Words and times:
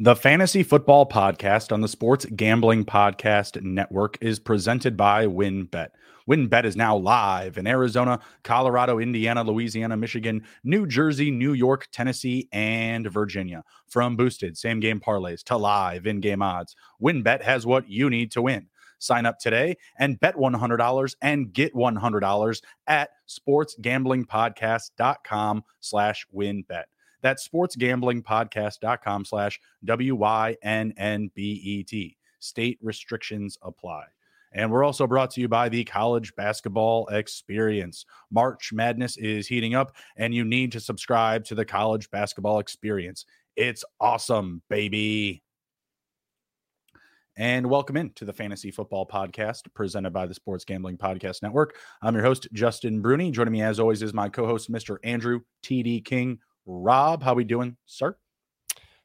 The 0.00 0.16
Fantasy 0.16 0.62
Football 0.62 1.04
Podcast 1.06 1.70
on 1.70 1.82
the 1.82 1.88
Sports 1.88 2.24
Gambling 2.24 2.86
Podcast 2.86 3.62
Network 3.62 4.16
is 4.22 4.40
presented 4.40 4.96
by 4.96 5.26
WynnBET. 5.26 5.88
WynnBET 6.28 6.64
is 6.64 6.76
now 6.76 6.96
live 6.96 7.58
in 7.58 7.66
Arizona, 7.66 8.18
Colorado, 8.42 8.98
Indiana, 8.98 9.44
Louisiana, 9.44 9.98
Michigan, 9.98 10.44
New 10.64 10.86
Jersey, 10.86 11.30
New 11.30 11.52
York, 11.52 11.88
Tennessee, 11.92 12.48
and 12.52 13.06
Virginia. 13.06 13.62
From 13.86 14.16
boosted 14.16 14.56
same 14.56 14.80
game 14.80 14.98
parlays 14.98 15.44
to 15.44 15.58
live 15.58 16.06
in 16.06 16.20
game 16.20 16.40
odds, 16.40 16.74
WynnBET 17.02 17.42
has 17.42 17.66
what 17.66 17.86
you 17.86 18.08
need 18.08 18.30
to 18.32 18.40
win. 18.40 18.68
Sign 18.98 19.26
up 19.26 19.38
today 19.38 19.76
and 19.98 20.18
bet 20.20 20.36
$100 20.36 21.16
and 21.20 21.52
get 21.52 21.74
$100 21.74 22.62
at 22.86 23.10
sportsgamblingpodcast.com 23.28 25.64
slash 25.80 26.26
wynnbet. 26.34 26.84
That's 27.22 27.48
sportsgamblingpodcast.com 27.48 29.24
slash 29.24 29.60
W-Y-N-N-B-E-T. 29.84 30.56
State 32.40 32.78
restrictions 32.82 33.58
apply. 33.62 34.04
And 34.54 34.70
we're 34.70 34.84
also 34.84 35.06
brought 35.06 35.30
to 35.32 35.40
you 35.40 35.48
by 35.48 35.70
the 35.70 35.84
College 35.84 36.34
Basketball 36.36 37.06
Experience. 37.08 38.04
March 38.30 38.70
Madness 38.72 39.16
is 39.16 39.46
heating 39.46 39.74
up, 39.74 39.96
and 40.16 40.34
you 40.34 40.44
need 40.44 40.72
to 40.72 40.80
subscribe 40.80 41.44
to 41.46 41.54
the 41.54 41.64
College 41.64 42.10
Basketball 42.10 42.58
Experience. 42.58 43.24
It's 43.56 43.84
awesome, 44.00 44.60
baby. 44.68 45.42
And 47.38 47.70
welcome 47.70 47.96
in 47.96 48.10
to 48.16 48.26
the 48.26 48.32
Fantasy 48.34 48.70
Football 48.70 49.06
Podcast 49.06 49.62
presented 49.72 50.12
by 50.12 50.26
the 50.26 50.34
Sports 50.34 50.66
Gambling 50.66 50.98
Podcast 50.98 51.42
Network. 51.42 51.76
I'm 52.02 52.14
your 52.14 52.24
host, 52.24 52.46
Justin 52.52 53.00
Bruni. 53.00 53.30
Joining 53.30 53.52
me 53.52 53.62
as 53.62 53.80
always 53.80 54.02
is 54.02 54.12
my 54.12 54.28
co-host, 54.28 54.70
Mr. 54.70 54.98
Andrew 55.02 55.40
TD 55.64 56.04
King. 56.04 56.40
Raub, 56.66 57.22
how 57.22 57.34
we 57.34 57.44
doing, 57.44 57.76
sir? 57.86 58.16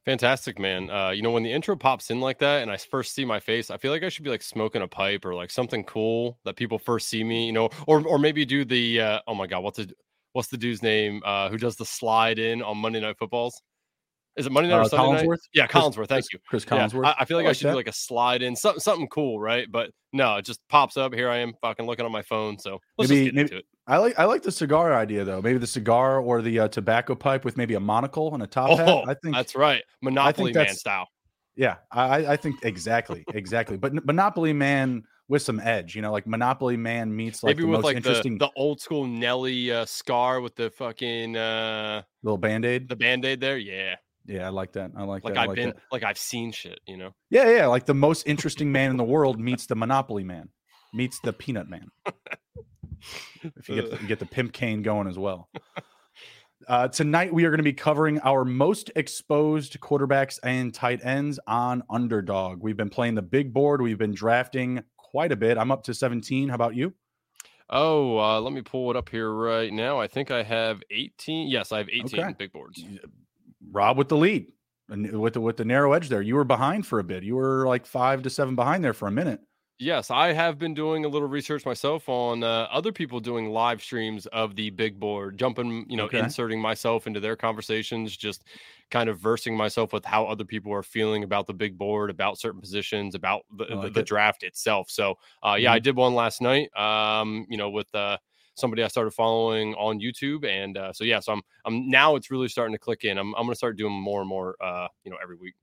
Fantastic, 0.05 0.57
man. 0.57 0.89
Uh, 0.89 1.09
you 1.09 1.21
know, 1.21 1.31
when 1.31 1.43
the 1.43 1.51
intro 1.51 1.75
pops 1.75 2.11
in 2.11 2.21
like 2.21 2.39
that 2.39 2.61
and 2.61 2.71
I 2.71 2.77
first 2.77 3.13
see 3.13 3.25
my 3.25 3.41
face, 3.41 3.69
I 3.69 3.75
feel 3.77 3.91
like 3.91 4.03
I 4.03 4.09
should 4.09 4.23
be 4.23 4.29
like 4.29 4.41
smoking 4.41 4.81
a 4.81 4.87
pipe 4.87 5.25
or 5.25 5.35
like 5.35 5.51
something 5.51 5.83
cool 5.83 6.39
that 6.45 6.55
people 6.55 6.79
first 6.79 7.09
see 7.09 7.25
me, 7.25 7.45
you 7.45 7.51
know, 7.51 7.69
or 7.87 8.07
or 8.07 8.17
maybe 8.17 8.45
do 8.45 8.63
the 8.63 9.01
uh, 9.01 9.19
oh 9.27 9.35
my 9.35 9.47
god, 9.47 9.63
what's 9.63 9.77
the 9.77 9.91
what's 10.31 10.47
the 10.47 10.57
dude's 10.57 10.81
name 10.81 11.21
uh, 11.25 11.49
who 11.49 11.57
does 11.57 11.75
the 11.75 11.85
slide 11.85 12.39
in 12.39 12.61
on 12.61 12.77
Monday 12.77 13.01
Night 13.01 13.17
Footballs? 13.17 13.61
Is 14.37 14.45
it 14.45 14.51
Monday 14.51 14.69
night 14.69 14.77
uh, 14.77 14.81
or 14.81 14.89
Sunday 14.89 15.23
Collinsworth? 15.23 15.29
night? 15.29 15.39
Yeah, 15.53 15.67
Chris, 15.67 15.83
Collinsworth. 15.83 16.07
Thank 16.07 16.25
you, 16.31 16.39
Chris 16.47 16.65
Collinsworth. 16.65 17.03
Yeah, 17.03 17.09
I, 17.09 17.15
I, 17.21 17.25
feel 17.25 17.37
like 17.37 17.45
I, 17.45 17.49
like 17.49 17.57
should 17.57 17.67
that. 17.67 17.71
do 17.71 17.77
like 17.77 17.87
a 17.87 17.93
slide 17.93 18.41
in, 18.43 18.55
something 18.55 18.79
something 18.79 19.07
cool, 19.07 19.39
right? 19.39 19.67
But 19.71 19.91
no, 20.13 20.35
it 20.35 20.45
just 20.45 20.59
pops 20.69 20.95
up. 20.95 21.13
Here 21.13 21.29
I 21.29 21.37
am, 21.37 21.53
fucking 21.61 21.85
looking 21.85 22.05
on 22.05 22.11
my 22.11 22.21
phone. 22.21 22.59
So 22.59 22.79
let's 22.97 23.09
maybe, 23.09 23.25
just 23.25 23.33
get 23.33 23.35
maybe, 23.35 23.41
into 23.41 23.57
it. 23.57 23.65
I 23.87 23.97
like 23.97 24.19
I 24.19 24.25
like 24.25 24.43
the 24.43 24.51
cigar 24.51 24.93
idea 24.93 25.23
though. 25.23 25.41
Maybe 25.41 25.57
the 25.57 25.67
cigar 25.67 26.19
or 26.19 26.41
the 26.41 26.59
uh, 26.59 26.67
tobacco 26.67 27.15
pipe 27.15 27.45
with 27.45 27.57
maybe 27.57 27.73
a 27.73 27.79
monocle 27.79 28.33
and 28.33 28.43
a 28.43 28.47
top 28.47 28.69
Oh, 28.71 28.75
hat. 28.75 29.03
I 29.07 29.15
think 29.15 29.35
that's 29.35 29.55
right, 29.55 29.81
Monopoly 30.01 30.53
Man 30.53 30.61
that's- 30.61 30.79
style. 30.79 31.07
Yeah, 31.55 31.77
I, 31.91 32.33
I 32.33 32.37
think 32.37 32.63
exactly, 32.63 33.25
exactly. 33.33 33.77
But 33.77 34.05
Monopoly 34.05 34.53
Man 34.53 35.03
with 35.27 35.41
some 35.41 35.59
edge, 35.59 35.95
you 35.95 36.03
know, 36.03 36.11
like 36.11 36.27
Monopoly 36.27 36.77
Man 36.77 37.13
meets 37.13 37.41
like 37.41 37.57
Maybe 37.57 37.63
the 37.63 37.69
with 37.69 37.81
most 37.81 37.95
like 37.95 38.03
the, 38.03 38.37
the 38.37 38.51
old 38.55 38.79
school 38.79 39.07
Nelly 39.07 39.71
uh, 39.71 39.85
scar 39.85 40.39
with 40.39 40.55
the 40.55 40.69
fucking 40.69 41.35
uh, 41.35 42.03
little 42.21 42.37
band 42.37 42.63
aid. 42.63 42.87
the 42.87 42.95
band 42.95 43.25
aid 43.25 43.41
there. 43.41 43.57
Yeah, 43.57 43.95
Yeah, 44.27 44.45
I 44.45 44.49
like 44.49 44.73
that. 44.73 44.91
I 44.95 45.03
like, 45.03 45.23
like 45.23 45.33
that. 45.35 45.39
I've 45.41 45.47
like 45.47 45.55
been 45.55 45.69
that. 45.69 45.77
like 45.91 46.03
I've 46.03 46.17
seen 46.17 46.51
shit. 46.51 46.79
You 46.85 46.97
know. 46.97 47.15
Yeah, 47.29 47.49
yeah, 47.49 47.67
like 47.67 47.85
the 47.85 47.93
most 47.93 48.23
interesting 48.27 48.71
man 48.71 48.91
in 48.91 48.97
the 48.97 49.03
world 49.03 49.39
meets 49.39 49.65
the 49.65 49.75
Monopoly 49.75 50.23
Man, 50.23 50.49
meets 50.93 51.19
the 51.21 51.33
Peanut 51.33 51.69
Man. 51.69 51.87
If 53.55 53.69
you 53.69 53.75
get 53.75 53.91
the, 53.91 54.01
you 54.01 54.07
get 54.07 54.19
the 54.19 54.25
pimp 54.25 54.51
cane 54.53 54.81
going 54.81 55.07
as 55.07 55.17
well. 55.17 55.49
Uh, 56.67 56.87
tonight 56.87 57.33
we 57.33 57.45
are 57.45 57.49
going 57.49 57.59
to 57.59 57.63
be 57.63 57.71
covering 57.71 58.19
our 58.21 58.43
most 58.43 58.91
exposed 58.95 59.79
quarterbacks 59.79 60.39
and 60.43 60.73
tight 60.73 60.99
ends 61.05 61.39
on 61.47 61.83
Underdog. 61.89 62.61
We've 62.61 62.75
been 62.75 62.89
playing 62.89 63.15
the 63.15 63.21
big 63.21 63.53
board. 63.53 63.81
We've 63.81 63.97
been 63.97 64.13
drafting 64.13 64.83
quite 64.97 65.31
a 65.31 65.35
bit. 65.35 65.57
I'm 65.57 65.71
up 65.71 65.83
to 65.83 65.93
17. 65.93 66.49
How 66.49 66.55
about 66.55 66.75
you? 66.75 66.93
Oh, 67.69 68.17
uh, 68.17 68.41
let 68.41 68.51
me 68.53 68.61
pull 68.61 68.89
it 68.89 68.97
up 68.97 69.07
here 69.09 69.31
right 69.31 69.71
now. 69.71 69.99
I 69.99 70.07
think 70.07 70.31
I 70.31 70.41
have 70.43 70.81
18. 70.89 71.47
Yes, 71.47 71.71
I 71.71 71.77
have 71.77 71.89
18 71.89 72.19
Okay. 72.19 72.33
big 72.37 72.51
boards. 72.51 72.83
Raub 73.71 73.95
with 73.97 74.09
the 74.09 74.17
lead, 74.17 74.51
and 74.89 75.19
with 75.19 75.33
the 75.33 75.41
with 75.41 75.57
the 75.57 75.65
narrow 75.65 75.93
edge 75.93 76.09
there. 76.09 76.21
You 76.21 76.35
were 76.35 76.43
behind 76.43 76.85
for 76.87 76.99
a 76.99 77.03
bit. 77.03 77.23
You 77.23 77.35
were 77.35 77.65
like 77.67 77.85
five 77.85 78.21
to 78.23 78.29
seven 78.29 78.55
behind 78.55 78.83
there 78.83 78.93
for 78.93 79.07
a 79.07 79.11
minute. 79.11 79.41
Yes, 79.79 80.09
I 80.09 80.33
have 80.33 80.57
been 80.57 80.73
doing 80.73 81.05
a 81.05 81.07
little 81.07 81.27
research 81.27 81.63
myself 81.63 82.09
on 82.09 82.41
uh, 82.41 82.67
other 82.71 82.91
people 82.91 83.19
doing 83.19 83.51
live 83.51 83.79
streams 83.79 84.25
of 84.27 84.55
the 84.55 84.71
big 84.71 84.99
board, 84.99 85.37
jumping, 85.37 85.85
you 85.87 85.95
know, 85.95 86.07
Okay. 86.07 86.17
inserting 86.17 86.59
myself 86.59 87.05
into 87.05 87.19
their 87.19 87.35
conversations, 87.35 88.17
just 88.17 88.45
kind 88.89 89.07
of 89.07 89.19
versing 89.19 89.55
myself 89.55 89.93
with 89.93 90.03
how 90.03 90.25
other 90.25 90.45
people 90.45 90.73
are 90.73 90.81
feeling 90.81 91.23
about 91.23 91.45
the 91.45 91.53
big 91.53 91.77
board, 91.77 92.09
about 92.09 92.39
certain 92.39 92.59
positions, 92.59 93.13
about 93.13 93.45
the, 93.55 93.65
I 93.71 93.75
the, 93.77 93.91
the 93.91 94.01
draft 94.01 94.41
itself. 94.41 94.89
So, 94.89 95.13
uh, 95.45 95.57
yeah, 95.59 95.73
I 95.73 95.77
Mhm. 95.77 95.79
did 95.79 95.95
one 95.95 96.15
last 96.15 96.41
night, 96.41 96.75
um, 96.75 97.45
you 97.47 97.57
know, 97.57 97.69
with 97.69 97.93
uh, 97.93 98.17
somebody 98.57 98.83
I 98.83 98.87
started 98.87 99.11
following 99.11 99.73
on 99.75 99.99
YouTube. 99.99 100.45
And 100.45 100.77
uh, 100.77 100.93
so, 100.93 101.03
yeah, 101.03 101.19
so 101.19 101.33
I'm, 101.33 101.41
I'm 101.65 101.89
now 101.89 102.15
it's 102.15 102.31
really 102.31 102.47
starting 102.47 102.73
to 102.73 102.79
click 102.79 103.03
in. 103.03 103.17
I'm, 103.17 103.33
I'm 103.35 103.43
going 103.43 103.53
to 103.53 103.55
start 103.55 103.77
doing 103.77 103.93
more 103.93 104.21
and 104.21 104.29
more, 104.29 104.55
uh, 104.61 104.87
you 105.03 105.11
know, 105.11 105.17
every 105.21 105.35
week. 105.35 105.55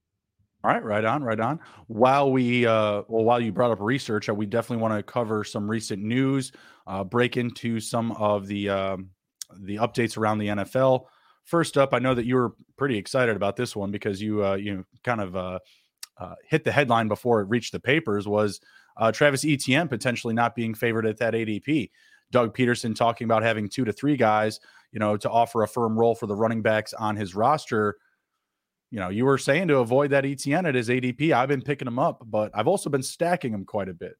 All 0.64 0.70
right, 0.70 0.82
right 0.82 1.04
on, 1.04 1.22
right 1.22 1.38
on. 1.38 1.60
While 1.88 2.32
we, 2.32 2.64
uh, 2.66 3.02
well, 3.06 3.24
while 3.24 3.38
you 3.38 3.52
brought 3.52 3.70
up 3.70 3.80
research, 3.80 4.30
uh, 4.30 4.34
we 4.34 4.46
definitely 4.46 4.82
want 4.82 4.94
to 4.94 5.02
cover 5.02 5.44
some 5.44 5.70
recent 5.70 6.02
news, 6.02 6.52
uh, 6.86 7.04
break 7.04 7.36
into 7.36 7.80
some 7.80 8.12
of 8.12 8.46
the 8.46 8.70
um, 8.70 9.10
the 9.60 9.76
updates 9.76 10.16
around 10.16 10.38
the 10.38 10.48
NFL. 10.48 11.04
First 11.44 11.76
up, 11.76 11.92
I 11.92 11.98
know 11.98 12.14
that 12.14 12.24
you 12.24 12.36
were 12.36 12.54
pretty 12.78 12.96
excited 12.96 13.36
about 13.36 13.56
this 13.56 13.76
one 13.76 13.90
because 13.90 14.22
you 14.22 14.44
uh, 14.44 14.54
you 14.54 14.86
kind 15.02 15.20
of 15.20 15.36
uh, 15.36 15.58
uh, 16.18 16.34
hit 16.48 16.64
the 16.64 16.72
headline 16.72 17.08
before 17.08 17.40
it 17.40 17.48
reached 17.48 17.72
the 17.72 17.80
papers. 17.80 18.26
Was 18.26 18.60
uh, 18.96 19.12
Travis 19.12 19.44
Etienne 19.44 19.88
potentially 19.88 20.34
not 20.34 20.54
being 20.54 20.74
favored 20.74 21.06
at 21.06 21.18
that 21.18 21.34
ADP? 21.34 21.90
Doug 22.30 22.56
Pederson 22.56 22.94
talking 22.94 23.24
about 23.24 23.42
having 23.42 23.68
two 23.68 23.84
to 23.84 23.92
three 23.92 24.16
guys, 24.16 24.60
you 24.92 24.98
know, 24.98 25.16
to 25.16 25.30
offer 25.30 25.62
a 25.62 25.68
firm 25.68 25.98
role 25.98 26.14
for 26.14 26.26
the 26.26 26.34
running 26.36 26.62
backs 26.62 26.92
on 26.92 27.16
his 27.16 27.34
roster 27.34 27.96
you 28.90 29.00
know, 29.00 29.08
you 29.08 29.24
were 29.24 29.38
saying 29.38 29.66
to 29.66 29.78
avoid 29.78 30.10
that 30.10 30.22
ETN 30.22 30.68
at 30.68 30.76
his 30.76 30.88
ADP. 30.88 31.32
I've 31.32 31.48
been 31.48 31.62
picking 31.62 31.88
him 31.88 31.98
up, 31.98 32.22
but 32.26 32.52
I've 32.54 32.68
also 32.68 32.88
been 32.88 33.02
stacking 33.02 33.52
him 33.52 33.64
quite 33.64 33.88
a 33.88 33.92
bit. 33.92 34.14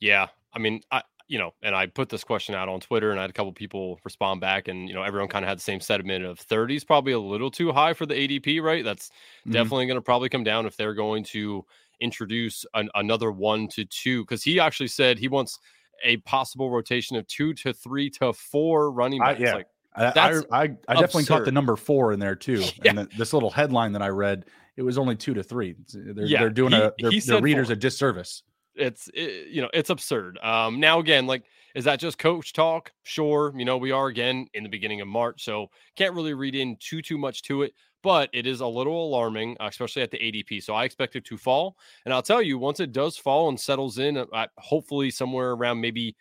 Yeah, 0.00 0.26
I 0.52 0.58
mean, 0.58 0.80
I 0.90 1.02
you 1.28 1.38
know, 1.38 1.54
and 1.62 1.76
I 1.76 1.86
put 1.86 2.08
this 2.08 2.24
question 2.24 2.56
out 2.56 2.68
on 2.68 2.80
Twitter, 2.80 3.12
and 3.12 3.20
I 3.20 3.22
had 3.22 3.30
a 3.30 3.32
couple 3.32 3.52
people 3.52 4.00
respond 4.04 4.40
back, 4.40 4.66
and 4.66 4.88
you 4.88 4.94
know, 4.94 5.04
everyone 5.04 5.28
kind 5.28 5.44
of 5.44 5.48
had 5.48 5.58
the 5.58 5.62
same 5.62 5.80
sentiment 5.80 6.24
of 6.24 6.40
30 6.40 6.74
is 6.74 6.84
probably 6.84 7.12
a 7.12 7.18
little 7.20 7.52
too 7.52 7.70
high 7.70 7.94
for 7.94 8.04
the 8.04 8.14
ADP, 8.14 8.60
right? 8.60 8.84
That's 8.84 9.10
Mhm. 9.46 9.52
definitely 9.52 9.86
going 9.86 9.96
to 9.96 10.02
probably 10.02 10.28
come 10.28 10.42
down 10.42 10.66
if 10.66 10.76
they're 10.76 10.92
going 10.92 11.22
to 11.24 11.64
introduce 12.00 12.66
an, 12.74 12.90
another 12.96 13.30
one 13.30 13.68
to 13.68 13.84
two, 13.84 14.24
because 14.24 14.42
he 14.42 14.58
actually 14.58 14.88
said 14.88 15.18
he 15.20 15.28
wants 15.28 15.60
a 16.04 16.18
possible 16.18 16.70
rotation 16.70 17.16
of 17.16 17.26
two 17.26 17.54
to 17.54 17.72
three 17.72 18.08
to 18.10 18.32
four 18.32 18.90
running 18.92 19.20
I- 19.22 19.32
backs. 19.32 19.40
yeah. 19.40 19.54
Like, 19.54 19.66
I, 19.96 20.04
I, 20.06 20.32
I, 20.50 20.62
I 20.88 20.94
definitely 20.94 21.24
caught 21.26 21.44
the 21.44 21.52
number 21.52 21.76
four 21.76 22.12
in 22.12 22.18
there 22.18 22.34
too. 22.36 22.60
Yeah. 22.82 22.90
And 22.90 22.98
the, 22.98 23.08
this 23.16 23.32
little 23.32 23.50
headline 23.50 23.92
that 23.92 24.02
I 24.02 24.08
read, 24.08 24.44
it 24.76 24.82
was 24.82 24.98
only 24.98 25.14
two 25.14 25.34
to 25.34 25.42
three. 25.44 25.76
They're, 25.92 26.26
Yeah, 26.26 26.40
they're 26.40 26.50
doing 26.50 26.72
he- 26.72 26.78
a 26.78 26.92
their, 26.98 27.10
he 27.12 27.20
their 27.20 27.40
readers 27.40 27.68
four. 27.68 27.74
a 27.74 27.76
disservice. 27.76 28.42
it's 28.74 29.08
it, 29.14 29.46
you 29.50 29.62
know 29.62 29.70
it's 29.72 29.88
absurd 29.90 30.36
um 30.42 30.80
now 30.80 30.98
again 30.98 31.28
like 31.28 31.44
is 31.76 31.84
that 31.84 32.00
just 32.00 32.18
coach 32.18 32.52
talk 32.52 32.90
sure 33.04 33.52
you 33.56 33.64
know 33.64 33.76
we 33.76 33.92
are 33.92 34.08
again 34.08 34.48
in 34.52 34.64
the 34.64 34.68
beginning 34.68 35.00
of 35.00 35.06
march 35.06 35.44
so 35.44 35.68
can't 35.94 36.12
really 36.12 36.34
read 36.34 36.56
in 36.56 36.76
too 36.80 37.00
too 37.00 37.16
much 37.16 37.42
to 37.42 37.62
it 37.62 37.72
but 38.04 38.30
it 38.34 38.46
is 38.46 38.60
a 38.60 38.68
little 38.68 39.08
alarming 39.08 39.56
uh, 39.60 39.66
especially 39.68 40.02
at 40.02 40.12
the 40.12 40.18
adp 40.20 40.62
so 40.62 40.74
i 40.74 40.84
expect 40.84 41.16
it 41.16 41.24
to 41.24 41.38
fall 41.38 41.76
and 42.04 42.14
i'll 42.14 42.22
tell 42.22 42.42
you 42.42 42.58
once 42.58 42.80
it 42.80 42.92
does 42.92 43.18
fall 43.18 43.48
and 43.48 43.58
settles 43.60 43.98
in 43.98 44.16
uh, 44.18 44.46
hopefully 44.58 45.10
somewhere 45.10 45.52
around 45.52 45.80
maybe 45.80 46.16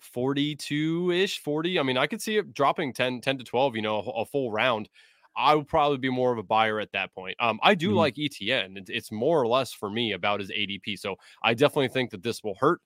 42 0.00 1.10
ish 1.10 1.40
40 1.40 1.78
i 1.78 1.82
mean 1.82 1.98
i 1.98 2.06
could 2.06 2.22
see 2.22 2.38
it 2.38 2.54
dropping 2.54 2.92
10 2.94 3.20
10 3.20 3.38
to 3.38 3.44
12 3.44 3.76
you 3.76 3.82
know 3.82 3.96
a, 4.00 4.22
a 4.22 4.26
full 4.26 4.52
round 4.52 4.88
I 5.36 5.54
would 5.54 5.68
probably 5.68 5.98
be 5.98 6.10
more 6.10 6.32
of 6.32 6.38
a 6.38 6.42
buyer 6.42 6.80
at 6.80 6.90
that 6.92 7.14
point. 7.14 7.36
Um, 7.38 7.60
I 7.62 7.76
do 7.76 7.92
Mhm. 7.92 7.96
like 7.96 8.18
ETN. 8.18 8.76
It's, 8.76 8.90
it's 8.90 9.12
more 9.12 9.40
or 9.40 9.46
less 9.46 9.72
for 9.72 9.88
me 9.88 10.10
about 10.10 10.40
his 10.40 10.50
ADP. 10.50 10.96
So 10.96 11.16
I 11.44 11.54
definitely 11.54 11.88
think 11.88 12.10
that 12.10 12.24
this 12.24 12.42
will 12.42 12.56
hurt. 12.56 12.80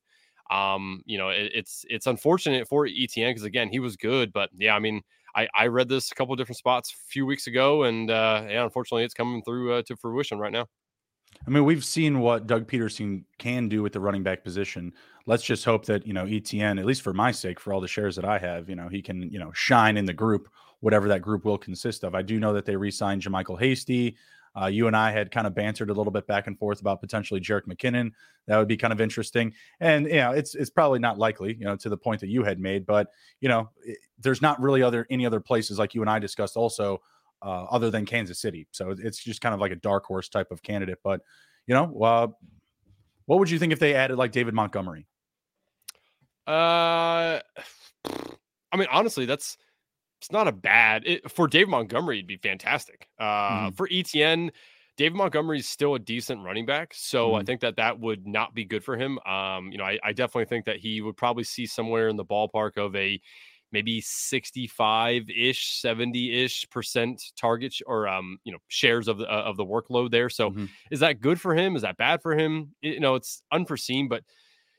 Um, 0.50 1.02
you 1.06 1.16
know, 1.16 1.30
it, 1.30 1.52
it's 1.54 1.86
it's 1.88 2.06
unfortunate 2.06 2.68
for 2.68 2.86
ETN 2.86 3.30
because 3.30 3.44
again, 3.44 3.70
he 3.70 3.80
was 3.80 3.96
good, 3.96 4.32
but 4.32 4.50
yeah, 4.54 4.76
I 4.76 4.78
mean, 4.78 5.00
I 5.34 5.48
I 5.54 5.66
read 5.66 5.88
this 5.88 6.12
a 6.12 6.14
couple 6.14 6.34
different 6.36 6.58
spots 6.58 6.92
a 6.92 6.96
few 7.10 7.26
weeks 7.26 7.46
ago, 7.46 7.84
and 7.84 8.10
uh, 8.10 8.44
yeah, 8.48 8.64
unfortunately, 8.64 9.04
it's 9.04 9.14
coming 9.14 9.42
through 9.42 9.74
uh, 9.74 9.82
to 9.86 9.96
fruition 9.96 10.38
right 10.38 10.52
now. 10.52 10.66
I 11.46 11.50
mean, 11.50 11.64
we've 11.64 11.84
seen 11.84 12.20
what 12.20 12.46
Doug 12.46 12.66
Pederson 12.66 13.24
can 13.38 13.68
do 13.68 13.82
with 13.82 13.92
the 13.92 14.00
running 14.00 14.22
back 14.22 14.44
position. 14.44 14.92
Let's 15.26 15.42
just 15.42 15.64
hope 15.64 15.84
that, 15.86 16.06
you 16.06 16.12
know, 16.12 16.24
ETN, 16.24 16.78
at 16.78 16.86
least 16.86 17.02
for 17.02 17.12
my 17.12 17.32
sake, 17.32 17.60
for 17.60 17.72
all 17.72 17.80
the 17.80 17.88
shares 17.88 18.16
that 18.16 18.24
I 18.24 18.38
have, 18.38 18.68
you 18.68 18.76
know, 18.76 18.88
he 18.88 19.02
can, 19.02 19.30
you 19.30 19.38
know, 19.38 19.52
shine 19.52 19.96
in 19.96 20.04
the 20.04 20.12
group, 20.12 20.48
whatever 20.80 21.08
that 21.08 21.22
group 21.22 21.44
will 21.44 21.58
consist 21.58 22.04
of. 22.04 22.14
I 22.14 22.22
do 22.22 22.38
know 22.38 22.52
that 22.54 22.64
they 22.64 22.76
re 22.76 22.90
signed 22.90 23.22
JaMycal 23.22 23.58
Hasty. 23.58 24.16
Uh, 24.60 24.66
you 24.66 24.86
and 24.86 24.96
I 24.96 25.10
had 25.10 25.30
kind 25.30 25.46
of 25.46 25.54
bantered 25.54 25.90
a 25.90 25.92
little 25.92 26.12
bit 26.12 26.26
back 26.26 26.46
and 26.46 26.58
forth 26.58 26.80
about 26.80 27.00
potentially 27.00 27.40
Jerick 27.40 27.66
McKinnon. 27.66 28.12
That 28.46 28.58
would 28.58 28.68
be 28.68 28.76
kind 28.76 28.92
of 28.92 29.00
interesting. 29.00 29.52
And, 29.80 30.06
you 30.06 30.14
know, 30.16 30.32
it's, 30.32 30.54
it's 30.54 30.70
probably 30.70 31.00
not 31.00 31.18
likely, 31.18 31.54
you 31.54 31.64
know, 31.64 31.76
to 31.76 31.88
the 31.88 31.96
point 31.96 32.20
that 32.20 32.28
you 32.28 32.44
had 32.44 32.60
made, 32.60 32.86
but, 32.86 33.08
you 33.40 33.48
know, 33.48 33.70
it- 33.84 33.98
there's 34.18 34.40
not 34.40 34.60
really 34.60 34.82
other, 34.82 35.06
any 35.10 35.26
other 35.26 35.40
places 35.40 35.78
like 35.78 35.94
you 35.94 36.00
and 36.00 36.08
I 36.08 36.18
discussed 36.18 36.56
also 36.56 37.02
uh, 37.42 37.64
other 37.64 37.90
than 37.90 38.06
Kansas 38.06 38.38
City. 38.38 38.66
So 38.70 38.94
it's 38.96 39.22
just 39.22 39.40
kind 39.40 39.54
of 39.54 39.60
like 39.60 39.72
a 39.72 39.76
dark 39.76 40.06
horse 40.06 40.28
type 40.28 40.50
of 40.50 40.62
candidate. 40.62 40.98
But 41.02 41.20
you 41.66 41.74
know, 41.74 42.00
uh, 42.02 42.28
what 43.26 43.38
would 43.38 43.50
you 43.50 43.58
think 43.58 43.72
if 43.72 43.78
they 43.78 43.94
added 43.94 44.16
like 44.16 44.32
David 44.32 44.54
Montgomery? 44.54 45.06
Uh, 46.46 47.40
I 48.72 48.76
mean, 48.76 48.88
honestly, 48.90 49.26
that's 49.26 49.56
it's 50.24 50.32
not 50.32 50.48
a 50.48 50.52
bad 50.52 51.02
it, 51.04 51.30
for 51.30 51.46
David 51.46 51.68
Montgomery. 51.68 52.16
It'd 52.16 52.26
be 52.26 52.38
fantastic. 52.38 53.08
Uh, 53.18 53.24
mm-hmm. 53.24 53.74
for 53.74 53.86
ETN, 53.88 54.50
David 54.96 55.16
Montgomery 55.16 55.58
is 55.58 55.68
still 55.68 55.96
a 55.96 55.98
decent 55.98 56.42
running 56.42 56.64
back, 56.64 56.94
so 56.94 57.28
mm-hmm. 57.28 57.36
I 57.36 57.42
think 57.42 57.60
that 57.60 57.76
that 57.76 58.00
would 58.00 58.26
not 58.26 58.54
be 58.54 58.64
good 58.64 58.82
for 58.82 58.96
him. 58.96 59.18
Um, 59.26 59.70
you 59.70 59.76
know, 59.76 59.84
I, 59.84 59.98
I 60.02 60.12
definitely 60.12 60.46
think 60.46 60.64
that 60.64 60.78
he 60.78 61.02
would 61.02 61.18
probably 61.18 61.44
see 61.44 61.66
somewhere 61.66 62.08
in 62.08 62.16
the 62.16 62.24
ballpark 62.24 62.78
of 62.78 62.96
a 62.96 63.20
maybe 63.70 64.00
65 64.00 65.24
ish 65.28 65.80
70 65.80 66.44
ish 66.44 66.70
percent 66.70 67.20
target 67.36 67.74
or 67.86 68.06
um 68.06 68.38
you 68.44 68.52
know 68.52 68.58
shares 68.68 69.08
of 69.08 69.18
the 69.18 69.24
uh, 69.24 69.42
of 69.42 69.56
the 69.56 69.64
workload 69.64 70.12
there 70.12 70.30
so 70.30 70.50
mm-hmm. 70.50 70.66
is 70.92 71.00
that 71.00 71.20
good 71.20 71.40
for 71.40 71.56
him 71.56 71.74
is 71.74 71.82
that 71.82 71.96
bad 71.96 72.22
for 72.22 72.38
him 72.38 72.72
you 72.82 73.00
know 73.00 73.16
it's 73.16 73.42
unforeseen 73.50 74.06
but 74.06 74.22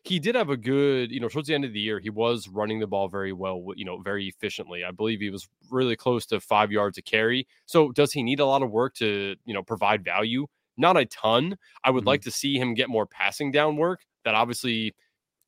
he 0.07 0.19
did 0.19 0.36
have 0.36 0.50
a 0.50 0.57
good, 0.57 1.12
you 1.12 1.19
know, 1.19 1.28
towards 1.28 1.48
the 1.48 1.56
end 1.56 1.66
of 1.66 1.74
the 1.74 1.80
year, 1.80 2.00
he 2.00 2.12
was 2.12 2.48
running 2.48 2.80
the 2.80 2.86
ball 2.86 3.07
very 3.07 3.34
well, 3.34 3.66
you 3.75 3.86
know, 3.86 3.98
very 3.98 4.28
efficiently. 4.28 4.84
I 4.84 4.92
believe 4.92 5.19
he 5.19 5.31
was 5.31 5.48
really 5.72 5.96
close 5.96 6.28
to 6.28 6.40
five 6.40 6.72
yards 6.72 6.98
a 7.00 7.02
carry. 7.02 7.48
So 7.66 7.92
does 7.92 8.12
he 8.12 8.22
need 8.22 8.40
a 8.40 8.46
lot 8.46 8.62
of 8.62 8.69
work 8.69 8.94
to, 8.96 9.36
you 9.46 9.54
know, 9.54 9.63
provide 9.63 10.04
value? 10.04 10.46
Not 10.78 10.96
a 10.96 11.06
ton. 11.06 11.57
I 11.84 11.90
would 11.90 12.02
mm-hmm. 12.02 12.10
like 12.10 12.22
to 12.22 12.31
see 12.31 12.57
him 12.57 12.75
get 12.75 12.88
more 12.88 13.07
passing 13.07 13.52
down 13.52 13.78
work. 13.78 14.02
That 14.25 14.36
obviously 14.36 14.94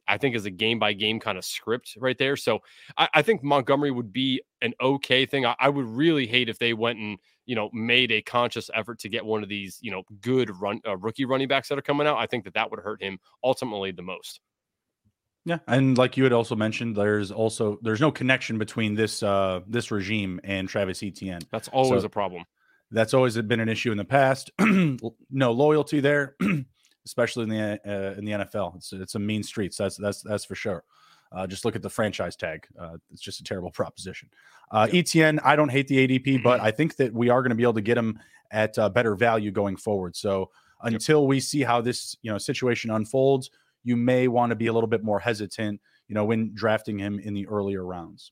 I 0.07 0.18
think 0.18 0.36
is 0.36 0.45
a 0.45 0.51
game 0.51 0.80
by 0.80 0.94
game 0.94 1.19
kind 1.19 1.38
of 1.38 1.45
script 1.45 1.95
right 2.00 2.18
there. 2.18 2.36
So 2.36 2.60
I, 2.98 3.10
I, 3.13 3.21
think 3.21 3.44
Montgomery 3.44 3.92
would 3.92 4.13
be 4.13 4.42
an 4.62 4.74
okay 4.81 5.25
thing. 5.25 5.45
I, 5.45 5.56
I, 5.60 5.69
would 5.69 5.86
really 5.86 6.25
hate 6.25 6.50
if 6.50 6.60
they 6.60 6.74
went 6.74 7.00
and 7.00 7.18
you 7.48 7.56
know 7.56 7.70
made 7.74 8.12
a 8.12 8.22
conscious 8.22 8.70
effort 8.76 9.00
to 9.00 9.10
get 9.10 9.26
one 9.26 9.42
of 9.42 9.50
these 9.50 9.80
you 9.82 9.90
know 9.90 10.04
good 10.22 10.52
run 10.60 10.80
uh, 10.88 10.96
rookie 10.98 11.26
running 11.26 11.48
backs 11.48 11.70
that 11.70 11.80
are 11.80 11.82
coming 11.82 12.06
out. 12.06 12.18
I 12.18 12.28
think 12.28 12.44
that 12.44 12.54
that 12.54 12.70
would 12.70 12.80
hurt 12.80 13.02
him 13.02 13.18
ultimately 13.44 13.92
the 13.92 14.04
most. 14.04 14.40
Yeah, 15.46 15.60
and 15.68 15.98
like 15.98 16.18
you 16.18 16.26
had 16.26 16.34
also 16.34 16.56
mentioned, 16.56 16.96
there's 16.96 17.32
also 17.32 17.80
there's 17.82 18.02
no 18.02 18.12
connection 18.12 18.58
between 18.60 18.94
this 18.94 19.24
uh 19.24 19.62
this 19.66 19.90
regime 19.90 20.40
and 20.44 20.70
Travis 20.70 21.02
Etienne. 21.02 21.42
That's 21.52 21.70
always 21.70 22.02
so 22.02 22.08
a 22.08 22.10
problem. 22.10 22.44
That's 22.92 23.14
always 23.14 23.38
been 23.38 23.60
an 23.60 23.70
issue 23.70 23.92
in 23.92 23.98
the 23.98 24.06
past. 24.06 24.52
no 24.60 25.52
loyalty 25.52 26.02
there, 26.02 26.36
especially 27.06 27.44
in 27.44 27.50
the 27.50 27.80
uh, 27.86 28.18
in 28.18 28.26
the 28.26 28.32
NFL. 28.34 28.76
It's 28.76 28.92
it's 28.92 29.16
a 29.16 29.20
mean 29.20 29.42
streets. 29.42 29.78
That's 29.78 29.96
that's 29.96 30.22
that's 30.22 30.44
for 30.44 30.56
sure. 30.56 30.84
Uh, 31.31 31.45
just 31.45 31.65
look 31.65 31.75
at 31.75 31.81
the 31.81 31.89
franchise 31.89 32.35
tag. 32.35 32.68
Uh, 32.79 32.97
it's 33.12 33.21
just 33.21 33.39
a 33.39 33.44
terrible 33.44 33.71
proposition. 33.74 34.29
Uh, 34.71 34.88
Etienne, 34.91 35.39
I 35.44 35.56
don't 35.56 35.69
hate 35.69 35.88
the 35.88 36.07
ADP, 36.07 36.44
but 36.44 36.59
I 36.59 36.71
think 36.71 36.95
that 36.97 37.13
we 37.13 37.29
are 37.29 37.41
going 37.41 37.50
to 37.50 37.56
be 37.56 37.63
able 37.63 37.74
to 37.74 37.81
get 37.81 37.97
him 37.97 38.19
at 38.51 38.77
uh, 38.77 38.89
better 38.89 39.15
value 39.15 39.51
going 39.51 39.77
forward. 39.77 40.15
So 40.15 40.50
until 40.81 41.27
we 41.27 41.39
see 41.39 41.62
how 41.62 41.81
this 41.81 42.15
you 42.21 42.31
know 42.31 42.38
situation 42.38 42.91
unfolds, 42.91 43.50
you 43.83 43.95
may 43.95 44.27
want 44.27 44.51
to 44.51 44.56
be 44.56 44.68
a 44.68 44.74
little 44.74 44.88
bit 44.88 45.03
more 45.03 45.19
hesitant, 45.19 45.79
you 46.07 46.15
know, 46.15 46.25
when 46.25 46.53
drafting 46.53 47.00
him 47.00 47.19
in 47.19 47.33
the 47.33 47.47
earlier 47.47 47.85
rounds. 47.85 48.31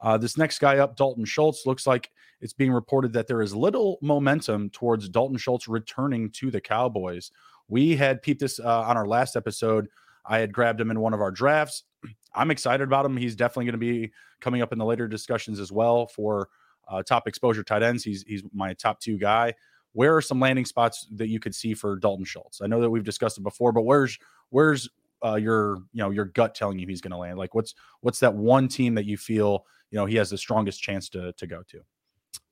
Uh, 0.00 0.16
this 0.16 0.36
next 0.36 0.58
guy 0.58 0.78
up, 0.78 0.96
Dalton 0.96 1.24
Schultz, 1.24 1.66
looks 1.66 1.86
like 1.86 2.10
it's 2.40 2.52
being 2.52 2.72
reported 2.72 3.12
that 3.12 3.26
there 3.26 3.42
is 3.42 3.54
little 3.54 3.98
momentum 4.00 4.70
towards 4.70 5.08
Dalton 5.08 5.36
Schultz 5.36 5.66
returning 5.66 6.30
to 6.32 6.50
the 6.50 6.60
Cowboys. 6.60 7.32
We 7.68 7.96
had 7.96 8.22
peeped 8.22 8.40
this 8.40 8.60
uh, 8.60 8.82
on 8.82 8.96
our 8.96 9.06
last 9.06 9.34
episode. 9.36 9.88
I 10.24 10.38
had 10.38 10.52
grabbed 10.52 10.80
him 10.80 10.90
in 10.90 11.00
one 11.00 11.14
of 11.14 11.20
our 11.20 11.30
drafts. 11.30 11.84
I'm 12.34 12.50
excited 12.50 12.84
about 12.84 13.04
him. 13.04 13.16
He's 13.16 13.36
definitely 13.36 13.66
going 13.66 13.72
to 13.72 13.78
be 13.78 14.12
coming 14.40 14.62
up 14.62 14.72
in 14.72 14.78
the 14.78 14.84
later 14.84 15.08
discussions 15.08 15.58
as 15.58 15.72
well 15.72 16.06
for 16.06 16.48
uh, 16.88 17.02
top 17.02 17.26
exposure 17.26 17.62
tight 17.62 17.82
ends. 17.82 18.04
He's 18.04 18.22
he's 18.22 18.42
my 18.52 18.74
top 18.74 19.00
two 19.00 19.18
guy. 19.18 19.54
Where 19.92 20.14
are 20.16 20.22
some 20.22 20.38
landing 20.38 20.64
spots 20.64 21.06
that 21.16 21.28
you 21.28 21.40
could 21.40 21.54
see 21.54 21.74
for 21.74 21.96
Dalton 21.96 22.24
Schultz? 22.24 22.60
I 22.62 22.66
know 22.66 22.80
that 22.80 22.90
we've 22.90 23.04
discussed 23.04 23.38
it 23.38 23.42
before, 23.42 23.72
but 23.72 23.82
where's 23.82 24.18
where's 24.50 24.88
uh, 25.24 25.34
your 25.34 25.78
you 25.92 26.02
know 26.02 26.10
your 26.10 26.26
gut 26.26 26.54
telling 26.54 26.78
you 26.78 26.86
he's 26.86 27.00
going 27.00 27.12
to 27.12 27.16
land? 27.16 27.38
Like 27.38 27.54
what's 27.54 27.74
what's 28.00 28.20
that 28.20 28.34
one 28.34 28.68
team 28.68 28.94
that 28.94 29.06
you 29.06 29.16
feel 29.16 29.64
you 29.90 29.98
know 29.98 30.06
he 30.06 30.16
has 30.16 30.30
the 30.30 30.38
strongest 30.38 30.82
chance 30.82 31.08
to 31.10 31.32
to 31.32 31.46
go 31.46 31.62
to? 31.68 31.80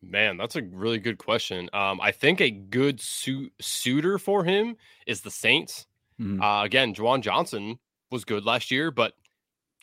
Man, 0.02 0.36
that's 0.36 0.56
a 0.56 0.62
really 0.62 0.98
good 0.98 1.19
question. 1.19 1.69
Um, 1.72 2.00
I 2.00 2.12
think 2.12 2.40
a 2.40 2.50
good 2.50 3.00
suit 3.00 3.52
suitor 3.60 4.19
for 4.19 4.44
him 4.44 4.76
is 5.06 5.20
the 5.20 5.30
Saints. 5.30 5.86
Mm-hmm. 6.20 6.40
Uh, 6.40 6.64
again, 6.64 6.94
Juwan 6.94 7.20
Johnson 7.20 7.78
was 8.10 8.24
good 8.24 8.44
last 8.44 8.70
year, 8.70 8.90
but 8.90 9.12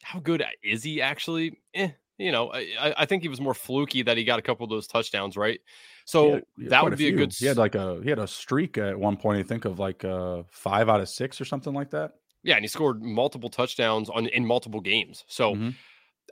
how 0.01 0.19
good 0.19 0.43
is 0.63 0.83
he 0.83 1.01
actually? 1.01 1.59
Eh, 1.73 1.89
you 2.17 2.31
know, 2.31 2.51
I, 2.53 2.93
I 2.97 3.05
think 3.05 3.23
he 3.23 3.29
was 3.29 3.41
more 3.41 3.53
fluky 3.53 4.03
that 4.03 4.17
he 4.17 4.23
got 4.23 4.39
a 4.39 4.41
couple 4.41 4.63
of 4.63 4.69
those 4.69 4.87
touchdowns, 4.87 5.35
right? 5.35 5.59
So 6.05 6.35
yeah, 6.57 6.69
that 6.69 6.83
would 6.83 6.97
be 6.97 7.07
a, 7.07 7.13
a, 7.13 7.17
good. 7.17 7.33
He 7.33 7.45
had 7.45 7.57
like 7.57 7.75
a 7.75 7.99
he 8.03 8.09
had 8.09 8.19
a 8.19 8.27
streak 8.27 8.77
at 8.77 8.97
one 8.97 9.17
point. 9.17 9.39
I 9.39 9.43
think 9.43 9.65
of 9.65 9.79
like 9.79 10.03
uh 10.05 10.43
five 10.51 10.89
out 10.89 11.01
of 11.01 11.09
six 11.09 11.39
or 11.41 11.45
something 11.45 11.73
like 11.73 11.91
that. 11.91 12.13
Yeah, 12.43 12.55
and 12.55 12.63
he 12.63 12.67
scored 12.67 13.01
multiple 13.01 13.49
touchdowns 13.49 14.09
on 14.09 14.27
in 14.27 14.45
multiple 14.45 14.81
games. 14.81 15.23
So 15.27 15.55
mm-hmm. 15.55 15.69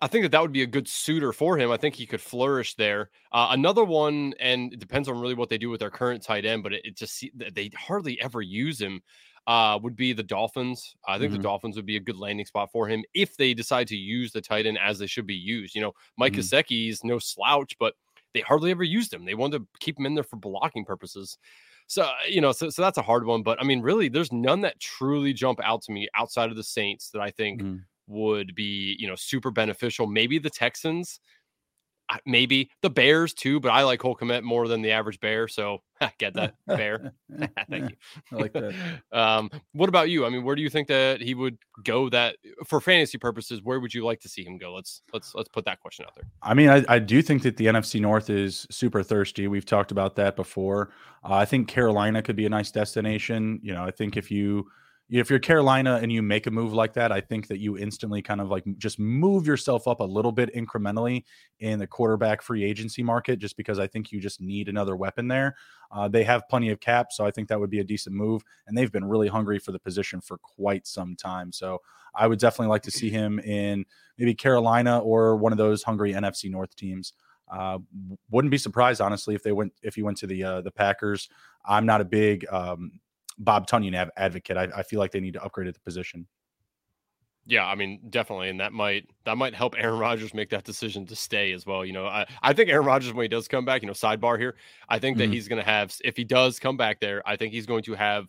I 0.01 0.07
think 0.07 0.23
that 0.23 0.31
that 0.31 0.41
would 0.41 0.51
be 0.51 0.63
a 0.63 0.67
good 0.67 0.87
suitor 0.87 1.31
for 1.31 1.57
him. 1.57 1.71
I 1.71 1.77
think 1.77 1.95
he 1.95 2.05
could 2.05 2.21
flourish 2.21 2.75
there. 2.75 3.09
Uh, 3.31 3.49
another 3.51 3.83
one, 3.83 4.33
and 4.39 4.73
it 4.73 4.79
depends 4.79 5.07
on 5.07 5.19
really 5.19 5.35
what 5.35 5.49
they 5.49 5.57
do 5.57 5.69
with 5.69 5.79
their 5.79 5.89
current 5.89 6.23
tight 6.23 6.45
end, 6.45 6.63
but 6.63 6.73
it, 6.73 6.81
it 6.85 6.97
just 6.97 7.23
they 7.53 7.69
hardly 7.75 8.19
ever 8.21 8.41
use 8.41 8.79
him. 8.79 9.01
Uh, 9.47 9.77
would 9.81 9.95
be 9.95 10.13
the 10.13 10.21
Dolphins. 10.21 10.95
I 11.07 11.17
think 11.17 11.31
mm-hmm. 11.31 11.41
the 11.41 11.43
Dolphins 11.43 11.75
would 11.75 11.85
be 11.85 11.97
a 11.97 11.99
good 11.99 12.15
landing 12.15 12.45
spot 12.45 12.71
for 12.71 12.87
him 12.87 13.03
if 13.15 13.35
they 13.35 13.55
decide 13.55 13.87
to 13.87 13.97
use 13.97 14.31
the 14.31 14.39
tight 14.39 14.67
end 14.67 14.77
as 14.77 14.99
they 14.99 15.07
should 15.07 15.25
be 15.25 15.33
used. 15.35 15.73
You 15.73 15.81
know, 15.81 15.93
Mike 16.15 16.33
mm-hmm. 16.33 16.89
Is 16.89 17.03
no 17.03 17.17
slouch, 17.17 17.75
but 17.79 17.95
they 18.33 18.41
hardly 18.41 18.71
ever 18.71 18.83
used 18.83 19.13
him. 19.13 19.25
They 19.25 19.33
wanted 19.33 19.59
to 19.59 19.67
keep 19.79 19.99
him 19.99 20.05
in 20.05 20.13
there 20.13 20.23
for 20.23 20.37
blocking 20.37 20.85
purposes. 20.85 21.37
So, 21.87 22.07
you 22.29 22.39
know, 22.39 22.51
so, 22.51 22.69
so 22.69 22.81
that's 22.81 22.97
a 22.97 23.01
hard 23.01 23.25
one. 23.25 23.43
But 23.43 23.59
I 23.59 23.65
mean, 23.65 23.81
really, 23.81 24.07
there's 24.07 24.31
none 24.31 24.61
that 24.61 24.79
truly 24.79 25.33
jump 25.33 25.59
out 25.63 25.81
to 25.83 25.91
me 25.91 26.07
outside 26.15 26.49
of 26.49 26.55
the 26.55 26.63
Saints 26.63 27.09
that 27.09 27.21
I 27.21 27.31
think 27.31 27.61
mm. 27.61 27.81
would 28.07 28.55
be, 28.55 28.95
you 28.99 29.07
know, 29.07 29.15
super 29.15 29.51
beneficial. 29.51 30.07
Maybe 30.07 30.39
the 30.39 30.49
Texans 30.49 31.19
maybe 32.25 32.69
the 32.81 32.89
Bears 32.89 33.33
too, 33.33 33.59
but 33.59 33.69
I 33.69 33.83
like 33.83 33.99
Cole 33.99 34.15
Kmet 34.15 34.43
more 34.43 34.67
than 34.67 34.81
the 34.81 34.91
average 34.91 35.19
bear. 35.19 35.47
So 35.47 35.81
I 36.01 36.11
get 36.17 36.33
that 36.33 36.55
bear. 36.67 37.13
Thank 37.69 37.91
you. 37.91 37.95
I 38.31 38.35
like 38.35 38.53
that. 38.53 38.73
um, 39.11 39.49
what 39.73 39.89
about 39.89 40.09
you? 40.09 40.25
I 40.25 40.29
mean, 40.29 40.43
where 40.43 40.55
do 40.55 40.61
you 40.61 40.69
think 40.69 40.87
that 40.87 41.21
he 41.21 41.33
would 41.33 41.57
go? 41.83 42.09
That 42.09 42.37
for 42.65 42.81
fantasy 42.81 43.17
purposes, 43.17 43.61
where 43.63 43.79
would 43.79 43.93
you 43.93 44.03
like 44.03 44.19
to 44.21 44.29
see 44.29 44.43
him 44.43 44.57
go? 44.57 44.73
Let's 44.73 45.01
let's 45.13 45.33
let's 45.35 45.49
put 45.49 45.65
that 45.65 45.79
question 45.79 46.05
out 46.05 46.15
there. 46.15 46.25
I 46.41 46.53
mean, 46.53 46.69
I, 46.69 46.83
I 46.87 46.99
do 46.99 47.21
think 47.21 47.43
that 47.43 47.57
the 47.57 47.67
NFC 47.67 48.01
North 48.01 48.29
is 48.29 48.67
super 48.69 49.03
thirsty. 49.03 49.47
We've 49.47 49.65
talked 49.65 49.91
about 49.91 50.15
that 50.15 50.35
before. 50.35 50.91
Uh, 51.23 51.35
I 51.35 51.45
think 51.45 51.67
Carolina 51.67 52.21
could 52.21 52.35
be 52.35 52.45
a 52.45 52.49
nice 52.49 52.71
destination. 52.71 53.59
You 53.63 53.73
know, 53.73 53.83
I 53.83 53.91
think 53.91 54.17
if 54.17 54.31
you 54.31 54.67
if 55.19 55.29
you're 55.29 55.39
Carolina 55.39 55.99
and 56.01 56.09
you 56.09 56.21
make 56.21 56.47
a 56.47 56.51
move 56.51 56.73
like 56.73 56.93
that, 56.93 57.11
I 57.11 57.19
think 57.19 57.47
that 57.47 57.59
you 57.59 57.77
instantly 57.77 58.21
kind 58.21 58.39
of 58.39 58.49
like 58.49 58.63
just 58.77 58.97
move 58.97 59.45
yourself 59.45 59.85
up 59.85 59.99
a 59.99 60.05
little 60.05 60.31
bit 60.31 60.53
incrementally 60.55 61.25
in 61.59 61.79
the 61.79 61.87
quarterback 61.87 62.41
free 62.41 62.63
agency 62.63 63.03
market, 63.03 63.37
just 63.37 63.57
because 63.57 63.77
I 63.77 63.87
think 63.87 64.13
you 64.13 64.21
just 64.21 64.39
need 64.39 64.69
another 64.69 64.95
weapon 64.95 65.27
there. 65.27 65.57
Uh, 65.91 66.07
they 66.07 66.23
have 66.23 66.47
plenty 66.47 66.69
of 66.69 66.79
cap, 66.79 67.07
so 67.11 67.25
I 67.25 67.31
think 67.31 67.49
that 67.49 67.59
would 67.59 67.69
be 67.69 67.79
a 67.79 67.83
decent 67.83 68.15
move. 68.15 68.41
And 68.67 68.77
they've 68.77 68.91
been 68.91 69.03
really 69.03 69.27
hungry 69.27 69.59
for 69.59 69.73
the 69.73 69.79
position 69.79 70.21
for 70.21 70.37
quite 70.37 70.87
some 70.87 71.17
time. 71.17 71.51
So 71.51 71.79
I 72.15 72.27
would 72.27 72.39
definitely 72.39 72.69
like 72.69 72.83
to 72.83 72.91
see 72.91 73.09
him 73.11 73.39
in 73.39 73.83
maybe 74.17 74.33
Carolina 74.33 74.99
or 74.99 75.35
one 75.35 75.51
of 75.51 75.57
those 75.57 75.83
hungry 75.83 76.13
NFC 76.13 76.49
North 76.49 76.73
teams. 76.77 77.11
Uh, 77.51 77.79
wouldn't 78.29 78.51
be 78.51 78.57
surprised, 78.57 79.01
honestly, 79.01 79.35
if 79.35 79.43
they 79.43 79.51
went 79.51 79.73
if 79.83 79.95
he 79.95 80.03
went 80.03 80.17
to 80.19 80.27
the 80.27 80.41
uh, 80.41 80.61
the 80.61 80.71
Packers. 80.71 81.27
I'm 81.65 81.85
not 81.85 81.99
a 81.99 82.05
big 82.05 82.45
um, 82.49 82.93
Bob 83.43 83.67
Tonyan 83.67 84.09
advocate. 84.15 84.57
I, 84.57 84.69
I 84.77 84.83
feel 84.83 84.99
like 84.99 85.11
they 85.11 85.19
need 85.19 85.33
to 85.33 85.43
upgrade 85.43 85.67
at 85.67 85.73
the 85.73 85.79
position. 85.81 86.27
Yeah, 87.47 87.65
I 87.65 87.73
mean, 87.73 87.99
definitely, 88.11 88.49
and 88.49 88.59
that 88.59 88.71
might 88.71 89.07
that 89.25 89.35
might 89.35 89.55
help 89.55 89.75
Aaron 89.75 89.97
Rodgers 89.97 90.33
make 90.33 90.51
that 90.51 90.63
decision 90.63 91.07
to 91.07 91.15
stay 91.15 91.53
as 91.53 91.65
well. 91.65 91.83
You 91.83 91.91
know, 91.91 92.05
I, 92.05 92.27
I 92.43 92.53
think 92.53 92.69
Aaron 92.69 92.85
Rodgers 92.85 93.13
when 93.13 93.23
he 93.23 93.27
does 93.27 93.47
come 93.47 93.65
back, 93.65 93.81
you 93.81 93.87
know, 93.87 93.93
sidebar 93.93 94.37
here, 94.37 94.55
I 94.89 94.99
think 94.99 95.17
that 95.17 95.25
mm-hmm. 95.25 95.33
he's 95.33 95.47
going 95.47 95.61
to 95.61 95.67
have 95.67 95.95
if 96.03 96.15
he 96.15 96.23
does 96.23 96.59
come 96.59 96.77
back 96.77 96.99
there, 96.99 97.23
I 97.25 97.35
think 97.35 97.51
he's 97.51 97.65
going 97.65 97.83
to 97.83 97.95
have 97.95 98.27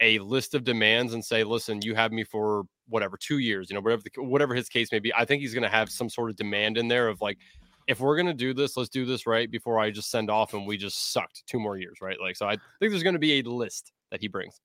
a 0.00 0.18
list 0.18 0.54
of 0.54 0.64
demands 0.64 1.14
and 1.14 1.24
say, 1.24 1.44
listen, 1.44 1.80
you 1.82 1.94
have 1.94 2.10
me 2.10 2.24
for 2.24 2.64
whatever 2.88 3.16
two 3.16 3.38
years, 3.38 3.70
you 3.70 3.74
know, 3.74 3.80
whatever 3.80 4.02
the, 4.02 4.22
whatever 4.22 4.52
his 4.52 4.68
case 4.68 4.90
may 4.90 4.98
be. 4.98 5.14
I 5.14 5.24
think 5.24 5.40
he's 5.40 5.54
going 5.54 5.62
to 5.62 5.68
have 5.68 5.88
some 5.88 6.10
sort 6.10 6.28
of 6.28 6.36
demand 6.36 6.76
in 6.76 6.88
there 6.88 7.08
of 7.08 7.20
like, 7.20 7.38
if 7.86 8.00
we're 8.00 8.16
going 8.16 8.26
to 8.26 8.34
do 8.34 8.52
this, 8.52 8.76
let's 8.76 8.88
do 8.88 9.06
this 9.06 9.26
right 9.26 9.50
before 9.50 9.78
I 9.78 9.90
just 9.90 10.10
send 10.10 10.28
off 10.28 10.54
and 10.54 10.66
we 10.66 10.76
just 10.76 11.12
sucked 11.12 11.44
two 11.46 11.60
more 11.60 11.76
years, 11.76 11.98
right? 12.00 12.16
Like, 12.20 12.34
so 12.34 12.46
I 12.46 12.56
think 12.80 12.90
there's 12.90 13.02
going 13.02 13.14
to 13.14 13.18
be 13.20 13.38
a 13.38 13.42
list 13.42 13.92
that 14.10 14.20
he 14.20 14.28
brings. 14.28 14.60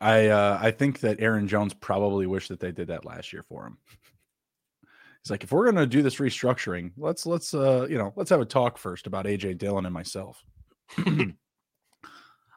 I 0.00 0.28
uh, 0.28 0.58
I 0.60 0.70
think 0.70 1.00
that 1.00 1.20
Aaron 1.20 1.46
Jones 1.46 1.74
probably 1.74 2.26
wished 2.26 2.48
that 2.48 2.60
they 2.60 2.72
did 2.72 2.88
that 2.88 3.04
last 3.04 3.32
year 3.32 3.42
for 3.42 3.66
him. 3.66 3.78
He's 5.22 5.30
like, 5.30 5.44
if 5.44 5.52
we're 5.52 5.70
gonna 5.70 5.86
do 5.86 6.02
this 6.02 6.16
restructuring, 6.16 6.92
let's 6.96 7.26
let's 7.26 7.54
uh 7.54 7.86
you 7.88 7.98
know 7.98 8.12
let's 8.16 8.30
have 8.30 8.40
a 8.40 8.46
talk 8.46 8.78
first 8.78 9.06
about 9.06 9.26
AJ 9.26 9.58
Dillon 9.58 9.86
and 9.86 9.94
myself. 9.94 10.42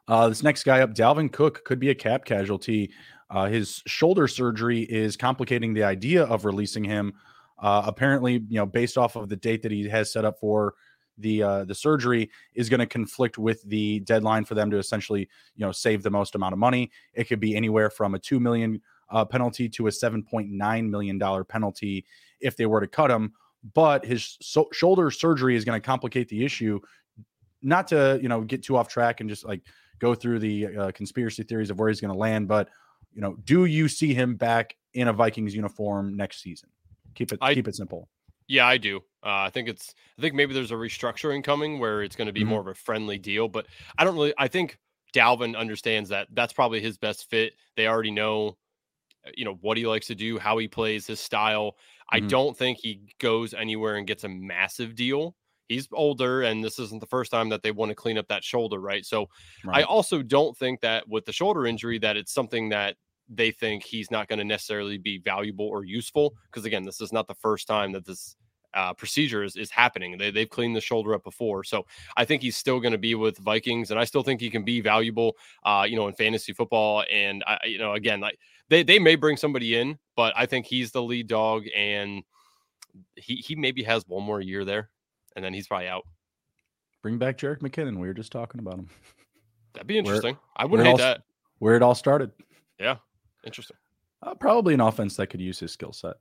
uh, 0.08 0.28
this 0.28 0.42
next 0.42 0.64
guy 0.64 0.80
up, 0.80 0.94
Dalvin 0.94 1.32
Cook, 1.32 1.64
could 1.64 1.78
be 1.78 1.90
a 1.90 1.94
cap 1.94 2.24
casualty. 2.24 2.90
Uh, 3.30 3.46
his 3.46 3.82
shoulder 3.86 4.28
surgery 4.28 4.82
is 4.82 5.16
complicating 5.16 5.74
the 5.74 5.84
idea 5.84 6.24
of 6.24 6.44
releasing 6.44 6.84
him. 6.84 7.12
Uh, 7.58 7.82
apparently, 7.86 8.34
you 8.48 8.56
know, 8.56 8.66
based 8.66 8.98
off 8.98 9.16
of 9.16 9.28
the 9.28 9.36
date 9.36 9.62
that 9.62 9.72
he 9.72 9.88
has 9.88 10.12
set 10.12 10.24
up 10.24 10.38
for 10.40 10.74
the 11.18 11.42
uh, 11.42 11.64
the 11.64 11.74
surgery 11.74 12.30
is 12.54 12.68
going 12.68 12.80
to 12.80 12.86
conflict 12.86 13.38
with 13.38 13.62
the 13.64 14.00
deadline 14.00 14.44
for 14.44 14.54
them 14.54 14.70
to 14.70 14.78
essentially 14.78 15.28
you 15.54 15.64
know 15.64 15.72
save 15.72 16.02
the 16.02 16.10
most 16.10 16.34
amount 16.34 16.52
of 16.52 16.58
money. 16.58 16.90
It 17.14 17.24
could 17.24 17.40
be 17.40 17.56
anywhere 17.56 17.90
from 17.90 18.14
a 18.14 18.18
two 18.18 18.40
million 18.40 18.80
uh, 19.10 19.24
penalty 19.24 19.68
to 19.70 19.86
a 19.86 19.92
seven 19.92 20.22
point 20.22 20.50
nine 20.50 20.90
million 20.90 21.18
dollar 21.18 21.44
penalty 21.44 22.04
if 22.40 22.56
they 22.56 22.66
were 22.66 22.80
to 22.80 22.86
cut 22.86 23.10
him. 23.10 23.32
But 23.74 24.04
his 24.04 24.36
so- 24.40 24.68
shoulder 24.72 25.10
surgery 25.10 25.56
is 25.56 25.64
going 25.64 25.80
to 25.80 25.84
complicate 25.84 26.28
the 26.28 26.44
issue. 26.44 26.80
Not 27.62 27.88
to 27.88 28.18
you 28.22 28.28
know 28.28 28.42
get 28.42 28.62
too 28.62 28.76
off 28.76 28.88
track 28.88 29.20
and 29.20 29.28
just 29.28 29.44
like 29.44 29.62
go 29.98 30.14
through 30.14 30.38
the 30.40 30.76
uh, 30.76 30.90
conspiracy 30.92 31.42
theories 31.42 31.70
of 31.70 31.78
where 31.78 31.88
he's 31.88 32.00
going 32.00 32.12
to 32.12 32.18
land, 32.18 32.48
but 32.48 32.68
you 33.16 33.22
know, 33.22 33.34
do 33.44 33.64
you 33.64 33.88
see 33.88 34.12
him 34.12 34.36
back 34.36 34.76
in 34.92 35.08
a 35.08 35.12
Vikings 35.12 35.54
uniform 35.56 36.16
next 36.16 36.42
season? 36.42 36.68
Keep 37.14 37.32
it 37.32 37.38
I, 37.40 37.54
keep 37.54 37.66
it 37.66 37.74
simple. 37.74 38.08
Yeah, 38.48 38.66
I 38.66 38.78
do. 38.78 38.98
Uh, 39.24 39.42
I 39.46 39.50
think 39.50 39.68
it's. 39.68 39.94
I 40.18 40.22
think 40.22 40.34
maybe 40.34 40.54
there's 40.54 40.70
a 40.70 40.76
restructuring 40.76 41.42
coming 41.42 41.78
where 41.78 42.02
it's 42.02 42.16
going 42.16 42.26
to 42.26 42.32
be 42.32 42.40
mm-hmm. 42.40 42.50
more 42.50 42.60
of 42.60 42.68
a 42.68 42.74
friendly 42.74 43.18
deal. 43.18 43.48
But 43.48 43.66
I 43.98 44.04
don't 44.04 44.14
really. 44.14 44.34
I 44.38 44.48
think 44.48 44.78
Dalvin 45.12 45.56
understands 45.56 46.10
that 46.10 46.28
that's 46.32 46.52
probably 46.52 46.80
his 46.80 46.98
best 46.98 47.28
fit. 47.28 47.54
They 47.76 47.88
already 47.88 48.12
know, 48.12 48.56
uh, 49.26 49.30
you 49.36 49.44
know, 49.44 49.58
what 49.60 49.76
he 49.76 49.86
likes 49.86 50.06
to 50.08 50.14
do, 50.14 50.38
how 50.38 50.58
he 50.58 50.68
plays, 50.68 51.06
his 51.06 51.20
style. 51.20 51.72
Mm-hmm. 52.12 52.24
I 52.24 52.28
don't 52.28 52.56
think 52.56 52.78
he 52.80 53.00
goes 53.18 53.52
anywhere 53.52 53.96
and 53.96 54.06
gets 54.06 54.24
a 54.24 54.28
massive 54.28 54.94
deal. 54.94 55.34
He's 55.68 55.88
older, 55.92 56.42
and 56.42 56.62
this 56.62 56.78
isn't 56.78 57.00
the 57.00 57.06
first 57.06 57.32
time 57.32 57.48
that 57.48 57.64
they 57.64 57.72
want 57.72 57.88
to 57.88 57.96
clean 57.96 58.18
up 58.18 58.28
that 58.28 58.44
shoulder, 58.44 58.78
right? 58.78 59.04
So, 59.04 59.26
right. 59.64 59.78
I 59.78 59.82
also 59.82 60.22
don't 60.22 60.56
think 60.56 60.80
that 60.82 61.08
with 61.08 61.24
the 61.24 61.32
shoulder 61.32 61.66
injury 61.66 61.98
that 61.98 62.16
it's 62.16 62.32
something 62.32 62.68
that 62.68 62.96
they 63.28 63.50
think 63.50 63.84
he's 63.84 64.10
not 64.10 64.28
going 64.28 64.38
to 64.38 64.44
necessarily 64.44 64.98
be 64.98 65.18
valuable 65.18 65.66
or 65.66 65.84
useful. 65.84 66.34
Because 66.50 66.64
again, 66.64 66.84
this 66.84 67.00
is 67.00 67.12
not 67.12 67.26
the 67.26 67.34
first 67.34 67.66
time 67.66 67.92
that 67.92 68.04
this 68.04 68.36
uh, 68.74 68.92
procedure 68.92 69.42
is, 69.42 69.56
is 69.56 69.70
happening. 69.70 70.18
They, 70.18 70.30
they've 70.30 70.48
cleaned 70.48 70.76
the 70.76 70.80
shoulder 70.80 71.14
up 71.14 71.24
before. 71.24 71.64
So 71.64 71.86
I 72.16 72.24
think 72.24 72.42
he's 72.42 72.56
still 72.56 72.78
going 72.78 72.92
to 72.92 72.98
be 72.98 73.14
with 73.14 73.38
Vikings, 73.38 73.90
and 73.90 73.98
I 73.98 74.04
still 74.04 74.22
think 74.22 74.40
he 74.40 74.50
can 74.50 74.64
be 74.64 74.80
valuable, 74.80 75.36
uh, 75.64 75.86
you 75.88 75.96
know, 75.96 76.08
in 76.08 76.14
fantasy 76.14 76.52
football. 76.52 77.04
And 77.10 77.42
I, 77.46 77.58
you 77.64 77.78
know, 77.78 77.94
again, 77.94 78.20
like 78.20 78.38
they 78.68 78.82
they 78.82 78.98
may 78.98 79.16
bring 79.16 79.36
somebody 79.36 79.76
in, 79.76 79.98
but 80.14 80.34
I 80.36 80.46
think 80.46 80.66
he's 80.66 80.92
the 80.92 81.02
lead 81.02 81.26
dog, 81.26 81.64
and 81.74 82.22
he 83.16 83.36
he 83.36 83.56
maybe 83.56 83.82
has 83.84 84.06
one 84.06 84.22
more 84.22 84.40
year 84.40 84.64
there, 84.64 84.90
and 85.34 85.44
then 85.44 85.54
he's 85.54 85.66
probably 85.66 85.88
out. 85.88 86.06
Bring 87.02 87.18
back 87.18 87.38
Jerick 87.38 87.60
McKinnon. 87.60 87.98
We 87.98 88.08
were 88.08 88.14
just 88.14 88.32
talking 88.32 88.58
about 88.58 88.74
him. 88.74 88.88
That'd 89.72 89.86
be 89.86 89.98
interesting. 89.98 90.34
Where, 90.34 90.42
I 90.56 90.64
wouldn't 90.66 90.86
hate 90.86 90.92
all, 90.92 90.98
that. 90.98 91.22
Where 91.60 91.76
it 91.76 91.82
all 91.82 91.94
started. 91.94 92.30
Yeah, 92.78 92.96
Interesting. 93.46 93.76
Uh, 94.22 94.34
probably 94.34 94.74
an 94.74 94.80
offense 94.80 95.16
that 95.16 95.28
could 95.28 95.40
use 95.40 95.58
his 95.58 95.72
skill 95.72 95.92
set. 95.92 96.16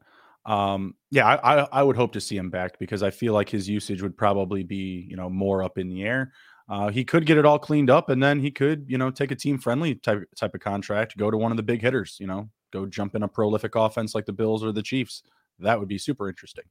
Um, 0.46 0.94
yeah, 1.10 1.28
I, 1.28 1.62
I, 1.62 1.68
I 1.72 1.84
would 1.84 1.96
hope 1.96 2.14
to 2.14 2.22
see 2.22 2.38
him 2.38 2.50
back 2.50 2.78
because 2.78 3.02
I 3.02 3.10
feel 3.10 3.34
like 3.34 3.50
his 3.50 3.68
usage 3.68 4.02
would 4.02 4.16
probably 4.16 4.64
be 4.64 5.08
you 5.10 5.18
know 5.18 5.30
more 5.30 5.64
up 5.64 5.78
in 5.78 5.90
the 5.90 6.04
air. 6.04 6.34
Uh, 6.70 6.90
he 6.90 7.04
could 7.04 7.26
get 7.26 7.38
it 7.38 7.46
all 7.46 7.60
cleaned 7.60 7.90
up, 7.90 8.10
and 8.10 8.22
then 8.22 8.40
he 8.40 8.52
could 8.52 8.86
you 8.88 8.98
know 8.98 9.10
take 9.10 9.32
a 9.32 9.36
team 9.36 9.58
friendly 9.58 9.96
type 9.96 10.24
type 10.36 10.54
of 10.54 10.62
contract, 10.62 11.18
go 11.18 11.32
to 11.32 11.38
one 11.38 11.52
of 11.52 11.58
the 11.58 11.64
big 11.64 11.82
hitters, 11.82 12.18
you 12.20 12.28
know, 12.28 12.50
go 12.72 12.86
jump 12.86 13.16
in 13.16 13.24
a 13.24 13.28
prolific 13.28 13.76
offense 13.76 14.14
like 14.14 14.26
the 14.26 14.34
Bills 14.34 14.64
or 14.64 14.72
the 14.72 14.84
Chiefs. 14.84 15.24
That 15.60 15.80
would 15.80 15.88
be 15.88 15.98
super 15.98 16.30
interesting. 16.30 16.66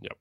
Yep. 0.00 0.16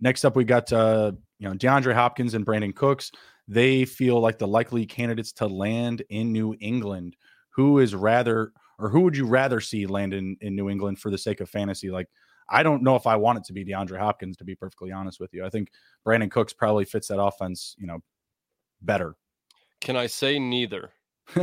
Next 0.00 0.24
up, 0.24 0.36
we 0.36 0.44
got 0.44 0.70
uh, 0.72 1.12
you 1.38 1.48
know 1.48 1.54
DeAndre 1.54 1.94
Hopkins 1.94 2.34
and 2.34 2.44
Brandin 2.44 2.74
Cooks. 2.74 3.12
They 3.48 3.84
feel 3.84 4.20
like 4.20 4.38
the 4.38 4.48
likely 4.48 4.84
candidates 4.84 5.32
to 5.34 5.46
land 5.46 6.02
in 6.10 6.32
New 6.32 6.54
England. 6.60 7.16
Who 7.50 7.78
is 7.78 7.94
rather 7.94 8.52
or 8.78 8.88
who 8.88 9.00
would 9.00 9.16
you 9.16 9.26
rather 9.26 9.60
see 9.60 9.86
land 9.86 10.14
in, 10.14 10.36
in 10.40 10.54
New 10.54 10.68
England 10.68 10.98
for 10.98 11.10
the 11.10 11.18
sake 11.18 11.40
of 11.40 11.48
fantasy? 11.48 11.90
Like, 11.90 12.08
I 12.48 12.62
don't 12.62 12.82
know 12.82 12.96
if 12.96 13.06
I 13.06 13.16
want 13.16 13.38
it 13.38 13.44
to 13.44 13.52
be 13.52 13.64
DeAndre 13.64 13.98
Hopkins, 13.98 14.36
to 14.36 14.44
be 14.44 14.54
perfectly 14.54 14.92
honest 14.92 15.18
with 15.18 15.32
you. 15.32 15.44
I 15.44 15.50
think 15.50 15.70
Brandin 16.06 16.30
Cooks 16.30 16.52
probably 16.52 16.84
fits 16.84 17.08
that 17.08 17.20
offense, 17.20 17.74
you 17.78 17.86
know, 17.86 17.98
better. 18.82 19.16
Can 19.80 19.96
I 19.96 20.06
say 20.06 20.38
neither? 20.38 20.90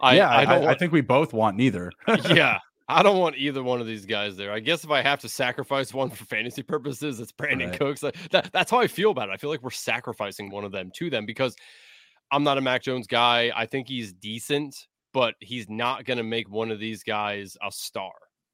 I, 0.00 0.16
yeah, 0.16 0.28
I, 0.28 0.44
I, 0.44 0.58
want... 0.58 0.70
I, 0.70 0.74
think 0.74 0.92
we 0.92 1.00
both 1.00 1.32
want 1.32 1.56
neither. 1.56 1.90
yeah, 2.30 2.58
I 2.88 3.02
don't 3.02 3.18
want 3.18 3.36
either 3.36 3.62
one 3.62 3.80
of 3.80 3.86
these 3.86 4.06
guys 4.06 4.36
there. 4.36 4.52
I 4.52 4.60
guess 4.60 4.84
if 4.84 4.90
I 4.90 5.02
have 5.02 5.18
to 5.20 5.28
sacrifice 5.28 5.92
one 5.92 6.10
for 6.10 6.24
fantasy 6.24 6.62
purposes, 6.62 7.20
it's 7.20 7.32
Brandin 7.32 7.70
right. 7.70 7.78
Cooks. 7.78 8.00
That, 8.00 8.50
that's 8.52 8.70
how 8.70 8.78
I 8.78 8.86
feel 8.86 9.10
about 9.10 9.28
it. 9.28 9.32
I 9.32 9.36
feel 9.36 9.50
like 9.50 9.62
we're 9.62 9.70
sacrificing 9.70 10.50
one 10.50 10.64
of 10.64 10.72
them 10.72 10.90
to 10.96 11.10
them 11.10 11.26
because 11.26 11.56
I'm 12.30 12.44
not 12.44 12.58
a 12.58 12.60
Mac 12.60 12.82
Jones 12.82 13.06
guy. 13.06 13.52
I 13.54 13.66
think 13.66 13.88
he's 13.88 14.12
decent, 14.12 14.86
but 15.18 15.34
he's 15.40 15.68
not 15.68 16.04
going 16.04 16.18
to 16.18 16.22
make 16.22 16.48
one 16.48 16.70
of 16.70 16.78
these 16.78 17.02
guys 17.02 17.56
a 17.60 17.72
star. 17.72 18.12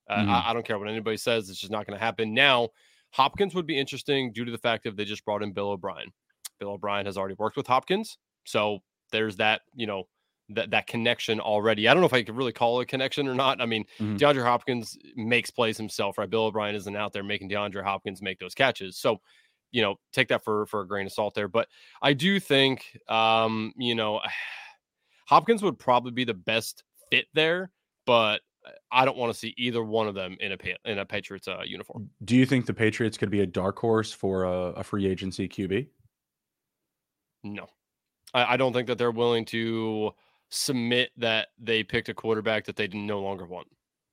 Uh, 0.08 0.16
mm-hmm. 0.16 0.30
I, 0.30 0.48
I, 0.48 0.52
don't 0.54 0.64
care 0.64 0.78
what 0.78 0.88
anybody 0.88 1.18
says; 1.18 1.50
it's 1.50 1.60
just 1.60 1.70
not 1.70 1.86
going 1.86 1.98
to 1.98 2.02
happen. 2.02 2.32
Now, 2.32 2.70
Hopkins 3.10 3.54
would 3.54 3.66
be 3.66 3.78
interesting 3.78 4.32
due 4.32 4.46
to 4.46 4.50
the 4.50 4.56
fact 4.56 4.84
that 4.84 4.96
they 4.96 5.04
just 5.04 5.26
brought 5.26 5.42
in 5.42 5.52
Bill 5.52 5.72
O'Brien. 5.72 6.10
Bill 6.58 6.70
O'Brien 6.70 7.04
has 7.04 7.18
already 7.18 7.34
worked 7.38 7.58
with 7.58 7.66
Hopkins, 7.66 8.16
so 8.46 8.78
there's 9.12 9.36
that 9.36 9.60
you 9.74 9.86
know 9.86 10.04
that 10.48 10.70
that 10.70 10.86
connection 10.86 11.38
already. 11.38 11.86
I 11.86 11.92
don't 11.92 12.00
know 12.00 12.06
if 12.06 12.14
I 12.14 12.22
could 12.22 12.34
really 12.34 12.52
call 12.52 12.80
it 12.80 12.84
a 12.84 12.86
connection 12.86 13.28
or 13.28 13.34
not. 13.34 13.60
I 13.60 13.66
mean, 13.66 13.84
mm-hmm. 14.00 14.16
DeAndre 14.16 14.42
Hopkins 14.42 14.96
makes 15.16 15.50
plays 15.50 15.76
himself, 15.76 16.16
right? 16.16 16.30
Bill 16.30 16.44
O'Brien 16.44 16.74
isn't 16.74 16.96
out 16.96 17.12
there 17.12 17.22
making 17.22 17.50
DeAndre 17.50 17.84
Hopkins 17.84 18.22
make 18.22 18.38
those 18.38 18.54
catches, 18.54 18.96
so 18.96 19.18
you 19.70 19.82
know 19.82 19.96
take 20.14 20.28
that 20.28 20.42
for 20.42 20.64
for 20.64 20.80
a 20.80 20.88
grain 20.88 21.04
of 21.04 21.12
salt 21.12 21.34
there. 21.34 21.46
But 21.48 21.68
I 22.00 22.14
do 22.14 22.40
think, 22.40 22.86
um, 23.06 23.74
you 23.76 23.94
know. 23.94 24.22
Hopkins 25.26 25.62
would 25.62 25.78
probably 25.78 26.12
be 26.12 26.24
the 26.24 26.34
best 26.34 26.84
fit 27.10 27.26
there, 27.34 27.70
but 28.06 28.40
I 28.90 29.04
don't 29.04 29.16
want 29.16 29.32
to 29.32 29.38
see 29.38 29.54
either 29.56 29.82
one 29.82 30.08
of 30.08 30.14
them 30.14 30.36
in 30.40 30.52
a 30.52 30.56
in 30.84 30.98
a 30.98 31.04
Patriots 31.04 31.48
uh, 31.48 31.62
uniform. 31.64 32.08
Do 32.24 32.36
you 32.36 32.46
think 32.46 32.66
the 32.66 32.74
Patriots 32.74 33.16
could 33.16 33.30
be 33.30 33.40
a 33.40 33.46
dark 33.46 33.78
horse 33.78 34.12
for 34.12 34.44
a, 34.44 34.52
a 34.72 34.84
free 34.84 35.06
agency 35.06 35.48
QB? 35.48 35.86
No, 37.42 37.66
I, 38.32 38.54
I, 38.54 38.56
don't 38.56 38.72
think 38.72 38.86
that 38.86 38.96
they're 38.96 39.10
willing 39.10 39.44
to 39.46 40.12
submit 40.48 41.10
that 41.18 41.48
they 41.58 41.82
picked 41.82 42.08
a 42.08 42.14
quarterback 42.14 42.64
that 42.64 42.76
they 42.76 42.88
no 42.88 43.20
longer 43.20 43.44
want. 43.44 43.66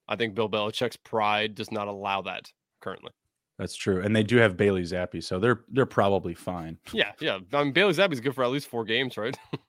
I 0.10 0.18
think 0.18 0.36
Bill 0.36 0.50
Belichick's 0.50 0.98
pride 0.98 1.56
does 1.56 1.72
not 1.72 1.88
allow 1.88 2.22
that 2.24 2.52
currently. 2.82 3.12
That's 3.58 3.76
true, 3.76 4.02
and 4.02 4.14
they 4.14 4.24
do 4.24 4.38
have 4.38 4.58
Bailey 4.58 4.82
Zappe, 4.82 5.24
so 5.24 5.40
they're 5.40 5.62
they're 5.70 5.86
probably 5.86 6.34
fine. 6.34 6.78
Yeah, 6.92 7.12
yeah. 7.22 7.40
I 7.54 7.64
mean, 7.64 7.74
Bailey 7.74 7.94
Zappe's 7.94 8.20
good 8.20 8.36
for 8.36 8.44
at 8.44 8.50
least 8.50 8.68
four 8.68 8.84
games, 8.84 9.18
right? 9.18 9.38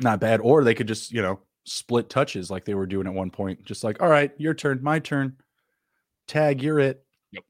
not 0.00 0.20
bad. 0.20 0.40
Or 0.40 0.64
they 0.64 0.74
could 0.74 0.88
just, 0.88 1.12
you 1.12 1.22
know, 1.22 1.40
split 1.64 2.08
touches 2.08 2.50
like 2.50 2.64
they 2.64 2.74
were 2.74 2.86
doing 2.86 3.06
at 3.06 3.14
one 3.14 3.30
point. 3.30 3.64
Just 3.64 3.84
like, 3.84 4.02
all 4.02 4.08
right, 4.08 4.32
your 4.38 4.54
turn, 4.54 4.80
my 4.82 4.98
turn. 4.98 5.36
Tag, 6.26 6.62
you're 6.62 6.78
it. 6.78 7.04
Yep. 7.32 7.44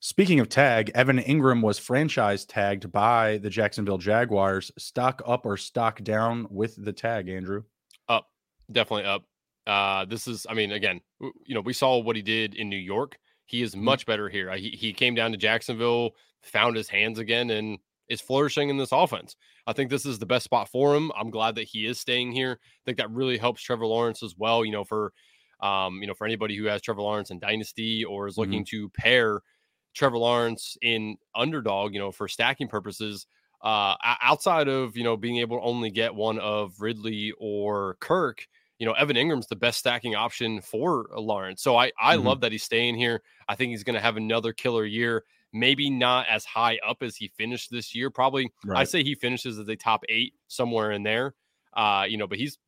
Speaking 0.00 0.40
of 0.40 0.48
tag, 0.48 0.90
Evan 0.94 1.18
Engram 1.18 1.62
was 1.62 1.78
franchise 1.78 2.44
tagged 2.44 2.92
by 2.92 3.38
the 3.38 3.50
Jacksonville 3.50 3.98
Jaguars. 3.98 4.70
Stock 4.78 5.22
up 5.26 5.46
or 5.46 5.56
stock 5.56 6.02
down 6.02 6.46
with 6.50 6.82
the 6.82 6.92
tag, 6.92 7.28
Andrew? 7.28 7.64
Up, 8.08 8.28
definitely 8.70 9.04
up. 9.04 9.24
Uh, 9.66 10.04
this 10.04 10.26
is, 10.26 10.46
I 10.48 10.54
mean, 10.54 10.72
again, 10.72 11.00
you 11.20 11.54
know, 11.54 11.60
we 11.60 11.72
saw 11.72 11.98
what 11.98 12.16
he 12.16 12.22
did 12.22 12.54
in 12.54 12.68
New 12.68 12.76
York. 12.76 13.18
He 13.46 13.62
is 13.62 13.74
mm-hmm. 13.74 13.84
much 13.84 14.06
better 14.06 14.28
here. 14.28 14.54
He, 14.56 14.70
he 14.70 14.92
came 14.92 15.14
down 15.14 15.32
to 15.32 15.38
Jacksonville, 15.38 16.12
found 16.42 16.76
his 16.76 16.88
hands 16.88 17.18
again, 17.18 17.50
and 17.50 17.78
is 18.08 18.20
flourishing 18.20 18.68
in 18.70 18.76
this 18.76 18.92
offense. 18.92 19.36
I 19.66 19.72
think 19.72 19.90
this 19.90 20.06
is 20.06 20.18
the 20.18 20.26
best 20.26 20.44
spot 20.44 20.68
for 20.68 20.94
him. 20.94 21.12
I'm 21.16 21.30
glad 21.30 21.54
that 21.56 21.64
he 21.64 21.86
is 21.86 22.00
staying 22.00 22.32
here. 22.32 22.58
I 22.62 22.82
think 22.84 22.98
that 22.98 23.10
really 23.10 23.38
helps 23.38 23.62
Trevor 23.62 23.86
Lawrence 23.86 24.22
as 24.22 24.34
well. 24.36 24.64
You 24.64 24.72
know, 24.72 24.84
for 24.84 25.12
um, 25.60 26.00
you 26.00 26.06
know, 26.06 26.14
for 26.14 26.26
anybody 26.26 26.56
who 26.56 26.64
has 26.66 26.80
Trevor 26.80 27.02
Lawrence 27.02 27.30
in 27.30 27.38
Dynasty 27.38 28.04
or 28.04 28.26
is 28.26 28.38
looking 28.38 28.64
mm-hmm. 28.64 28.86
to 28.86 28.90
pair 28.90 29.40
Trevor 29.94 30.18
Lawrence 30.18 30.76
in 30.82 31.16
underdog, 31.34 31.92
you 31.92 31.98
know, 31.98 32.12
for 32.12 32.28
stacking 32.28 32.68
purposes, 32.68 33.26
uh, 33.62 33.96
outside 34.22 34.68
of 34.68 34.96
you 34.96 35.04
know 35.04 35.16
being 35.16 35.38
able 35.38 35.58
to 35.58 35.62
only 35.64 35.90
get 35.90 36.14
one 36.14 36.38
of 36.38 36.80
Ridley 36.80 37.32
or 37.38 37.96
Kirk, 38.00 38.46
you 38.78 38.86
know, 38.86 38.92
Evan 38.92 39.16
Engram's 39.16 39.48
the 39.48 39.56
best 39.56 39.78
stacking 39.78 40.14
option 40.14 40.60
for 40.60 41.06
Lawrence. 41.16 41.62
So 41.62 41.76
I 41.76 41.90
I 42.00 42.16
mm-hmm. 42.16 42.26
love 42.26 42.40
that 42.42 42.52
he's 42.52 42.62
staying 42.62 42.96
here. 42.96 43.22
I 43.48 43.56
think 43.56 43.70
he's 43.70 43.84
going 43.84 43.94
to 43.94 44.00
have 44.00 44.16
another 44.16 44.52
killer 44.52 44.84
year 44.84 45.24
maybe 45.52 45.90
not 45.90 46.26
as 46.28 46.44
high 46.44 46.78
up 46.86 47.02
as 47.02 47.16
he 47.16 47.28
finished 47.28 47.70
this 47.70 47.94
year. 47.94 48.10
Probably, 48.10 48.50
right. 48.64 48.80
I 48.80 48.84
say 48.84 49.02
he 49.02 49.14
finishes 49.14 49.58
as 49.58 49.68
a 49.68 49.76
top 49.76 50.04
eight 50.08 50.34
somewhere 50.48 50.92
in 50.92 51.02
there. 51.02 51.34
Uh, 51.74 52.04
you 52.08 52.16
know, 52.16 52.26
but 52.26 52.38
he's 52.38 52.58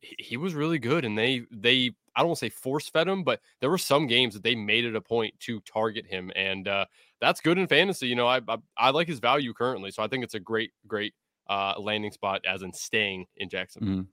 he 0.00 0.36
was 0.36 0.54
really 0.54 0.78
good, 0.78 1.04
and 1.04 1.16
they 1.16 1.42
they 1.50 1.92
I 2.14 2.20
don't 2.20 2.28
want 2.28 2.40
to 2.40 2.46
say 2.46 2.50
force 2.50 2.88
fed 2.88 3.08
him, 3.08 3.24
but 3.24 3.40
there 3.60 3.70
were 3.70 3.78
some 3.78 4.06
games 4.06 4.34
that 4.34 4.42
they 4.42 4.54
made 4.54 4.84
it 4.84 4.96
a 4.96 5.00
point 5.00 5.38
to 5.40 5.60
target 5.60 6.06
him, 6.06 6.30
and 6.36 6.68
uh, 6.68 6.84
that's 7.20 7.40
good 7.40 7.58
in 7.58 7.66
fantasy. 7.66 8.08
You 8.08 8.16
know, 8.16 8.26
I, 8.26 8.40
I, 8.48 8.56
I 8.76 8.90
like 8.90 9.08
his 9.08 9.20
value 9.20 9.54
currently, 9.54 9.90
so 9.90 10.02
I 10.02 10.08
think 10.08 10.24
it's 10.24 10.34
a 10.34 10.40
great 10.40 10.72
great 10.86 11.14
uh, 11.48 11.74
landing 11.78 12.12
spot 12.12 12.44
as 12.46 12.62
in 12.62 12.72
staying 12.72 13.26
in 13.36 13.48
Jacksonville. 13.48 14.04
Mm. 14.04 14.06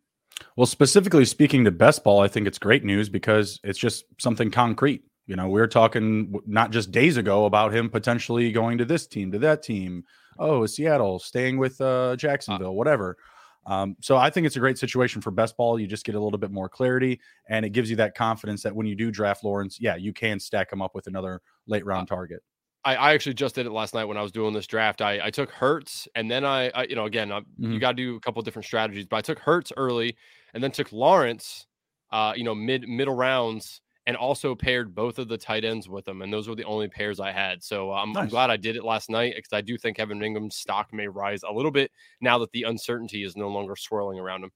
Well, 0.56 0.68
specifically 0.68 1.26
speaking 1.26 1.66
to 1.66 1.72
best 1.72 2.04
ball, 2.04 2.22
I 2.22 2.28
think 2.28 2.48
it's 2.48 2.60
great 2.60 2.86
news 2.86 3.10
because 3.10 3.60
it's 3.64 3.80
just 3.80 4.06
something 4.20 4.52
concrete. 4.52 5.04
You 5.30 5.36
know, 5.36 5.48
we 5.48 5.62
were 5.62 5.68
talking 5.68 6.34
not 6.48 6.72
just 6.72 6.90
days 6.90 7.16
ago 7.16 7.46
about 7.46 7.72
him 7.72 7.88
potentially 7.88 8.52
going 8.52 8.80
to 8.80 8.86
this 8.86 9.06
team, 9.06 9.32
to 9.32 9.38
that 9.40 9.62
team. 9.62 10.04
Oh, 10.40 10.66
Seattle, 10.66 11.20
staying 11.20 11.60
with 11.60 11.80
uh, 11.80 11.86
uh 11.86 12.16
Jacksonville, 12.16 12.74
whatever. 12.74 13.16
Um, 13.68 13.96
so 14.02 14.18
I 14.18 14.32
think 14.32 14.48
it's 14.48 14.56
a 14.56 14.60
great 14.60 14.80
situation 14.80 15.22
for 15.22 15.30
best 15.30 15.56
ball. 15.56 15.80
You 15.80 15.86
just 15.86 16.04
get 16.04 16.16
a 16.16 16.20
little 16.20 16.40
bit 16.40 16.50
more 16.50 16.68
clarity, 16.68 17.20
and 17.48 17.64
it 17.64 17.74
gives 17.74 17.92
you 17.92 17.96
that 17.98 18.16
confidence 18.16 18.64
that 18.64 18.76
when 18.76 18.88
you 18.88 18.96
do 18.96 19.12
draft 19.12 19.44
Lawrence, 19.44 19.80
yeah, 19.80 19.96
you 19.96 20.14
can 20.14 20.40
stack 20.40 20.74
him 20.74 20.82
up 20.82 20.96
with 20.96 21.06
another 21.06 21.44
late 21.68 21.86
round 21.86 22.08
target. 22.08 22.42
I, 22.84 22.96
I 22.96 23.14
actually 23.14 23.36
just 23.36 23.54
did 23.54 23.68
it 23.68 23.72
last 23.72 23.94
night 23.94 24.06
when 24.06 24.18
I 24.18 24.24
was 24.24 24.32
doing 24.32 24.56
this 24.56 24.66
draft. 24.66 25.00
I, 25.00 25.28
I 25.28 25.30
took 25.30 25.52
Hurts, 25.52 26.08
and 26.16 26.32
then 26.32 26.44
I, 26.44 26.70
I 26.70 26.86
you 26.86 26.96
know, 26.96 27.06
again, 27.06 27.32
I, 27.32 27.42
Mhm. 27.42 27.74
you 27.74 27.80
got 27.80 27.92
to 27.92 27.98
do 27.98 28.16
a 28.16 28.20
couple 28.20 28.42
different 28.42 28.66
strategies, 28.66 29.06
but 29.06 29.18
I 29.18 29.22
took 29.22 29.38
Hurts 29.38 29.72
early 29.78 30.18
and 30.56 30.64
then 30.64 30.72
took 30.72 30.92
Lawrence, 30.92 31.68
uh, 32.12 32.34
you 32.36 32.44
know, 32.44 32.56
mid 32.56 32.90
middle 32.90 33.16
rounds 33.16 33.82
and 34.10 34.18
also 34.18 34.56
paired 34.56 34.96
both 34.96 35.20
of 35.20 35.28
the 35.28 35.38
tight 35.38 35.64
ends 35.64 35.88
with 35.88 36.04
them. 36.04 36.24
And 36.24 36.34
those 36.34 36.48
were 36.48 36.56
the 36.56 36.64
only 36.64 36.88
pairs 36.88 37.20
I 37.20 37.32
had. 37.32 37.64
So 37.64 37.92
uh, 37.92 38.02
I'm, 38.02 38.18
I'm 38.18 38.28
glad 38.28 38.50
I 38.50 38.58
did 38.58 38.76
it 38.76 38.84
last 38.84 39.08
night 39.08 39.36
because 39.36 39.54
I 39.54 39.62
do 39.62 39.78
think 39.78 40.00
Evan 40.00 40.20
Engram's 40.20 40.56
stock 40.56 40.92
may 40.92 41.08
rise 41.08 41.44
a 41.48 41.54
little 41.54 41.70
bit 41.70 41.92
now 42.20 42.40
that 42.40 42.52
the 42.52 42.64
uncertainty 42.64 43.24
is 43.24 43.38
no 43.38 43.50
longer 43.50 43.76
swirling 43.76 44.18
around 44.18 44.46
him. 44.46 44.52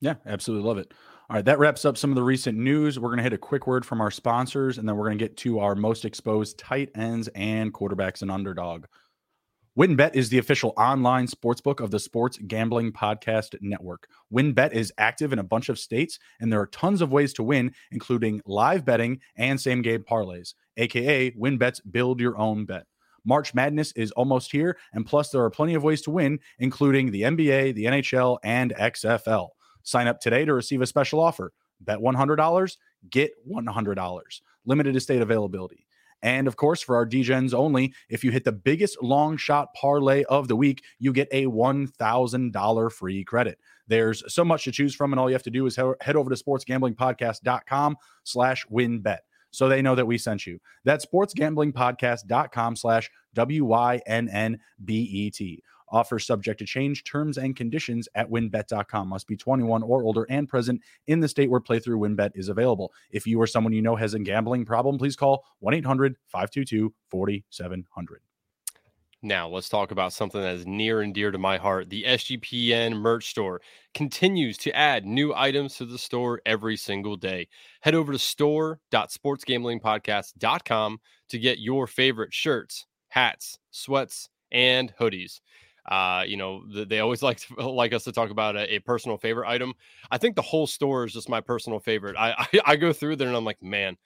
Yeah, 0.00 0.14
absolutely 0.24 0.66
love 0.66 0.78
it. 0.78 0.94
All 1.28 1.36
right, 1.36 1.44
that 1.44 1.58
wraps 1.58 1.84
up 1.84 1.98
some 1.98 2.10
of 2.10 2.16
the 2.16 2.22
recent 2.22 2.56
news. 2.56 2.98
We're 2.98 3.10
going 3.10 3.18
to 3.18 3.24
hit 3.24 3.34
a 3.34 3.38
quick 3.38 3.66
word 3.66 3.84
from 3.84 4.00
our 4.00 4.10
sponsors, 4.10 4.78
and 4.78 4.88
then 4.88 4.96
we're 4.96 5.04
going 5.04 5.18
to 5.18 5.22
get 5.22 5.36
to 5.36 5.58
our 5.58 5.74
most 5.74 6.06
exposed 6.06 6.58
tight 6.58 6.88
ends 6.94 7.28
and 7.34 7.74
quarterbacks 7.74 8.22
and 8.22 8.30
underdog. 8.30 8.86
WynnBET 9.78 10.16
is 10.16 10.28
the 10.28 10.38
official 10.38 10.74
online 10.76 11.28
sportsbook 11.28 11.78
of 11.78 11.92
the 11.92 12.00
Sports 12.00 12.38
Gambling 12.48 12.90
Podcast 12.90 13.54
Network. 13.60 14.08
WynnBET 14.34 14.72
is 14.72 14.92
active 14.98 15.32
in 15.32 15.38
a 15.38 15.44
bunch 15.44 15.68
of 15.68 15.78
states, 15.78 16.18
and 16.40 16.52
there 16.52 16.60
are 16.60 16.66
tons 16.66 17.00
of 17.00 17.12
ways 17.12 17.32
to 17.34 17.44
win, 17.44 17.72
including 17.92 18.42
live 18.46 18.84
betting 18.84 19.20
and 19.36 19.60
same 19.60 19.80
game 19.80 20.02
parlays, 20.02 20.54
aka 20.76 21.30
WynnBET's 21.30 21.78
build 21.82 22.18
your 22.20 22.36
own 22.36 22.64
bet. 22.64 22.84
March 23.24 23.54
Madness 23.54 23.92
is 23.92 24.10
almost 24.12 24.50
here, 24.50 24.76
and 24.92 25.06
plus, 25.06 25.30
there 25.30 25.44
are 25.44 25.50
plenty 25.50 25.74
of 25.74 25.84
ways 25.84 26.02
to 26.02 26.10
win, 26.10 26.40
including 26.58 27.12
the 27.12 27.22
NBA, 27.22 27.76
the 27.76 27.84
NHL, 27.84 28.38
and 28.42 28.74
XFL. 28.74 29.50
Sign 29.84 30.08
up 30.08 30.20
today 30.20 30.44
to 30.44 30.52
receive 30.52 30.82
a 30.82 30.86
special 30.86 31.20
offer. 31.20 31.52
Bet 31.80 32.00
$100, 32.00 32.76
get 33.08 33.30
$100. 33.48 34.40
Limited 34.66 34.96
estate 34.96 35.22
availability. 35.22 35.86
And 36.22 36.46
of 36.46 36.56
course, 36.56 36.82
for 36.82 36.96
our 36.96 37.06
DGens 37.06 37.54
only, 37.54 37.94
if 38.08 38.22
you 38.24 38.30
hit 38.30 38.44
the 38.44 38.52
biggest 38.52 39.02
long 39.02 39.36
shot 39.36 39.72
parlay 39.74 40.24
of 40.24 40.48
the 40.48 40.56
week, 40.56 40.82
you 40.98 41.12
get 41.12 41.28
a 41.32 41.46
$1,000 41.46 42.92
free 42.92 43.24
credit. 43.24 43.58
There's 43.86 44.22
so 44.32 44.44
much 44.44 44.64
to 44.64 44.72
choose 44.72 44.94
from, 44.94 45.12
and 45.12 45.20
all 45.20 45.28
you 45.28 45.34
have 45.34 45.42
to 45.44 45.50
do 45.50 45.66
is 45.66 45.76
head 45.76 46.16
over 46.16 46.30
to 46.30 46.36
sportsgamblingpodcast.com 46.36 47.96
slash 48.24 48.66
wynnbet 48.66 49.18
so 49.50 49.68
they 49.68 49.82
know 49.82 49.96
that 49.96 50.06
we 50.06 50.16
sent 50.16 50.46
you. 50.46 50.60
That's 50.84 51.04
sportsgamblingpodcast.com 51.06 52.76
slash 52.76 53.10
W-Y-N-N-B-E-T. 53.34 54.02
Offers 55.90 56.26
subject 56.26 56.58
to 56.60 56.66
change, 56.66 57.04
terms 57.04 57.38
and 57.38 57.56
conditions 57.56 58.08
at 58.14 58.30
wynnbet.com. 58.30 59.08
Must 59.08 59.26
be 59.26 59.36
21 59.36 59.82
or 59.82 60.02
older 60.02 60.26
and 60.30 60.48
present 60.48 60.80
in 61.06 61.20
the 61.20 61.28
state 61.28 61.50
where 61.50 61.60
playthrough 61.60 61.98
WynnBET 61.98 62.30
is 62.34 62.48
available. 62.48 62.92
If 63.10 63.26
you 63.26 63.40
or 63.40 63.46
someone 63.46 63.72
you 63.72 63.82
know 63.82 63.96
has 63.96 64.14
a 64.14 64.18
gambling 64.18 64.64
problem, 64.64 64.98
please 64.98 65.16
call 65.16 65.44
1-800-522-4700. 65.62 67.82
Now, 69.22 69.48
let's 69.48 69.68
talk 69.68 69.90
about 69.90 70.14
something 70.14 70.40
that 70.40 70.54
is 70.54 70.66
near 70.66 71.02
and 71.02 71.12
dear 71.12 71.30
to 71.30 71.36
my 71.36 71.58
heart. 71.58 71.90
The 71.90 72.04
SGPN 72.04 72.94
merch 72.94 73.28
store 73.28 73.60
continues 73.92 74.56
to 74.58 74.74
add 74.74 75.04
new 75.04 75.34
items 75.34 75.74
to 75.76 75.84
the 75.84 75.98
store 75.98 76.40
every 76.46 76.78
single 76.78 77.16
day. 77.16 77.48
Head 77.82 77.94
over 77.94 78.12
to 78.12 78.18
store.sportsgamblingpodcast.com 78.18 81.00
to 81.28 81.38
get 81.38 81.58
your 81.58 81.86
favorite 81.86 82.32
shirts, 82.32 82.86
hats, 83.08 83.58
sweats, 83.70 84.30
and 84.50 84.94
hoodies. 84.98 85.42
Uh, 85.86 86.24
you 86.26 86.36
know, 86.36 86.62
they 86.84 87.00
always 87.00 87.22
like 87.22 87.38
to, 87.40 87.68
like 87.68 87.92
us 87.92 88.04
to 88.04 88.12
talk 88.12 88.30
about 88.30 88.56
a, 88.56 88.74
a 88.74 88.78
personal 88.80 89.16
favorite 89.16 89.48
item. 89.48 89.74
I 90.10 90.18
think 90.18 90.36
the 90.36 90.42
whole 90.42 90.66
store 90.66 91.04
is 91.04 91.12
just 91.12 91.28
my 91.28 91.40
personal 91.40 91.78
favorite. 91.80 92.16
I, 92.16 92.30
I 92.54 92.60
I 92.66 92.76
go 92.76 92.92
through 92.92 93.16
there 93.16 93.28
and 93.28 93.36
I'm 93.36 93.44
like, 93.44 93.62
man, 93.62 93.96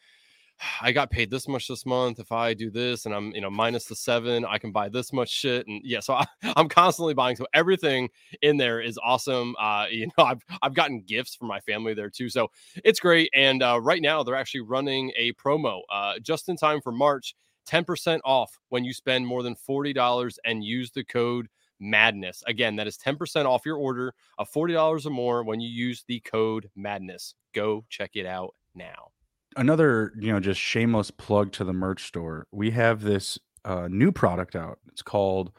I 0.81 0.93
got 0.93 1.11
paid 1.11 1.31
this 1.31 1.49
much 1.49 1.69
this 1.69 1.87
month. 1.87 2.19
If 2.19 2.33
I 2.33 2.55
do 2.55 2.71
this 2.71 3.07
and 3.07 3.15
I'm, 3.15 3.33
you 3.35 3.41
know, 3.41 3.51
minus 3.51 3.85
the 3.87 3.97
seven, 3.97 4.45
I 4.45 4.59
can 4.59 4.73
buy 4.73 4.89
this 4.89 5.13
much 5.13 5.31
shit. 5.31 5.67
And 5.67 5.81
yeah, 5.85 6.01
so 6.01 6.15
I, 6.15 6.27
I'm 6.57 6.69
constantly 6.69 7.15
buying. 7.15 7.37
So 7.37 7.47
everything 7.55 8.09
in 8.43 8.57
there 8.57 8.81
is 8.81 8.99
awesome. 9.03 9.55
Uh, 9.61 9.87
you 9.91 10.07
know, 10.19 10.25
I've 10.25 10.43
I've 10.63 10.75
gotten 10.75 11.01
gifts 11.01 11.35
from 11.35 11.49
my 11.49 11.61
family 11.61 11.95
there 11.95 12.11
too. 12.11 12.29
So 12.29 12.51
it's 12.85 13.01
great. 13.01 13.31
And 13.35 13.63
uh, 13.63 13.81
right 13.81 14.03
now 14.03 14.23
they're 14.23 14.37
actually 14.37 14.63
running 14.63 15.13
a 15.17 15.33
promo 15.35 15.81
uh, 15.93 16.15
just 16.23 16.49
in 16.49 16.57
time 16.57 16.81
for 16.81 16.93
March, 16.93 17.35
10% 17.69 18.21
off 18.25 18.59
when 18.69 18.85
you 18.85 18.93
spend 18.93 19.27
more 19.27 19.43
than 19.43 19.57
$40 19.69 20.37
and 20.45 20.63
use 20.63 20.91
the 20.91 21.05
code 21.05 21.49
madness. 21.81 22.43
Again, 22.47 22.77
that 22.77 22.87
is 22.87 22.99
10% 22.99 23.47
off 23.47 23.67
your 23.67 23.77
order 23.77 24.15
of 24.39 24.51
$40 24.51 25.07
or 25.07 25.11
more 25.11 25.43
when 25.43 25.61
you 25.61 25.69
use 25.69 26.05
the 26.07 26.21
code 26.21 26.71
madness. 26.77 27.35
Go 27.55 27.85
check 27.89 28.13
it 28.15 28.27
out 28.27 28.55
now. 28.75 29.11
Another, 29.57 30.13
you 30.19 30.33
know, 30.33 30.41
just 30.41 30.61
shameless 30.61 31.11
plug 31.11 31.53
to 31.53 31.65
the 31.65 31.73
merch 31.73 32.05
store. 32.05 32.47
We 32.51 32.71
have 32.73 33.03
this 33.03 33.39
uh, 33.65 33.89
new 33.89 34.11
product 34.11 34.57
out. 34.57 34.79
It's 34.91 35.03
called 35.03 35.53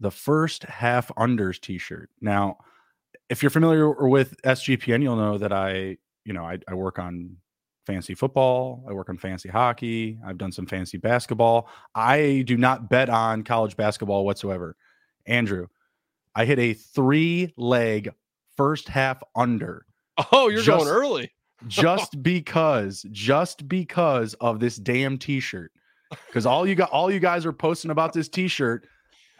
the 0.00 0.10
First 0.10 0.64
Half 0.64 1.08
Unders 1.16 1.60
t-shirt. 1.60 2.10
Now, 2.20 2.58
if 3.28 3.42
you're 3.42 3.50
familiar 3.50 3.90
with 4.08 4.40
SGPN, 4.42 5.02
you'll 5.02 5.16
know 5.16 5.38
that 5.38 5.52
I, 5.52 5.98
you 6.24 6.32
know, 6.32 6.44
I, 6.44 6.58
I 6.68 6.74
work 6.74 6.98
on 6.98 7.36
fancy 7.86 8.14
football. 8.14 8.84
I 8.88 8.92
work 8.92 9.08
on 9.08 9.16
fancy 9.16 9.48
hockey. 9.48 10.18
I've 10.24 10.36
done 10.36 10.52
some 10.52 10.66
fancy 10.66 10.98
basketball. 10.98 11.68
I 11.94 12.44
do 12.46 12.56
not 12.56 12.90
bet 12.90 13.08
on 13.08 13.42
college 13.42 13.76
basketball 13.76 14.26
whatsoever. 14.26 14.76
Andrew, 15.28 15.68
I 16.34 16.44
hit 16.44 16.58
a 16.58 16.72
three 16.74 17.52
leg 17.56 18.10
first 18.56 18.88
half 18.88 19.22
under 19.36 19.84
Oh, 20.32 20.48
you're 20.48 20.62
Just- 20.62 20.84
going 20.84 20.90
early. 20.90 21.30
just 21.68 22.20
because, 22.22 23.06
just 23.12 23.68
because 23.68 24.34
of 24.34 24.58
this 24.58 24.76
damn 24.76 25.16
t-shirt. 25.18 25.70
Because 26.26 26.46
all 26.46 26.66
you 26.66 26.74
got, 26.74 26.90
all 26.90 27.10
you 27.10 27.20
guys 27.20 27.44
are 27.46 27.52
posting 27.52 27.90
about 27.92 28.12
this 28.14 28.28
t-shirt, 28.28 28.88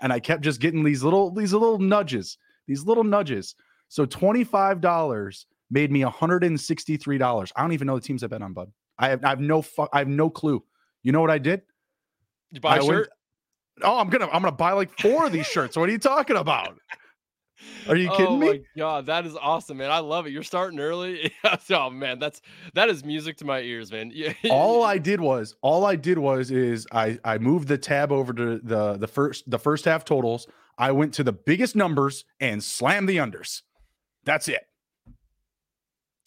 and 0.01 0.13
I 0.13 0.21
kept 0.21 0.43
just 0.43 0.61
getting 0.61 0.85
these 0.85 1.03
little, 1.03 1.31
these 1.33 1.53
little 1.53 1.79
nudges, 1.79 2.39
these 2.67 2.85
little 2.85 3.03
nudges. 3.05 3.55
So 3.89 4.05
twenty 4.05 4.45
five 4.45 4.81
dollars 4.83 5.47
made 5.71 5.91
me 5.91 6.05
one 6.05 6.13
hundred 6.13 6.45
and 6.45 6.61
sixty 6.61 6.97
three 6.99 7.17
dollars. 7.19 7.51
I 7.57 7.63
don't 7.63 7.73
even 7.73 7.87
know 7.87 7.95
the 7.97 8.03
teams 8.03 8.23
I 8.23 8.27
bet 8.27 8.43
on, 8.43 8.53
bud. 8.53 8.71
I 8.99 9.09
have, 9.09 9.25
I 9.25 9.31
have 9.31 9.41
no, 9.41 9.63
fu- 9.63 9.89
I 9.93 9.99
have 10.01 10.09
no 10.09 10.29
clue. 10.29 10.63
You 11.03 11.13
know 11.13 11.21
what 11.23 11.31
I 11.31 11.39
did? 11.39 11.63
You 12.51 12.61
buy 12.61 12.75
I 12.75 12.77
a 12.77 12.85
went- 12.85 12.91
shirt? 12.91 13.11
Oh, 13.83 13.99
I'm 13.99 14.09
gonna, 14.09 14.27
I'm 14.27 14.43
gonna 14.43 14.53
buy 14.53 14.73
like 14.73 14.91
four 15.01 15.27
of 15.27 15.33
these 15.33 15.47
shirts. 15.47 15.77
What 15.77 15.89
are 15.89 15.93
you 15.93 15.99
talking 15.99 16.37
about? 16.37 16.79
Are 17.89 17.97
you 17.97 18.09
oh 18.11 18.17
kidding 18.17 18.33
oh 18.35 18.37
me? 18.37 18.47
my 18.47 18.61
god, 18.77 19.07
that 19.07 19.27
is 19.27 19.35
awesome, 19.37 19.79
man! 19.79 19.91
I 19.91 19.99
love 19.99 20.27
it. 20.27 20.31
You're 20.31 20.43
starting 20.45 20.79
early. 20.79 21.33
oh 21.71 21.91
man, 21.91 22.19
that's 22.19 22.41
that 22.75 22.89
is 22.89 23.05
music 23.05 23.37
to 23.39 23.45
my 23.45 23.61
ears, 23.61 23.91
man. 23.91 24.13
All 24.51 24.83
I 24.85 24.99
did 24.99 25.21
was 25.21 25.57
all 25.63 25.85
I 25.85 25.97
did 25.97 26.19
was 26.19 26.51
is 26.51 26.87
I 26.93 27.19
I 27.25 27.39
moved 27.39 27.67
the 27.69 27.79
tab 27.79 28.13
over 28.13 28.33
to 28.33 28.59
the 28.63 28.97
the 28.97 29.09
first 29.09 29.51
the 29.51 29.59
first 29.59 29.85
half 29.87 30.05
totals. 30.05 30.47
I 30.77 30.93
went 30.93 31.15
to 31.15 31.25
the 31.25 31.33
biggest 31.33 31.75
numbers 31.75 32.25
and 32.39 32.63
slammed 32.63 33.09
the 33.09 33.17
unders. 33.17 33.63
That's 34.25 34.47
it. 34.49 34.63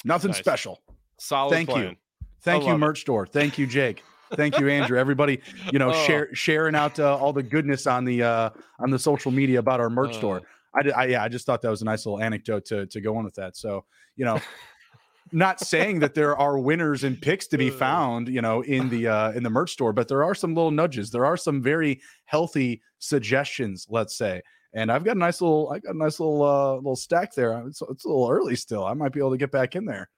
Nothing 0.03 0.31
Nice. 0.31 0.39
special. 0.39 0.81
solid 1.19 1.51
thank 1.53 1.69
you. 1.69 1.95
Thank 2.41 2.63
you, 2.63 2.69
love 2.71 2.75
it. 2.75 2.79
merch 2.79 3.01
store. 3.01 3.25
Thank 3.27 3.57
you, 3.57 3.67
Jake. 3.67 4.03
Thank 4.35 4.59
you, 4.59 4.69
Andrew. 4.69 4.97
Everybody, 4.97 5.41
you 5.71 5.79
know, 5.79 5.89
Oh. 5.91 6.05
share 6.05 6.33
sharing 6.33 6.75
out 6.75 6.99
uh, 6.99 7.17
all 7.17 7.33
the 7.33 7.43
goodness 7.43 7.87
on 7.87 8.05
the 8.05 8.23
uh, 8.23 8.49
on 8.79 8.89
the 8.89 8.99
social 8.99 9.31
media 9.31 9.59
about 9.59 9.79
our 9.79 9.89
merch 9.89 10.11
Oh. 10.15 10.19
store. 10.19 10.41
I, 10.73 10.81
did, 10.83 10.93
I 10.93 11.05
yeah, 11.05 11.23
I 11.23 11.27
just 11.27 11.45
thought 11.45 11.61
that 11.63 11.69
was 11.69 11.81
a 11.81 11.85
nice 11.85 12.05
little 12.05 12.21
anecdote 12.21 12.65
to 12.65 12.85
to 12.87 13.01
go 13.01 13.17
on 13.17 13.23
with 13.25 13.35
that. 13.35 13.57
So 13.57 13.85
you 14.15 14.25
know, 14.25 14.39
not 15.33 15.59
saying 15.59 15.99
that 15.99 16.13
there 16.13 16.35
are 16.37 16.57
winners 16.59 17.03
and 17.03 17.21
picks 17.21 17.47
to 17.47 17.57
be 17.57 17.69
Uh. 17.69 17.73
found, 17.73 18.27
you 18.27 18.41
know, 18.41 18.61
in 18.61 18.89
the 18.89 19.07
uh, 19.07 19.31
in 19.31 19.43
the 19.43 19.49
merch 19.49 19.71
store, 19.73 19.93
but 19.93 20.07
there 20.07 20.23
are 20.23 20.35
some 20.35 20.55
little 20.55 20.71
nudges. 20.71 21.11
There 21.11 21.25
are 21.25 21.37
some 21.37 21.61
very 21.61 22.01
healthy 22.25 22.81
suggestions, 22.99 23.87
let's 23.89 24.15
say. 24.17 24.41
And 24.73 24.89
I've 24.89 25.03
got 25.03 25.17
a 25.17 25.19
nice 25.19 25.41
little, 25.41 25.69
I 25.69 25.79
got 25.79 25.95
a 25.95 25.97
nice 25.97 26.17
little 26.21 26.41
uh, 26.43 26.75
little 26.75 26.95
stack 26.95 27.33
there. 27.35 27.61
It's, 27.67 27.81
it's 27.81 28.05
a 28.05 28.07
little 28.07 28.29
early 28.29 28.55
still. 28.55 28.85
I 28.85 28.93
might 28.93 29.11
be 29.11 29.19
able 29.19 29.31
to 29.31 29.37
get 29.37 29.51
back 29.51 29.75
in 29.75 29.83
there. 29.83 30.09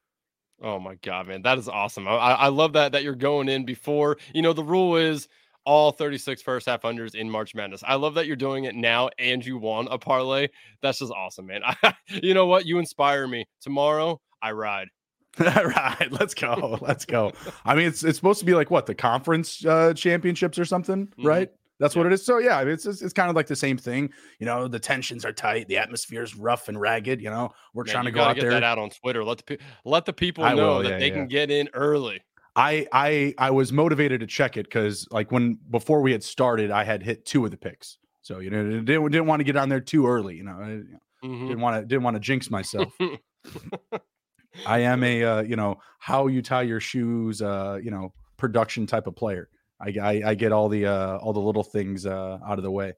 Oh 0.63 0.79
my 0.79 0.95
god, 0.95 1.27
man, 1.27 1.41
that 1.41 1.57
is 1.57 1.67
awesome. 1.67 2.07
I, 2.07 2.13
I 2.13 2.47
love 2.47 2.73
that 2.73 2.93
that 2.93 3.03
you're 3.03 3.15
going 3.15 3.49
in 3.49 3.65
before. 3.65 4.17
You 4.33 4.41
know, 4.41 4.53
the 4.53 4.63
rule 4.63 4.95
is 4.95 5.27
all 5.65 5.91
36 5.91 6.41
first 6.41 6.65
half 6.67 6.81
unders 6.83 7.15
in 7.15 7.29
March 7.29 7.53
Madness. 7.53 7.83
I 7.85 7.95
love 7.95 8.15
that 8.15 8.27
you're 8.27 8.35
doing 8.37 8.63
it 8.63 8.73
now 8.75 9.09
and 9.19 9.45
you 9.45 9.57
won 9.57 9.87
a 9.91 9.97
parlay. 9.97 10.47
That's 10.81 10.99
just 10.99 11.11
awesome, 11.11 11.47
man. 11.47 11.61
I, 11.65 11.93
you 12.07 12.33
know 12.33 12.45
what? 12.47 12.65
You 12.65 12.79
inspire 12.79 13.27
me. 13.27 13.45
Tomorrow, 13.61 14.21
I 14.41 14.51
ride. 14.53 14.87
All 15.39 15.65
right, 15.65 16.11
let's 16.11 16.33
go. 16.33 16.77
Let's 16.81 17.05
go. 17.05 17.33
I 17.65 17.75
mean, 17.75 17.87
it's 17.87 18.03
it's 18.03 18.17
supposed 18.17 18.39
to 18.39 18.45
be 18.45 18.53
like 18.53 18.71
what 18.71 18.85
the 18.85 18.95
conference 18.95 19.65
uh, 19.65 19.93
championships 19.93 20.57
or 20.59 20.65
something, 20.65 21.07
Mhm. 21.19 21.25
right? 21.25 21.49
That's 21.79 21.95
what 21.95 22.05
it 22.05 22.13
is. 22.13 22.25
So 22.25 22.37
yeah, 22.37 22.57
I 22.57 22.63
mean, 22.63 22.73
it's, 22.73 22.85
it's 22.85 23.01
it's 23.01 23.13
kind 23.13 23.29
of 23.29 23.35
like 23.35 23.47
the 23.47 23.55
same 23.55 23.77
thing. 23.77 24.11
You 24.39 24.45
know, 24.45 24.67
the 24.67 24.79
tensions 24.79 25.25
are 25.25 25.33
tight, 25.33 25.67
the 25.67 25.77
atmosphere 25.77 26.23
is 26.23 26.35
rough 26.35 26.67
and 26.69 26.79
ragged. 26.79 27.21
You 27.21 27.29
know, 27.29 27.51
we're 27.73 27.83
Man, 27.85 27.93
trying 27.93 28.05
to 28.05 28.11
go 28.11 28.21
out 28.21 28.35
get 28.35 28.41
there. 28.41 28.51
that 28.51 28.63
out 28.63 28.77
on 28.77 28.89
Twitter. 28.89 29.23
Let 29.23 29.45
the 29.45 29.57
let 29.83 30.05
the 30.05 30.13
people 30.13 30.43
I 30.43 30.53
know 30.53 30.75
will, 30.75 30.83
that 30.83 30.89
yeah, 30.91 30.97
they 30.99 31.07
yeah. 31.07 31.13
can 31.13 31.27
get 31.27 31.51
in 31.51 31.69
early. 31.73 32.21
I 32.55 32.87
I 32.91 33.33
I 33.37 33.49
was 33.51 33.73
motivated 33.73 34.19
to 34.21 34.27
check 34.27 34.55
it 34.57 34.67
because 34.67 35.07
like 35.11 35.31
when 35.31 35.57
before 35.71 36.01
we 36.01 36.11
had 36.11 36.23
started, 36.23 36.69
I 36.71 36.83
had 36.83 37.01
hit 37.01 37.25
two 37.25 37.43
of 37.45 37.51
the 37.51 37.57
picks. 37.57 37.97
So 38.21 38.39
you 38.39 38.49
know, 38.51 38.63
didn't 38.81 38.85
didn't 39.11 39.25
want 39.25 39.39
to 39.39 39.43
get 39.43 39.57
on 39.57 39.69
there 39.69 39.81
too 39.81 40.05
early. 40.07 40.35
You 40.37 40.43
know, 40.43 40.51
I 40.51 41.25
Mhm. 41.25 41.47
didn't 41.47 41.61
want 41.61 41.81
to 41.81 41.85
didn't 41.87 42.03
want 42.03 42.15
to 42.15 42.19
jinx 42.19 42.51
myself. 42.51 42.93
I 44.67 44.79
am 44.79 45.03
a 45.03 45.23
uh, 45.23 45.41
you 45.41 45.55
know 45.55 45.79
how 45.99 46.27
you 46.27 46.41
tie 46.41 46.61
your 46.61 46.79
shoes 46.79 47.41
uh, 47.41 47.79
you 47.81 47.89
know 47.91 48.13
production 48.37 48.85
type 48.85 49.07
of 49.07 49.15
player. 49.15 49.49
I, 49.79 49.95
I, 50.01 50.21
I 50.27 50.35
get 50.35 50.51
all 50.51 50.69
the 50.69 50.85
uh, 50.85 51.17
all 51.17 51.33
the 51.33 51.39
little 51.39 51.63
things 51.63 52.05
uh, 52.05 52.39
out 52.45 52.57
of 52.57 52.63
the 52.63 52.71
way. 52.71 52.93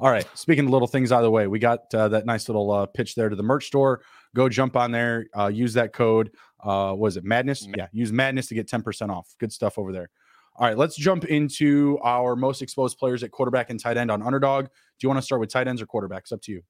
All 0.00 0.10
right. 0.10 0.26
Speaking 0.34 0.64
of 0.64 0.70
little 0.70 0.88
things 0.88 1.12
out 1.12 1.18
of 1.18 1.24
the 1.24 1.30
way, 1.30 1.46
we 1.46 1.58
got 1.58 1.94
uh, 1.94 2.08
that 2.08 2.26
nice 2.26 2.48
little 2.48 2.70
uh, 2.70 2.86
pitch 2.86 3.14
there 3.14 3.28
to 3.28 3.36
the 3.36 3.42
merch 3.42 3.66
store. 3.66 4.02
Go 4.34 4.48
jump 4.48 4.76
on 4.76 4.90
there. 4.90 5.26
Uh, 5.38 5.46
use 5.46 5.74
that 5.74 5.92
code. 5.92 6.32
Uh, 6.62 6.94
was 6.96 7.16
it 7.16 7.24
Madness? 7.24 7.68
Yeah. 7.76 7.86
Use 7.92 8.12
Madness 8.12 8.48
to 8.48 8.54
get 8.54 8.68
10% 8.68 9.10
off. 9.10 9.34
Good 9.38 9.52
stuff 9.52 9.78
over 9.78 9.92
there. 9.92 10.10
All 10.56 10.66
right. 10.66 10.76
Let's 10.76 10.96
jump 10.96 11.24
into 11.24 11.98
our 12.02 12.34
most 12.34 12.60
exposed 12.60 12.98
players 12.98 13.22
at 13.22 13.30
quarterback 13.30 13.70
and 13.70 13.78
tight 13.78 13.96
end 13.96 14.10
on 14.10 14.20
underdog. 14.20 14.64
Do 14.64 14.70
you 15.02 15.08
want 15.08 15.18
to 15.18 15.22
start 15.22 15.40
with 15.40 15.50
tight 15.50 15.68
ends 15.68 15.80
or 15.80 15.86
quarterbacks? 15.86 16.32
Up 16.32 16.40
to 16.42 16.52
you. 16.52 16.62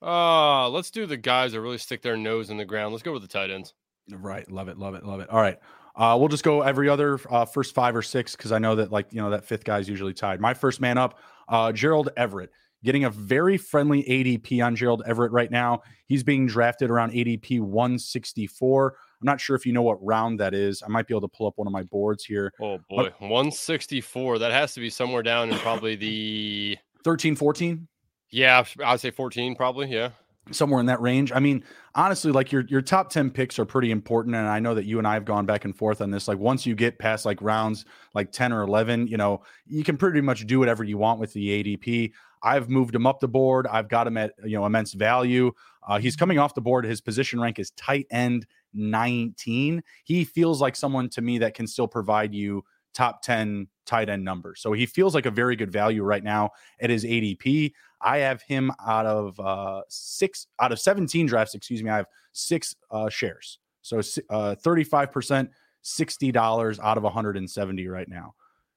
Uh, 0.00 0.68
let's 0.70 0.90
do 0.90 1.06
the 1.06 1.16
guys 1.16 1.52
that 1.52 1.60
really 1.60 1.78
stick 1.78 2.00
their 2.00 2.16
nose 2.16 2.50
in 2.50 2.56
the 2.56 2.64
ground. 2.64 2.92
Let's 2.92 3.02
go 3.02 3.12
with 3.12 3.22
the 3.22 3.28
tight 3.28 3.50
ends. 3.50 3.74
Right. 4.10 4.50
Love 4.50 4.68
it. 4.68 4.78
Love 4.78 4.94
it. 4.94 5.04
Love 5.04 5.20
it. 5.20 5.28
All 5.28 5.40
right. 5.40 5.58
Uh, 5.98 6.16
we'll 6.16 6.28
just 6.28 6.44
go 6.44 6.62
every 6.62 6.88
other 6.88 7.18
uh, 7.28 7.44
first 7.44 7.74
five 7.74 7.96
or 7.96 8.02
six 8.02 8.36
because 8.36 8.52
I 8.52 8.58
know 8.58 8.76
that 8.76 8.92
like 8.92 9.12
you 9.12 9.20
know 9.20 9.30
that 9.30 9.44
fifth 9.44 9.64
guy 9.64 9.80
is 9.80 9.88
usually 9.88 10.14
tied. 10.14 10.40
My 10.40 10.54
first 10.54 10.80
man 10.80 10.96
up, 10.96 11.18
uh, 11.48 11.72
Gerald 11.72 12.10
Everett, 12.16 12.50
getting 12.84 13.02
a 13.02 13.10
very 13.10 13.58
friendly 13.58 14.04
ADP 14.04 14.64
on 14.64 14.76
Gerald 14.76 15.02
Everett 15.06 15.32
right 15.32 15.50
now. 15.50 15.82
He's 16.06 16.22
being 16.22 16.46
drafted 16.46 16.88
around 16.88 17.12
ADP 17.12 17.60
164. 17.60 18.94
I'm 19.20 19.26
not 19.26 19.40
sure 19.40 19.56
if 19.56 19.66
you 19.66 19.72
know 19.72 19.82
what 19.82 19.98
round 20.00 20.38
that 20.38 20.54
is. 20.54 20.84
I 20.84 20.88
might 20.88 21.08
be 21.08 21.14
able 21.14 21.28
to 21.28 21.36
pull 21.36 21.48
up 21.48 21.54
one 21.56 21.66
of 21.66 21.72
my 21.72 21.82
boards 21.82 22.24
here. 22.24 22.52
Oh 22.60 22.78
boy, 22.88 23.10
164. 23.18 24.38
That 24.38 24.52
has 24.52 24.74
to 24.74 24.80
be 24.80 24.90
somewhere 24.90 25.24
down 25.24 25.50
in 25.50 25.58
probably 25.58 25.96
the 25.96 26.78
13, 27.02 27.34
14. 27.34 27.88
Yeah, 28.30 28.62
I'd 28.84 29.00
say 29.00 29.10
14 29.10 29.56
probably. 29.56 29.88
Yeah 29.88 30.10
somewhere 30.50 30.80
in 30.80 30.86
that 30.86 31.00
range. 31.00 31.32
I 31.32 31.40
mean, 31.40 31.64
honestly, 31.94 32.32
like 32.32 32.52
your 32.52 32.64
your 32.68 32.82
top 32.82 33.10
10 33.10 33.30
picks 33.30 33.58
are 33.58 33.64
pretty 33.64 33.90
important. 33.90 34.36
And 34.36 34.46
I 34.46 34.60
know 34.60 34.74
that 34.74 34.84
you 34.84 34.98
and 34.98 35.06
I 35.06 35.14
have 35.14 35.24
gone 35.24 35.46
back 35.46 35.64
and 35.64 35.76
forth 35.76 36.00
on 36.00 36.10
this. 36.10 36.28
Like 36.28 36.38
once 36.38 36.66
you 36.66 36.74
get 36.74 36.98
past 36.98 37.24
like 37.24 37.40
rounds 37.42 37.84
like 38.14 38.32
10 38.32 38.52
or 38.52 38.62
11, 38.62 39.06
you 39.08 39.16
know, 39.16 39.42
you 39.66 39.84
can 39.84 39.96
pretty 39.96 40.20
much 40.20 40.46
do 40.46 40.58
whatever 40.58 40.84
you 40.84 40.98
want 40.98 41.20
with 41.20 41.32
the 41.32 41.62
ADP. 41.62 42.12
I've 42.42 42.68
moved 42.68 42.94
him 42.94 43.06
up 43.06 43.20
the 43.20 43.28
board. 43.28 43.66
I've 43.66 43.88
got 43.88 44.06
him 44.06 44.16
at 44.16 44.32
you 44.44 44.56
know 44.56 44.66
immense 44.66 44.92
value. 44.92 45.52
Uh, 45.86 45.98
he's 45.98 46.16
coming 46.16 46.38
off 46.38 46.54
the 46.54 46.60
board. 46.60 46.84
His 46.84 47.00
position 47.00 47.40
rank 47.40 47.58
is 47.58 47.70
tight 47.72 48.06
end 48.10 48.46
19. 48.74 49.82
He 50.04 50.24
feels 50.24 50.60
like 50.60 50.76
someone 50.76 51.08
to 51.10 51.22
me 51.22 51.38
that 51.38 51.54
can 51.54 51.66
still 51.66 51.88
provide 51.88 52.34
you 52.34 52.64
top 52.94 53.22
10 53.22 53.68
tight 53.88 54.08
end 54.08 54.24
numbers. 54.24 54.60
So 54.60 54.72
he 54.72 54.86
feels 54.86 55.14
like 55.14 55.26
a 55.26 55.30
very 55.30 55.56
good 55.56 55.72
value 55.72 56.02
right 56.02 56.22
now 56.22 56.50
at 56.80 56.90
his 56.90 57.04
ADP. 57.04 57.72
I 58.00 58.18
have 58.18 58.42
him 58.42 58.70
out 58.86 59.06
of 59.06 59.40
uh, 59.40 59.82
six 59.88 60.46
out 60.60 60.70
of 60.70 60.78
17 60.78 61.26
drafts, 61.26 61.54
excuse 61.54 61.82
me. 61.82 61.90
I 61.90 61.96
have 61.96 62.06
six 62.32 62.76
uh, 62.90 63.08
shares. 63.08 63.58
So 63.82 63.98
uh, 63.98 64.54
35%, 64.62 65.48
$60 65.82 66.78
out 66.82 66.96
of 66.96 67.02
170 67.02 67.88
right 67.88 68.08
now. 68.08 68.34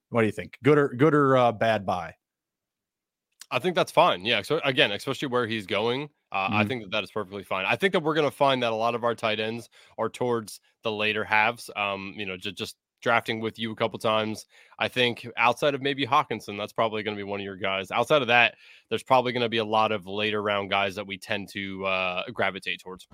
What 0.09 0.21
do 0.21 0.27
you 0.27 0.31
think? 0.31 0.57
Good 0.63 0.77
or 0.77 0.89
good 0.89 1.13
or 1.13 1.37
uh, 1.37 1.51
bad 1.51 1.85
buy? 1.85 2.15
I 3.51 3.59
think 3.59 3.75
that's 3.75 3.91
fine. 3.91 4.25
Yeah. 4.25 4.41
So 4.41 4.61
again, 4.63 4.91
especially 4.91 5.27
where 5.27 5.45
he's 5.45 5.65
going, 5.65 6.09
uh, 6.31 6.47
mm-hmm. 6.47 6.55
I 6.55 6.65
think 6.65 6.83
that 6.83 6.91
that 6.91 7.03
is 7.03 7.11
perfectly 7.11 7.43
fine. 7.43 7.65
I 7.65 7.75
think 7.75 7.91
that 7.93 8.01
we're 8.01 8.13
going 8.13 8.29
to 8.29 8.35
find 8.35 8.63
that 8.63 8.71
a 8.71 8.75
lot 8.75 8.95
of 8.95 9.03
our 9.03 9.13
tight 9.13 9.41
ends 9.41 9.69
are 9.97 10.09
towards 10.09 10.61
the 10.83 10.91
later 10.91 11.25
halves. 11.25 11.69
Um, 11.75 12.13
you 12.15 12.25
know, 12.25 12.37
just 12.37 12.55
just 12.55 12.75
drafting 13.01 13.39
with 13.39 13.59
you 13.59 13.71
a 13.71 13.75
couple 13.75 13.99
times. 13.99 14.45
I 14.79 14.87
think 14.87 15.27
outside 15.37 15.75
of 15.75 15.81
maybe 15.81 16.05
Hockenson, 16.05 16.57
that's 16.57 16.73
probably 16.73 17.03
going 17.03 17.15
to 17.15 17.19
be 17.19 17.29
one 17.29 17.39
of 17.39 17.43
your 17.43 17.55
guys. 17.55 17.91
Outside 17.91 18.21
of 18.21 18.27
that, 18.29 18.55
there's 18.89 19.03
probably 19.03 19.33
going 19.33 19.43
to 19.43 19.49
be 19.49 19.57
a 19.57 19.65
lot 19.65 19.91
of 19.91 20.07
later 20.07 20.41
round 20.41 20.69
guys 20.69 20.95
that 20.95 21.05
we 21.05 21.17
tend 21.17 21.49
to 21.49 21.85
uh, 21.85 22.23
gravitate 22.33 22.79
towards. 22.79 23.07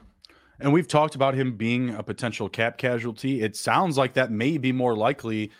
And 0.59 0.73
we've 0.73 0.87
talked 0.87 1.15
about 1.15 1.35
him 1.35 1.55
being 1.55 1.91
a 1.91 2.03
potential 2.03 2.49
cap 2.49 2.77
casualty. 2.77 3.41
It 3.41 3.55
sounds 3.55 3.97
like 3.97 4.13
that 4.13 4.31
may 4.31 4.57
be 4.57 4.71
more 4.71 4.95
likely. 4.95 5.51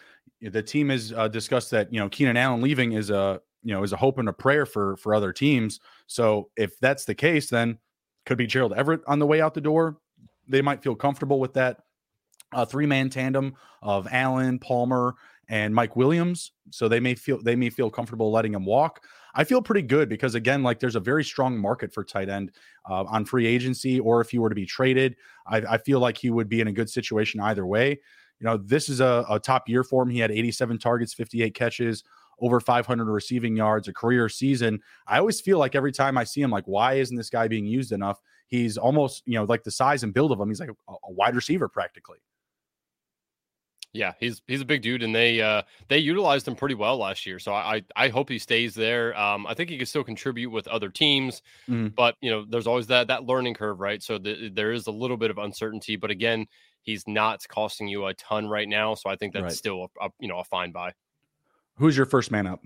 The 0.42 0.64
team 0.64 0.90
has 0.90 1.14
uh, 1.14 1.28
discussed 1.28 1.72
that 1.72 1.92
you 1.94 2.00
know 2.00 2.10
Keenan 2.10 2.38
Allen 2.38 2.62
leaving 2.62 2.94
is 2.94 3.10
a 3.10 3.40
you 3.64 3.74
know 3.74 3.84
is 3.84 3.94
a 3.94 3.98
hope 3.98 4.18
and 4.18 4.30
a 4.30 4.34
prayer 4.34 4.66
for 4.66 4.98
for 4.98 5.14
other 5.14 5.32
teams. 5.32 5.80
So 6.08 6.50
if 6.56 6.80
that's 6.80 7.06
the 7.06 7.16
case, 7.16 7.50
then 7.50 7.78
could 8.26 8.38
be 8.38 8.48
Gerald 8.48 8.74
Everett 8.74 9.02
on 9.08 9.20
the 9.20 9.28
way 9.28 9.40
out 9.40 9.54
the 9.54 9.62
door. 9.62 9.98
They 10.48 10.62
might 10.62 10.82
feel 10.82 10.96
comfortable 10.96 11.40
with 11.40 11.54
that 11.54 11.82
a 12.54 12.66
three 12.66 12.86
man 12.86 13.10
tandem 13.10 13.56
of 13.82 14.08
Allen, 14.12 14.60
Palmer, 14.60 15.16
and 15.50 15.74
Mike 15.74 15.96
Williams. 15.96 16.52
So 16.72 16.88
they 16.88 17.00
may 17.00 17.16
feel 17.16 17.42
they 17.42 17.56
may 17.56 17.70
feel 17.70 17.90
comfortable 17.90 18.32
letting 18.32 18.54
him 18.54 18.66
walk. 18.66 19.04
I 19.34 19.44
feel 19.44 19.62
pretty 19.62 19.84
good 19.84 20.10
because 20.10 20.36
again, 20.36 20.64
like 20.64 20.80
there's 20.80 20.96
a 20.96 21.00
very 21.00 21.24
strong 21.24 21.58
market 21.58 21.94
for 21.94 22.04
tight 22.04 22.28
end 22.28 22.52
uh, 22.90 23.04
on 23.04 23.24
free 23.24 23.46
agency, 23.46 24.00
or 24.00 24.20
if 24.20 24.32
he 24.32 24.40
were 24.40 24.50
to 24.50 24.56
be 24.56 24.66
traded, 24.66 25.16
I, 25.46 25.58
I, 25.58 25.78
feel 25.78 26.00
like 26.00 26.18
he 26.18 26.32
would 26.32 26.50
be 26.50 26.60
in 26.60 26.68
a 26.68 26.72
good 26.72 26.90
situation 26.90 27.40
either 27.40 27.66
way. 27.66 28.00
You 28.40 28.46
know, 28.46 28.58
this 28.58 28.90
is 28.90 29.00
a, 29.00 29.26
a 29.30 29.40
top 29.40 29.70
year 29.70 29.84
for 29.84 30.02
him. 30.02 30.10
He 30.10 30.20
had 30.20 30.32
87 30.32 30.80
targets, 30.80 31.14
58 31.14 31.54
catches, 31.54 32.04
over 32.40 32.60
500 32.60 33.06
receiving 33.06 33.56
yards, 33.56 33.88
a 33.88 33.94
career 33.94 34.28
season. 34.28 34.80
I 35.06 35.20
always 35.20 35.40
feel 35.40 35.60
like 35.60 35.76
every 35.76 35.92
time 35.92 36.18
I 36.18 36.24
see 36.24 36.42
him, 36.42 36.52
like, 36.52 36.66
why 36.66 36.94
isn't 36.94 37.16
this 37.16 37.30
guy 37.30 37.48
being 37.48 37.66
used 37.66 37.92
enough? 37.92 38.20
He's 38.48 38.78
almost, 38.78 39.24
you 39.26 39.36
know, 39.36 39.44
like 39.44 39.64
the 39.64 39.72
size 39.72 40.04
and 40.04 40.14
build 40.14 40.32
of 40.32 40.40
him. 40.40 40.50
He's 40.50 40.60
like 40.60 40.70
a, 40.70 40.92
a 40.92 41.12
wide 41.12 41.36
receiver 41.36 41.68
practically. 41.68 42.18
Yeah, 43.98 44.14
he's 44.20 44.42
he's 44.48 44.62
a 44.62 44.66
big 44.66 44.82
dude, 44.84 45.02
and 45.02 45.14
they 45.14 45.42
uh, 45.42 45.64
they 45.88 45.98
utilized 45.98 46.48
him 46.48 46.56
pretty 46.56 46.76
well 46.76 46.98
last 46.98 47.26
year. 47.26 47.40
So 47.40 47.54
I 47.54 47.84
I 47.96 48.10
hope 48.10 48.30
he 48.30 48.38
stays 48.38 48.76
there. 48.76 49.18
Um, 49.18 49.48
I 49.48 49.56
think 49.56 49.70
he 49.70 49.78
can 49.78 49.88
still 49.88 50.04
contribute 50.04 50.52
with 50.52 50.68
other 50.68 50.90
teams, 50.90 51.42
mm. 51.68 51.94
but 51.96 52.16
you 52.22 52.30
know, 52.30 52.46
there's 52.48 52.68
always 52.68 52.88
that 52.88 53.08
that 53.08 53.26
learning 53.26 53.56
curve, 53.56 53.80
right? 53.80 54.02
So 54.04 54.20
the, 54.20 54.50
there 54.54 54.72
is 54.72 54.88
a 54.88 54.92
little 54.92 55.18
bit 55.18 55.32
of 55.32 55.40
uncertainty, 55.40 55.96
but 55.96 56.12
again, 56.12 56.46
he's 56.82 57.08
not 57.08 57.44
costing 57.48 57.88
you 57.88 58.06
a 58.06 58.14
ton 58.14 58.48
right 58.48 58.70
now. 58.70 58.94
So 58.94 59.10
I 59.10 59.16
think 59.16 59.34
that's 59.34 59.44
right. 59.44 59.52
still 59.52 59.88
a, 60.00 60.06
a, 60.06 60.10
you 60.20 60.28
know 60.28 60.40
a 60.40 60.44
fine 60.44 60.72
buy. 60.72 60.94
Who's 61.78 61.98
your 61.98 62.06
first 62.06 62.32
man 62.32 62.46
up? 62.46 62.64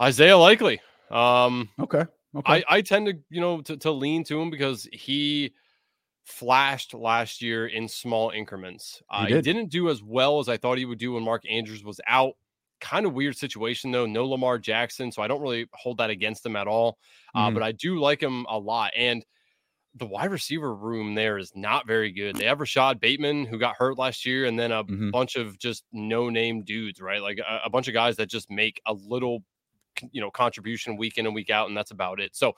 Isaiah 0.00 0.38
Likely. 0.38 0.80
Um, 1.10 1.68
okay. 1.78 2.04
Okay. 2.34 2.64
I, 2.68 2.76
I 2.76 2.80
tend 2.82 3.06
to 3.06 3.18
you 3.28 3.40
know 3.40 3.60
to, 3.62 3.76
to 3.78 3.90
lean 3.90 4.24
to 4.24 4.40
him 4.40 4.50
because 4.50 4.88
he 4.92 5.52
flashed 6.28 6.92
last 6.92 7.40
year 7.40 7.66
in 7.66 7.88
small 7.88 8.30
increments. 8.30 9.02
Uh, 9.10 9.22
he, 9.22 9.32
did. 9.32 9.46
he 9.46 9.52
didn't 9.52 9.70
do 9.70 9.88
as 9.88 10.02
well 10.02 10.38
as 10.40 10.48
I 10.48 10.58
thought 10.58 10.78
he 10.78 10.84
would 10.84 10.98
do 10.98 11.14
when 11.14 11.22
Mark 11.22 11.42
Andrews 11.48 11.82
was 11.82 12.00
out. 12.06 12.34
Kind 12.80 13.06
of 13.06 13.14
weird 13.14 13.36
situation 13.36 13.90
though. 13.90 14.06
No 14.06 14.26
Lamar 14.26 14.58
Jackson, 14.58 15.10
so 15.10 15.22
I 15.22 15.26
don't 15.26 15.40
really 15.40 15.66
hold 15.72 15.98
that 15.98 16.10
against 16.10 16.46
him 16.46 16.54
at 16.54 16.68
all. 16.68 16.98
Uh, 17.34 17.46
mm-hmm. 17.46 17.54
But 17.54 17.62
I 17.64 17.72
do 17.72 17.98
like 17.98 18.22
him 18.22 18.46
a 18.48 18.56
lot, 18.58 18.92
and 18.96 19.24
the 19.96 20.06
wide 20.06 20.30
receiver 20.30 20.72
room 20.72 21.14
there 21.14 21.38
is 21.38 21.50
not 21.56 21.88
very 21.88 22.12
good. 22.12 22.36
They 22.36 22.44
have 22.44 22.60
Rashod 22.60 23.00
Bateman 23.00 23.46
who 23.46 23.58
got 23.58 23.74
hurt 23.76 23.98
last 23.98 24.24
year, 24.24 24.44
and 24.44 24.56
then 24.56 24.70
a 24.70 24.84
mm-hmm. 24.84 25.10
bunch 25.10 25.34
of 25.34 25.58
just 25.58 25.84
no 25.92 26.28
name 26.28 26.62
dudes, 26.62 27.00
right? 27.00 27.20
Like 27.20 27.38
a, 27.38 27.62
a 27.64 27.70
bunch 27.70 27.88
of 27.88 27.94
guys 27.94 28.14
that 28.16 28.30
just 28.30 28.48
make 28.48 28.80
a 28.86 28.92
little 28.92 29.42
you 30.12 30.20
know 30.20 30.30
contribution 30.30 30.96
week 30.96 31.18
in 31.18 31.26
and 31.26 31.34
week 31.34 31.50
out, 31.50 31.68
and 31.68 31.76
that's 31.76 31.90
about 31.90 32.20
it. 32.20 32.34
So 32.36 32.54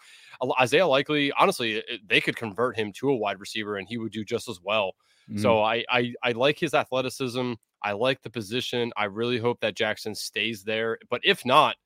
Isaiah 0.61 0.87
Likely, 0.87 1.33
honestly, 1.33 1.83
they 2.07 2.21
could 2.21 2.37
convert 2.37 2.77
him 2.77 2.93
to 2.95 3.11
a 3.11 3.17
wide 3.17 3.41
receiver, 3.41 3.77
and 3.77 3.89
he 3.89 3.99
would 3.99 4.13
do 4.13 4.25
just 4.25 4.49
as 4.49 4.61
well. 4.63 4.95
Mm. 5.31 5.41
So 5.41 5.63
I, 5.63 5.85
I 5.91 6.15
I 6.23 6.33
like 6.33 6.59
his 6.59 6.75
athleticism. 6.75 7.55
I 7.83 7.93
like 7.93 8.23
the 8.23 8.31
position. 8.31 8.93
I 8.97 9.05
really 9.05 9.39
hope 9.39 9.61
that 9.61 9.75
Jackson 9.75 10.15
stays 10.15 10.65
there. 10.65 10.99
But 11.09 11.21
if 11.25 11.45
not, 11.45 11.77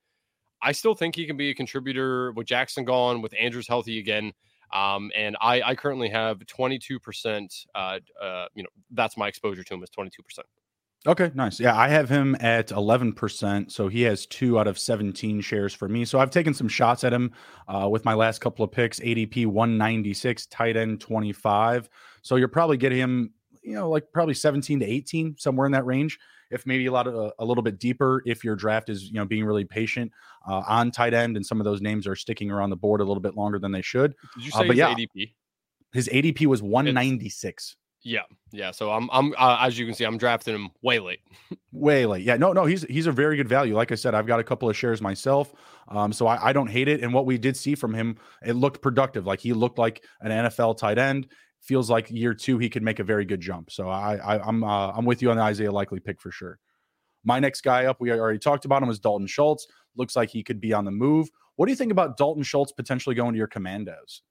I 0.63 0.73
still 0.73 0.95
think 0.95 1.15
he 1.15 1.27
can 1.27 1.37
be 1.37 1.51
a 1.51 1.55
contributor 1.55 2.33
with 2.33 2.47
Jackson 2.47 2.85
gone, 2.85 3.23
with 3.23 3.35
Andrews 3.39 3.69
healthy 3.69 3.99
again. 3.99 4.33
Um, 4.73 5.13
and 5.15 5.37
I, 5.41 5.63
I 5.63 5.75
currently 5.77 6.09
have 6.09 6.39
22%. 6.39 7.67
Uh, 7.75 7.99
uh, 8.21 8.47
you 8.55 8.63
know, 8.63 8.69
that's 8.91 9.17
my 9.17 9.29
exposure 9.29 9.63
to 9.63 9.75
him 9.75 9.83
is 9.83 9.91
22%. 9.91 10.11
Okay, 11.07 11.31
nice. 11.35 11.61
Yeah, 11.61 11.77
I 11.77 11.89
have 11.89 12.09
him 12.09 12.35
at 12.41 12.69
11%. 12.69 13.71
So 13.71 13.89
he 13.89 14.03
has 14.03 14.25
two 14.25 14.59
out 14.59 14.67
of 14.67 14.79
17 14.79 15.43
shares 15.43 15.75
for 15.75 15.87
me. 15.87 16.05
So 16.07 16.19
I've 16.19 16.31
taken 16.31 16.55
some 16.55 16.69
shots 16.69 17.05
at 17.05 17.13
him 17.13 17.33
uh, 17.69 17.89
with 17.91 18.07
my 18.07 18.15
last 18.15 18.41
couple 18.41 18.65
of 18.65 18.73
picks 18.73 19.01
ADP 19.01 19.47
196, 19.47 20.47
tight 20.47 20.77
end 20.77 21.01
25. 21.03 21.91
So 22.23 22.37
you're 22.37 22.49
probably 22.49 22.79
getting 22.79 22.99
him, 22.99 23.35
you 23.63 23.75
know, 23.75 23.91
like 23.91 24.11
probably 24.13 24.33
17 24.35 24.81
to 24.81 24.87
18, 24.87 25.37
somewhere 25.39 25.67
in 25.67 25.73
that 25.73 25.85
range. 25.85 26.19
If 26.51 26.67
maybe 26.67 26.87
a 26.87 26.93
lot 26.93 27.07
of 27.07 27.33
a 27.39 27.45
little 27.45 27.63
bit 27.63 27.79
deeper, 27.79 28.23
if 28.27 28.45
your 28.45 28.55
draft 28.55 28.89
is, 28.89 29.05
you 29.05 29.15
know, 29.15 29.25
being 29.25 29.45
really 29.45 29.65
patient 29.65 30.13
uh, 30.49 30.63
on 30.69 30.91
tight 30.91 31.13
end 31.13 31.37
and 31.37 31.45
some 31.45 31.61
of 31.61 31.65
those 31.65 31.81
names 31.81 32.07
are 32.07 32.15
sticking 32.15 32.51
around 32.51 32.71
the 32.71 32.77
board 32.77 33.01
a 33.01 33.05
little 33.05 33.21
bit 33.21 33.35
longer 33.35 33.59
than 33.59 33.73
they 33.73 33.83
should. 33.83 34.15
Did 34.37 34.45
you 34.47 34.53
uh, 34.55 34.59
say 34.59 34.65
uh, 34.65 34.69
but 34.69 34.77
yeah, 34.77 34.95
ADP? 34.95 35.35
His 35.93 36.09
ADP 36.09 36.47
was 36.47 36.63
196. 36.63 37.45
It's- 37.45 37.77
yeah, 38.05 38.23
yeah. 38.53 38.71
So 38.71 38.91
I'm, 38.91 39.09
I'm, 39.11 39.35
uh, 39.39 39.59
as 39.63 39.79
you 39.79 39.87
can 39.87 39.95
see, 39.95 40.05
I'm 40.05 40.19
drafting 40.19 40.55
him 40.55 40.71
way 40.83 40.99
late. 40.99 41.21
way 41.73 42.05
late. 42.05 42.23
Yeah, 42.23 42.37
no, 42.37 42.53
no. 42.53 42.67
He's 42.67 42.83
he's 42.85 43.07
a 43.07 43.13
very 43.13 43.37
good 43.37 43.49
value. 43.49 43.75
Like 43.75 43.93
I 43.93 43.95
said, 43.95 44.15
I've 44.15 44.27
got 44.27 44.41
a 44.41 44.45
couple 44.45 44.69
of 44.69 44.77
shares 44.77 45.01
myself, 45.01 45.55
um, 45.89 46.13
so 46.13 46.27
I, 46.27 46.51
I 46.51 46.53
don't 46.53 46.69
hate 46.69 46.87
it. 46.87 47.03
And 47.03 47.15
what 47.15 47.25
we 47.25 47.39
did 47.39 47.57
see 47.57 47.75
from 47.75 47.95
him, 47.95 48.17
it 48.45 48.53
looked 48.53 48.83
productive. 48.83 49.27
Like 49.27 49.41
he 49.41 49.55
looked 49.55 49.79
like 49.79 50.05
an 50.21 50.31
NFL 50.31 50.77
tight 50.77 50.99
end. 50.99 51.29
Feels 51.63 51.89
like 51.89 52.11
year 52.11 52.35
two 52.35 52.59
he 52.59 52.69
could 52.69 52.83
make 52.83 52.99
a 52.99 53.05
very 53.05 53.25
good 53.25 53.41
jump. 53.41 53.71
So 53.71 53.89
I, 53.89 54.17
I 54.17 54.39
I'm 54.47 54.63
uh, 54.63 54.93
I'm 54.93 55.07
with 55.07 55.23
you 55.23 55.31
on 55.31 55.39
the 55.39 55.43
Isaiah 55.43 55.73
Likely 55.73 55.99
pick 55.99 56.21
for 56.21 56.31
sure. 56.31 56.59
My 57.25 57.41
next 57.41 57.63
guy 57.63 57.87
up, 57.87 58.03
we 58.03 58.13
already 58.13 58.39
talked 58.39 58.67
about 58.67 58.83
him, 58.83 58.89
was 58.89 59.01
Dalton 59.01 59.27
Schultz. 59.27 59.67
Looks 59.97 60.15
like 60.15 60.29
he 60.29 60.43
could 60.43 60.61
be 60.61 60.75
on 60.75 60.85
the 60.85 60.91
move. 60.91 61.31
What 61.57 61.67
do 61.67 61.73
you 61.73 61.77
think 61.77 61.91
about 61.91 62.19
Dalton 62.19 62.43
Schultz 62.43 62.73
potentially 62.73 63.15
going 63.15 63.33
to 63.33 63.39
your 63.39 63.47
Commanders? 63.47 64.23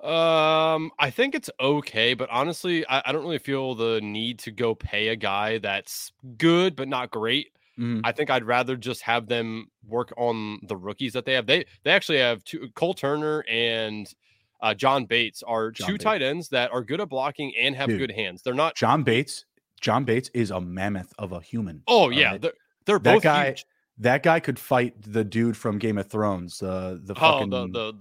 Um, 0.00 0.90
I 0.98 1.10
think 1.10 1.34
it's 1.34 1.50
okay, 1.60 2.14
but 2.14 2.28
honestly, 2.30 2.86
I, 2.86 3.02
I 3.06 3.12
don't 3.12 3.22
really 3.22 3.38
feel 3.38 3.74
the 3.74 4.00
need 4.00 4.38
to 4.40 4.50
go 4.52 4.74
pay 4.74 5.08
a 5.08 5.16
guy 5.16 5.58
that's 5.58 6.12
good 6.36 6.76
but 6.76 6.86
not 6.88 7.10
great. 7.10 7.48
Mhm. 7.78 8.00
I 8.04 8.12
think 8.12 8.30
I'd 8.30 8.44
rather 8.44 8.76
just 8.76 9.02
have 9.02 9.26
them 9.28 9.68
work 9.86 10.12
on 10.16 10.60
the 10.62 10.76
rookies 10.76 11.12
that 11.14 11.24
they 11.24 11.32
have. 11.34 11.46
They 11.46 11.64
they 11.84 11.90
actually 11.90 12.18
have 12.18 12.44
two 12.44 12.68
Cole 12.74 12.94
Turner 12.94 13.44
and 13.48 14.12
uh, 14.60 14.74
John 14.74 15.04
Bates 15.04 15.42
are 15.44 15.70
John 15.70 15.86
two 15.86 15.92
Bates. 15.94 16.04
tight 16.04 16.22
ends 16.22 16.48
that 16.50 16.70
are 16.72 16.82
good 16.82 17.00
at 17.00 17.08
blocking 17.08 17.52
and 17.56 17.74
have 17.76 17.88
Dude. 17.88 17.98
good 17.98 18.10
hands. 18.12 18.42
They're 18.42 18.54
not. 18.54 18.74
John 18.76 19.02
Bates. 19.04 19.44
John 19.80 20.04
Bates 20.04 20.28
is 20.34 20.50
a 20.50 20.60
mammoth 20.60 21.12
of 21.18 21.32
a 21.32 21.40
human. 21.40 21.82
Oh 21.86 22.10
yeah, 22.10 22.32
right? 22.32 22.42
they're, 22.42 22.52
they're 22.84 22.98
That 22.98 23.14
both 23.14 23.22
guy- 23.22 23.46
huge. 23.48 23.66
that 23.98 24.22
guy 24.24 24.40
could 24.40 24.58
fight 24.58 24.94
the 25.00 25.22
dude 25.24 25.56
from 25.56 25.78
Game 25.78 25.98
of 25.98 26.08
Thrones. 26.08 26.60
Uh, 26.62 26.98
the 27.02 27.14
Oh, 27.14 27.20
fucking 27.20 27.50
the 27.50 27.66
the 27.68 27.92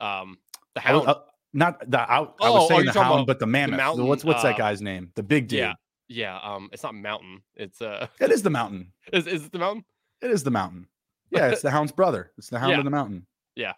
the 0.00 0.06
um 0.06 0.36
the 0.74 0.80
hound. 0.80 1.06
uh, 1.08 1.20
not 1.54 1.90
the 1.90 2.00
out. 2.00 2.34
I 2.42 2.48
Oh, 2.48 2.52
was 2.54 2.62
oh, 2.64 2.68
saying 2.68 2.84
you're 2.84 2.92
the 2.92 3.02
hound, 3.02 3.26
but 3.26 3.38
the 3.38 3.46
mammoth. 3.46 3.78
mountain, 3.78 4.06
what's 4.06 4.24
what's 4.24 4.42
that 4.42 4.56
uh, 4.56 4.58
guy's 4.58 4.82
name? 4.82 5.10
The 5.14 5.22
big 5.22 5.48
dude. 5.48 5.60
yeah, 5.60 5.74
yeah. 6.08 6.38
Um, 6.42 6.68
it's 6.72 6.82
not 6.82 6.94
mountain. 6.94 7.42
It's 7.56 7.80
uh, 7.80 8.08
It 8.20 8.30
is 8.30 8.42
the 8.42 8.50
mountain. 8.50 8.92
is 9.12 9.26
is 9.26 9.46
it 9.46 9.52
the 9.52 9.58
mountain? 9.58 9.84
It 10.20 10.30
is 10.30 10.42
the 10.42 10.50
mountain. 10.50 10.88
Yeah, 11.30 11.48
it's 11.48 11.62
the 11.62 11.70
hound's 11.70 11.90
brother. 11.90 12.30
It's 12.38 12.48
the 12.50 12.58
hound 12.60 12.72
Yeah. 12.72 12.78
of 12.78 12.84
the 12.84 12.90
mountain. 12.90 13.26
Yeah, 13.56 13.72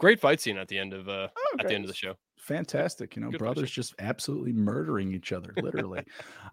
great 0.00 0.18
fight 0.18 0.40
scene 0.40 0.56
at 0.56 0.66
the 0.66 0.78
end 0.78 0.92
of 0.92 1.08
uh 1.08 1.24
at 1.24 1.30
Okay. 1.60 1.68
the 1.68 1.74
end 1.74 1.84
of 1.84 1.88
the 1.88 1.94
show. 1.94 2.14
Fantastic. 2.38 3.14
You 3.16 3.22
know, 3.22 3.30
Good 3.30 3.38
brothers 3.38 3.70
just 3.70 3.94
absolutely 3.98 4.52
murdering 4.52 5.12
each 5.12 5.30
other, 5.32 5.52
literally. 5.62 6.02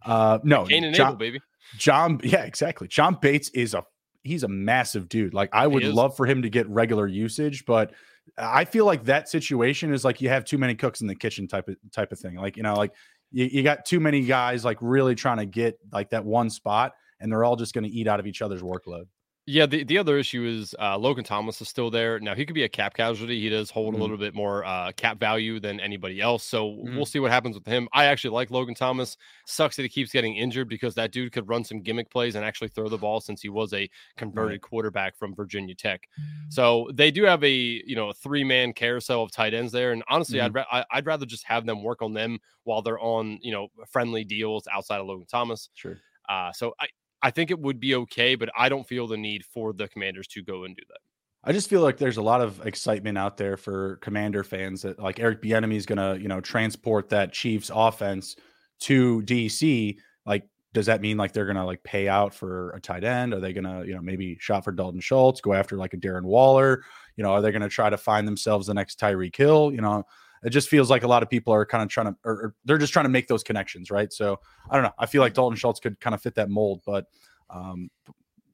uh 0.05 0.39
no, 0.43 0.65
Cain 0.65 0.83
and 0.83 0.95
John, 0.95 1.07
Abel, 1.09 1.17
baby. 1.17 1.39
John, 1.77 2.19
yeah, 2.23 2.43
exactly. 2.43 2.87
John 2.87 3.17
Bates 3.21 3.49
is 3.49 3.73
a 3.73 3.83
he's 4.23 4.43
a 4.43 4.47
massive 4.47 5.09
dude. 5.09 5.33
Like 5.33 5.49
I 5.53 5.65
would 5.65 5.83
love 5.83 6.15
for 6.15 6.25
him 6.27 6.41
to 6.43 6.49
get 6.49 6.67
regular 6.69 7.07
usage, 7.07 7.65
but 7.65 7.93
I 8.37 8.65
feel 8.65 8.85
like 8.85 9.05
that 9.05 9.29
situation 9.29 9.93
is 9.93 10.03
like 10.03 10.21
you 10.21 10.29
have 10.29 10.45
too 10.45 10.57
many 10.57 10.75
cooks 10.75 11.01
in 11.01 11.07
the 11.07 11.15
kitchen 11.15 11.47
type 11.47 11.67
of 11.67 11.75
type 11.91 12.11
of 12.11 12.19
thing. 12.19 12.35
Like, 12.35 12.57
you 12.57 12.63
know, 12.63 12.75
like 12.75 12.93
you, 13.31 13.45
you 13.45 13.63
got 13.63 13.85
too 13.85 13.99
many 13.99 14.25
guys 14.25 14.63
like 14.63 14.77
really 14.81 15.15
trying 15.15 15.37
to 15.37 15.45
get 15.45 15.77
like 15.91 16.09
that 16.11 16.25
one 16.25 16.49
spot 16.49 16.93
and 17.19 17.31
they're 17.31 17.43
all 17.43 17.55
just 17.55 17.73
going 17.73 17.83
to 17.83 17.89
eat 17.89 18.07
out 18.07 18.19
of 18.19 18.27
each 18.27 18.41
other's 18.41 18.61
workload. 18.61 19.05
Yeah, 19.45 19.65
the, 19.65 19.83
the 19.83 19.97
other 19.97 20.17
issue 20.17 20.45
is 20.45 20.73
uh, 20.79 20.97
Logan 20.97 21.25
Thomas 21.25 21.61
is 21.61 21.67
still 21.67 21.89
there. 21.91 22.17
Now 22.17 22.33
he 22.33 22.45
could 22.45 22.53
be 22.53 22.63
a 22.63 22.69
cap 22.69 22.93
casualty. 22.93 23.41
He 23.41 23.49
does 23.49 23.69
hold 23.69 23.93
Mhm. 23.93 23.97
a 23.97 24.01
little 24.01 24.15
bit 24.15 24.33
more 24.33 24.63
uh, 24.63 24.93
cap 24.93 25.19
value 25.19 25.59
than 25.59 25.81
anybody 25.81 26.21
else. 26.21 26.45
So 26.45 26.69
Mhm. 26.69 26.95
we'll 26.95 27.05
see 27.05 27.19
what 27.19 27.29
happens 27.29 27.55
with 27.55 27.65
him. 27.65 27.89
I 27.91 28.05
actually 28.05 28.29
like 28.29 28.51
Logan 28.51 28.73
Thomas. 28.73 29.17
Sucks 29.45 29.75
that 29.75 29.83
he 29.83 29.89
keeps 29.89 30.13
getting 30.13 30.37
injured 30.37 30.69
because 30.69 30.95
that 30.95 31.11
dude 31.11 31.33
could 31.33 31.49
run 31.49 31.65
some 31.65 31.81
gimmick 31.81 32.09
plays 32.09 32.35
and 32.35 32.45
actually 32.45 32.69
throw 32.69 32.87
the 32.87 32.97
ball 32.97 33.19
since 33.19 33.41
he 33.41 33.49
was 33.49 33.73
a 33.73 33.89
converted 34.15 34.61
quarterback 34.61 35.17
from 35.17 35.35
Virginia 35.35 35.75
Tech. 35.75 36.07
So 36.47 36.89
they 36.93 37.11
do 37.11 37.23
have 37.23 37.43
a 37.43 37.51
you 37.51 37.97
know 37.97 38.11
a 38.11 38.13
three 38.13 38.45
man 38.45 38.71
carousel 38.71 39.23
of 39.23 39.31
tight 39.33 39.53
ends 39.53 39.73
there. 39.73 39.91
And 39.91 40.03
honestly, 40.09 40.39
I'd 40.39 40.53
ra- 40.55 40.85
I'd 40.89 41.05
rather 41.05 41.25
just 41.25 41.43
have 41.47 41.65
them 41.65 41.83
work 41.83 42.01
on 42.01 42.13
them 42.13 42.39
while 42.63 42.81
they're 42.81 42.97
on 43.01 43.39
you 43.41 43.51
know 43.51 43.67
friendly 43.91 44.23
deals 44.23 44.69
outside 44.73 45.01
of 45.01 45.07
Logan 45.07 45.27
Thomas. 45.29 45.69
Sure. 45.73 45.99
Uh, 46.29 46.53
so 46.53 46.73
I, 46.79 46.87
I 47.23 47.31
think 47.31 47.49
it 47.49 47.59
would 47.59 47.79
be 47.79 47.95
okay, 47.95 48.35
but 48.35 48.49
I 48.55 48.67
don't 48.67 48.85
feel 48.85 49.07
the 49.07 49.17
need 49.17 49.45
for 49.45 49.71
the 49.71 49.87
commanders 49.87 50.27
to 50.27 50.43
go 50.43 50.65
and 50.65 50.75
do 50.75 50.83
that. 50.89 50.99
I 51.45 51.53
just 51.53 51.69
feel 51.69 51.81
like 51.81 51.97
there's 51.97 52.17
a 52.17 52.21
lot 52.21 52.41
of 52.41 52.65
excitement 52.65 53.17
out 53.17 53.37
there 53.37 53.57
for 53.57 53.97
Commander 53.97 54.43
fans 54.43 54.81
that 54.83 54.99
like 54.99 55.19
Eric 55.19 55.41
Bieniemy 55.41 55.75
is 55.75 55.85
going 55.85 55.97
to, 55.97 56.21
you 56.21 56.27
know, 56.27 56.41
transport 56.41 57.09
that 57.09 57.33
Chiefs 57.33 57.71
offense 57.73 58.35
to 58.81 59.21
DC. 59.23 59.97
Like, 60.25 60.47
does 60.73 60.85
that 60.85 61.01
mean 61.01 61.17
like 61.17 61.33
they're 61.33 61.45
going 61.45 61.57
to 61.57 61.65
like 61.65 61.83
pay 61.83 62.07
out 62.07 62.33
for 62.33 62.71
a 62.71 62.81
tight 62.81 63.03
end? 63.03 63.33
Are 63.33 63.39
they 63.39 63.53
going 63.53 63.65
to, 63.65 63.87
you 63.87 63.93
know, 63.93 64.01
maybe 64.01 64.37
shop 64.39 64.63
for 64.63 64.71
Dalton 64.71 65.01
Schultz, 65.01 65.41
go 65.41 65.53
after 65.53 65.77
like 65.77 65.93
a 65.93 65.97
Darren 65.97 66.23
Waller? 66.23 66.83
You 67.15 67.23
know, 67.23 67.31
are 67.31 67.41
they 67.41 67.51
going 67.51 67.61
to 67.61 67.69
try 67.69 67.89
to 67.89 67.97
find 67.97 68.27
themselves 68.27 68.67
the 68.67 68.73
next 68.73 68.99
Tyreek 68.99 69.35
Hill? 69.35 69.71
You 69.73 69.81
know, 69.81 70.03
it 70.43 70.49
just 70.51 70.69
feels 70.69 70.89
like 70.89 71.03
a 71.03 71.07
lot 71.07 71.23
of 71.23 71.29
people 71.29 71.53
are 71.53 71.65
kind 71.65 71.81
of 71.83 71.89
trying 71.89 72.07
to, 72.07 72.15
or, 72.23 72.31
or 72.33 72.55
they're 72.65 72.77
just 72.77 72.93
trying 72.93 73.05
to 73.05 73.09
make 73.09 73.27
those 73.27 73.43
connections, 73.43 73.89
right? 73.91 74.11
So 74.11 74.39
I 74.69 74.75
don't 74.75 74.83
know. 74.83 74.93
I 74.99 75.05
feel 75.05 75.21
like 75.21 75.33
Dalton 75.33 75.57
Schultz 75.57 75.79
could 75.79 75.99
kind 75.99 76.13
of 76.13 76.21
fit 76.21 76.35
that 76.35 76.49
mold, 76.49 76.81
but 76.85 77.05
um, 77.49 77.89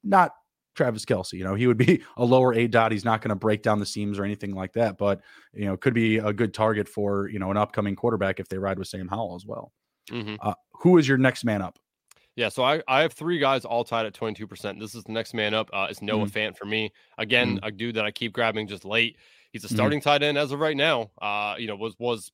not 0.03 0.33
Travis 0.75 1.05
Kelce. 1.05 1.33
You 1.33 1.43
know, 1.43 1.55
he 1.55 1.67
would 1.67 1.77
be 1.77 2.01
a 2.17 2.23
lower 2.23 2.53
A 2.53 2.67
dot. 2.67 2.91
He's 2.91 3.05
not 3.05 3.21
going 3.21 3.29
to 3.29 3.35
break 3.35 3.61
down 3.63 3.79
the 3.79 3.85
seams 3.85 4.17
or 4.19 4.23
anything 4.23 4.53
like 4.55 4.73
that, 4.73 4.97
but 4.97 5.21
you 5.53 5.65
know, 5.65 5.75
could 5.77 5.93
be 5.93 6.17
a 6.17 6.31
good 6.33 6.53
target 6.53 6.87
for 6.87 7.27
you 7.29 7.39
know 7.39 7.51
an 7.51 7.57
upcoming 7.57 7.95
quarterback 7.95 8.39
if 8.39 8.47
they 8.49 8.57
ride 8.57 8.79
with 8.79 8.87
Sam 8.87 9.07
Howell 9.07 9.35
as 9.35 9.45
well. 9.45 9.71
Mhm. 10.09 10.37
Uh, 10.41 10.53
who 10.73 10.97
is 10.97 11.07
your 11.07 11.17
next 11.17 11.43
man 11.43 11.61
up? 11.61 11.77
Yeah, 12.35 12.47
so 12.47 12.63
I, 12.63 12.81
I 12.87 13.01
have 13.01 13.11
three 13.11 13.37
guys 13.37 13.65
all 13.65 13.83
tied 13.83 14.05
at 14.05 14.13
22%. 14.13 14.79
This 14.79 14.95
is 14.95 15.03
the 15.03 15.11
next 15.11 15.33
man 15.33 15.53
up. 15.53 15.69
Uh, 15.73 15.87
it's 15.89 16.01
Noah 16.01 16.25
Mhm. 16.25 16.31
Fant 16.31 16.57
for 16.57 16.63
me. 16.65 16.93
Again, 17.17 17.57
Mm-hmm. 17.57 17.65
a 17.65 17.71
dude 17.71 17.95
that 17.95 18.05
I 18.05 18.11
keep 18.11 18.31
grabbing 18.31 18.65
just 18.67 18.85
late. 18.85 19.17
He's 19.51 19.63
a 19.65 19.69
Mhm. 19.69 19.93
starting 19.93 20.01
tight 20.01 20.23
end 20.23 20.37
as 20.37 20.51
of 20.51 20.59
right 20.59 20.77
now. 20.77 21.11
Uh, 21.21 21.55
you 21.57 21.67
know, 21.67 21.75
was 21.75 21.95
was 21.99 22.31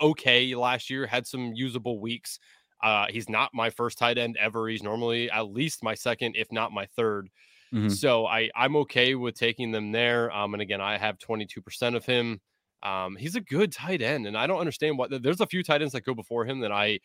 okay 0.00 0.54
last 0.54 0.90
year, 0.90 1.06
had 1.06 1.26
some 1.26 1.52
usable 1.54 2.00
weeks. 2.00 2.38
Uh, 2.82 3.06
he's 3.10 3.28
not 3.28 3.50
my 3.54 3.70
first 3.70 3.98
tight 3.98 4.18
end 4.18 4.36
ever. 4.38 4.68
He's 4.68 4.82
normally 4.82 5.30
at 5.30 5.42
least 5.50 5.82
my 5.82 5.94
second, 5.94 6.36
if 6.36 6.50
not 6.50 6.72
my 6.72 6.86
3rd 6.86 7.28
Mhm. 7.72 8.00
So 8.00 8.26
I 8.26 8.50
I'm 8.54 8.76
okay 8.76 9.14
with 9.16 9.34
taking 9.36 9.72
them 9.72 9.92
there. 9.92 10.30
Um, 10.32 10.54
and 10.54 10.62
again, 10.62 10.80
I 10.80 10.98
have 10.98 11.18
22% 11.18 11.96
of 11.96 12.04
him. 12.06 12.40
Um, 12.82 13.16
he's 13.16 13.36
a 13.36 13.40
good 13.42 13.72
tight 13.72 14.02
end, 14.02 14.26
and 14.26 14.36
I 14.38 14.46
don't 14.46 14.60
understand 14.60 14.98
what 14.98 15.22
there's 15.22 15.40
a 15.40 15.46
few 15.46 15.62
tight 15.62 15.82
ends 15.82 15.92
that 15.94 16.02
go 16.02 16.14
before 16.14 16.46
him 16.46 16.60
that 16.60 16.72
I 16.72 17.00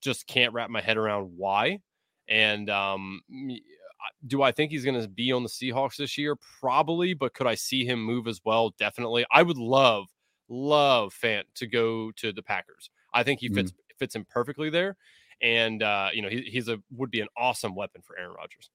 just 0.00 0.26
can't 0.26 0.52
wrap 0.54 0.70
my 0.70 0.80
head 0.82 0.96
around 0.98 1.36
why. 1.36 1.80
And 2.28 2.70
um, 2.70 3.22
do 4.26 4.42
I 4.42 4.52
think 4.52 4.70
he's 4.70 4.84
going 4.84 5.00
to 5.00 5.08
be 5.08 5.32
on 5.32 5.42
the 5.42 5.48
Seahawks 5.48 5.96
this 5.96 6.16
year? 6.18 6.36
Probably, 6.60 7.14
but 7.14 7.34
could 7.34 7.46
I 7.46 7.54
see 7.54 7.84
him 7.84 8.02
move 8.02 8.26
as 8.26 8.40
well? 8.44 8.74
Definitely. 8.78 9.24
I 9.30 9.42
would 9.42 9.58
love, 9.58 10.06
love 10.48 11.14
Fant 11.14 11.44
to 11.56 11.66
go 11.66 12.10
to 12.12 12.32
the 12.32 12.42
Packers. 12.42 12.90
I 13.12 13.22
think 13.22 13.40
he 13.40 13.48
fits 13.48 13.72
fits 13.98 14.14
him 14.14 14.26
perfectly 14.28 14.68
there, 14.68 14.96
and 15.40 15.82
uh, 15.82 16.10
you 16.12 16.22
know 16.22 16.28
he, 16.28 16.42
he's 16.42 16.68
a 16.68 16.78
would 16.92 17.10
be 17.10 17.20
an 17.20 17.28
awesome 17.36 17.74
weapon 17.74 18.02
for 18.02 18.18
Aaron 18.18 18.34
Rodgers. 18.36 18.70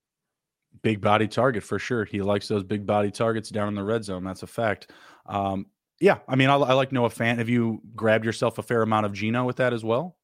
Big 0.82 1.02
body 1.02 1.28
target 1.28 1.64
for 1.64 1.78
sure. 1.78 2.06
He 2.06 2.22
likes 2.22 2.48
those 2.48 2.64
big 2.64 2.86
body 2.86 3.12
targets 3.12 3.50
down 3.50 3.68
in 3.68 3.76
the 3.76 3.84
red 3.84 4.04
zone. 4.04 4.24
That's 4.24 4.42
a 4.42 4.48
fact. 4.48 4.90
Um, 5.28 5.68
yeah, 6.00 6.20
I 6.28 6.36
mean, 6.36 6.50
I, 6.50 6.56
I 6.56 6.74
like 6.74 6.92
Noah 6.92 7.10
Fant. 7.10 7.38
Have 7.38 7.50
you 7.50 7.82
grabbed 7.96 8.26
yourself 8.26 8.58
a 8.58 8.64
fair 8.64 8.82
amount 8.82 9.06
of 9.06 9.14
Gino 9.14 9.44
with 9.46 9.58
that 9.58 9.74
as 9.74 9.84
well? 9.84 10.18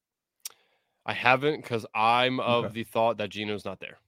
I 1.05 1.13
haven't 1.13 1.61
because 1.61 1.85
I'm 1.93 2.39
of 2.39 2.65
Okay. 2.65 2.73
the 2.73 2.83
thought 2.85 3.17
that 3.17 3.29
Gino's 3.29 3.63
not 3.63 3.79
there. 3.79 3.99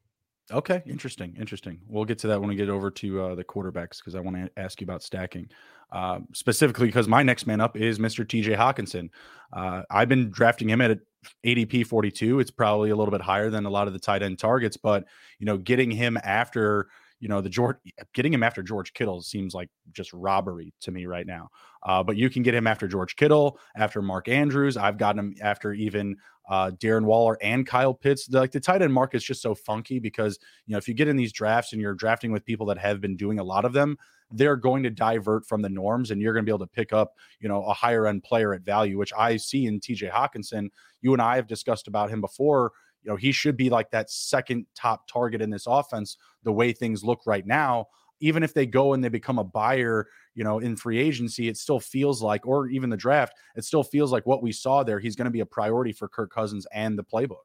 Okay, 0.51 0.81
interesting, 0.87 1.35
interesting. 1.39 1.79
We'll 1.87 2.05
get 2.05 2.17
to 2.19 2.27
that 2.27 2.39
when 2.39 2.49
we 2.49 2.55
get 2.55 2.69
over 2.69 2.89
to 2.89 3.21
uh, 3.21 3.35
the 3.35 3.43
quarterbacks 3.43 3.99
because 3.99 4.15
I 4.15 4.19
want 4.19 4.35
to 4.35 4.49
ask 4.57 4.81
you 4.81 4.85
about 4.85 5.03
stacking, 5.03 5.47
uh, 5.91 6.19
specifically 6.33 6.87
because 6.87 7.07
my 7.07 7.21
next 7.21 7.45
man 7.45 7.61
up 7.61 7.77
is 7.77 7.99
Mr. 7.99 8.27
T.J. 8.27 8.53
Hockenson. 8.53 9.09
Uh, 9.53 9.83
I've 9.91 10.09
been 10.09 10.31
drafting 10.31 10.67
him 10.67 10.81
at 10.81 10.99
ADP 11.45 11.85
42. 11.85 12.39
It's 12.39 12.49
probably 12.49 12.89
a 12.89 12.95
little 12.95 13.11
bit 13.11 13.21
higher 13.21 13.51
than 13.51 13.65
a 13.65 13.69
lot 13.69 13.87
of 13.87 13.93
the 13.93 13.99
tight 13.99 14.23
end 14.23 14.39
targets, 14.39 14.75
but 14.75 15.05
you 15.37 15.45
know, 15.45 15.57
getting 15.57 15.91
him 15.91 16.17
after 16.23 16.87
you 17.19 17.27
know 17.27 17.41
the 17.41 17.49
George, 17.49 17.77
getting 18.13 18.33
him 18.33 18.43
after 18.43 18.63
George 18.63 18.93
Kittle 18.93 19.21
seems 19.21 19.53
like 19.53 19.69
just 19.91 20.13
robbery 20.13 20.73
to 20.81 20.91
me 20.91 21.05
right 21.05 21.27
now. 21.27 21.49
Uh, 21.83 22.03
but 22.03 22.17
you 22.17 22.29
can 22.29 22.43
get 22.43 22.53
him 22.53 22.67
after 22.67 22.87
George 22.87 23.15
Kittle, 23.15 23.59
after 23.75 24.01
Mark 24.01 24.27
Andrews. 24.27 24.77
I've 24.77 24.97
gotten 24.97 25.19
him 25.19 25.35
after 25.41 25.73
even 25.73 26.15
uh, 26.49 26.71
Darren 26.71 27.05
Waller 27.05 27.37
and 27.41 27.65
Kyle 27.65 27.93
Pitts. 27.93 28.25
The, 28.25 28.39
like 28.39 28.51
the 28.51 28.59
tight 28.59 28.81
end 28.81 28.93
market 28.93 29.17
is 29.17 29.23
just 29.23 29.41
so 29.41 29.53
funky 29.53 29.99
because 29.99 30.39
you 30.65 30.73
know 30.73 30.77
if 30.77 30.87
you 30.87 30.93
get 30.93 31.07
in 31.07 31.15
these 31.15 31.31
drafts 31.31 31.73
and 31.73 31.81
you're 31.81 31.93
drafting 31.93 32.31
with 32.31 32.45
people 32.45 32.65
that 32.67 32.77
have 32.77 33.01
been 33.01 33.15
doing 33.15 33.39
a 33.39 33.43
lot 33.43 33.65
of 33.65 33.73
them, 33.73 33.97
they're 34.31 34.55
going 34.55 34.83
to 34.83 34.89
divert 34.89 35.45
from 35.45 35.61
the 35.61 35.69
norms, 35.69 36.11
and 36.11 36.21
you're 36.21 36.33
going 36.33 36.43
to 36.43 36.49
be 36.49 36.51
able 36.51 36.65
to 36.65 36.71
pick 36.71 36.93
up 36.93 37.13
you 37.39 37.47
know 37.49 37.63
a 37.65 37.73
higher 37.73 38.07
end 38.07 38.23
player 38.23 38.53
at 38.53 38.61
value, 38.61 38.97
which 38.97 39.13
I 39.17 39.37
see 39.37 39.65
in 39.65 39.79
T.J. 39.79 40.07
Hockenson. 40.07 40.69
You 41.01 41.13
and 41.13 41.21
I 41.21 41.35
have 41.35 41.47
discussed 41.47 41.87
about 41.87 42.09
him 42.09 42.21
before. 42.21 42.71
You 43.03 43.11
know 43.11 43.15
he 43.15 43.31
should 43.31 43.55
be 43.57 43.69
like 43.69 43.89
that 43.91 44.09
second 44.09 44.65
top 44.75 45.07
target 45.07 45.41
in 45.41 45.49
this 45.49 45.67
offense. 45.67 46.17
The 46.43 46.51
way 46.51 46.73
things 46.73 47.03
look 47.03 47.21
right 47.25 47.45
now, 47.45 47.87
even 48.19 48.43
if 48.43 48.53
they 48.53 48.65
go 48.65 48.93
and 48.93 49.03
they 49.03 49.09
become 49.09 49.39
a 49.39 49.43
buyer, 49.43 50.07
you 50.35 50.43
know, 50.43 50.59
in 50.59 50.75
free 50.75 50.97
agency, 50.99 51.47
it 51.47 51.57
still 51.57 51.79
feels 51.79 52.21
like, 52.21 52.45
or 52.45 52.67
even 52.67 52.89
the 52.89 52.97
draft, 52.97 53.33
it 53.55 53.63
still 53.65 53.83
feels 53.83 54.11
like 54.11 54.25
what 54.25 54.41
we 54.43 54.51
saw 54.51 54.83
there. 54.83 54.99
He's 54.99 55.15
going 55.15 55.25
to 55.25 55.31
be 55.31 55.39
a 55.41 55.45
priority 55.45 55.91
for 55.93 56.07
Kirk 56.07 56.31
Cousins 56.31 56.65
and 56.73 56.97
the 56.97 57.03
playbook. 57.03 57.37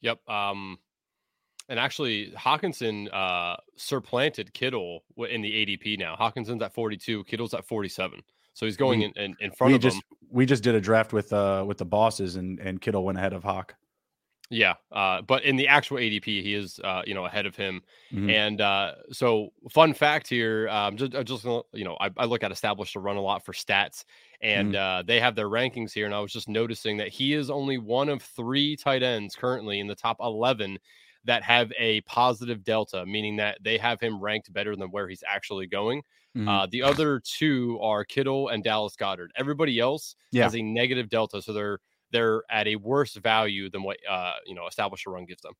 Yep. 0.00 0.28
Um, 0.28 0.78
and 1.68 1.78
actually, 1.78 2.32
Hockenson 2.36 3.08
uh, 3.12 3.56
supplanted 3.76 4.52
Kittle 4.52 5.04
in 5.30 5.42
the 5.42 5.50
ADP 5.66 5.98
now. 5.98 6.16
Hockenson's 6.18 6.62
at 6.62 6.74
42, 6.74 7.24
Kittle's 7.24 7.54
at 7.54 7.64
47. 7.66 8.20
So 8.54 8.66
he's 8.66 8.76
going 8.76 9.00
We- 9.00 9.04
in, 9.06 9.12
in, 9.16 9.36
in 9.40 9.50
front 9.52 9.70
We 9.70 9.76
of 9.76 9.80
just 9.82 9.96
him. 9.96 10.02
we 10.30 10.44
just 10.46 10.62
did 10.62 10.74
a 10.74 10.80
draft 10.80 11.12
with 11.12 11.32
uh 11.32 11.64
with 11.66 11.78
the 11.78 11.84
bosses 11.86 12.36
and 12.36 12.58
and 12.60 12.80
Kittle 12.80 13.04
went 13.04 13.16
ahead 13.16 13.32
of 13.32 13.42
Hawk. 13.44 13.74
Yeah. 14.52 14.74
Uh, 14.92 15.22
but 15.22 15.44
in 15.44 15.56
the 15.56 15.66
actual 15.66 15.96
ADP, 15.96 16.24
he 16.24 16.54
is, 16.54 16.78
uh, 16.84 17.02
you 17.06 17.14
know, 17.14 17.24
ahead 17.24 17.46
of 17.46 17.56
him. 17.56 17.80
Mhm. 18.12 18.30
And 18.30 18.60
uh, 18.60 18.96
so, 19.10 19.48
fun 19.70 19.94
fact 19.94 20.28
here, 20.28 20.68
um, 20.68 20.96
just, 20.98 21.14
I 21.14 21.22
just 21.22 21.42
gonna- 21.42 21.62
you 21.72 21.84
know, 21.84 21.96
I, 22.00 22.10
I 22.18 22.26
look 22.26 22.44
at 22.44 22.52
Establish 22.52 22.92
The 22.92 23.00
Run 23.00 23.16
a 23.16 23.20
lot 23.20 23.44
for 23.46 23.52
stats, 23.52 24.04
and 24.42 24.76
uh, 24.76 25.02
they 25.06 25.20
have 25.20 25.34
their 25.34 25.48
rankings 25.48 25.92
here. 25.92 26.04
And 26.04 26.14
I 26.14 26.20
was 26.20 26.32
just 26.32 26.48
noticing 26.48 26.98
that 26.98 27.08
he 27.08 27.32
is 27.32 27.48
only 27.48 27.78
one 27.78 28.10
of 28.10 28.22
three 28.22 28.76
tight 28.76 29.02
ends 29.02 29.34
currently 29.34 29.80
in 29.80 29.86
the 29.86 29.94
top 29.94 30.18
eleven 30.20 30.78
that 31.24 31.42
have 31.42 31.72
a 31.78 32.02
positive 32.02 32.62
delta, 32.62 33.06
meaning 33.06 33.36
that 33.36 33.56
they 33.62 33.78
have 33.78 34.00
him 34.00 34.20
ranked 34.20 34.52
better 34.52 34.76
than 34.76 34.90
where 34.90 35.08
he's 35.08 35.24
actually 35.26 35.66
going. 35.66 36.02
Mm-hmm. 36.36 36.48
Uh, 36.48 36.66
the 36.66 36.82
other 36.82 37.20
two 37.24 37.78
are 37.80 38.04
Kittle 38.04 38.48
and 38.48 38.62
Dallas 38.62 38.96
Goedert. 38.96 39.28
Everybody 39.36 39.78
else 39.78 40.16
yeah. 40.30 40.42
has 40.44 40.56
a 40.56 40.62
negative 40.62 41.08
delta, 41.08 41.40
so 41.40 41.52
they're 41.52 41.78
they're 42.12 42.42
at 42.50 42.68
a 42.68 42.76
worse 42.76 43.14
value 43.14 43.70
than 43.70 43.82
what 43.82 43.98
uh, 44.08 44.34
you 44.46 44.54
know 44.54 44.66
established 44.66 45.06
run 45.06 45.24
gives 45.24 45.42
them. 45.42 45.52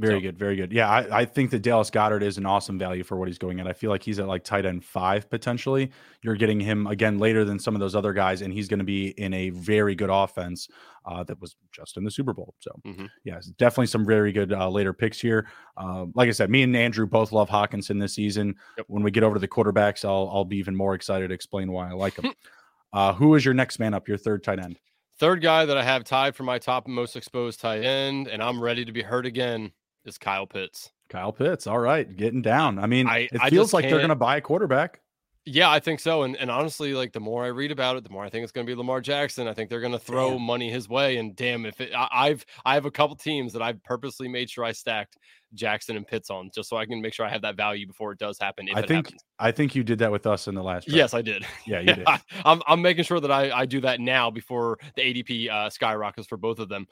Very 0.00 0.14
so. 0.14 0.20
good, 0.20 0.38
very 0.38 0.56
good. 0.56 0.72
Yeah, 0.72 0.88
I, 0.88 1.20
I, 1.20 1.24
think 1.26 1.50
that 1.50 1.60
Dallas 1.60 1.90
Goedert 1.90 2.22
is 2.22 2.38
an 2.38 2.46
awesome 2.46 2.78
value 2.78 3.02
for 3.02 3.18
what 3.18 3.28
he's 3.28 3.36
going 3.36 3.60
at. 3.60 3.66
I 3.66 3.74
feel 3.74 3.90
like 3.90 4.02
he's 4.02 4.18
at 4.18 4.26
like 4.26 4.44
tight 4.44 4.64
end 4.64 4.82
five 4.82 5.28
potentially. 5.28 5.90
You're 6.22 6.36
getting 6.36 6.58
him 6.58 6.86
again 6.86 7.18
later 7.18 7.44
than 7.44 7.58
some 7.58 7.74
of 7.74 7.80
those 7.80 7.94
other 7.94 8.14
guys, 8.14 8.40
and 8.40 8.50
he's 8.50 8.66
going 8.66 8.78
to 8.78 8.84
be 8.84 9.08
in 9.08 9.34
a 9.34 9.50
very 9.50 9.94
good 9.94 10.08
offense 10.08 10.68
uh, 11.04 11.24
that 11.24 11.38
was 11.40 11.54
just 11.72 11.98
in 11.98 12.04
the 12.04 12.10
Super 12.10 12.32
Bowl. 12.32 12.54
So, 12.60 12.70
mm-hmm. 12.86 13.06
yeah, 13.24 13.40
definitely 13.58 13.88
some 13.88 14.06
very 14.06 14.32
good 14.32 14.52
uh, 14.52 14.70
later 14.70 14.94
picks 14.94 15.20
here. 15.20 15.48
Uh, 15.76 16.06
like 16.14 16.28
I 16.28 16.32
said, 16.32 16.48
me 16.48 16.62
and 16.62 16.74
Andrew 16.74 17.06
both 17.06 17.30
love 17.30 17.50
Hockenson 17.50 18.00
this 18.00 18.14
season. 18.14 18.54
Yep. 18.78 18.86
When 18.88 19.02
we 19.02 19.10
get 19.10 19.22
over 19.22 19.34
to 19.34 19.40
the 19.40 19.48
quarterbacks, 19.48 20.04
I'll 20.04 20.30
I'll 20.32 20.46
be 20.46 20.56
even 20.56 20.74
more 20.74 20.94
excited 20.94 21.28
to 21.28 21.34
explain 21.34 21.72
why 21.72 21.90
I 21.90 21.92
like 21.92 22.16
him. 22.16 22.32
uh, 22.94 23.12
who 23.12 23.34
is 23.34 23.44
your 23.44 23.54
next 23.54 23.78
man 23.78 23.92
up? 23.92 24.08
Your 24.08 24.18
third 24.18 24.44
tight 24.44 24.60
end. 24.60 24.78
Third 25.20 25.42
guy 25.42 25.66
that 25.66 25.76
I 25.76 25.82
have 25.82 26.04
tied 26.04 26.34
for 26.34 26.44
my 26.44 26.58
top 26.58 26.88
most 26.88 27.14
exposed 27.14 27.60
tight 27.60 27.84
end, 27.84 28.26
and 28.26 28.42
I'm 28.42 28.58
ready 28.58 28.86
to 28.86 28.92
be 28.92 29.02
hurt 29.02 29.26
again 29.26 29.70
is 30.06 30.16
Kyle 30.16 30.46
Pitts. 30.46 30.92
Kyle 31.10 31.30
Pitts. 31.30 31.66
All 31.66 31.78
right. 31.78 32.16
Getting 32.16 32.40
down. 32.40 32.78
I 32.78 32.86
mean, 32.86 33.06
I, 33.06 33.28
it 33.30 33.50
feels 33.50 33.74
like 33.74 33.84
they're 33.84 33.98
going 33.98 34.08
to 34.08 34.14
buy 34.14 34.38
a 34.38 34.40
quarterback. 34.40 35.02
Yeah, 35.44 35.70
I 35.70 35.78
think 35.78 36.00
so. 36.00 36.22
And 36.22 36.36
and 36.36 36.50
honestly, 36.50 36.94
like 36.94 37.12
the 37.12 37.20
more 37.20 37.44
I 37.44 37.48
read 37.48 37.70
about 37.70 37.96
it, 37.96 38.04
the 38.04 38.08
more 38.08 38.24
I 38.24 38.30
think 38.30 38.44
it's 38.44 38.52
going 38.52 38.66
to 38.66 38.70
be 38.70 38.74
Lamar 38.74 39.02
Jackson. 39.02 39.46
I 39.46 39.52
think 39.52 39.68
they're 39.68 39.80
going 39.80 39.92
to 39.92 39.98
throw 39.98 40.30
damn. 40.30 40.40
money 40.40 40.70
his 40.70 40.88
way. 40.88 41.18
And 41.18 41.36
damn, 41.36 41.66
if 41.66 41.82
it, 41.82 41.92
I, 41.94 42.28
have 42.28 42.46
I 42.64 42.72
have 42.72 42.86
a 42.86 42.90
couple 42.90 43.14
teams 43.14 43.52
that 43.52 43.60
I've 43.60 43.82
purposely 43.84 44.26
made 44.26 44.48
sure 44.48 44.64
I 44.64 44.72
stacked 44.72 45.18
Jackson 45.54 45.96
and 45.96 46.06
Pitts 46.06 46.30
on, 46.30 46.50
just 46.54 46.68
so 46.68 46.76
I 46.76 46.86
can 46.86 47.00
make 47.00 47.14
sure 47.14 47.26
I 47.26 47.30
have 47.30 47.42
that 47.42 47.56
value 47.56 47.86
before 47.86 48.12
it 48.12 48.18
does 48.18 48.38
happen. 48.38 48.68
I 48.74 48.82
think 48.82 49.06
happens. 49.06 49.24
I 49.38 49.52
think 49.52 49.74
you 49.74 49.82
did 49.82 49.98
that 50.00 50.12
with 50.12 50.26
us 50.26 50.48
in 50.48 50.54
the 50.54 50.62
last. 50.62 50.86
Draft. 50.86 50.96
Yes, 50.96 51.14
I 51.14 51.22
did. 51.22 51.44
Yeah, 51.66 51.80
you 51.80 51.94
did. 51.94 52.04
I, 52.06 52.20
am 52.44 52.62
I'm 52.66 52.82
making 52.82 53.04
sure 53.04 53.20
that 53.20 53.30
I 53.30 53.50
I 53.50 53.66
do 53.66 53.80
that 53.82 54.00
now 54.00 54.30
before 54.30 54.78
the 54.94 55.02
ADP 55.02 55.50
uh, 55.50 55.70
skyrockets 55.70 56.26
for 56.26 56.36
both 56.36 56.58
of 56.58 56.68
them. 56.68 56.86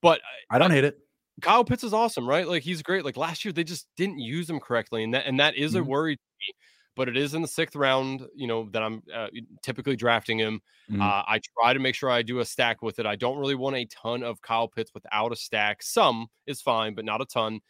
But 0.00 0.20
I 0.50 0.58
don't 0.58 0.70
hate 0.70 0.84
it. 0.84 0.98
Kyle 1.40 1.64
Pitts 1.64 1.84
is 1.84 1.92
awesome, 1.92 2.28
right? 2.28 2.46
Like 2.46 2.62
he's 2.62 2.82
great. 2.82 3.04
Like 3.04 3.16
last 3.16 3.44
year, 3.44 3.52
they 3.52 3.64
just 3.64 3.86
didn't 3.96 4.18
use 4.18 4.48
him 4.48 4.60
correctly, 4.60 5.04
and 5.04 5.14
that 5.14 5.26
and 5.26 5.40
that 5.40 5.56
is 5.56 5.72
mm-hmm. 5.72 5.80
a 5.80 5.84
worry 5.84 6.16
to 6.16 6.22
me. 6.22 6.54
But 6.96 7.08
it 7.08 7.16
is 7.16 7.34
in 7.34 7.42
the 7.42 7.48
sixth 7.48 7.76
round, 7.76 8.26
you 8.34 8.46
know, 8.46 8.68
that 8.72 8.82
I'm 8.82 9.02
uh, 9.14 9.28
typically 9.62 9.96
drafting 9.96 10.38
him. 10.38 10.60
Mm-hmm. 10.90 11.00
Uh, 11.00 11.22
I 11.26 11.40
try 11.58 11.72
to 11.72 11.78
make 11.78 11.94
sure 11.94 12.10
I 12.10 12.22
do 12.22 12.40
a 12.40 12.44
stack 12.44 12.82
with 12.82 12.98
it. 12.98 13.06
I 13.06 13.16
don't 13.16 13.38
really 13.38 13.54
want 13.54 13.76
a 13.76 13.86
ton 13.86 14.22
of 14.22 14.42
Kyle 14.42 14.68
Pitts 14.68 14.90
without 14.92 15.32
a 15.32 15.36
stack. 15.36 15.82
Some 15.82 16.26
is 16.46 16.60
fine, 16.60 16.94
but 16.94 17.04
not 17.04 17.22
a 17.22 17.26
ton. 17.26 17.60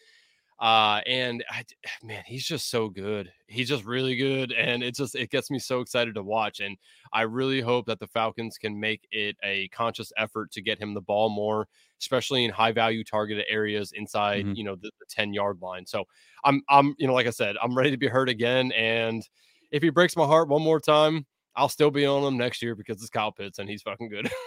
Uh, 0.61 1.01
and 1.07 1.43
I, 1.51 1.65
man, 2.05 2.23
he's 2.27 2.45
just 2.45 2.71
so 2.71 2.89
good. 2.89 3.33
He's 3.47 3.69
just 3.69 3.85
really 3.85 4.17
good, 4.17 4.53
and 4.53 4.83
it 4.83 4.95
just 4.95 5.15
it 5.15 5.31
gets 5.31 5.51
me 5.51 5.59
so 5.59 5.81
excited 5.81 6.15
to 6.15 6.23
watch. 6.23 6.61
And 6.61 6.77
I 7.13 7.23
really 7.23 7.61
hope 7.61 7.87
that 7.87 7.99
the 7.99 8.07
Falcons 8.07 8.59
can 8.59 8.79
make 8.79 9.09
it 9.11 9.37
a 9.43 9.69
conscious 9.69 10.13
effort 10.17 10.51
to 10.53 10.63
get 10.63 10.79
him 10.79 10.95
the 10.95 11.01
ball 11.01 11.31
more, 11.31 11.67
especially 11.99 12.45
in 12.45 12.51
high 12.51 12.73
value 12.73 13.03
targeted 13.03 13.47
areas 13.49 13.93
inside, 13.93 14.45
mm-hmm. 14.45 14.55
you 14.55 14.65
know, 14.65 14.77
the, 14.77 14.91
the 15.01 15.07
ten 15.09 15.33
yard 15.33 15.59
line. 15.63 15.87
So 15.87 16.05
I'm 16.45 16.63
I'm 16.69 16.95
you 16.99 17.07
know, 17.07 17.15
like 17.15 17.27
I 17.27 17.31
said, 17.31 17.57
I'm 17.63 17.77
ready 17.77 17.91
to 17.91 17.97
be 17.97 18.09
hurt 18.09 18.29
again. 18.29 18.71
And 18.73 19.27
if 19.71 19.83
he 19.83 19.91
breaks 19.91 20.17
my 20.17 20.27
heart 20.27 20.49
one 20.49 20.63
more 20.63 20.81
time, 20.81 21.27
I'll 21.57 21.69
still 21.69 21.91
be 21.91 22.07
on 22.07 22.23
him 22.23 22.37
next 22.37 22.63
year 22.63 22.75
because 22.75 23.01
it's 23.01 23.11
Kyle 23.11 23.33
Pitts 23.33 23.59
and 23.59 23.69
he's 23.69 23.83
fucking 23.83 24.09
good. 24.09 24.31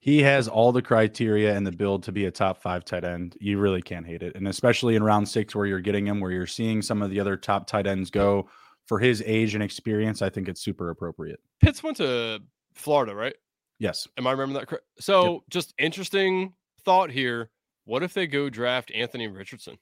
he 0.00 0.22
has 0.22 0.46
all 0.46 0.72
the 0.72 0.82
criteria 0.82 1.54
and 1.56 1.66
the 1.66 1.72
build 1.72 2.04
to 2.04 2.12
be 2.12 2.26
a 2.26 2.30
top 2.30 2.62
five 2.62 2.84
tight 2.84 3.04
end. 3.04 3.36
You 3.40 3.58
really 3.58 3.82
can't 3.82 4.06
hate 4.06 4.22
it. 4.22 4.36
And 4.36 4.46
especially 4.46 4.94
in 4.94 5.02
round 5.02 5.28
six, 5.28 5.54
where 5.54 5.66
you're 5.66 5.80
getting 5.80 6.06
him, 6.06 6.20
where 6.20 6.30
you're 6.30 6.46
seeing 6.46 6.82
some 6.82 7.02
of 7.02 7.10
the 7.10 7.18
other 7.18 7.36
top 7.36 7.66
tight 7.66 7.86
ends 7.86 8.10
go 8.10 8.48
for 8.86 8.98
his 8.98 9.22
age 9.26 9.54
and 9.54 9.62
experience, 9.62 10.22
I 10.22 10.30
think 10.30 10.48
it's 10.48 10.60
super 10.60 10.90
appropriate. 10.90 11.40
Pitts 11.60 11.82
went 11.82 11.96
to 11.96 12.40
Florida, 12.74 13.14
right? 13.14 13.34
Yes. 13.78 14.06
Am 14.16 14.26
I 14.26 14.30
remembering 14.30 14.60
that 14.60 14.68
correct? 14.68 14.84
So 15.00 15.32
yep. 15.32 15.40
just 15.50 15.74
interesting 15.78 16.54
thought 16.84 17.10
here. 17.10 17.50
What 17.84 18.02
if 18.02 18.14
they 18.14 18.26
go 18.26 18.50
draft 18.50 18.92
Anthony 18.94 19.26
Richardson? 19.28 19.78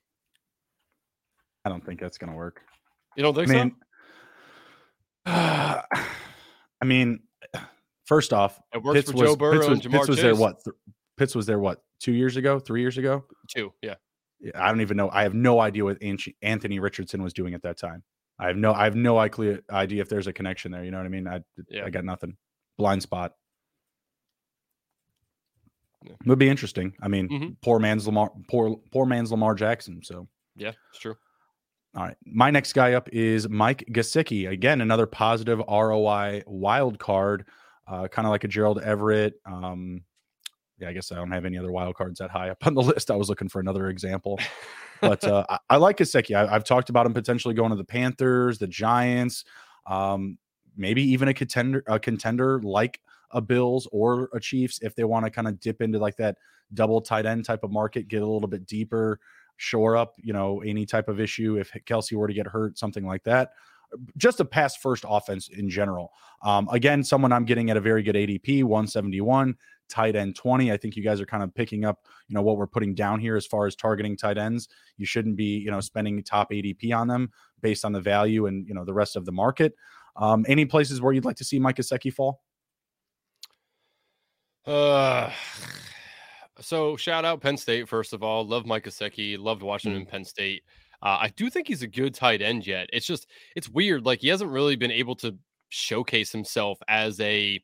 I 1.65 1.69
don't 1.69 1.85
think 1.85 2.01
that's 2.01 2.19
going 2.19 2.31
to 2.31 2.37
work. 2.37 2.63
You 3.17 3.23
don't 3.23 3.35
think 3.35 3.51
I 3.51 3.53
mean, 3.53 3.77
so? 5.27 5.33
Uh, 5.33 5.83
I 6.81 6.85
mean, 6.85 7.21
First 8.07 8.33
off, 8.33 8.61
it 8.73 8.83
works 8.83 8.99
Pitts 8.99 9.11
for 9.11 9.19
was, 9.19 9.31
Joe 9.31 9.37
Burrow 9.37 9.53
Pitts 9.59 9.69
was, 9.69 9.85
and 9.85 9.93
Ja'Marr 9.93 9.99
Pitts 9.99 10.09
was 10.09 10.21
there 10.23 10.35
what? 10.37 10.65
Th- 10.65 10.77
Pitts 11.17 11.35
was 11.35 11.47
there 11.47 11.59
what? 11.59 11.83
Two 12.01 12.13
years 12.13 12.37
ago? 12.37 12.59
Three 12.59 12.81
years 12.81 12.99
ago? 12.99 13.25
Two. 13.49 13.73
Yeah. 13.83 13.95
I 14.55 14.69
don't 14.69 14.81
even 14.81 14.97
know. 14.97 15.11
I 15.11 15.23
have 15.23 15.35
no 15.35 15.61
idea 15.61 15.85
what 15.85 15.99
Anthony 16.43 16.79
Richardson 16.79 17.23
was 17.23 17.33
doing 17.33 17.55
at 17.55 17.63
that 17.63 17.79
time. 17.79 18.03
I 18.39 18.49
have 18.49 18.57
no. 18.57 18.73
I 18.73 18.85
have 18.85 18.95
no 18.95 19.19
idea 19.19 19.61
if 19.71 20.09
there's 20.09 20.27
a 20.27 20.33
connection 20.33 20.71
there. 20.71 20.85
You 20.85 20.91
know 20.91 20.99
what 20.99 21.07
I 21.07 21.09
mean? 21.09 21.27
I 21.27 21.41
yeah. 21.71 21.85
I 21.87 21.91
got 21.91 22.05
nothing. 22.05 22.37
Blind 22.77 23.03
spot. 23.03 23.33
Yeah. 26.05 26.13
Would 26.27 26.39
be 26.39 26.49
interesting. 26.49 26.93
I 27.01 27.09
mean, 27.09 27.29
mm-hmm. 27.29 27.49
poor 27.63 27.79
man's 27.79 28.07
Lamar. 28.07 28.31
Poor 28.49 28.77
poor 28.93 29.07
man's 29.07 29.31
Lamar 29.31 29.55
Jackson. 29.55 30.03
So 30.03 30.29
yeah, 30.55 30.73
it's 30.91 31.01
true. 31.01 31.17
All 31.97 32.03
right. 32.03 32.17
My 32.27 32.51
next 32.51 32.75
guy 32.75 32.93
up 32.93 33.09
is 33.11 33.49
Mike 33.49 33.85
Gesicki. 33.91 34.51
Again, 34.51 34.83
another 34.83 35.07
positive 35.07 35.63
ROI 35.67 36.43
wild 36.47 36.99
card 36.99 37.47
uh, 37.87 38.09
kind 38.09 38.27
of 38.27 38.31
like 38.31 38.45
a 38.45 38.49
Gerald 38.49 38.81
Everett. 38.83 39.35
Um, 39.45 40.03
yeah, 40.79 40.89
I 40.89 40.93
guess 40.93 41.11
I 41.11 41.15
don't 41.15 41.31
have 41.31 41.45
any 41.45 41.59
other 41.59 41.73
wild 41.73 41.95
cards 41.95 42.19
that 42.19 42.31
high 42.31 42.51
up 42.51 42.67
on 42.67 42.75
the 42.75 42.83
list. 42.83 43.11
I 43.11 43.17
was 43.17 43.29
looking 43.29 43.49
for 43.49 43.61
another 43.61 43.89
example, 43.89 44.39
but 45.01 45.25
uh, 45.25 45.45
I, 45.49 45.59
I, 45.71 45.77
like 45.77 45.99
Gesicki. 45.99 46.35
I, 46.35 46.51
have 46.53 46.65
talked 46.65 46.91
about 46.91 47.07
him 47.07 47.15
potentially 47.15 47.55
going 47.55 47.71
to 47.71 47.77
the 47.77 47.85
Panthers, 47.85 48.59
the 48.59 48.67
Giants, 48.67 49.45
um, 49.87 50.39
maybe 50.77 51.03
even 51.03 51.29
a 51.29 51.35
contender, 51.35 51.83
a 51.87 51.99
contender 51.99 52.61
like 52.63 53.01
a 53.31 53.41
Bills 53.41 53.89
or 53.91 54.29
a 54.35 54.41
Chiefs 54.41 54.81
if 54.83 54.95
they 54.95 55.05
want 55.05 55.25
to 55.25 55.31
kind 55.31 55.49
of 55.49 55.59
dip 55.61 55.81
into 55.81 55.99
like 55.99 56.17
that 56.17 56.37
double 56.75 57.01
tight 57.01 57.27
end 57.27 57.45
type 57.45 57.63
of 57.63 57.71
market, 57.71 58.09
get 58.09 58.23
a 58.23 58.27
little 58.27 58.49
bit 58.49 58.67
deeper, 58.67 59.19
shore 59.57 59.97
up, 59.97 60.15
you 60.19 60.33
know, 60.33 60.61
any 60.61 60.85
type 60.85 61.09
of 61.09 61.21
issue 61.21 61.57
if 61.57 61.73
Kelce 61.87 62.13
were 62.13 62.29
to 62.29 62.35
get 62.35 62.47
hurt, 62.47 62.79
something 62.79 63.07
like 63.07 63.23
that 63.25 63.53
just 64.17 64.41
a 64.41 64.45
pass 64.45 64.77
first 64.77 65.05
offense 65.09 65.49
in 65.49 65.69
general. 65.69 66.13
Um, 66.43 66.69
again, 66.71 67.03
someone 67.03 67.33
I'm 67.33 67.45
getting 67.45 67.71
at 67.71 67.77
a 67.77 67.81
very 67.81 68.03
good 68.03 68.15
ADP, 68.15 68.63
171, 68.65 69.57
tight 69.89 70.17
end 70.17 70.37
20. 70.37 70.73
I 70.73 70.77
think 70.77 70.97
you 70.97 71.03
guys 71.03 71.21
are 71.21 71.27
kind 71.27 71.43
of 71.43 71.55
picking 71.55 71.85
up, 71.85 72.05
you 72.29 72.35
know, 72.35 72.43
what 72.43 72.57
we're 72.57 72.67
putting 72.67 72.95
down 72.95 73.21
here 73.21 73.37
as 73.37 73.47
far 73.47 73.67
as 73.67 73.75
targeting 73.75 74.17
tight 74.17 74.39
ends. 74.39 74.69
You 74.97 75.07
shouldn't 75.07 75.37
be, 75.37 75.59
you 75.59 75.71
know, 75.71 75.81
spending 75.81 76.23
top 76.23 76.51
ADP 76.51 76.95
on 76.95 77.09
them 77.09 77.31
based 77.63 77.85
on 77.85 77.93
the 77.93 78.01
value 78.01 78.47
and, 78.47 78.67
you 78.67 78.75
know, 78.75 78.85
the 78.85 78.95
rest 78.95 79.17
of 79.17 79.25
the 79.25 79.33
market. 79.33 79.75
Um, 80.17 80.45
any 80.49 80.65
places 80.65 81.01
where 81.01 81.13
you'd 81.13 81.25
like 81.25 81.37
to 81.37 81.45
see 81.45 81.59
Mike 81.59 81.77
Gesicki 81.77 82.13
fall? 82.13 82.43
Uh, 84.67 85.31
so 86.61 86.97
shout 86.97 87.25
out 87.25 87.41
Penn 87.41 87.57
State, 87.57 87.89
first 87.89 88.13
of 88.13 88.23
all. 88.23 88.47
Love 88.47 88.67
Mike 88.67 88.85
Gesicki. 88.85 89.39
Loved 89.39 89.63
watching 89.63 89.93
him 89.93 89.99
in 89.99 90.07
mm. 90.07 90.11
Penn 90.11 90.25
State. 90.25 90.63
Uh, 91.07 91.19
I 91.21 91.29
do 91.37 91.49
think 91.51 91.69
he's 91.69 91.83
a 91.83 91.87
good 91.87 92.15
tight 92.15 92.43
end 92.43 92.67
yet. 92.67 92.91
It's 92.93 93.07
just 93.07 93.29
it's 93.55 93.69
weird. 93.69 94.05
Like 94.05 94.23
he 94.23 94.27
hasn't 94.27 94.51
really 94.51 94.75
been 94.75 94.91
able 94.91 95.15
to 95.17 95.37
showcase 95.69 96.33
himself 96.33 96.81
as 96.89 97.21
a 97.21 97.63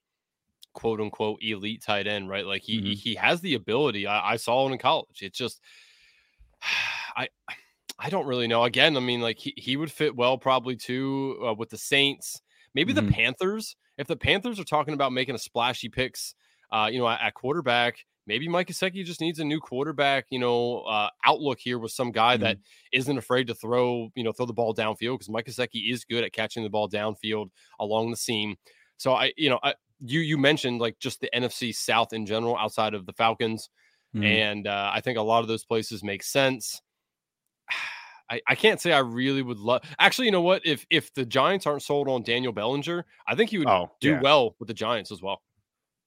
quote 0.74 1.00
unquote 1.00 1.40
elite 1.42 1.82
tight 1.82 2.06
end, 2.06 2.28
right? 2.28 2.46
Like 2.46 2.62
he 2.62 2.78
mm-hmm. 2.78 2.92
he 2.92 3.16
has 3.16 3.40
the 3.40 3.54
ability. 3.54 4.06
I, 4.06 4.34
I 4.34 4.36
saw 4.36 4.64
him 4.64 4.72
in 4.72 4.78
college. 4.78 5.22
It's 5.22 5.36
just 5.36 5.60
I 7.16 7.26
I 7.98 8.10
don't 8.10 8.28
really 8.28 8.46
know. 8.46 8.62
Again, 8.62 8.96
I 8.96 9.00
mean, 9.00 9.20
like 9.20 9.40
he, 9.40 9.54
he 9.56 9.76
would 9.76 9.90
fit 9.90 10.14
well 10.14 10.38
probably 10.38 10.76
too 10.76 11.44
uh, 11.44 11.54
with 11.54 11.70
the 11.70 11.78
Saints, 11.78 12.40
maybe 12.76 12.94
mm-hmm. 12.94 13.06
the 13.06 13.12
Panthers. 13.12 13.74
If 13.98 14.06
the 14.06 14.16
Panthers 14.16 14.60
are 14.60 14.64
talking 14.64 14.94
about 14.94 15.12
making 15.12 15.34
a 15.34 15.38
splashy 15.38 15.88
picks, 15.88 16.36
uh, 16.70 16.90
you 16.92 17.00
know, 17.00 17.08
at, 17.08 17.20
at 17.20 17.34
quarterback, 17.34 18.06
maybe 18.26 18.48
Mike 18.48 18.68
Gesicki 18.68 19.04
just 19.04 19.20
needs 19.20 19.38
a 19.38 19.44
new 19.44 19.60
quarterback, 19.60 20.26
you 20.30 20.38
know, 20.38 20.80
uh, 20.80 21.08
outlook 21.24 21.58
here 21.60 21.78
with 21.78 21.92
some 21.92 22.12
guy 22.12 22.34
mm-hmm. 22.34 22.44
that 22.44 22.58
isn't 22.92 23.18
afraid 23.18 23.46
to 23.48 23.54
throw, 23.54 24.10
you 24.14 24.24
know, 24.24 24.32
throw 24.32 24.46
the 24.46 24.52
ball 24.52 24.74
downfield 24.74 25.14
because 25.14 25.28
Mike 25.28 25.46
Gesicki 25.46 25.92
is 25.92 26.04
good 26.04 26.24
at 26.24 26.32
catching 26.32 26.62
the 26.62 26.70
ball 26.70 26.88
downfield 26.88 27.50
along 27.80 28.10
the 28.10 28.16
seam. 28.16 28.56
So 28.96 29.12
I, 29.14 29.32
you 29.36 29.50
know, 29.50 29.58
I, 29.62 29.74
you 30.04 30.20
you 30.20 30.38
mentioned 30.38 30.80
like 30.80 30.98
just 30.98 31.20
the 31.20 31.30
NFC 31.34 31.74
South 31.74 32.12
in 32.12 32.26
general 32.26 32.56
outside 32.56 32.94
of 32.94 33.06
the 33.06 33.12
Falcons, 33.12 33.68
mm-hmm. 34.14 34.24
and 34.24 34.66
uh, 34.66 34.90
I 34.92 35.00
think 35.00 35.18
a 35.18 35.22
lot 35.22 35.40
of 35.40 35.48
those 35.48 35.64
places 35.64 36.02
make 36.02 36.22
sense. 36.22 36.80
I, 38.30 38.40
I 38.48 38.54
can't 38.54 38.80
say 38.80 38.92
I 38.92 39.00
really 39.00 39.42
would 39.42 39.58
love. 39.58 39.82
Actually, 39.98 40.26
you 40.26 40.30
know 40.30 40.40
what? 40.40 40.62
If 40.64 40.86
if 40.88 41.12
the 41.12 41.26
Giants 41.26 41.66
aren't 41.66 41.82
sold 41.82 42.08
on 42.08 42.22
Daniel 42.22 42.52
Bellinger, 42.52 43.04
I 43.26 43.34
think 43.34 43.50
he 43.50 43.58
would 43.58 43.68
oh, 43.68 43.90
do 44.00 44.12
yeah. 44.12 44.20
well 44.22 44.56
with 44.58 44.68
the 44.68 44.74
Giants 44.74 45.12
as 45.12 45.20
well. 45.20 45.42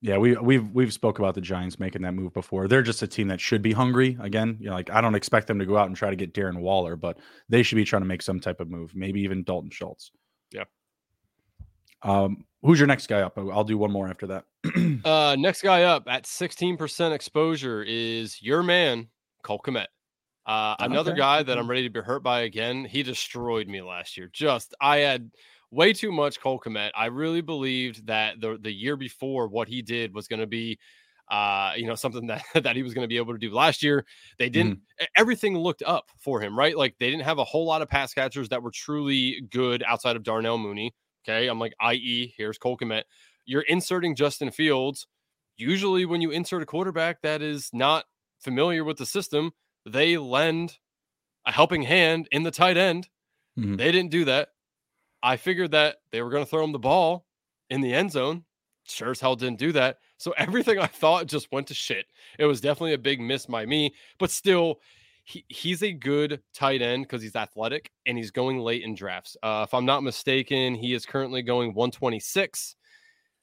Yeah, 0.05 0.19
we 0.19 0.37
we've 0.37 0.69
we've 0.69 0.93
spoke 0.93 1.17
about 1.17 1.33
the 1.33 1.41
Giants 1.41 1.79
making 1.79 2.03
that 2.03 2.13
move 2.13 2.31
before. 2.31 2.67
They're 2.67 2.83
just 2.83 3.01
a 3.01 3.07
team 3.07 3.27
that 3.29 3.41
should 3.41 3.63
be 3.63 3.71
hungry 3.71 4.15
again. 4.21 4.55
You 4.59 4.69
know, 4.69 4.75
like 4.75 4.91
I 4.91 5.01
don't 5.01 5.15
expect 5.15 5.47
them 5.47 5.57
to 5.57 5.65
go 5.65 5.77
out 5.77 5.87
and 5.87 5.95
try 5.95 6.11
to 6.11 6.15
get 6.15 6.31
Darren 6.31 6.59
Waller, 6.59 6.95
but 6.95 7.17
they 7.49 7.63
should 7.63 7.77
be 7.77 7.85
trying 7.85 8.03
to 8.03 8.07
make 8.07 8.21
some 8.21 8.39
type 8.39 8.59
of 8.59 8.69
move, 8.69 8.93
maybe 8.93 9.21
even 9.21 9.43
Dalton 9.43 9.71
Schultz. 9.71 10.11
Yeah. 10.51 10.65
Um, 12.03 12.45
who's 12.61 12.79
your 12.79 12.85
next 12.85 13.07
guy 13.07 13.21
up? 13.21 13.35
I'll 13.35 13.63
do 13.63 13.79
one 13.79 13.91
more 13.91 14.07
after 14.07 14.27
that. 14.27 14.45
uh, 15.05 15.37
next 15.39 15.63
guy 15.63 15.81
up 15.83 16.03
at 16.07 16.25
16% 16.25 17.11
exposure 17.11 17.81
is 17.81 18.39
your 18.43 18.61
man, 18.61 19.07
Cole 19.41 19.59
Kmet. 19.65 19.87
Uh, 20.45 20.75
another 20.77 21.13
Okay, 21.13 21.19
guy 21.19 21.41
that. 21.41 21.57
I'm 21.57 21.67
ready 21.67 21.81
to 21.81 21.89
be 21.89 22.01
hurt 22.01 22.21
by 22.21 22.41
again. 22.41 22.85
He 22.85 23.01
destroyed 23.01 23.67
me 23.67 23.81
last 23.81 24.17
year. 24.17 24.29
Just 24.31 24.75
I 24.79 24.97
had 24.97 25.31
way 25.75 25.93
too 25.93 26.11
much 26.11 26.39
Cole 26.41 26.59
Kmet. 26.59 26.91
I 26.95 27.07
really 27.07 27.41
believed 27.41 28.07
that 28.07 28.39
the 28.41 28.57
the 28.61 28.71
year 28.71 28.95
before 28.97 29.47
what 29.47 29.67
he 29.67 29.81
did 29.81 30.13
was 30.13 30.27
going 30.27 30.39
to 30.39 30.47
be, 30.47 30.79
uh, 31.29 31.73
you 31.75 31.87
know, 31.87 31.95
something 31.95 32.27
that 32.27 32.43
that 32.63 32.75
he 32.75 32.83
was 32.83 32.93
going 32.93 33.03
to 33.03 33.07
be 33.09 33.17
able 33.17 33.33
to 33.33 33.39
do 33.39 33.51
last 33.53 33.83
year. 33.83 34.05
They 34.39 34.49
didn't. 34.49 34.79
e- 35.01 35.05
Everything 35.17 35.57
looked 35.57 35.83
up 35.85 36.05
for 36.19 36.41
him, 36.41 36.57
right? 36.57 36.77
Like 36.77 36.95
they 36.99 37.09
didn't 37.09 37.23
have 37.25 37.39
a 37.39 37.43
whole 37.43 37.65
lot 37.65 37.81
of 37.81 37.89
pass 37.89 38.13
catchers 38.13 38.49
that 38.49 38.63
were 38.63 38.71
truly 38.71 39.41
good 39.51 39.83
outside 39.83 40.15
of 40.15 40.23
Darnell 40.23 40.57
Mooney. 40.57 40.93
Okay, 41.27 41.47
I'm 41.47 41.59
like, 41.59 41.73
i.e., 41.81 42.33
here's 42.37 42.57
Cole 42.57 42.77
Kmet. 42.77 43.03
You're 43.45 43.63
inserting 43.63 44.15
Justin 44.15 44.51
Fields. 44.51 45.07
Usually, 45.57 46.05
when 46.05 46.21
you 46.21 46.31
insert 46.31 46.61
a 46.61 46.65
quarterback 46.65 47.21
that 47.21 47.41
is 47.41 47.69
not 47.73 48.05
familiar 48.39 48.83
with 48.83 48.97
the 48.97 49.05
system, 49.05 49.51
they 49.85 50.17
lend 50.17 50.77
a 51.45 51.51
helping 51.51 51.83
hand 51.83 52.27
in 52.31 52.43
the 52.43 52.51
tight 52.51 52.77
end. 52.77 53.09
Mhm. 53.57 53.77
They 53.77 53.91
didn't 53.91 54.11
do 54.11 54.25
that. 54.25 54.49
I 55.25 55.37
figured 55.37 55.71
that 55.71 55.97
they 56.11 56.21
were 56.21 56.29
going 56.29 56.43
to 56.43 56.49
throw 56.49 56.63
him 56.63 56.71
the 56.71 56.77
ball 56.77 57.25
in 57.71 57.81
the 57.81 57.91
end 57.91 58.11
zone. 58.11 58.43
Sure 58.87 59.09
as 59.09 59.19
hell 59.19 59.35
didn't 59.35 59.57
do 59.57 59.71
that. 59.71 59.97
So 60.17 60.35
everything 60.37 60.77
I 60.77 60.85
thought 60.85 61.25
just 61.25 61.51
went 61.51 61.65
to 61.67 61.73
shit. 61.73 62.05
It 62.37 62.45
was 62.45 62.61
definitely 62.61 62.93
a 62.93 62.99
big 62.99 63.19
miss 63.19 63.47
by 63.47 63.65
me, 63.65 63.95
but 64.19 64.29
still, 64.29 64.79
he, 65.23 65.43
he's 65.47 65.81
a 65.81 65.91
good 65.91 66.41
tight 66.53 66.83
end 66.83 67.05
because 67.05 67.23
he's 67.23 67.35
athletic 67.35 67.89
and 68.05 68.15
he's 68.15 68.29
going 68.29 68.59
late 68.59 68.83
in 68.83 68.93
drafts. 68.93 69.35
Uh, 69.41 69.65
if 69.67 69.73
I'm 69.73 69.85
not 69.85 70.03
mistaken, 70.03 70.75
he 70.75 70.93
is 70.93 71.07
currently 71.07 71.41
going 71.41 71.73
126. 71.73 72.75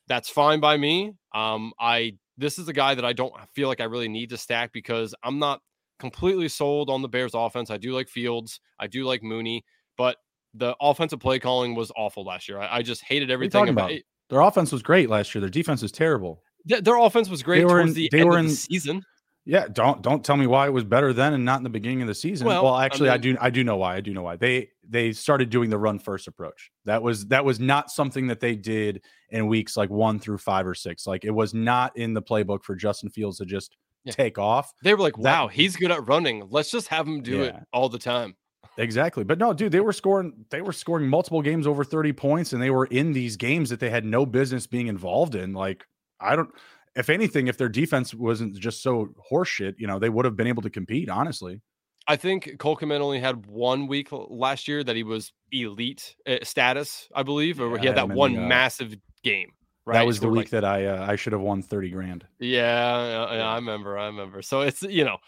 That's 0.07 0.28
fine 0.28 0.61
by 0.61 0.76
me. 0.76 1.14
Um, 1.35 1.72
I 1.80 2.12
this 2.39 2.61
is 2.61 2.68
a 2.68 2.72
guy 2.72 2.95
that 2.95 3.05
I 3.05 3.12
don't 3.12 3.35
feel 3.53 3.66
like 3.66 3.80
I 3.80 3.85
really 3.85 4.09
need 4.09 4.30
to 4.30 4.37
stack 4.37 4.72
because 4.72 5.16
I'm 5.24 5.41
not 5.41 5.61
completely 5.99 6.49
sold 6.49 6.89
on 6.89 7.03
the 7.03 7.09
Bears 7.09 7.33
offense. 7.35 7.70
I 7.70 7.76
do 7.76 7.93
like 7.93 8.09
Fields, 8.09 8.61
I 8.78 8.87
do 8.87 9.05
like 9.05 9.24
Mooney, 9.24 9.64
but 9.99 10.18
the 10.55 10.76
offensive 10.80 11.20
play 11.20 11.38
calling 11.38 11.74
was 11.74 11.90
awful 11.96 12.24
last 12.24 12.48
year. 12.48 12.59
I, 12.61 12.78
I 12.78 12.82
just 12.82 13.03
hated 13.03 13.28
What 13.28 13.30
are 13.30 13.32
you 13.32 13.34
everything 13.34 13.61
talking 13.61 13.72
about 13.72 13.84
about? 13.90 13.92
it. 13.92 14.05
Their 14.28 14.40
offense 14.40 14.72
was 14.72 14.82
great 14.82 15.09
last 15.11 15.34
year. 15.34 15.40
Their 15.40 15.50
defense 15.50 15.82
was 15.82 15.92
terrible. 15.92 16.42
Th- 16.68 16.82
Their 16.82 16.96
offense 16.98 17.28
was 17.28 17.42
great 17.42 17.64
were 17.64 17.70
towards 17.70 17.90
in- 17.90 17.94
the 17.94 18.09
they 18.12 18.20
end 18.20 18.28
were 18.30 18.38
of 18.38 18.44
the 18.44 18.50
in- 18.50 18.55
season. 18.57 19.03
Yeah, 19.44 19.66
don't 19.66 20.03
don't 20.03 20.24
tell 20.24 20.36
me 20.36 20.46
why 20.46 20.66
it 20.66 20.72
was 20.72 20.84
better 20.84 21.12
then 21.12 21.34
and 21.34 21.44
not 21.44 21.57
in 21.57 21.64
the 21.64 21.68
beginning 21.70 22.00
of 22.03 22.07
the 22.07 22.14
season. 22.14 22.46
Well, 22.46 22.62
Well, 22.62 22.78
actually, 22.78 23.11
I, 23.11 23.14
mean- 23.14 23.20
do 23.34 23.36
I 23.40 23.50
do 23.50 23.64
know 23.64 23.76
why. 23.76 23.96
I 23.96 24.00
do 24.00 24.14
know 24.14 24.22
why. 24.22 24.36
They 24.36 24.70
they 24.88 25.11
started 25.12 25.50
doing 25.50 25.68
the 25.68 25.78
run 25.78 25.98
first 25.98 26.28
approach. 26.28 26.70
That 26.84 27.03
was 27.03 27.26
that 27.26 27.44
was 27.44 27.59
not 27.59 27.90
something 27.90 28.28
that 28.28 28.38
they 28.38 28.55
did 28.55 29.03
in 29.30 29.48
weeks 29.48 29.76
like 29.76 29.90
1 29.90 30.20
through 30.20 30.38
5 30.38 30.66
or 30.68 30.74
6. 30.74 31.07
Like 31.09 31.24
it 31.24 31.32
was 31.32 31.53
not 31.55 31.96
in 31.96 32.14
the 32.14 32.22
playbook 32.22 32.62
for 32.62 32.76
Justin 32.76 33.11
Fields 33.11 33.38
to 33.38 33.44
just 33.44 33.76
Yeah. 34.05 34.12
take 34.12 34.38
off. 34.38 34.72
They 34.84 34.94
were 34.94 35.00
like, 35.00 35.14
That- 35.16 35.22
"Wow, 35.22 35.48
he's 35.48 35.74
good 35.76 35.90
at 35.90 36.07
running. 36.07 36.46
Let's 36.48 36.70
just 36.70 36.86
have 36.88 37.09
him 37.09 37.20
do 37.22 37.42
it 37.42 37.57
all 37.72 37.88
the 37.88 37.98
time." 37.98 38.36
Exactly. 38.78 39.24
But 39.24 39.38
no, 39.38 39.52
dude, 39.52 39.72
they 39.72 39.80
were 39.80 39.92
scoring 39.92 40.32
they 40.50 40.62
were 40.62 40.72
scoring 40.72 41.08
multiple 41.08 41.42
games 41.42 41.66
over 41.66 41.84
30 41.84 42.12
points 42.12 42.52
and 42.52 42.62
they 42.62 42.70
were 42.70 42.86
in 42.86 43.12
these 43.12 43.36
games 43.36 43.70
that 43.70 43.80
they 43.80 43.90
had 43.90 44.04
no 44.04 44.24
business 44.24 44.66
being 44.66 44.86
involved 44.86 45.34
in. 45.34 45.52
Like 45.52 45.84
I 46.20 46.36
don't 46.36 46.50
if 46.94 47.10
anything 47.10 47.48
if 47.48 47.58
their 47.58 47.68
defense 47.68 48.14
wasn't 48.14 48.58
just 48.58 48.82
so 48.82 49.14
horseshit, 49.30 49.74
you 49.78 49.86
know, 49.86 49.98
they 49.98 50.08
would 50.08 50.24
have 50.24 50.36
been 50.36 50.46
able 50.46 50.62
to 50.62 50.70
compete, 50.70 51.08
honestly. 51.08 51.60
I 52.08 52.16
think 52.16 52.58
Cole 52.58 52.76
Kmet 52.76 53.00
only 53.00 53.20
had 53.20 53.46
one 53.46 53.86
week 53.86 54.08
last 54.10 54.66
year 54.66 54.82
that 54.82 54.96
he 54.96 55.04
was 55.04 55.32
elite 55.52 56.16
uh, 56.26 56.38
status, 56.42 57.08
I 57.14 57.22
believe, 57.22 57.60
or 57.60 57.76
Yeah, 57.76 57.80
he 57.80 57.86
had 57.86 57.96
that 57.96 58.00
had 58.00 58.04
him 58.06 58.10
in 58.12 58.16
one 58.16 58.32
the, 58.34 58.42
uh, 58.44 58.48
massive 58.48 58.96
game. 59.22 59.50
Right, 59.84 59.98
That 59.98 60.06
was 60.06 60.20
the 60.20 60.28
week 60.28 60.38
like- 60.38 60.50
that 60.50 60.64
I 60.64 60.86
uh, 60.86 61.06
I 61.08 61.16
should 61.16 61.32
have 61.32 61.42
won 61.42 61.62
30 61.62 61.90
grand. 61.90 62.26
Yeah, 62.38 63.34
yeah, 63.34 63.48
I 63.48 63.56
remember. 63.56 63.98
I 63.98 64.06
remember. 64.06 64.42
So 64.42 64.62
it's 64.62 64.82
you 64.82 65.04
know, 65.04 65.18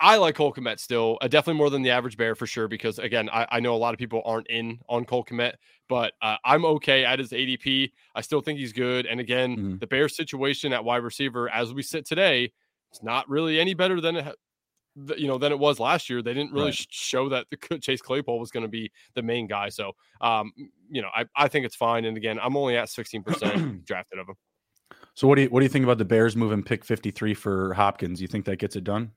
I 0.00 0.16
like 0.16 0.34
Cole 0.34 0.52
Kmet 0.52 0.78
still, 0.80 1.18
uh, 1.20 1.28
definitely 1.28 1.58
more 1.58 1.70
than 1.70 1.82
the 1.82 1.90
average 1.90 2.16
bear 2.16 2.34
for 2.34 2.46
sure. 2.46 2.68
Because 2.68 2.98
again, 2.98 3.28
I, 3.32 3.46
I 3.50 3.60
know 3.60 3.74
a 3.74 3.76
lot 3.78 3.94
of 3.94 3.98
people 3.98 4.22
aren't 4.24 4.48
in 4.48 4.78
on 4.88 5.04
Cole 5.04 5.24
Kmet, 5.24 5.54
but 5.88 6.12
uh, 6.22 6.36
I'm 6.44 6.64
okay 6.64 7.04
at 7.04 7.18
his 7.18 7.30
ADP. 7.30 7.92
I 8.14 8.20
still 8.20 8.40
think 8.40 8.58
he's 8.58 8.72
good. 8.72 9.06
And 9.06 9.20
again, 9.20 9.56
Mhm. 9.56 9.80
the 9.80 9.86
Bears 9.86 10.16
situation 10.16 10.72
at 10.72 10.84
wide 10.84 11.02
receiver, 11.04 11.48
as 11.50 11.72
we 11.72 11.82
sit 11.82 12.04
today, 12.06 12.52
it's 12.90 13.02
not 13.02 13.28
really 13.28 13.60
any 13.60 13.74
better 13.74 14.00
than 14.00 14.16
it. 14.16 14.36
You 15.16 15.26
know, 15.26 15.38
than 15.38 15.52
it 15.52 15.58
was 15.58 15.80
last 15.80 16.10
year. 16.10 16.20
They 16.20 16.34
didn't 16.34 16.52
really 16.52 16.66
Right. 16.66 16.86
show 16.90 17.30
that 17.30 17.46
the 17.50 17.78
Chase 17.78 18.02
Claypool 18.02 18.38
was 18.38 18.50
going 18.50 18.64
to 18.64 18.68
be 18.68 18.92
the 19.14 19.22
main 19.22 19.46
guy. 19.46 19.70
So, 19.70 19.92
um, 20.20 20.52
you 20.90 21.00
know, 21.00 21.08
I, 21.16 21.24
I 21.34 21.48
think 21.48 21.64
it's 21.64 21.76
fine. 21.76 22.04
And 22.04 22.14
again, 22.14 22.38
I'm 22.38 22.58
only 22.58 22.76
at 22.76 22.88
16% 22.88 23.22
drafted 23.86 24.18
of 24.18 24.28
him. 24.28 24.34
So 25.14 25.26
what 25.26 25.36
do 25.36 25.42
you 25.42 25.48
what 25.48 25.60
do 25.60 25.64
you 25.64 25.70
think 25.70 25.84
about 25.84 25.96
the 25.96 26.04
Bears 26.04 26.36
moving 26.36 26.62
pick 26.62 26.84
53 26.84 27.32
for 27.32 27.72
Hopkins? 27.72 28.20
You 28.20 28.28
think 28.28 28.44
that 28.44 28.56
gets 28.58 28.76
it 28.76 28.84
done? 28.84 29.12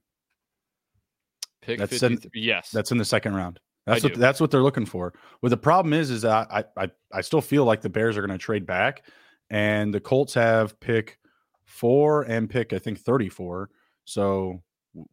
Pick 1.65 1.79
That's 1.79 2.01
in- 2.03 2.19
yes. 2.33 2.71
That's 2.71 2.91
in 2.91 2.97
the 2.97 3.05
second 3.05 3.35
round. 3.35 3.59
That's 3.85 4.03
I 4.03 4.07
what 4.07 4.13
do. 4.15 4.19
that's 4.19 4.39
what 4.41 4.49
they're 4.51 4.63
looking 4.63 4.85
for. 4.85 5.13
Well, 5.41 5.49
the 5.49 5.57
problem 5.57 5.93
is, 5.93 6.09
is 6.09 6.23
that 6.23 6.47
I 6.51 6.63
I 6.77 6.89
I 7.13 7.21
still 7.21 7.41
feel 7.41 7.65
like 7.65 7.81
the 7.81 7.89
Bears 7.89 8.17
are 8.17 8.21
going 8.25 8.37
to 8.37 8.43
trade 8.43 8.65
back, 8.65 9.03
and 9.49 9.93
the 9.93 9.99
Colts 9.99 10.33
have 10.33 10.79
pick 10.79 11.19
four 11.65 12.23
and 12.23 12.49
pick 12.49 12.73
I 12.73 12.79
think 12.79 12.99
thirty 12.99 13.29
four. 13.29 13.69
So 14.05 14.61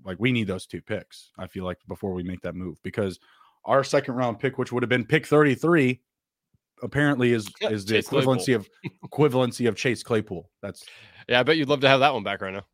like 0.04 0.16
we 0.20 0.32
need 0.32 0.46
those 0.46 0.66
two 0.66 0.80
picks. 0.80 1.30
I 1.38 1.46
feel 1.48 1.64
like 1.64 1.78
before 1.88 2.12
we 2.12 2.22
make 2.22 2.40
that 2.42 2.54
move 2.54 2.78
because 2.82 3.18
our 3.64 3.84
second 3.84 4.14
round 4.14 4.38
pick, 4.38 4.56
which 4.58 4.72
would 4.72 4.82
have 4.82 4.90
been 4.90 5.04
pick 5.04 5.26
thirty 5.26 5.54
three, 5.54 6.00
apparently 6.82 7.32
is 7.32 7.50
Yeah, 7.60 7.70
is 7.70 7.84
the 7.84 7.94
Chase 7.94 8.08
Claypool. 8.08 8.36
equivalency 8.36 8.54
of 8.54 8.68
equivalency 9.10 9.68
of 9.68 9.76
Chase 9.76 10.02
Claypool. 10.02 10.48
That's 10.62 10.84
Yeah, 11.28 11.40
I 11.40 11.42
bet 11.42 11.56
you'd 11.58 11.68
love 11.68 11.80
to 11.80 11.88
have 11.88 12.00
that 12.00 12.14
one 12.14 12.22
back 12.24 12.40
right 12.40 12.52
now. 12.54 12.64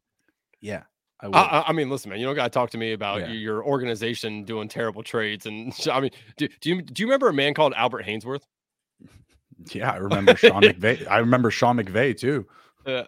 yeah. 0.61 0.83
I. 1.21 1.27
I, 1.27 1.41
I- 1.43 1.65
I 1.69 1.73
mean, 1.73 1.91
listen, 1.91 2.11
man, 2.11 2.19
you 2.21 2.27
don't 2.27 2.35
got 2.37 2.45
to 2.45 2.51
talk 2.51 2.71
to 2.71 2.79
me 2.79 2.93
about 2.93 3.21
Yeah. 3.21 3.29
your 3.29 3.65
organization 3.65 4.45
doing 4.45 4.69
terrible 4.69 5.03
trades. 5.03 5.47
And 5.47 5.73
I 5.93 6.01
mean, 6.01 6.11
do, 6.37 6.49
do 6.61 6.69
you 6.71 6.83
do 6.83 7.03
you 7.03 7.07
remember 7.07 7.29
a 7.29 7.33
man 7.33 7.55
called 7.55 7.73
Albert 7.75 8.05
Haynesworth? 8.07 8.43
yeah, 9.73 9.91
I 9.91 9.97
remember 9.97 10.37
Sean 10.37 10.63
McVay. 10.63 11.07
I 11.09 11.19
remember 11.19 11.51
Sean 11.51 11.77
McVay 11.79 12.17
too. 12.17 12.47
Uh, 12.87 13.05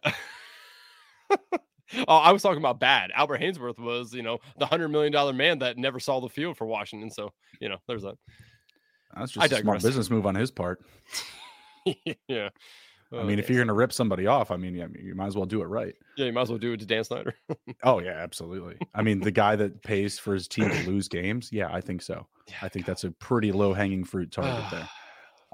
oh, 2.09 2.17
I 2.17 2.33
was 2.33 2.43
talking 2.43 2.59
about 2.59 2.81
bad. 2.81 3.11
Albert 3.15 3.41
Haynesworth 3.41 3.79
was, 3.79 4.13
you 4.13 4.23
know, 4.23 4.39
the 4.59 4.67
hundred 4.67 4.89
million 4.89 5.13
dollar 5.13 5.33
man 5.33 5.59
that 5.61 5.79
never 5.79 6.01
saw 6.01 6.21
the 6.21 6.29
field 6.29 6.57
for 6.57 6.67
Washington. 6.67 7.11
So, 7.11 7.33
you 7.61 7.69
know, 7.69 7.79
there's 7.89 8.03
that. 8.03 8.15
That's 9.17 9.37
I 9.37 9.49
just 9.49 9.61
a 9.61 9.63
smart 9.63 9.83
business 9.83 10.11
move 10.11 10.27
on 10.27 10.35
his 10.35 10.51
part. 10.51 10.81
yeah. 12.29 12.51
I 13.13 13.25
mean, 13.25 13.39
if 13.41 13.49
you're 13.49 13.59
going 13.59 13.69
to 13.69 13.75
rip 13.75 13.93
somebody 13.93 14.27
off, 14.29 14.53
I 14.53 14.57
mean, 14.57 14.75
yeah, 14.75 14.87
you 14.97 15.17
might 15.17 15.27
as 15.27 15.37
well 15.37 15.45
do 15.47 15.63
it 15.63 15.67
right. 15.67 15.95
yeah, 16.17 16.27
you 16.27 16.33
might 16.33 16.43
as 16.43 16.49
well 16.49 16.59
do 16.59 16.73
it 16.73 16.81
to 16.81 16.87
Dan 16.87 17.03
Snyder. 17.05 17.35
Oh 17.83 17.99
yeah, 17.99 18.13
absolutely. 18.13 18.77
I 18.95 19.03
mean, 19.03 19.21
the 19.21 19.31
guy 19.31 19.57
that 19.57 19.83
pays 19.83 20.19
for 20.19 20.35
his 20.35 20.47
team 20.47 20.69
to 20.71 20.83
lose 20.91 21.09
games, 21.09 21.49
yeah, 21.51 21.69
I 21.73 21.81
think 21.81 22.03
so. 22.03 22.27
Yeah, 22.47 22.57
I 22.63 22.69
think 22.69 22.87
that's 22.87 23.05
a 23.05 23.11
pretty 23.11 23.53
low 23.53 23.73
hanging 23.73 24.05
fruit 24.05 24.31
target 24.33 24.65
there. 24.71 24.89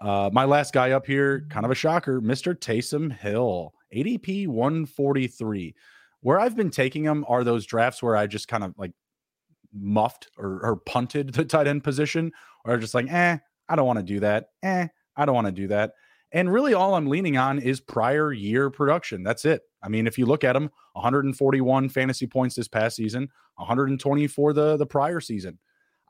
Uh, 0.03 0.29
my 0.31 0.45
last 0.45 0.75
guy 0.75 0.91
up 0.91 1.07
here, 1.07 1.47
kind 1.49 1.65
of 1.65 1.73
a 1.73 1.75
shocker, 1.75 2.21
Mr. 2.21 2.55
Taysom 2.55 3.11
Hill, 3.11 3.73
ADP 3.95 4.47
143. 4.47 5.75
Where 6.21 6.39
I've 6.39 6.55
been 6.55 6.69
taking 6.69 7.03
him 7.03 7.25
are 7.29 7.43
those 7.43 7.65
drafts 7.65 8.03
where 8.03 8.15
I 8.15 8.27
just 8.27 8.47
kind 8.47 8.63
of 8.63 8.75
like 8.77 8.93
muffed 9.73 10.29
or, 10.37 10.61
or 10.63 10.77
punted 10.77 11.33
the 11.33 11.47
tight 11.47 11.67
end 11.67 11.83
position, 11.83 12.33
or 12.67 12.77
just 12.77 12.93
like, 12.93 13.11
eh, 13.11 13.39
I 13.71 13.77
don't 13.77 13.87
want 13.87 13.99
to 13.99 14.03
do 14.03 14.21
that. 14.21 14.51
Eh, 14.63 14.89
I 15.17 15.25
don't 15.25 15.35
want 15.35 15.47
to 15.47 15.53
do 15.53 15.69
that. 15.69 15.93
And 16.37 16.53
really, 16.53 16.75
all 16.75 16.95
I'm 16.95 17.07
leaning 17.07 17.39
on 17.39 17.59
is 17.59 17.81
prior 17.81 18.31
year 18.31 18.69
production. 18.69 19.23
That's 19.23 19.47
it. 19.47 19.63
I 19.83 19.89
mean, 19.89 20.07
if 20.07 20.19
you 20.19 20.27
look 20.27 20.45
at 20.45 20.55
him, 20.55 20.69
141 20.93 21.89
fantasy 21.89 22.27
points 22.27 22.55
this 22.55 22.69
past 22.69 22.97
season, 22.97 23.31
120 23.55 24.27
for 24.27 24.53
the 24.53 24.77
the 24.77 24.85
prior 24.85 25.19
season. 25.19 25.59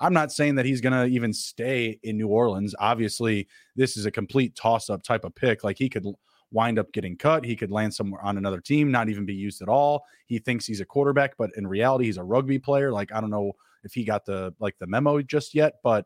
I'm 0.01 0.13
not 0.13 0.33
saying 0.33 0.57
that 0.57 0.67
he's 0.67 0.81
going 0.81 0.95
to 0.95 1.05
even 1.15 1.33
stay 1.33 2.01
in 2.03 2.17
New 2.17 2.27
Orleans. 2.27 2.75
Obviously, 2.81 3.47
this 3.77 3.97
is 3.97 4.05
a 4.05 4.11
complete 4.11 4.57
toss 4.57 4.91
up 4.91 5.05
type 5.05 5.25
of 5.25 5.33
pick. 5.37 5.63
Like 5.63 5.79
he 5.79 5.89
could 5.89 6.05
wind 6.51 6.81
up 6.81 6.93
getting 6.93 7.17
cut. 7.17 7.45
He 7.45 7.55
could 7.55 7.71
land 7.71 7.95
somewhere 7.95 8.21
on 8.25 8.37
another 8.37 8.61
team, 8.61 8.91
not 8.91 9.09
even 9.09 9.27
be 9.27 9.35
used 9.35 9.63
at 9.63 9.69
all. 9.69 10.03
He 10.27 10.41
thinks 10.41 10.67
he's 10.67 10.81
a 10.81 10.85
quarterback, 10.85 11.37
but 11.39 11.51
in 11.57 11.69
reality, 11.69 12.07
he's 12.07 12.19
a 12.19 12.25
rugby 12.25 12.59
player. 12.59 12.91
Like 12.91 13.13
I 13.13 13.21
don't 13.21 13.31
know 13.31 13.53
if 13.85 13.93
he 13.93 14.03
got 14.03 14.27
the 14.27 14.53
like 14.59 14.77
the 14.81 14.89
memo 14.89 15.23
just 15.23 15.55
yet, 15.55 15.75
but 15.85 16.05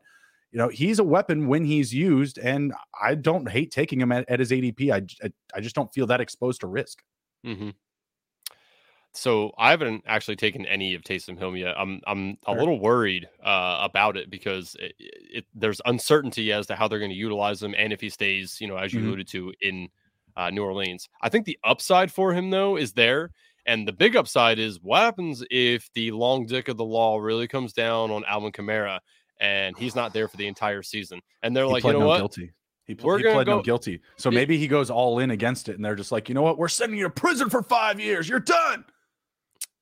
you 0.51 0.57
know 0.57 0.69
he's 0.69 0.99
a 0.99 1.03
weapon 1.03 1.47
when 1.47 1.65
he's 1.65 1.93
used, 1.93 2.37
and 2.39 2.73
I 3.01 3.15
don't 3.15 3.49
hate 3.49 3.71
taking 3.71 3.99
him 4.01 4.11
at, 4.11 4.29
at 4.29 4.39
his 4.39 4.51
ADP. 4.51 4.91
I 4.91 5.01
I 5.55 5.61
just 5.61 5.75
don't 5.75 5.93
feel 5.93 6.07
that 6.07 6.21
exposed 6.21 6.61
to 6.61 6.67
risk. 6.67 7.03
hmm 7.43 7.71
So 9.13 9.51
I 9.57 9.71
haven't 9.71 10.03
actually 10.07 10.37
taken 10.37 10.65
any 10.65 10.95
of 10.95 11.01
Taysom 11.01 11.37
Hill 11.37 11.57
yet. 11.57 11.75
I'm 11.77 11.99
I'm 12.07 12.37
a 12.45 12.53
little 12.53 12.79
worried 12.79 13.27
uh, 13.43 13.79
about 13.81 14.15
it 14.15 14.29
because 14.29 14.75
it, 14.79 14.93
it, 14.99 15.45
there's 15.53 15.81
uncertainty 15.85 16.53
as 16.53 16.65
to 16.67 16.75
how 16.77 16.87
they're 16.87 16.99
going 16.99 17.11
to 17.11 17.17
utilize 17.17 17.61
him 17.61 17.75
and 17.77 17.91
if 17.91 17.99
he 17.99 18.09
stays, 18.09 18.57
you 18.61 18.67
know, 18.67 18.77
as 18.77 18.93
you 18.93 19.01
Mhm. 19.01 19.05
alluded 19.05 19.27
to 19.29 19.53
in 19.61 19.89
uh, 20.37 20.49
New 20.49 20.63
Orleans. 20.63 21.09
I 21.21 21.27
think 21.27 21.45
the 21.45 21.59
upside 21.65 22.09
for 22.09 22.33
him 22.33 22.51
though 22.51 22.77
is 22.77 22.93
there, 22.93 23.31
and 23.65 23.85
the 23.85 23.91
big 23.91 24.15
upside 24.15 24.59
is 24.59 24.79
what 24.81 25.01
happens 25.01 25.43
if 25.51 25.89
the 25.93 26.11
long 26.11 26.45
dick 26.45 26.69
of 26.69 26.77
the 26.77 26.85
law 26.85 27.17
really 27.17 27.49
comes 27.49 27.73
down 27.73 28.11
on 28.11 28.23
Alvin 28.25 28.53
Kamara 28.53 29.01
and 29.41 29.77
he's 29.77 29.95
not 29.95 30.13
there 30.13 30.29
for 30.29 30.37
the 30.37 30.47
entire 30.47 30.81
season, 30.83 31.19
and 31.43 31.53
they're 31.55 31.65
He 31.65 31.71
like, 31.71 31.83
you 31.83 31.91
know 31.91 31.99
no 31.99 32.07
what? 32.07 32.17
guilty. 32.17 32.51
He, 32.85 32.95
pl- 32.95 33.17
he 33.17 33.23
pled 33.23 33.47
no 33.47 33.61
guilty. 33.61 34.01
So 34.17 34.29
Yeah. 34.29 34.35
maybe 34.35 34.57
he 34.57 34.67
goes 34.67 34.89
all 34.89 35.19
in 35.19 35.31
against 35.31 35.67
it, 35.69 35.75
and 35.75 35.83
they're 35.83 35.95
just 35.95 36.11
like, 36.11 36.29
you 36.29 36.35
know 36.35 36.41
what? 36.41 36.57
We're 36.57 36.67
sending 36.69 36.97
you 36.97 37.05
to 37.05 37.09
prison 37.09 37.49
for 37.49 37.61
five 37.63 37.99
years. 37.99 38.27
You're 38.29 38.39
done. 38.39 38.85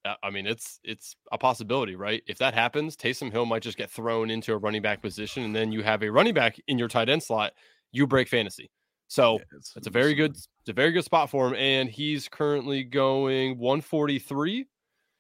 uh, 0.06 0.16
I 0.24 0.30
mean, 0.32 0.48
it's 0.48 0.80
it's 0.84 1.16
a 1.32 1.38
possibility, 1.38 1.96
right? 1.96 2.24
If 2.28 2.38
that 2.40 2.54
happens, 2.54 2.96
Taysom 2.96 3.32
Hill 3.32 3.46
might 3.46 3.62
just 3.64 3.78
get 3.78 3.90
thrown 3.92 4.30
into 4.30 4.54
a 4.54 4.58
running 4.58 4.82
back 4.82 5.02
position, 5.02 5.44
and 5.44 5.56
then 5.56 5.72
you 5.72 5.84
have 5.84 6.04
a 6.04 6.10
running 6.10 6.34
back 6.34 6.58
in 6.68 6.78
your 6.80 6.88
tight 6.88 7.10
end 7.10 7.22
slot. 7.24 7.54
You 7.92 8.08
break 8.08 8.28
fantasy. 8.28 8.70
So 9.08 9.34
yeah, 9.34 9.58
it's, 9.58 9.74
it's, 9.76 9.88
a 9.88 9.90
very 9.90 10.14
good, 10.14 10.32
it's 10.32 10.48
a 10.68 10.74
very 10.74 10.92
good 10.92 11.04
spot 11.04 11.30
for 11.32 11.48
him, 11.48 11.56
and 11.56 11.90
he's 11.90 12.28
currently 12.30 12.84
going 12.84 13.58
143. 13.58 14.68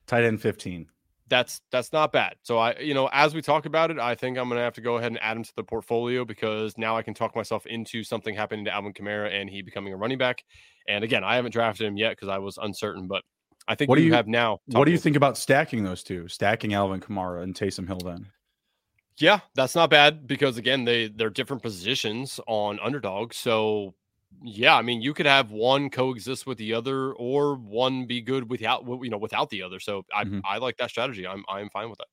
Tight 0.05 0.23
end 0.23 0.39
15. 0.41 0.85
That's 1.29 1.61
that's 1.71 1.93
not 1.93 2.11
bad. 2.11 2.35
So 2.43 2.57
I, 2.57 2.77
you 2.79 2.93
know, 2.93 3.09
as 3.13 3.33
we 3.33 3.41
talk 3.41 3.65
about 3.65 3.91
it, 3.91 3.99
I 3.99 4.15
think 4.15 4.37
I'm 4.37 4.49
gonna 4.49 4.61
have 4.61 4.73
to 4.75 4.81
go 4.81 4.97
ahead 4.97 5.11
and 5.11 5.21
add 5.21 5.37
him 5.37 5.43
to 5.43 5.55
the 5.55 5.63
portfolio 5.63 6.25
because 6.25 6.77
now 6.77 6.97
I 6.97 7.03
can 7.03 7.13
talk 7.13 7.35
myself 7.35 7.65
into 7.65 8.03
something 8.03 8.35
happening 8.35 8.65
to 8.65 8.73
Alvin 8.73 8.93
Kamara 8.93 9.31
and 9.33 9.49
he 9.49 9.61
becoming 9.61 9.93
a 9.93 9.97
running 9.97 10.17
back. 10.17 10.43
And 10.87 11.03
again, 11.03 11.23
I 11.23 11.35
haven't 11.35 11.51
drafted 11.51 11.85
him 11.85 11.97
yet 11.97 12.11
because 12.11 12.29
I 12.29 12.39
was 12.39 12.57
uncertain, 12.57 13.07
but 13.07 13.23
I 13.67 13.75
think 13.75 13.89
what 13.89 13.97
do 13.97 14.01
you, 14.01 14.13
have 14.13 14.27
now. 14.27 14.59
What 14.65 14.85
do 14.85 14.91
you 14.91 14.97
think 14.97 15.15
about 15.15 15.37
stacking 15.37 15.83
those 15.83 16.01
two? 16.01 16.27
Stacking 16.27 16.73
Alvin 16.73 16.99
Kamara 16.99 17.43
and 17.43 17.53
Taysom 17.53 17.87
Hill 17.87 17.99
then? 18.03 18.25
Yeah, 19.19 19.41
that's 19.53 19.75
not 19.75 19.89
bad 19.89 20.25
because 20.25 20.57
again, 20.57 20.85
they 20.85 21.09
they're 21.09 21.29
different 21.29 21.61
positions 21.61 22.39
on 22.47 22.79
underdog. 22.81 23.33
So 23.33 23.93
yeah, 24.41 24.75
I 24.75 24.81
mean, 24.81 25.01
you 25.01 25.13
could 25.13 25.25
have 25.25 25.51
one 25.51 25.89
coexist 25.89 26.47
with 26.47 26.57
the 26.57 26.73
other, 26.73 27.13
or 27.13 27.55
one 27.55 28.05
be 28.05 28.21
good 28.21 28.49
without 28.49 28.85
you 28.85 29.09
know 29.09 29.17
without 29.17 29.49
the 29.49 29.63
other. 29.63 29.79
So 29.79 30.05
I 30.15 30.23
mm-hmm. 30.23 30.39
I 30.45 30.57
like 30.57 30.77
that 30.77 30.89
strategy. 30.89 31.27
I'm 31.27 31.43
I'm 31.49 31.69
fine 31.69 31.89
with 31.89 31.99
that. 31.99 32.07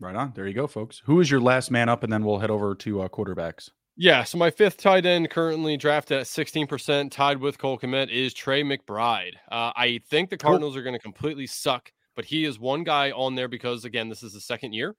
Right 0.00 0.14
on. 0.14 0.32
There 0.34 0.46
you 0.46 0.54
go, 0.54 0.66
folks. 0.66 1.02
Who 1.04 1.20
is 1.20 1.30
your 1.30 1.40
last 1.40 1.70
man 1.70 1.88
up, 1.88 2.02
and 2.02 2.12
then 2.12 2.24
we'll 2.24 2.38
head 2.38 2.50
over 2.50 2.74
to 2.76 3.02
uh, 3.02 3.08
quarterbacks. 3.08 3.70
Yeah, 4.00 4.22
so 4.22 4.38
my 4.38 4.50
fifth 4.52 4.76
tight 4.76 5.06
end 5.06 5.28
currently 5.28 5.76
drafted 5.76 6.18
at 6.20 6.26
16%, 6.26 7.10
tied 7.10 7.38
with 7.38 7.58
Cole 7.58 7.76
Kmet, 7.76 8.08
is 8.10 8.32
Trey 8.32 8.62
McBride. 8.62 9.34
Uh, 9.50 9.72
I 9.74 10.00
think 10.08 10.30
the 10.30 10.36
Cardinals 10.36 10.76
are 10.76 10.84
going 10.84 10.94
to 10.94 11.00
completely 11.00 11.48
suck, 11.48 11.90
but 12.14 12.24
he 12.24 12.44
is 12.44 12.60
one 12.60 12.84
guy 12.84 13.10
on 13.10 13.34
there 13.34 13.48
because, 13.48 13.84
again, 13.84 14.08
this 14.08 14.22
is 14.22 14.34
the 14.34 14.40
second 14.40 14.72
year. 14.72 14.94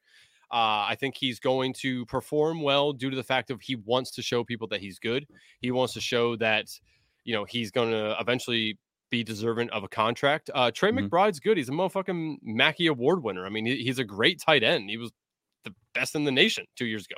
Uh, 0.52 0.89
I 0.89 0.97
think 1.00 1.16
he's 1.16 1.39
going 1.39 1.74
to 1.74 2.06
perform 2.08 2.62
well 2.62 2.91
due 2.91 3.10
to 3.10 3.16
the 3.16 3.24
fact 3.24 3.52
of 3.52 3.62
he 3.62 3.76
wants 3.76 4.12
to 4.12 4.22
show 4.22 4.43
people 4.43 4.68
that 4.70 4.82
he's 4.82 4.97
good. 4.97 5.28
He 5.62 5.72
wants 5.72 5.93
to 5.93 6.02
show 6.02 6.36
that, 6.38 6.68
you 7.24 7.34
know, 7.34 7.43
he's 7.43 7.70
going 7.72 7.91
to 7.91 8.16
eventually 8.20 8.78
be 9.10 9.24
deserving 9.24 9.70
of 9.70 9.84
a 9.84 9.88
contract. 9.88 10.50
Uh, 10.54 10.72
Trey 10.72 10.91
mm-hmm. 10.91 11.06
McBride's 11.06 11.39
good. 11.39 11.58
He's 11.58 11.70
a 11.70 11.72
motherfucking 11.72 12.38
Mackey 12.41 12.88
Award 12.88 13.24
winner. 13.24 13.45
I 13.45 13.50
mean, 13.50 13.66
he, 13.66 13.84
he's 13.84 14.00
a 14.00 14.04
great 14.04 14.39
tight 14.39 14.64
end. 14.64 14.89
He 14.89 14.97
was 14.97 15.12
the 15.64 15.74
best 15.93 16.16
in 16.16 16.24
the 16.24 16.32
nation 16.32 16.66
two 16.76 16.86
years 16.86 17.06
ago. 17.06 17.18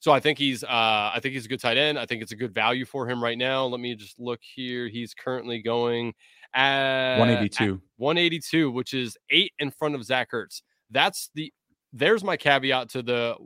So 0.00 0.12
I 0.12 0.20
think 0.20 0.38
he's 0.38 0.62
uh, 0.62 0.68
I 0.70 1.18
think 1.22 1.34
he's 1.34 1.46
a 1.46 1.48
good 1.48 1.60
tight 1.60 1.78
end. 1.78 1.98
I 1.98 2.06
think 2.06 2.22
it's 2.22 2.32
a 2.32 2.36
good 2.36 2.52
value 2.52 2.84
for 2.84 3.08
him 3.08 3.22
right 3.22 3.38
now. 3.38 3.64
Let 3.64 3.80
me 3.80 3.94
just 3.94 4.18
look 4.18 4.40
here. 4.42 4.88
He's 4.88 5.14
currently 5.14 5.62
going 5.62 6.12
at 6.54 7.18
182. 7.18 7.64
At 7.64 7.80
182, 7.96 8.70
which 8.70 8.94
is 8.94 9.16
eight 9.30 9.52
in 9.58 9.70
front 9.70 9.94
of 9.94 10.04
Zach 10.04 10.32
Ertz. 10.32 10.62
That's 10.90 11.30
the 11.34 11.52
there's 11.96 12.22
my 12.22 12.36
caveat 12.36 12.90
to 12.90 13.02
the 13.02 13.36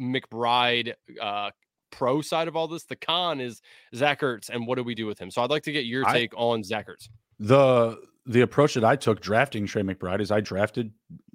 McBride 0.00 0.94
uh, 1.20 1.50
pro 1.90 2.22
side 2.22 2.48
of 2.48 2.56
all 2.56 2.68
this. 2.68 2.84
The 2.84 2.96
con 2.96 3.40
is 3.40 3.60
Zach 3.94 4.20
Ertz 4.20 4.48
and 4.50 4.66
what 4.66 4.76
do 4.76 4.84
we 4.84 4.94
do 4.94 5.06
with 5.06 5.18
him? 5.18 5.30
So 5.30 5.42
I'd 5.42 5.50
like 5.50 5.64
to 5.64 5.72
get 5.72 5.84
your 5.84 6.04
take 6.04 6.32
I, 6.34 6.40
on 6.40 6.62
Zach 6.62 6.86
Ertz. 6.88 7.08
The 7.38 7.98
the 8.26 8.42
approach 8.42 8.74
that 8.74 8.84
I 8.84 8.94
took 8.94 9.20
drafting 9.20 9.66
Trey 9.66 9.82
McBride 9.82 10.20
is 10.20 10.30
I 10.30 10.40
drafted 10.40 10.92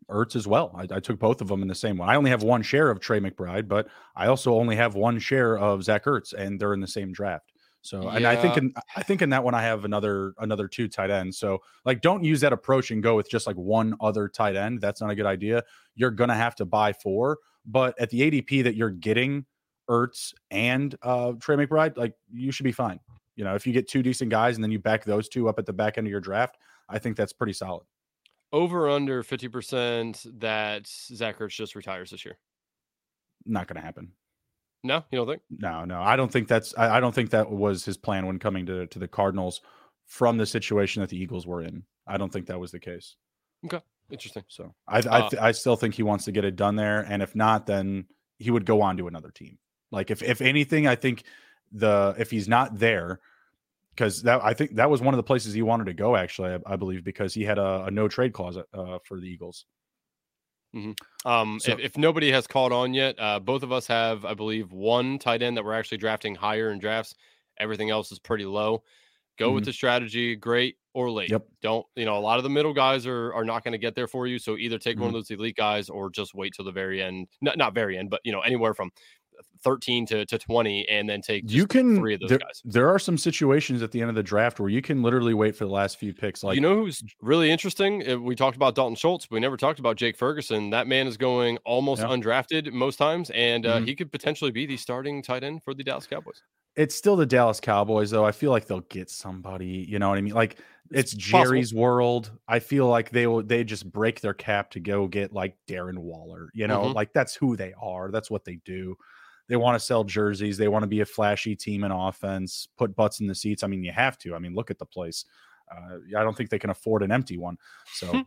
Ertz 0.09 0.35
as 0.35 0.47
well. 0.47 0.71
I, 0.75 0.95
I, 0.95 0.99
took 0.99 1.17
both 1.17 1.41
of 1.41 1.47
them 1.47 1.61
in 1.61 1.67
the 1.67 1.73
same 1.73 1.97
one. 1.97 2.07
I 2.07 2.15
only 2.15 2.29
have 2.29 2.43
one 2.43 2.61
share 2.61 2.91
of 2.91 2.99
Trey 2.99 3.19
McBride, 3.19 3.67
but 3.67 3.87
I 4.15 4.27
also 4.27 4.53
only 4.53 4.75
have 4.75 4.93
one 4.93 5.17
share 5.17 5.57
of 5.57 5.83
Zach 5.83 6.05
Ertz, 6.05 6.33
and 6.33 6.59
they're 6.59 6.73
in 6.73 6.81
the 6.81 6.87
same 6.87 7.11
draft. 7.11 7.52
So, 7.83 8.03
yeah. 8.03 8.15
and 8.15 8.25
I 8.25 8.35
think 8.37 8.57
in 8.57 8.73
I 8.95 9.03
think 9.03 9.21
in 9.21 9.29
that 9.29 9.43
one 9.43 9.53
I 9.53 9.61
have 9.61 9.83
another 9.83 10.33
another 10.39 10.67
two 10.67 10.87
tight 10.87 11.11
ends. 11.11 11.37
So, 11.37 11.61
like, 11.85 12.01
don't 12.01 12.23
use 12.23 12.39
that 12.41 12.53
approach 12.53 12.91
and 12.91 13.03
go 13.03 13.15
with 13.15 13.29
just 13.29 13.45
like 13.45 13.57
one 13.57 13.93
other 13.99 14.29
tight 14.29 14.55
end. 14.55 14.79
That's 14.81 15.01
not 15.01 15.09
a 15.09 15.15
good 15.15 15.25
idea. 15.25 15.63
You're 15.95 16.11
gonna 16.11 16.35
have 16.35 16.55
to 16.55 16.65
buy 16.65 16.93
four, 16.93 17.39
but 17.65 17.99
at 17.99 18.09
the 18.09 18.21
ADP 18.21 18.63
that 18.63 18.75
you're 18.75 18.89
getting 18.89 19.45
Ertz 19.89 20.33
and 20.49 20.95
uh, 21.01 21.33
Trey 21.41 21.57
McBride, 21.57 21.97
like 21.97 22.15
you 22.31 22.51
should 22.51 22.63
be 22.63 22.71
fine. 22.71 22.99
You 23.35 23.43
know, 23.43 23.55
if 23.55 23.67
you 23.67 23.73
get 23.73 23.87
two 23.87 24.01
decent 24.01 24.29
guys 24.29 24.55
and 24.55 24.63
then 24.63 24.71
you 24.71 24.79
back 24.79 25.03
those 25.03 25.27
two 25.27 25.49
up 25.49 25.59
at 25.59 25.65
the 25.65 25.73
back 25.73 25.97
end 25.97 26.07
of 26.07 26.11
your 26.11 26.21
draft, 26.21 26.57
I 26.87 26.99
think 26.99 27.17
that's 27.17 27.33
pretty 27.33 27.53
solid. 27.53 27.83
Over 28.51 28.89
under 28.89 29.23
50% 29.23 30.39
that 30.39 30.87
Zach 30.87 31.39
Ertz 31.39 31.49
just 31.49 31.75
retires 31.75 32.11
this 32.11 32.23
year. 32.23 32.37
Not 33.45 33.67
going 33.67 33.77
to 33.77 33.81
happen. 33.81 34.11
No, 34.83 35.03
you 35.11 35.17
don't 35.17 35.27
think? 35.27 35.41
No, 35.49 35.85
no. 35.85 36.01
I 36.01 36.15
don't 36.15 36.31
think 36.31 36.47
that's 36.47 36.73
I, 36.77 36.97
I, 36.97 36.99
don't 36.99 37.15
think 37.15 37.29
that 37.29 37.49
was 37.49 37.85
his 37.85 37.95
plan 37.95 38.25
when 38.25 38.37
coming 38.37 38.65
to 38.65 38.85
to 38.87 38.99
the 38.99 39.07
Cardinals 39.07 39.61
from 40.05 40.37
the 40.37 40.45
situation 40.45 41.01
that 41.01 41.09
the 41.09 41.17
Eagles 41.17 41.47
were 41.47 41.61
in. 41.61 41.83
I 42.05 42.17
don't 42.17 42.31
think 42.31 42.47
that 42.47 42.59
was 42.59 42.71
the 42.71 42.79
case. 42.79 43.15
Okay. 43.65 43.79
Interesting. 44.11 44.43
So 44.49 44.73
I 44.87 44.97
I, 44.97 45.19
uh, 45.21 45.29
I 45.39 45.51
still 45.53 45.77
think 45.77 45.95
he 45.95 46.03
wants 46.03 46.25
to 46.25 46.31
get 46.33 46.43
it 46.43 46.57
done 46.57 46.75
there. 46.75 47.01
And 47.01 47.23
if 47.23 47.33
not, 47.33 47.65
then 47.65 48.05
he 48.39 48.51
would 48.51 48.65
go 48.65 48.81
on 48.81 48.97
to 48.97 49.07
another 49.07 49.31
team. 49.31 49.57
Like 49.91 50.11
if 50.11 50.21
if 50.21 50.41
anything, 50.41 50.85
I 50.85 50.95
think 50.95 51.23
the 51.71 52.13
if 52.17 52.29
he's 52.29 52.49
not 52.49 52.77
there, 52.77 53.21
because 53.95 54.23
that 54.23 54.43
I 54.43 54.53
think 54.53 54.75
that 54.75 54.89
was 54.89 55.01
one 55.01 55.13
of 55.13 55.17
the 55.17 55.23
places 55.23 55.53
he 55.53 55.61
wanted 55.61 55.85
to 55.85 55.93
go. 55.93 56.17
Actually, 56.17 56.55
I, 56.55 56.73
I 56.73 56.75
believe 56.75 57.05
because 57.05 57.33
he 57.33 57.43
had 57.43 57.57
a, 57.57 57.85
a 57.85 57.91
no 57.91 58.09
trade 58.09 58.33
clause 58.33 58.57
uh, 58.57 58.97
for 59.05 59.19
the 59.19 59.27
Eagles. 59.27 59.65
Mm-hmm. 60.75 61.29
Um, 61.29 61.59
so, 61.59 61.73
if, 61.73 61.79
if, 61.79 61.97
nobody 61.97 62.31
has 62.31 62.47
caught 62.47 62.71
on 62.71 62.93
yet, 62.93 63.15
uh, 63.19 63.39
both 63.39 63.63
of 63.63 63.71
us 63.71 63.85
have, 63.87 64.25
I 64.25 64.33
believe, 64.33 64.71
one 64.71 65.19
tight 65.19 65.41
end 65.41 65.55
that 65.57 65.63
we're 65.63 65.73
actually 65.73 65.99
drafting 65.99 66.35
higher 66.35 66.71
in 66.71 66.79
drafts. 66.79 67.15
Everything 67.59 67.91
else 67.91 68.11
is 68.11 68.19
pretty 68.19 68.45
low. 68.45 68.83
Go 69.37 69.47
mm-hmm. 69.47 69.55
with 69.55 69.65
the 69.65 69.73
strategy, 69.73 70.35
great 70.35 70.77
or 70.93 71.09
late. 71.09 71.31
Yep. 71.31 71.45
Don't 71.61 71.85
you 71.95 72.05
know? 72.05 72.17
A 72.17 72.19
lot 72.19 72.37
of 72.37 72.43
the 72.43 72.49
middle 72.49 72.73
guys 72.73 73.07
are 73.07 73.33
are 73.33 73.45
not 73.45 73.63
going 73.63 73.71
to 73.71 73.77
get 73.77 73.95
there 73.95 74.07
for 74.07 74.27
you. 74.27 74.37
So 74.39 74.57
either 74.57 74.77
take 74.77 74.95
mm-hmm. 74.95 75.05
one 75.05 75.07
of 75.09 75.13
those 75.13 75.31
elite 75.31 75.55
guys 75.55 75.89
or 75.89 76.09
just 76.09 76.35
wait 76.35 76.53
till 76.55 76.65
the 76.65 76.71
very 76.71 77.01
end. 77.01 77.27
Not 77.41 77.57
not 77.57 77.73
very 77.73 77.97
end, 77.97 78.09
but 78.09 78.21
you 78.23 78.31
know 78.31 78.41
anywhere 78.41 78.73
from 78.73 78.91
13 79.63 80.05
to, 80.07 80.25
to 80.25 80.37
20 80.37 80.87
and 80.89 81.09
then 81.09 81.21
take 81.21 81.49
you 81.49 81.65
can 81.65 81.97
three 81.97 82.13
of 82.13 82.19
those 82.19 82.29
there, 82.29 82.39
guys. 82.39 82.61
There 82.65 82.89
are 82.89 82.99
some 82.99 83.17
situations 83.17 83.81
at 83.81 83.91
the 83.91 84.01
end 84.01 84.09
of 84.09 84.15
the 84.15 84.23
draft 84.23 84.59
where 84.59 84.69
you 84.69 84.81
can 84.81 85.01
literally 85.01 85.33
wait 85.33 85.55
for 85.55 85.65
the 85.65 85.71
last 85.71 85.97
few 85.97 86.13
picks. 86.13 86.43
Like 86.43 86.55
you 86.55 86.61
know 86.61 86.75
who's 86.75 87.03
really 87.21 87.49
interesting? 87.49 88.23
We 88.23 88.35
talked 88.35 88.55
about 88.55 88.75
Dalton 88.75 88.95
Schultz. 88.95 89.23
But 89.25 89.35
we 89.35 89.39
never 89.39 89.57
talked 89.57 89.79
about 89.79 89.95
Jake 89.95 90.17
Ferguson. 90.17 90.69
That 90.69 90.87
man 90.87 91.07
is 91.07 91.17
going 91.17 91.57
almost 91.65 92.01
yeah. 92.01 92.07
undrafted 92.07 92.71
most 92.71 92.97
times, 92.97 93.29
and 93.31 93.65
uh, 93.65 93.77
mm-hmm. 93.77 93.85
he 93.85 93.95
could 93.95 94.11
potentially 94.11 94.51
be 94.51 94.65
the 94.65 94.77
starting 94.77 95.21
tight 95.21 95.43
end 95.43 95.63
for 95.63 95.73
the 95.73 95.83
Dallas 95.83 96.07
Cowboys. 96.07 96.41
It's 96.75 96.95
still 96.95 97.15
the 97.15 97.25
Dallas 97.25 97.59
Cowboys, 97.59 98.09
though. 98.09 98.25
I 98.25 98.31
feel 98.31 98.51
like 98.51 98.65
they'll 98.65 98.81
get 98.81 99.09
somebody. 99.09 99.85
You 99.87 99.99
know 99.99 100.09
what 100.09 100.17
I 100.17 100.21
mean? 100.21 100.33
Like 100.33 100.57
it's, 100.91 101.13
it's 101.13 101.23
Jerry's 101.23 101.67
possible. 101.67 101.81
world. 101.81 102.31
I 102.47 102.59
feel 102.59 102.87
like 102.87 103.11
they 103.11 103.27
will. 103.27 103.43
They 103.43 103.63
just 103.63 103.91
break 103.91 104.21
their 104.21 104.33
cap 104.33 104.71
to 104.71 104.79
go 104.79 105.07
get 105.07 105.33
like 105.33 105.55
Darren 105.67 105.99
Waller. 105.99 106.49
You 106.53 106.67
know, 106.67 106.83
mm-hmm. 106.83 106.93
like 106.93 107.13
that's 107.13 107.35
who 107.35 107.55
they 107.55 107.73
are. 107.81 108.11
That's 108.11 108.31
what 108.31 108.43
they 108.43 108.59
do. 108.65 108.95
They 109.49 109.55
want 109.55 109.75
to 109.75 109.85
sell 109.85 110.03
jerseys. 110.03 110.57
They 110.57 110.67
want 110.67 110.83
to 110.83 110.87
be 110.87 111.01
a 111.01 111.05
flashy 111.05 111.55
team 111.55 111.83
in 111.83 111.91
offense, 111.91 112.67
put 112.77 112.95
butts 112.95 113.19
in 113.19 113.27
the 113.27 113.35
seats. 113.35 113.63
I 113.63 113.67
mean, 113.67 113.83
you 113.83 113.91
have 113.91 114.17
to. 114.19 114.35
I 114.35 114.39
mean, 114.39 114.55
look 114.55 114.71
at 114.71 114.79
the 114.79 114.85
place. 114.85 115.25
Uh, 115.71 115.97
I 116.17 116.23
don't 116.23 116.35
think 116.35 116.49
they 116.49 116.59
can 116.59 116.69
afford 116.69 117.03
an 117.03 117.11
empty 117.11 117.37
one. 117.37 117.57
So, 117.93 118.07
hmm. 118.07 118.21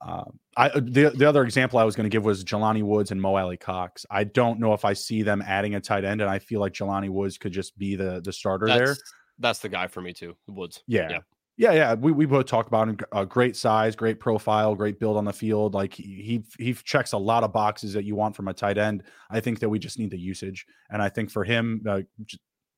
uh, 0.00 0.24
I 0.56 0.68
uh, 0.68 0.80
the 0.80 1.12
the 1.14 1.28
other 1.28 1.42
example 1.42 1.78
I 1.78 1.84
was 1.84 1.96
going 1.96 2.04
to 2.04 2.14
give 2.14 2.24
was 2.24 2.44
Jelani 2.44 2.82
Woods 2.82 3.10
and 3.10 3.20
Mo 3.20 3.36
Alie-Cox. 3.36 4.06
I 4.10 4.24
don't 4.24 4.60
know 4.60 4.72
if 4.72 4.84
I 4.84 4.92
see 4.92 5.22
them 5.22 5.42
adding 5.46 5.74
a 5.74 5.80
tight 5.80 6.04
end, 6.04 6.20
and 6.20 6.30
I 6.30 6.38
feel 6.38 6.60
like 6.60 6.72
Jelani 6.72 7.10
Woods 7.10 7.38
could 7.38 7.52
just 7.52 7.76
be 7.78 7.96
the 7.96 8.20
the 8.24 8.32
starter 8.32 8.66
that's, 8.66 8.78
there. 8.78 8.96
That's 9.38 9.58
the 9.58 9.68
guy 9.68 9.86
for 9.86 10.00
me 10.00 10.12
too, 10.12 10.36
Woods. 10.48 10.82
Yeah. 10.86 11.08
yeah. 11.10 11.18
Yeah, 11.62 11.74
yeah, 11.74 11.94
we, 11.94 12.10
we 12.10 12.26
both 12.26 12.46
talked 12.46 12.66
about 12.66 12.88
him. 12.88 12.98
A 13.12 13.24
great 13.24 13.54
size, 13.54 13.94
great 13.94 14.18
profile, 14.18 14.74
great 14.74 14.98
build 14.98 15.16
on 15.16 15.24
the 15.24 15.32
field. 15.32 15.74
Like 15.74 15.94
he 15.94 16.42
he 16.58 16.74
checks 16.74 17.12
a 17.12 17.18
lot 17.18 17.44
of 17.44 17.52
boxes 17.52 17.92
that 17.92 18.02
you 18.02 18.16
want 18.16 18.34
from 18.34 18.48
a 18.48 18.52
tight 18.52 18.78
end. 18.78 19.04
I 19.30 19.38
think 19.38 19.60
that 19.60 19.68
we 19.68 19.78
just 19.78 19.96
need 19.96 20.10
the 20.10 20.18
usage, 20.18 20.66
and 20.90 21.00
I 21.00 21.08
think 21.08 21.30
for 21.30 21.44
him 21.44 21.84
uh, 21.88 22.00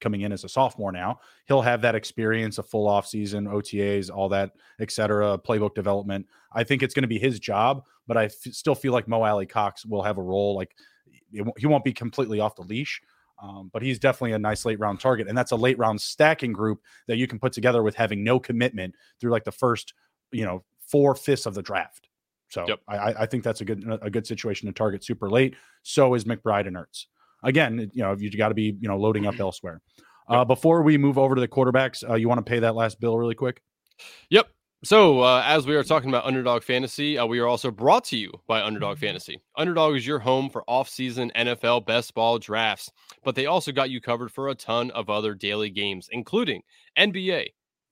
coming 0.02 0.20
in 0.20 0.32
as 0.32 0.44
a 0.44 0.50
sophomore 0.50 0.92
now, 0.92 1.18
he'll 1.46 1.62
have 1.62 1.80
that 1.80 1.94
experience, 1.94 2.58
a 2.58 2.62
full 2.62 2.86
off 2.86 3.06
season, 3.06 3.46
OTAs, 3.46 4.10
all 4.14 4.28
that, 4.28 4.50
etc. 4.78 5.38
Playbook 5.38 5.74
development. 5.74 6.26
I 6.52 6.62
think 6.62 6.82
it's 6.82 6.92
going 6.92 7.04
to 7.04 7.08
be 7.08 7.18
his 7.18 7.40
job, 7.40 7.84
but 8.06 8.18
I 8.18 8.24
f- 8.24 8.34
still 8.34 8.74
feel 8.74 8.92
like 8.92 9.08
Mo 9.08 9.22
Alie-Cox 9.22 9.86
will 9.86 10.02
have 10.02 10.18
a 10.18 10.22
role. 10.22 10.56
Like 10.56 10.76
it, 11.32 11.46
he 11.56 11.66
won't 11.66 11.84
be 11.84 11.94
completely 11.94 12.38
off 12.38 12.54
the 12.54 12.64
leash, 12.64 13.00
um, 13.42 13.70
but 13.72 13.82
he's 13.82 13.98
definitely 13.98 14.32
a 14.32 14.38
nice 14.38 14.64
late 14.64 14.78
round 14.78 15.00
target. 15.00 15.28
And 15.28 15.36
that's 15.36 15.52
a 15.52 15.56
late 15.56 15.78
round 15.78 16.00
stacking 16.00 16.52
group 16.52 16.80
that 17.08 17.16
you 17.16 17.26
can 17.26 17.38
put 17.38 17.52
together 17.52 17.82
with 17.82 17.94
having 17.94 18.22
no 18.24 18.38
commitment 18.38 18.94
through 19.20 19.30
like 19.30 19.44
the 19.44 19.52
first, 19.52 19.94
you 20.32 20.44
know, 20.44 20.64
four 20.80 21.14
fifths 21.14 21.46
of 21.46 21.54
the 21.54 21.62
draft. 21.62 22.08
So 22.48 22.66
yep. 22.68 22.80
I, 22.86 23.14
I 23.20 23.26
think 23.26 23.42
that's 23.42 23.60
a 23.60 23.64
good 23.64 23.84
a 24.02 24.10
good 24.10 24.26
situation 24.26 24.66
to 24.68 24.72
target 24.72 25.02
super 25.02 25.28
late. 25.28 25.56
So 25.82 26.14
is 26.14 26.24
McBride 26.24 26.68
and 26.68 26.76
Ertz. 26.76 27.06
Again, 27.42 27.90
you 27.92 28.02
know, 28.02 28.14
you 28.14 28.30
got 28.36 28.48
to 28.48 28.54
be, 28.54 28.76
you 28.80 28.88
know, 28.88 28.96
loading 28.96 29.26
up 29.26 29.34
elsewhere. 29.40 29.80
Uh, 30.28 30.44
before 30.44 30.82
we 30.82 30.96
move 30.96 31.18
over 31.18 31.34
to 31.34 31.40
the 31.40 31.48
quarterbacks, 31.48 32.08
uh, 32.08 32.14
you 32.14 32.28
want 32.28 32.44
to 32.44 32.48
pay 32.48 32.60
that 32.60 32.74
last 32.74 33.00
bill 33.00 33.18
really 33.18 33.34
quick? 33.34 33.60
Yep. 34.30 34.48
So, 34.84 35.22
uh, 35.22 35.42
as 35.46 35.66
we 35.66 35.74
are 35.76 35.82
talking 35.82 36.10
about 36.10 36.26
Underdog 36.26 36.62
Fantasy, 36.62 37.16
uh, 37.16 37.24
we 37.24 37.38
are 37.38 37.46
also 37.46 37.70
brought 37.70 38.04
to 38.04 38.18
you 38.18 38.30
by 38.46 38.60
Underdog 38.60 38.98
mm-hmm. 38.98 39.06
Fantasy. 39.06 39.40
Underdog 39.56 39.96
is 39.96 40.06
your 40.06 40.18
home 40.18 40.50
for 40.50 40.62
off-season 40.68 41.32
NFL 41.34 41.86
best 41.86 42.12
ball 42.12 42.38
drafts, 42.38 42.92
but 43.24 43.34
they 43.34 43.46
also 43.46 43.72
got 43.72 43.88
you 43.88 44.02
covered 44.02 44.30
for 44.30 44.50
a 44.50 44.54
ton 44.54 44.90
of 44.90 45.08
other 45.08 45.32
daily 45.32 45.70
games, 45.70 46.10
including 46.12 46.60
NBA, 46.98 47.46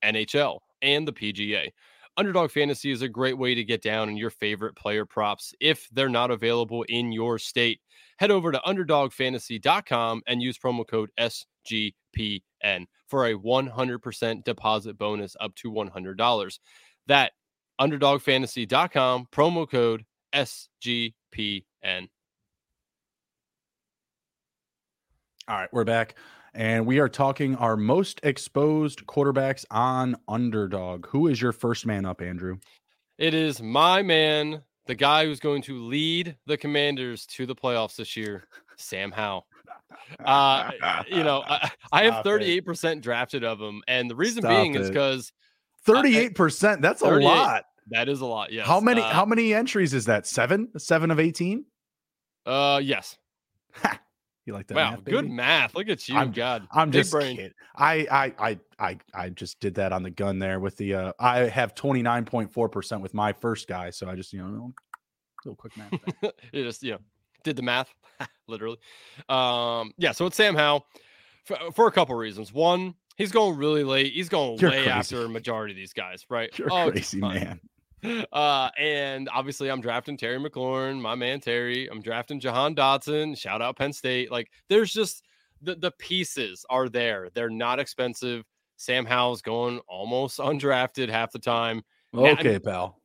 NHL, 0.05 0.59
and 0.83 1.09
the 1.09 1.15
PGA. 1.15 1.71
Underdog 2.19 2.51
Fantasy 2.51 2.91
is 2.91 3.01
a 3.01 3.09
great 3.09 3.39
way 3.39 3.55
to 3.55 3.65
get 3.65 3.81
down 3.81 4.11
on 4.11 4.17
your 4.19 4.29
favorite 4.29 4.77
player 4.77 5.07
props 5.07 5.55
if 5.61 5.89
they're 5.93 6.11
not 6.11 6.31
available 6.31 6.85
in 6.91 7.11
your 7.11 7.39
state. 7.39 7.81
Head 8.19 8.31
over 8.31 8.53
to 8.53 8.61
underdogfantasy.com 8.67 10.21
and 10.27 10.43
use 10.43 10.59
promo 10.59 10.87
code 10.87 11.11
SGPN 11.19 12.85
for 13.13 13.27
a 13.27 13.35
100% 13.35 14.43
deposit 14.43 14.97
bonus 14.97 15.37
up 15.39 15.55
to 15.57 15.71
$100. 15.71 16.59
That 17.09 17.33
underdogfantasy.com 17.79 19.29
promo 19.31 19.71
code 19.71 20.07
SGPN. 20.35 22.09
All 25.47 25.57
right, 25.59 25.69
we're 25.75 25.85
back. 25.85 26.15
And 26.55 26.87
we 26.87 27.01
are 27.01 27.09
talking 27.11 27.55
our 27.57 27.77
most 27.77 28.19
exposed 28.23 29.05
quarterbacks 29.07 29.67
on 29.71 30.17
underdog. 30.27 31.07
Who 31.09 31.27
is 31.27 31.39
your 31.39 31.53
first 31.53 31.85
man 31.85 32.07
up, 32.07 32.23
Andrew? 32.23 32.57
It 33.19 33.35
is 33.35 33.61
my 33.61 34.01
man, 34.01 34.63
the 34.87 34.95
guy 34.95 35.27
who's 35.27 35.41
going 35.41 35.61
to 35.65 35.85
lead 35.85 36.35
the 36.47 36.57
commanders 36.57 37.27
to 37.27 37.45
the 37.45 37.55
playoffs 37.55 37.97
this 37.97 38.17
year, 38.17 38.45
Sam 38.79 39.13
Howell. 39.13 39.47
Uh, 40.25 40.71
you 41.09 41.23
know, 41.23 41.43
I, 41.47 41.71
I 41.93 42.05
have 42.05 42.25
38% 42.25 43.01
drafted 43.01 43.45
of 43.45 43.61
him. 43.61 43.83
And 43.89 44.11
the 44.11 44.17
reason 44.17 44.43
Stop 44.43 44.51
being 44.51 44.75
it. 44.75 44.81
is 44.81 44.89
because 44.89 45.33
38%, 45.87 46.81
that's 46.81 47.03
a 47.03 47.11
lot. 47.11 47.65
That 47.91 48.09
is 48.09 48.21
a 48.21 48.27
lot. 48.27 48.53
Yes. 48.53 48.67
How 48.67 48.81
many 48.81 49.01
uh, 49.01 49.09
how 49.09 49.25
many 49.25 49.53
entries 49.53 49.93
is 49.93 50.05
that? 50.05 50.27
Seven? 50.27 50.69
Seven 50.79 51.11
of 51.11 51.19
18? 51.19 51.65
Uh 52.47 52.81
yes. 52.83 53.17
You 54.45 54.55
like 54.55 54.67
that? 54.69 54.75
Wow, 54.75 54.91
math, 54.91 55.05
good 55.05 55.31
math. 55.31 55.75
Look 55.77 55.89
at 55.89 56.09
you, 56.09 56.17
I'm, 56.17 56.33
God. 56.33 56.67
I'm 56.73 56.91
Big 56.91 57.03
just 57.03 57.13
brain. 57.13 57.37
Kidding. 57.37 57.53
I, 57.77 58.07
I 58.11 58.35
I 58.39 58.59
I 58.79 58.99
I 59.15 59.29
just 59.29 59.61
did 59.61 59.75
that 59.77 59.93
on 59.93 60.03
the 60.03 60.11
gun 60.11 60.41
there 60.41 60.59
with 60.59 60.77
the. 60.77 60.95
uh 60.95 61.13
I 61.21 61.41
have 61.41 61.77
twenty 61.77 62.03
nine 62.03 62.25
point 62.25 62.53
four 62.53 62.69
percent 62.69 63.03
with 63.03 63.15
my 63.15 63.33
first 63.33 63.69
guy, 63.69 63.91
so 63.91 64.09
I 64.09 64.17
just 64.17 64.33
you 64.33 64.43
know 64.43 64.75
little 65.45 65.57
quick 65.57 65.77
math. 65.77 65.93
you 66.53 66.65
just 66.65 66.83
you 66.83 66.93
know 66.93 66.99
did 67.45 67.57
the 67.57 67.63
math 67.63 67.93
literally. 68.49 68.79
Um 69.29 69.93
yeah, 69.99 70.13
so 70.13 70.27
it's 70.27 70.37
Sam 70.37 70.55
Howell 70.55 70.87
for, 71.45 71.57
for 71.75 71.87
a 71.87 71.93
couple 71.93 72.15
reasons. 72.15 72.53
One, 72.53 72.95
he's 73.17 73.33
going 73.33 73.57
really 73.57 73.85
late. 73.85 74.13
He's 74.13 74.29
going 74.29 74.59
You're 74.59 74.71
way 74.71 74.85
crazy. 74.85 74.91
after 74.91 75.25
a 75.25 75.29
majority 75.29 75.73
of 75.73 75.77
these 75.77 75.93
guys, 75.93 76.25
right? 76.29 76.57
You're 76.59 76.73
oh, 76.73 76.91
crazy 76.91 77.19
man. 77.19 77.61
Uh, 78.33 78.69
and 78.79 79.29
obviously, 79.33 79.71
I'm 79.71 79.81
drafting 79.81 80.17
Terry 80.17 80.37
McLaurin, 80.37 81.01
my 81.01 81.15
man 81.15 81.39
Terry. 81.39 81.89
I'm 81.89 82.03
drafting 82.03 82.41
Jahan 82.41 82.75
Dotson. 82.75 83.39
Shout 83.39 83.63
out 83.63 83.79
Penn 83.79 83.93
State. 83.93 84.29
Like, 84.33 84.51
there's 84.69 84.93
just 84.93 85.23
the 85.61 85.77
the 85.77 85.93
pieces 85.93 86.67
are 86.69 86.89
there. 86.89 87.31
They're 87.33 87.49
not 87.49 87.79
expensive. 87.79 88.45
Sam 88.77 89.07
Howell's 89.07 89.41
going 89.41 89.79
almost 89.87 90.39
undrafted 90.41 91.11
half 91.11 91.31
the 91.31 91.39
time. 91.39 91.83
Okay, 92.13 92.59
pal. 92.59 93.01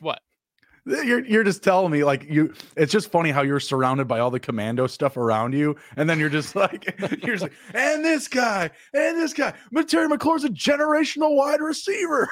What? 0.00 0.20
You're 0.84 1.24
you're 1.24 1.44
just 1.44 1.62
telling 1.62 1.92
me 1.92 2.02
like 2.02 2.24
you. 2.28 2.52
It's 2.76 2.90
just 2.90 3.12
funny 3.12 3.30
how 3.30 3.42
you're 3.42 3.60
surrounded 3.60 4.08
by 4.08 4.18
all 4.18 4.32
the 4.32 4.40
commando 4.40 4.88
stuff 4.88 5.16
around 5.16 5.52
you, 5.52 5.76
and 5.96 6.10
then 6.10 6.18
you're 6.18 6.28
just 6.28 6.56
like 6.56 6.98
you're 7.22 7.36
just 7.36 7.42
like, 7.42 7.52
and 7.72 8.04
this 8.04 8.26
guy, 8.26 8.68
and 8.92 9.16
this 9.16 9.32
guy. 9.32 9.54
But 9.70 9.88
Terry 9.88 10.08
McLaurin's 10.08 10.42
a 10.42 10.48
generational 10.48 11.36
wide 11.36 11.60
receiver. 11.60 12.28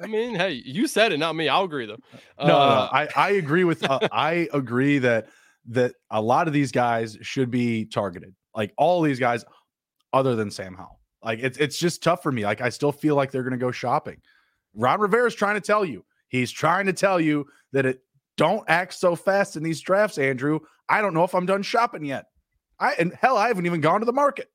I 0.00 0.06
mean, 0.06 0.34
hey, 0.34 0.62
you 0.64 0.86
said 0.86 1.12
it, 1.12 1.18
not 1.18 1.36
me. 1.36 1.50
I'll 1.50 1.64
agree 1.64 1.84
though. 1.84 1.98
No, 2.38 2.44
uh, 2.44 2.46
no 2.46 2.88
I 2.90 3.08
I 3.14 3.30
agree 3.32 3.64
with 3.64 3.84
uh, 3.88 3.98
I 4.12 4.48
agree 4.54 4.98
that 5.00 5.28
that 5.68 5.92
a 6.10 6.22
lot 6.22 6.46
of 6.46 6.54
these 6.54 6.72
guys 6.72 7.18
should 7.20 7.50
be 7.50 7.84
targeted. 7.84 8.34
Like 8.54 8.72
all 8.78 9.02
these 9.02 9.18
guys, 9.18 9.44
other 10.14 10.36
than 10.36 10.50
Sam 10.50 10.74
Howell. 10.74 11.00
Like 11.22 11.40
it's 11.40 11.58
it's 11.58 11.78
just 11.78 12.02
tough 12.02 12.22
for 12.22 12.32
me. 12.32 12.44
Like 12.44 12.62
I 12.62 12.70
still 12.70 12.92
feel 12.92 13.14
like 13.14 13.30
they're 13.30 13.42
to 13.42 13.58
go 13.58 13.72
shopping. 13.72 14.22
Ron 14.72 15.00
Rivera 15.00 15.26
is 15.26 15.34
trying 15.34 15.56
to 15.56 15.60
tell 15.60 15.84
you 15.84 16.02
He's 16.30 16.52
trying 16.52 16.86
to 16.86 16.92
tell 16.92 17.20
you 17.20 17.46
that 17.72 17.86
it 17.86 18.00
don't 18.36 18.64
act 18.68 18.94
so 18.94 19.14
fast 19.16 19.56
in 19.56 19.62
these 19.62 19.80
drafts, 19.80 20.18
Andrew. 20.18 20.60
I 20.88 21.02
don't 21.02 21.14
know 21.14 21.24
if 21.24 21.34
I'm 21.34 21.46
done 21.46 21.62
shopping 21.62 22.04
yet. 22.04 22.26
I 22.78 22.94
and 22.98 23.12
hell, 23.12 23.36
I 23.36 23.48
haven't 23.48 23.66
even 23.66 23.80
gone 23.80 24.00
to 24.00 24.06
the 24.06 24.12
market. 24.12 24.50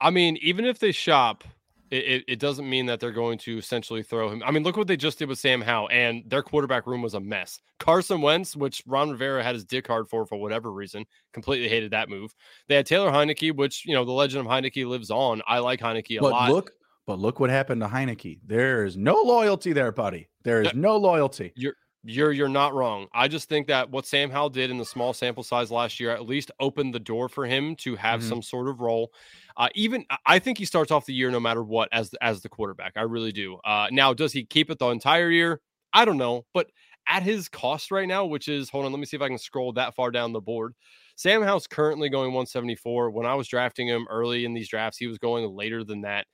I 0.00 0.10
mean, 0.10 0.36
even 0.42 0.64
if 0.64 0.78
they 0.78 0.92
shop, 0.92 1.44
it, 1.90 2.24
it, 2.26 2.38
doesn't 2.40 2.68
mean 2.68 2.86
that 2.86 2.98
they're 2.98 3.12
going 3.12 3.38
to 3.38 3.56
essentially 3.58 4.02
throw 4.02 4.28
him. 4.28 4.42
I 4.44 4.50
mean, 4.50 4.64
look 4.64 4.76
what 4.76 4.88
they 4.88 4.96
just 4.96 5.18
did 5.18 5.28
with 5.28 5.38
Sam 5.38 5.60
Howell, 5.60 5.88
and 5.92 6.24
their 6.26 6.42
quarterback 6.42 6.86
room 6.86 7.02
was 7.02 7.14
a 7.14 7.20
mess. 7.20 7.60
Carson 7.78 8.20
Wentz, 8.20 8.56
which 8.56 8.82
Ron 8.86 9.10
Rivera 9.10 9.42
had 9.42 9.54
his 9.54 9.64
dick 9.64 9.86
hard 9.86 10.08
for 10.08 10.26
for 10.26 10.36
whatever 10.36 10.72
reason, 10.72 11.04
completely 11.32 11.68
hated 11.68 11.92
that 11.92 12.08
move. 12.08 12.34
They 12.68 12.74
had 12.74 12.86
Taylor 12.86 13.10
Heinicke, 13.10 13.54
which 13.54 13.84
you 13.86 13.94
know 13.94 14.04
the 14.04 14.12
legend 14.12 14.46
of 14.46 14.50
Heinicke 14.50 14.86
lives 14.86 15.10
on. 15.10 15.42
I 15.46 15.60
like 15.60 15.80
Heinicke 15.80 16.18
a 16.18 16.20
but 16.20 16.32
lot. 16.32 16.50
Look, 16.50 16.72
but 17.06 17.18
look 17.18 17.38
what 17.38 17.50
happened 17.50 17.80
to 17.82 17.88
Heinicke. 17.88 18.40
There 18.44 18.84
is 18.84 18.96
no 18.96 19.20
loyalty 19.22 19.72
there, 19.72 19.92
buddy. 19.92 20.28
There 20.42 20.62
is 20.62 20.74
no 20.74 20.96
loyalty. 20.96 21.52
You're 21.54 21.76
you're 22.04 22.32
you're 22.32 22.48
not 22.48 22.74
wrong. 22.74 23.06
I 23.12 23.28
just 23.28 23.48
think 23.48 23.66
that 23.68 23.90
what 23.90 24.06
Sam 24.06 24.30
Howell 24.30 24.50
did 24.50 24.70
in 24.70 24.78
the 24.78 24.84
small 24.84 25.12
sample 25.12 25.42
size 25.42 25.70
last 25.70 25.98
year 25.98 26.10
at 26.10 26.26
least 26.26 26.50
opened 26.60 26.94
the 26.94 27.00
door 27.00 27.28
for 27.28 27.46
him 27.46 27.74
to 27.76 27.96
have 27.96 28.20
mm-hmm. 28.20 28.28
some 28.28 28.42
sort 28.42 28.68
of 28.68 28.80
role. 28.80 29.12
Uh, 29.56 29.68
even 29.74 30.04
I 30.26 30.38
think 30.38 30.58
he 30.58 30.64
starts 30.64 30.90
off 30.90 31.06
the 31.06 31.14
year 31.14 31.30
no 31.30 31.40
matter 31.40 31.62
what 31.62 31.88
as 31.92 32.14
as 32.20 32.42
the 32.42 32.48
quarterback. 32.48 32.92
I 32.96 33.02
really 33.02 33.32
do. 33.32 33.58
Uh, 33.64 33.88
now, 33.90 34.12
does 34.12 34.32
he 34.32 34.44
keep 34.44 34.70
it 34.70 34.78
the 34.78 34.88
entire 34.88 35.30
year? 35.30 35.60
I 35.92 36.04
don't 36.04 36.18
know, 36.18 36.44
but 36.52 36.70
at 37.08 37.22
his 37.22 37.48
cost 37.48 37.90
right 37.90 38.08
now, 38.08 38.24
which 38.24 38.48
is 38.48 38.68
hold 38.68 38.84
on, 38.84 38.92
let 38.92 38.98
me 38.98 39.06
see 39.06 39.16
if 39.16 39.22
I 39.22 39.28
can 39.28 39.38
scroll 39.38 39.72
that 39.74 39.94
far 39.94 40.10
down 40.10 40.32
the 40.32 40.40
board. 40.40 40.74
Sam 41.16 41.42
Howell's 41.42 41.68
currently 41.68 42.08
going 42.08 42.32
174. 42.32 43.10
When 43.10 43.24
I 43.24 43.34
was 43.34 43.46
drafting 43.46 43.86
him 43.86 44.06
early 44.10 44.44
in 44.44 44.52
these 44.52 44.68
drafts, 44.68 44.98
he 44.98 45.06
was 45.06 45.18
going 45.18 45.48
later 45.54 45.84
than 45.84 46.00
that 46.02 46.26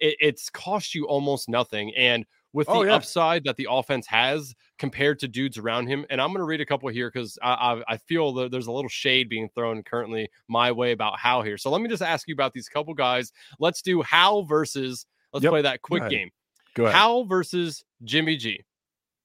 it, 0.00 0.16
it's 0.20 0.50
cost 0.50 0.94
you 0.94 1.06
almost 1.06 1.48
nothing. 1.48 1.92
And 1.96 2.24
with 2.52 2.68
oh, 2.68 2.82
the 2.82 2.88
yeah. 2.88 2.94
upside 2.94 3.44
that 3.44 3.56
the 3.56 3.66
offense 3.70 4.06
has 4.06 4.54
compared 4.78 5.18
to 5.18 5.28
dudes 5.28 5.58
around 5.58 5.86
him. 5.86 6.06
And 6.10 6.20
I'm 6.20 6.28
going 6.28 6.38
to 6.38 6.44
read 6.44 6.60
a 6.60 6.66
couple 6.66 6.88
here 6.88 7.10
because 7.12 7.38
I, 7.42 7.52
I, 7.52 7.82
I, 7.88 7.96
feel 7.98 8.32
that 8.34 8.50
there's 8.50 8.68
a 8.68 8.72
little 8.72 8.88
shade 8.88 9.28
being 9.28 9.48
thrown 9.54 9.82
currently 9.82 10.30
my 10.48 10.72
way 10.72 10.92
about 10.92 11.18
how 11.18 11.42
here. 11.42 11.58
So 11.58 11.70
let 11.70 11.82
me 11.82 11.88
just 11.88 12.02
ask 12.02 12.26
you 12.26 12.34
about 12.34 12.52
these 12.52 12.68
couple 12.68 12.94
guys. 12.94 13.32
Let's 13.58 13.82
do 13.82 14.02
how 14.02 14.42
versus, 14.42 15.06
let's 15.32 15.44
yep. 15.44 15.50
play 15.50 15.62
that 15.62 15.82
quick 15.82 16.04
Go 16.04 16.08
game. 16.08 16.30
Go 16.74 16.84
ahead. 16.84 16.94
Howell 16.94 17.24
versus 17.26 17.84
Jimmy 18.04 18.36
G. 18.36 18.64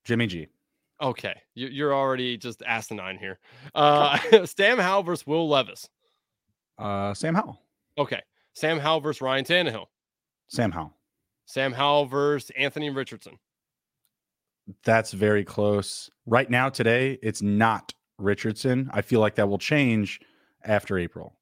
Jimmy 0.05 0.28
G. 0.28 0.47
Okay. 1.01 1.36
You're 1.53 1.93
already 1.93 2.38
just 2.38 2.61
asinine 2.63 3.17
here. 3.17 3.39
Uh, 3.76 4.17
Sam 4.45 4.80
Howell 4.80 5.03
versus 5.03 5.28
Will 5.28 5.47
Levis. 5.47 5.88
Uh, 6.78 7.13
Sam 7.13 7.36
Howell. 7.36 7.59
Okay. 7.97 8.21
Sam 8.53 8.80
Howell 8.80 9.01
versus 9.01 9.21
Ryan 9.21 9.45
Tannehill. 9.45 9.86
Sam 10.47 10.71
Howell. 10.71 10.93
Sam 11.45 11.73
Howell 11.73 12.05
versus 12.05 12.51
Anthony 12.57 12.89
Richardson. 12.89 13.37
That's 14.83 15.11
very 15.11 15.43
close. 15.43 16.09
Right 16.25 16.49
now, 16.49 16.69
today, 16.69 17.19
it's 17.21 17.41
not 17.41 17.93
Richardson. 18.17 18.89
I 18.93 19.01
feel 19.01 19.19
like 19.19 19.35
that 19.35 19.47
will 19.49 19.57
change 19.57 20.19
after 20.63 20.97
April. 20.97 21.35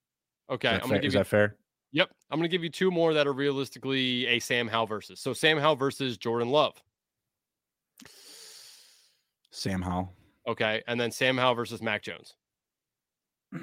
Okay. 0.49 0.75
Is 0.75 0.81
that, 0.81 0.89
fair? 0.89 0.97
Is 0.99 1.03
you, 1.05 1.19
that 1.19 1.27
fair? 1.27 1.55
Yep. 1.93 2.09
I'm 2.29 2.39
going 2.39 2.49
to 2.49 2.53
give 2.53 2.63
you 2.63 2.69
two 2.69 2.89
more 2.89 3.13
that 3.13 3.27
are 3.27 3.33
realistically 3.33 4.25
a 4.27 4.39
Sam 4.39 4.67
Howell 4.67 4.87
versus. 4.87 5.19
So 5.19 5.33
Sam 5.33 5.57
Howell 5.57 5.75
versus 5.75 6.17
Jordan 6.17 6.49
Love. 6.49 6.81
Sam 9.51 9.81
Howell. 9.81 10.13
Okay. 10.47 10.81
And 10.87 10.99
then 10.99 11.11
Sam 11.11 11.37
Howell 11.37 11.55
versus 11.55 11.81
Mac 11.81 12.01
Jones. 12.01 12.35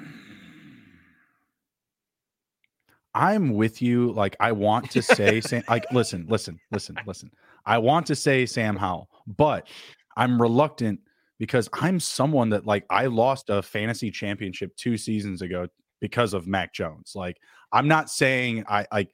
I'm 3.13 3.53
with 3.53 3.81
you. 3.81 4.11
Like 4.11 4.35
I 4.39 4.51
want 4.51 4.91
to 4.91 5.01
say 5.01 5.41
Sam, 5.41 5.63
like 5.67 5.85
listen, 5.91 6.25
listen, 6.29 6.59
listen, 6.71 6.97
listen. 7.05 7.31
I 7.65 7.77
want 7.77 8.05
to 8.07 8.15
say 8.15 8.45
Sam 8.45 8.75
Howell, 8.75 9.09
but 9.27 9.67
I'm 10.15 10.41
reluctant 10.41 10.99
because 11.39 11.69
I'm 11.73 11.99
someone 11.99 12.49
that 12.49 12.65
like 12.65 12.85
I 12.89 13.07
lost 13.07 13.49
a 13.49 13.61
fantasy 13.61 14.11
championship 14.11 14.75
two 14.75 14.97
seasons 14.97 15.41
ago 15.41 15.67
because 16.01 16.33
of 16.33 16.47
Mac 16.47 16.73
Jones. 16.73 17.13
Like 17.15 17.37
I'm 17.71 17.87
not 17.87 18.09
saying 18.09 18.65
I 18.67 18.85
like 18.91 19.09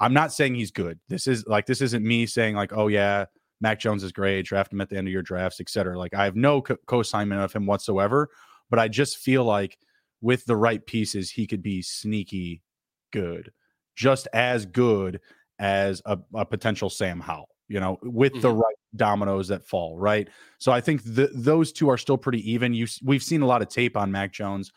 I'm 0.00 0.12
not 0.12 0.32
saying 0.32 0.54
he's 0.54 0.70
good. 0.70 0.98
This 1.08 1.26
is 1.26 1.46
like 1.46 1.66
this 1.66 1.80
isn't 1.80 2.04
me 2.04 2.26
saying 2.26 2.54
like 2.54 2.72
oh 2.74 2.88
yeah 2.88 3.26
Mac 3.60 3.80
Jones 3.80 4.04
is 4.04 4.12
great, 4.12 4.44
draft 4.44 4.72
him 4.72 4.80
at 4.80 4.88
the 4.88 4.96
end 4.96 5.08
of 5.08 5.12
your 5.12 5.22
drafts, 5.22 5.60
etc. 5.60 5.98
Like 5.98 6.14
I 6.14 6.24
have 6.24 6.36
no 6.36 6.62
co- 6.62 6.76
co-assignment 6.86 7.40
of 7.40 7.52
him 7.52 7.66
whatsoever, 7.66 8.28
but 8.70 8.78
I 8.78 8.88
just 8.88 9.18
feel 9.18 9.44
like 9.44 9.78
with 10.20 10.44
the 10.44 10.56
right 10.56 10.84
pieces 10.84 11.30
he 11.30 11.46
could 11.46 11.62
be 11.62 11.82
sneaky 11.82 12.62
good, 13.10 13.52
just 13.96 14.28
as 14.32 14.66
good 14.66 15.20
as 15.58 16.02
a, 16.04 16.18
a 16.34 16.44
potential 16.44 16.90
Sam 16.90 17.20
Howell, 17.20 17.48
you 17.68 17.80
know, 17.80 17.98
with 18.02 18.32
mm-hmm. 18.32 18.42
the 18.42 18.52
right 18.52 18.76
dominoes 18.96 19.48
that 19.48 19.66
fall, 19.66 19.98
right? 19.98 20.28
So 20.58 20.72
I 20.72 20.80
think 20.80 21.02
the, 21.04 21.30
those 21.34 21.72
two 21.72 21.88
are 21.88 21.98
still 21.98 22.18
pretty 22.18 22.50
even. 22.50 22.74
You 22.74 22.86
we've 23.02 23.22
seen 23.22 23.42
a 23.42 23.46
lot 23.46 23.62
of 23.62 23.68
tape 23.68 23.96
on 23.96 24.12
Mac 24.12 24.32
Jones. 24.32 24.72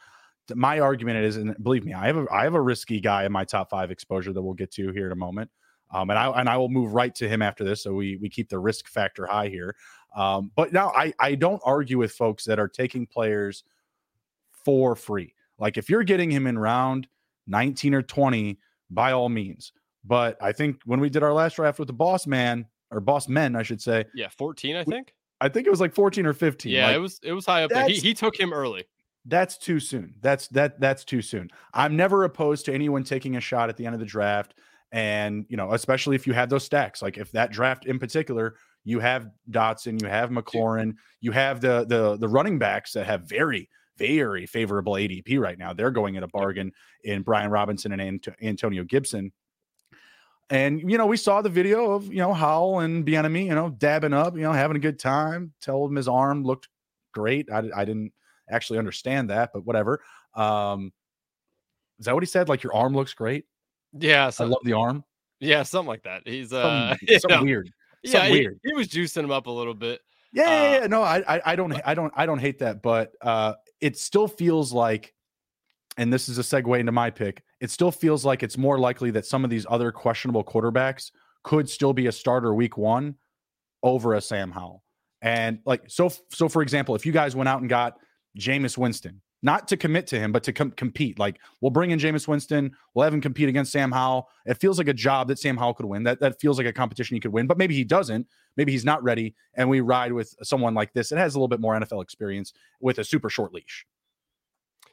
My 0.54 0.80
argument 0.80 1.24
is, 1.24 1.38
and 1.38 1.56
believe 1.64 1.86
me, 1.86 1.94
I 1.94 2.08
have 2.08 2.18
a 2.18 2.26
I 2.32 2.44
have 2.44 2.56
a 2.56 2.62
risky 2.62 3.00
guy 3.00 3.26
in 3.26 3.32
my 3.32 3.46
top 3.46 3.70
five 3.70 3.92
exposure 3.92 4.34
that 4.34 4.42
we'll 4.42 4.54
get 4.54 4.72
to 4.74 4.92
here 4.92 5.06
in 5.06 5.12
a 5.12 5.16
moment. 5.16 5.50
Um, 5.94 6.10
and 6.10 6.18
I 6.18 6.28
and 6.40 6.50
I 6.50 6.58
will 6.58 6.70
move 6.70 6.94
right 6.94 7.14
to 7.16 7.28
him 7.28 7.42
after 7.42 7.64
this, 7.64 7.84
so 7.84 7.94
we 7.94 8.18
we 8.18 8.30
keep 8.30 8.50
the 8.50 8.60
risk 8.60 8.88
factor 8.88 9.26
high 9.26 9.50
here. 9.50 9.76
Um, 10.16 10.52
but 10.56 10.74
now 10.74 10.92
I 10.96 11.14
I 11.20 11.36
don't 11.36 11.62
argue 11.66 11.98
with 11.98 12.12
folks 12.12 12.44
that 12.46 12.60
are 12.60 12.68
taking 12.68 13.06
players 13.06 13.64
for 14.66 14.96
free. 14.96 15.34
Like 15.58 15.78
if 15.78 15.90
you're 15.90 16.04
getting 16.04 16.32
him 16.32 16.48
in 16.48 16.58
round 16.58 17.08
19 17.52 17.94
or 17.94 18.02
20, 18.02 18.58
by 18.90 19.12
all 19.12 19.30
means. 19.30 19.74
But 20.04 20.42
I 20.42 20.52
think 20.52 20.82
when 20.86 21.00
we 21.00 21.10
did 21.10 21.22
our 21.22 21.34
last 21.34 21.58
draft 21.58 21.78
with 21.78 21.88
the 21.88 21.94
boss 21.94 22.26
man, 22.26 22.66
or 22.92 23.00
Boss 23.00 23.28
Men, 23.28 23.56
I 23.56 23.64
should 23.64 23.82
say. 23.82 24.06
Yeah, 24.14 24.28
14, 24.38 24.76
I 24.76 24.84
think. 24.84 25.14
I 25.40 25.50
think 25.50 25.66
it 25.66 25.70
was 25.70 25.82
like 25.82 25.96
14 25.96 26.26
or 26.26 26.34
15. 26.34 26.72
Yeah, 26.72 26.88
like, 26.88 26.96
it 26.96 27.00
was 27.00 27.20
it 27.24 27.34
was 27.34 27.46
high 27.46 27.64
up 27.64 27.72
there. 27.72 27.88
He, 27.88 27.96
he 27.96 28.14
took 28.14 28.40
him 28.40 28.54
early. 28.54 28.86
That's 29.26 29.58
too 29.58 29.80
soon. 29.80 30.16
That's 30.22 30.48
that 30.50 30.80
that's 30.80 31.04
too 31.04 31.22
soon. 31.22 31.50
I'm 31.74 31.96
never 31.96 32.24
opposed 32.26 32.66
to 32.66 32.74
anyone 32.74 33.04
taking 33.04 33.38
a 33.38 33.42
shot 33.42 33.70
at 33.70 33.78
the 33.78 33.86
end 33.86 33.96
of 33.96 34.00
the 34.00 34.06
draft. 34.06 34.54
And 34.92 35.46
you 35.50 35.58
know, 35.58 35.72
especially 35.72 36.16
if 36.16 36.28
you 36.28 36.34
have 36.34 36.50
those 36.50 36.64
stacks, 36.64 37.02
like 37.02 37.18
if 37.18 37.32
that 37.32 37.52
draft 37.52 37.86
in 37.86 37.98
particular, 37.98 38.56
you 38.84 39.00
have 39.00 39.30
Dotson, 39.50 40.02
you 40.02 40.08
have 40.08 40.30
McLaurin, 40.30 40.96
you 41.22 41.32
have 41.32 41.62
the 41.62 41.86
the 41.88 42.18
the 42.18 42.28
running 42.28 42.60
backs 42.60 42.94
that 42.94 43.06
have 43.06 43.22
very 43.24 43.70
very 43.98 44.46
favorable 44.46 44.94
ADP 44.94 45.40
right 45.40 45.58
now. 45.58 45.74
They're 45.74 45.92
going 45.92 46.18
at 46.18 46.24
a 46.24 46.28
bargain 46.28 46.72
in 47.04 47.22
Brian 47.22 47.52
Robinson 47.52 47.92
and 47.92 48.02
Ant- 48.02 48.28
Antonio 48.42 48.84
Gibson. 48.84 49.32
And 50.50 50.82
you 50.92 50.98
know, 50.98 51.06
we 51.06 51.18
saw 51.18 51.42
the 51.42 51.50
video 51.50 51.92
of 51.92 52.08
you 52.08 52.20
know 52.20 52.34
Howell 52.34 52.80
and 52.80 53.06
Bieniemy, 53.06 53.46
you 53.46 53.56
know, 53.56 53.70
dabbing 53.70 54.14
up, 54.14 54.36
you 54.36 54.42
know, 54.42 54.52
having 54.52 54.76
a 54.76 54.82
good 54.82 55.00
time. 55.00 55.54
Tell 55.62 55.86
him 55.86 55.96
his 55.96 56.10
arm 56.10 56.44
looked 56.44 56.68
great. 57.14 57.50
I, 57.52 57.64
I 57.76 57.86
didn't 57.86 58.12
actually 58.50 58.80
understand 58.80 59.30
that, 59.30 59.52
but 59.54 59.66
whatever. 59.66 60.02
Um, 60.36 60.92
is 62.00 62.06
that 62.06 62.14
what 62.14 62.24
he 62.24 62.28
said? 62.28 62.50
Like 62.50 62.64
your 62.64 62.76
arm 62.76 62.94
looks 62.94 63.14
great. 63.14 63.46
Yeah, 63.94 64.30
so, 64.30 64.46
I 64.46 64.48
love 64.48 64.62
the 64.64 64.74
arm. 64.74 65.04
Yeah, 65.40 65.64
something 65.64 65.88
like 65.88 66.04
that. 66.04 66.24
He's 66.26 66.52
uh, 66.52 66.96
something, 66.98 67.20
something 67.20 67.46
weird. 67.46 67.72
Yeah, 68.04 68.26
he, 68.26 68.32
weird. 68.32 68.60
He 68.64 68.74
was 68.74 68.88
juicing 68.88 69.24
him 69.24 69.32
up 69.32 69.48
a 69.48 69.52
little 69.52 69.74
bit. 69.74 70.02
Yeah, 70.34 70.44
uh, 70.44 70.48
yeah, 70.48 70.80
yeah. 70.80 70.88
no, 70.88 71.04
I, 71.04 71.36
I, 71.36 71.42
I 71.46 71.56
don't, 71.56 71.74
I 71.86 71.94
don't, 71.94 72.14
I 72.16 72.26
don't 72.26 72.40
hate 72.40 72.60
that, 72.60 72.82
but 72.82 73.14
uh, 73.22 73.54
it 73.82 73.98
still 73.98 74.28
feels 74.28 74.72
like, 74.72 75.14
and 75.98 76.14
this 76.14 76.30
is 76.30 76.38
a 76.38 76.42
segue 76.42 76.80
into 76.80 76.92
my 76.92 77.10
pick. 77.10 77.44
It 77.60 77.70
still 77.70 77.92
feels 77.92 78.24
like 78.24 78.44
it's 78.44 78.58
more 78.58 78.80
likely 78.80 79.12
that 79.12 79.26
some 79.26 79.44
of 79.44 79.50
these 79.50 79.66
other 79.70 79.92
questionable 79.92 80.44
quarterbacks 80.44 81.12
could 81.44 81.70
still 81.70 81.94
be 81.94 82.08
a 82.08 82.12
starter 82.12 82.54
week 82.54 82.78
one 82.78 83.16
over 83.84 84.14
a 84.14 84.22
Sam 84.22 84.52
Howell. 84.52 84.84
And 85.22 85.60
like, 85.66 85.84
so, 85.88 86.12
so 86.30 86.48
for 86.48 86.62
example, 86.62 86.96
if 86.96 87.06
you 87.06 87.12
guys 87.12 87.36
went 87.36 87.50
out 87.50 87.62
and 87.62 87.70
got 87.70 87.98
Jameis 88.40 88.78
Winston, 88.78 89.22
not 89.44 89.68
to 89.70 89.78
commit 89.78 90.08
to 90.08 90.20
him, 90.20 90.32
but 90.32 90.44
to 90.44 90.54
com- 90.54 90.72
compete. 90.72 91.18
Like 91.18 91.40
we'll 91.62 91.72
bring 91.72 91.92
in 91.92 92.00
Jameis 92.00 92.28
Winston, 92.28 92.72
we'll 92.94 93.04
have 93.04 93.14
him 93.14 93.22
compete 93.22 93.50
against 93.50 93.72
Sam 93.72 93.92
Howell. 93.92 94.30
It 94.46 94.56
feels 94.56 94.78
like 94.78 94.88
a 94.88 94.94
job 94.94 95.28
that 95.30 95.40
Sam 95.40 95.58
Howell 95.58 95.74
could 95.74 95.86
win. 95.86 96.04
That 96.04 96.20
that 96.20 96.40
feels 96.40 96.58
like 96.58 96.68
a 96.68 96.74
competition 96.74 97.16
he 97.16 97.20
could 97.20 97.34
win, 97.34 97.48
but 97.48 97.58
maybe 97.58 97.76
he 97.76 97.84
doesn't. 97.84 98.28
Maybe 98.58 98.72
he's 98.72 98.86
not 98.86 99.02
ready, 99.04 99.36
and 99.54 99.70
we 99.70 99.82
ride 99.82 100.14
with 100.14 100.36
someone 100.44 100.74
like 100.74 100.94
this 100.94 101.10
that 101.10 101.18
has 101.18 101.36
a 101.36 101.38
little 101.38 101.48
bit 101.48 101.60
more 101.60 101.80
NFL 101.80 102.04
experience 102.04 102.54
with 102.80 103.00
a 103.00 103.04
super 103.04 103.30
short 103.30 103.54
leash. 103.54 103.86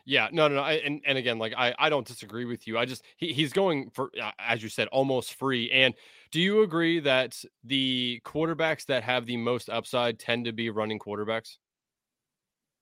Yeah, 0.08 0.28
no, 0.32 0.48
no, 0.48 0.54
no. 0.54 0.62
I, 0.62 0.72
and 0.72 1.02
and 1.04 1.18
again, 1.18 1.38
like 1.38 1.52
I, 1.54 1.74
I 1.78 1.90
don't 1.90 2.06
disagree 2.06 2.46
with 2.46 2.66
you. 2.66 2.78
I 2.78 2.86
just 2.86 3.04
he, 3.18 3.34
he's 3.34 3.52
going 3.52 3.90
for, 3.90 4.10
as 4.38 4.62
you 4.62 4.70
said, 4.70 4.88
almost 4.88 5.34
free. 5.34 5.70
And 5.70 5.92
do 6.30 6.40
you 6.40 6.62
agree 6.62 6.98
that 7.00 7.44
the 7.62 8.22
quarterbacks 8.24 8.86
that 8.86 9.02
have 9.02 9.26
the 9.26 9.36
most 9.36 9.68
upside 9.68 10.18
tend 10.18 10.46
to 10.46 10.52
be 10.52 10.70
running 10.70 10.98
quarterbacks? 10.98 11.56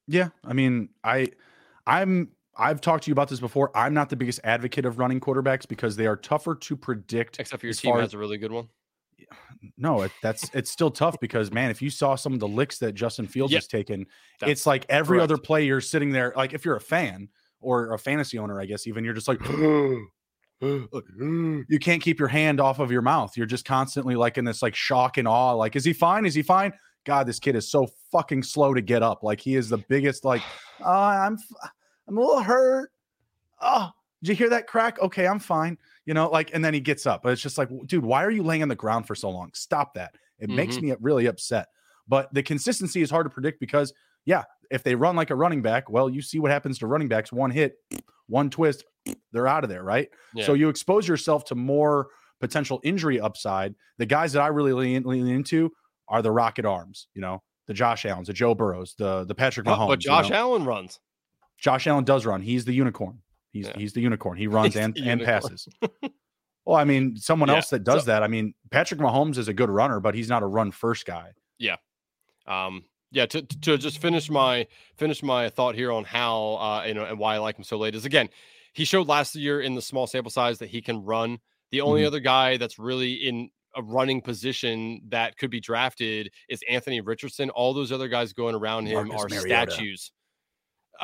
Yeah, 0.06 0.28
I 0.44 0.52
mean, 0.52 0.90
I 1.02 1.32
I'm 1.84 2.28
I've 2.56 2.80
talked 2.80 3.04
to 3.04 3.10
you 3.10 3.12
about 3.12 3.28
this 3.28 3.40
before. 3.40 3.76
I'm 3.76 3.92
not 3.92 4.08
the 4.08 4.16
biggest 4.16 4.38
advocate 4.44 4.84
of 4.84 5.00
running 5.00 5.18
quarterbacks 5.18 5.66
because 5.66 5.96
they 5.96 6.06
are 6.06 6.16
tougher 6.16 6.54
to 6.54 6.76
predict. 6.76 7.40
Except 7.40 7.60
for 7.60 7.66
your 7.66 7.74
team 7.74 7.96
has 7.96 8.14
a 8.14 8.18
really 8.18 8.38
good 8.38 8.52
one. 8.52 8.68
No, 9.78 10.02
it, 10.02 10.12
that's 10.22 10.48
it's 10.54 10.70
still 10.70 10.90
tough 10.90 11.18
because 11.20 11.50
man, 11.50 11.70
if 11.70 11.82
you 11.82 11.90
saw 11.90 12.14
some 12.14 12.32
of 12.32 12.40
the 12.40 12.46
licks 12.46 12.78
that 12.78 12.92
Justin 12.92 13.26
Fields 13.26 13.52
has 13.52 13.66
taken, 13.66 14.06
it's 14.42 14.64
like 14.64 14.86
every 14.88 15.18
correct. 15.18 15.32
other 15.32 15.38
play 15.38 15.66
you're 15.66 15.80
sitting 15.80 16.12
there. 16.12 16.32
Like 16.36 16.52
if 16.52 16.64
you're 16.64 16.76
a 16.76 16.80
fan 16.80 17.28
or 17.60 17.92
a 17.92 17.98
fantasy 17.98 18.38
owner, 18.38 18.60
I 18.60 18.66
guess 18.66 18.86
even 18.86 19.04
you're 19.04 19.14
just 19.14 19.28
like. 19.28 19.40
you 20.60 21.78
can't 21.80 22.02
keep 22.02 22.18
your 22.18 22.28
hand 22.28 22.60
off 22.60 22.78
of 22.78 22.90
your 22.90 23.02
mouth. 23.02 23.36
You're 23.36 23.46
just 23.46 23.64
constantly 23.64 24.14
like 24.14 24.38
in 24.38 24.44
this 24.44 24.62
like 24.62 24.74
shock 24.74 25.18
and 25.18 25.26
awe. 25.26 25.52
Like, 25.52 25.76
is 25.76 25.84
he 25.84 25.92
fine? 25.92 26.24
Is 26.24 26.34
he 26.34 26.42
fine? 26.42 26.72
God, 27.04 27.26
this 27.26 27.38
kid 27.38 27.56
is 27.56 27.70
so 27.70 27.88
fucking 28.10 28.42
slow 28.42 28.72
to 28.72 28.80
get 28.80 29.02
up. 29.02 29.22
Like 29.22 29.40
he 29.40 29.56
is 29.56 29.68
the 29.68 29.78
biggest. 29.78 30.24
Like, 30.24 30.42
oh, 30.80 30.84
I'm, 30.90 31.38
I'm 32.08 32.16
a 32.16 32.20
little 32.20 32.42
hurt. 32.42 32.92
Oh, 33.60 33.90
did 34.22 34.30
you 34.30 34.34
hear 34.34 34.50
that 34.50 34.66
crack? 34.66 35.00
Okay, 35.00 35.26
I'm 35.26 35.38
fine. 35.38 35.78
You 36.06 36.14
know, 36.14 36.30
like, 36.30 36.52
and 36.54 36.64
then 36.64 36.72
he 36.72 36.80
gets 36.80 37.04
up. 37.04 37.22
But 37.22 37.32
it's 37.32 37.42
just 37.42 37.58
like, 37.58 37.68
dude, 37.86 38.04
why 38.04 38.24
are 38.24 38.30
you 38.30 38.42
laying 38.42 38.62
on 38.62 38.68
the 38.68 38.74
ground 38.74 39.06
for 39.06 39.14
so 39.14 39.28
long? 39.28 39.50
Stop 39.54 39.94
that. 39.94 40.14
It 40.38 40.46
mm-hmm. 40.46 40.56
makes 40.56 40.80
me 40.80 40.94
really 41.00 41.26
upset. 41.26 41.66
But 42.08 42.32
the 42.32 42.42
consistency 42.42 43.02
is 43.02 43.10
hard 43.10 43.26
to 43.26 43.30
predict 43.30 43.58
because, 43.60 43.92
yeah, 44.24 44.44
if 44.70 44.82
they 44.84 44.94
run 44.94 45.16
like 45.16 45.30
a 45.30 45.34
running 45.34 45.62
back, 45.62 45.90
well, 45.90 46.08
you 46.08 46.22
see 46.22 46.38
what 46.38 46.50
happens 46.50 46.78
to 46.78 46.86
running 46.86 47.08
backs. 47.08 47.32
One 47.32 47.50
hit, 47.50 47.74
one 48.28 48.50
twist, 48.50 48.84
they're 49.32 49.48
out 49.48 49.64
of 49.64 49.70
there, 49.70 49.82
right? 49.82 50.08
Yeah. 50.34 50.46
So 50.46 50.54
you 50.54 50.68
expose 50.68 51.08
yourself 51.08 51.44
to 51.46 51.54
more 51.54 52.08
potential 52.40 52.80
injury 52.84 53.20
upside. 53.20 53.74
The 53.98 54.06
guys 54.06 54.32
that 54.34 54.42
I 54.42 54.48
really 54.48 54.72
lean, 54.72 55.02
lean 55.02 55.26
into 55.26 55.72
are 56.08 56.22
the 56.22 56.30
rocket 56.30 56.64
arms, 56.64 57.08
you 57.14 57.20
know, 57.20 57.42
the 57.66 57.74
Josh 57.74 58.04
Allens, 58.04 58.28
the 58.28 58.32
Joe 58.32 58.54
Burrows, 58.54 58.94
the 58.96 59.24
the 59.24 59.34
Patrick 59.34 59.66
Mahomes. 59.66 59.88
But 59.88 59.98
Josh 59.98 60.26
you 60.26 60.30
know? 60.30 60.36
Allen 60.36 60.64
runs. 60.64 61.00
Josh 61.58 61.86
Allen 61.86 62.04
does 62.04 62.24
run. 62.26 62.42
He's 62.42 62.64
the 62.64 62.72
unicorn. 62.72 63.22
He's 63.56 63.66
yeah. 63.66 63.78
he's 63.78 63.92
the 63.92 64.00
unicorn. 64.00 64.36
He 64.36 64.46
runs 64.58 64.76
and, 64.76 64.96
and 64.98 65.22
passes. 65.22 65.68
well, 66.64 66.76
I 66.76 66.84
mean, 66.84 67.16
someone 67.16 67.48
yeah. 67.48 67.56
else 67.56 67.70
that 67.70 67.84
does 67.84 68.02
so, 68.02 68.06
that. 68.06 68.22
I 68.22 68.28
mean, 68.28 68.54
Patrick 68.70 69.00
Mahomes 69.00 69.38
is 69.38 69.48
a 69.48 69.54
good 69.54 69.70
runner, 69.70 70.00
but 70.00 70.14
he's 70.14 70.28
not 70.28 70.42
a 70.42 70.46
run 70.46 70.70
first 70.70 71.06
guy. 71.06 71.32
Yeah. 71.58 71.76
Um, 72.46 72.84
yeah, 73.10 73.26
to, 73.26 73.42
to 73.42 73.78
just 73.78 73.98
finish 73.98 74.28
my 74.28 74.66
finish 74.96 75.22
my 75.22 75.48
thought 75.48 75.74
here 75.74 75.90
on 75.90 76.04
how 76.04 76.54
uh 76.60 76.84
you 76.86 76.94
know 76.94 77.04
and 77.04 77.18
why 77.18 77.36
I 77.36 77.38
like 77.38 77.56
him 77.56 77.64
so 77.64 77.78
late 77.78 77.94
is 77.94 78.04
again, 78.04 78.28
he 78.74 78.84
showed 78.84 79.08
last 79.08 79.34
year 79.34 79.62
in 79.62 79.74
the 79.74 79.82
small 79.82 80.06
sample 80.06 80.30
size 80.30 80.58
that 80.58 80.68
he 80.68 80.82
can 80.82 81.02
run. 81.02 81.38
The 81.70 81.80
only 81.80 82.00
mm-hmm. 82.00 82.08
other 82.08 82.20
guy 82.20 82.56
that's 82.56 82.78
really 82.78 83.12
in 83.14 83.50
a 83.76 83.82
running 83.82 84.20
position 84.20 85.00
that 85.08 85.36
could 85.36 85.50
be 85.50 85.60
drafted 85.60 86.30
is 86.48 86.60
Anthony 86.68 87.00
Richardson. 87.00 87.50
All 87.50 87.74
those 87.74 87.92
other 87.92 88.08
guys 88.08 88.32
going 88.32 88.54
around 88.54 88.86
him 88.86 89.08
Marcus 89.08 89.24
are 89.24 89.28
Mariota. 89.28 89.72
statues. 89.72 90.12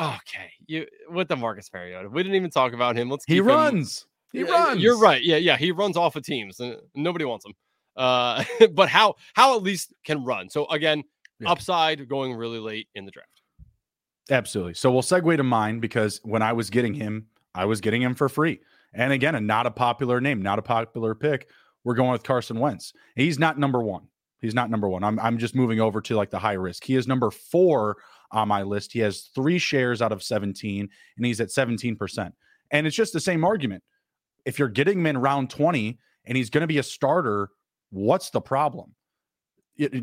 Okay, 0.00 0.50
you 0.66 0.86
with 1.10 1.28
the 1.28 1.36
Marcus 1.36 1.70
Mariota. 1.72 2.08
We 2.08 2.22
didn't 2.22 2.36
even 2.36 2.50
talk 2.50 2.72
about 2.72 2.96
him. 2.96 3.10
Let's 3.10 3.24
he 3.26 3.40
runs. 3.40 4.06
Him. 4.32 4.46
He 4.46 4.50
runs. 4.52 4.82
You're 4.82 4.98
right. 4.98 5.22
Yeah, 5.22 5.36
yeah. 5.36 5.56
He 5.56 5.72
runs 5.72 5.96
off 5.96 6.16
of 6.16 6.24
teams, 6.24 6.60
and 6.60 6.76
nobody 6.94 7.24
wants 7.24 7.44
him. 7.44 7.52
Uh, 7.96 8.44
but 8.72 8.88
how 8.88 9.16
how 9.34 9.56
at 9.56 9.62
least 9.62 9.92
can 10.04 10.24
run. 10.24 10.48
So 10.48 10.66
again, 10.66 11.02
yeah. 11.40 11.50
upside 11.50 12.08
going 12.08 12.34
really 12.34 12.58
late 12.58 12.88
in 12.94 13.04
the 13.04 13.10
draft. 13.10 13.28
Absolutely. 14.30 14.74
So 14.74 14.90
we'll 14.90 15.02
segue 15.02 15.36
to 15.36 15.42
mine 15.42 15.80
because 15.80 16.20
when 16.22 16.42
I 16.42 16.52
was 16.52 16.70
getting 16.70 16.94
him, 16.94 17.26
I 17.54 17.64
was 17.64 17.80
getting 17.80 18.00
him 18.00 18.14
for 18.14 18.28
free. 18.28 18.60
And 18.94 19.12
again, 19.12 19.34
a 19.34 19.40
not 19.40 19.66
a 19.66 19.70
popular 19.70 20.20
name, 20.20 20.40
not 20.40 20.58
a 20.58 20.62
popular 20.62 21.14
pick 21.14 21.48
we're 21.84 21.94
going 21.94 22.12
with 22.12 22.22
Carson 22.22 22.58
Wentz. 22.58 22.92
He's 23.16 23.38
not 23.38 23.58
number 23.58 23.82
one. 23.82 24.06
He's 24.40 24.54
not 24.54 24.70
number 24.70 24.88
one. 24.88 25.04
I'm, 25.04 25.18
I'm 25.20 25.38
just 25.38 25.54
moving 25.54 25.80
over 25.80 26.00
to 26.02 26.16
like 26.16 26.30
the 26.30 26.38
high 26.38 26.54
risk. 26.54 26.84
He 26.84 26.96
is 26.96 27.06
number 27.06 27.30
four 27.30 27.98
on 28.32 28.48
my 28.48 28.62
list. 28.62 28.92
He 28.92 29.00
has 29.00 29.30
three 29.34 29.58
shares 29.58 30.02
out 30.02 30.12
of 30.12 30.22
17, 30.22 30.88
and 31.16 31.26
he's 31.26 31.40
at 31.40 31.48
17%. 31.48 32.32
And 32.70 32.86
it's 32.86 32.96
just 32.96 33.12
the 33.12 33.20
same 33.20 33.44
argument. 33.44 33.82
If 34.44 34.58
you're 34.58 34.68
getting 34.68 35.00
him 35.00 35.06
in 35.06 35.18
round 35.18 35.50
20 35.50 35.98
and 36.24 36.36
he's 36.36 36.50
going 36.50 36.62
to 36.62 36.66
be 36.66 36.78
a 36.78 36.82
starter, 36.82 37.50
what's 37.90 38.30
the 38.30 38.40
problem? 38.40 38.94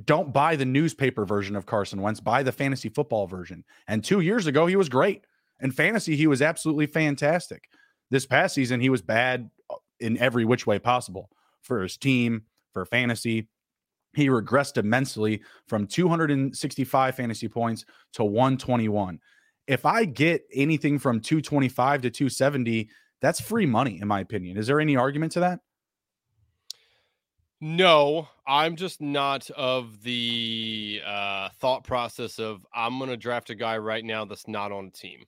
Don't 0.06 0.34
buy 0.34 0.56
the 0.56 0.66
newspaper 0.66 1.26
version 1.26 1.56
of 1.56 1.66
Carson 1.66 2.02
Wentz, 2.02 2.20
buy 2.20 2.44
the 2.44 2.52
fantasy 2.52 2.90
football 2.90 3.28
version. 3.28 3.64
And 3.88 4.04
two 4.04 4.22
years 4.22 4.48
ago, 4.48 4.66
he 4.68 4.76
was 4.76 4.90
great. 4.90 5.26
In 5.62 5.72
fantasy, 5.72 6.16
he 6.16 6.28
was 6.28 6.42
absolutely 6.42 6.88
fantastic. 6.88 7.70
This 8.10 8.26
past 8.26 8.56
season, 8.56 8.80
he 8.80 8.90
was 8.90 9.02
bad 9.02 9.50
uh, 9.70 9.76
in 10.00 10.18
every 10.18 10.46
which 10.46 10.66
way 10.66 10.80
possible 10.80 11.30
for 11.62 11.84
his 11.84 11.98
team, 11.98 12.44
for 12.74 12.86
fantasy. 12.86 13.48
He 14.14 14.28
regressed 14.28 14.78
immensely 14.78 15.42
from 15.68 15.86
265 15.86 17.16
fantasy 17.16 17.48
points 17.48 17.86
to 18.14 18.24
121. 18.24 19.20
If 19.68 19.86
I 19.86 20.06
get 20.06 20.44
anything 20.54 20.98
from 20.98 21.20
225 21.20 22.02
to 22.02 22.10
270, 22.10 22.90
that's 23.22 23.40
free 23.40 23.66
money, 23.66 24.00
in 24.02 24.08
my 24.08 24.20
opinion. 24.20 24.58
Is 24.58 24.68
there 24.68 24.80
any 24.80 24.96
argument 24.96 25.32
to 25.34 25.42
that? 25.42 25.60
No, 27.62 28.28
I'm 28.48 28.76
just 28.78 29.02
not 29.02 29.50
of 29.52 30.02
the 30.02 31.02
uh, 31.06 31.50
thought 31.60 31.84
process 31.84 32.40
of 32.40 32.66
I'm 32.74 32.98
going 32.98 33.10
to 33.10 33.18
draft 33.18 33.50
a 33.50 33.56
guy 33.56 33.78
right 33.78 34.04
now 34.04 34.24
that's 34.26 34.48
not 34.48 34.72
on 34.72 34.88
a 34.88 34.92
team. 34.92 35.26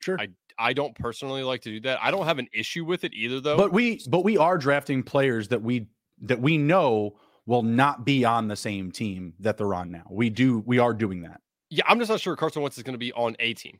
Sure. 0.00 0.20
I 0.20 0.28
I 0.58 0.74
don't 0.74 0.94
personally 0.94 1.42
like 1.42 1.62
to 1.62 1.70
do 1.70 1.80
that. 1.80 1.98
I 2.02 2.10
don't 2.10 2.26
have 2.26 2.38
an 2.38 2.48
issue 2.52 2.84
with 2.84 3.04
it 3.04 3.14
either, 3.14 3.40
though. 3.40 3.56
But 3.56 3.72
we 3.72 4.02
but 4.08 4.22
we 4.22 4.36
are 4.36 4.58
drafting 4.58 5.02
players 5.02 5.48
that 5.48 5.62
we 5.62 5.86
that 6.20 6.40
we 6.40 6.58
know 6.58 7.16
will 7.46 7.62
not 7.62 8.04
be 8.04 8.24
on 8.24 8.48
the 8.48 8.56
same 8.56 8.92
team 8.92 9.34
that 9.40 9.56
they're 9.56 9.74
on 9.74 9.90
now. 9.90 10.04
We 10.10 10.30
do 10.30 10.62
we 10.66 10.78
are 10.78 10.94
doing 10.94 11.22
that. 11.22 11.40
Yeah, 11.70 11.84
I'm 11.86 11.98
just 11.98 12.10
not 12.10 12.20
sure 12.20 12.36
Carson 12.36 12.62
Wentz 12.62 12.76
is 12.76 12.82
going 12.82 12.94
to 12.94 12.98
be 12.98 13.12
on 13.12 13.36
a 13.40 13.54
team 13.54 13.78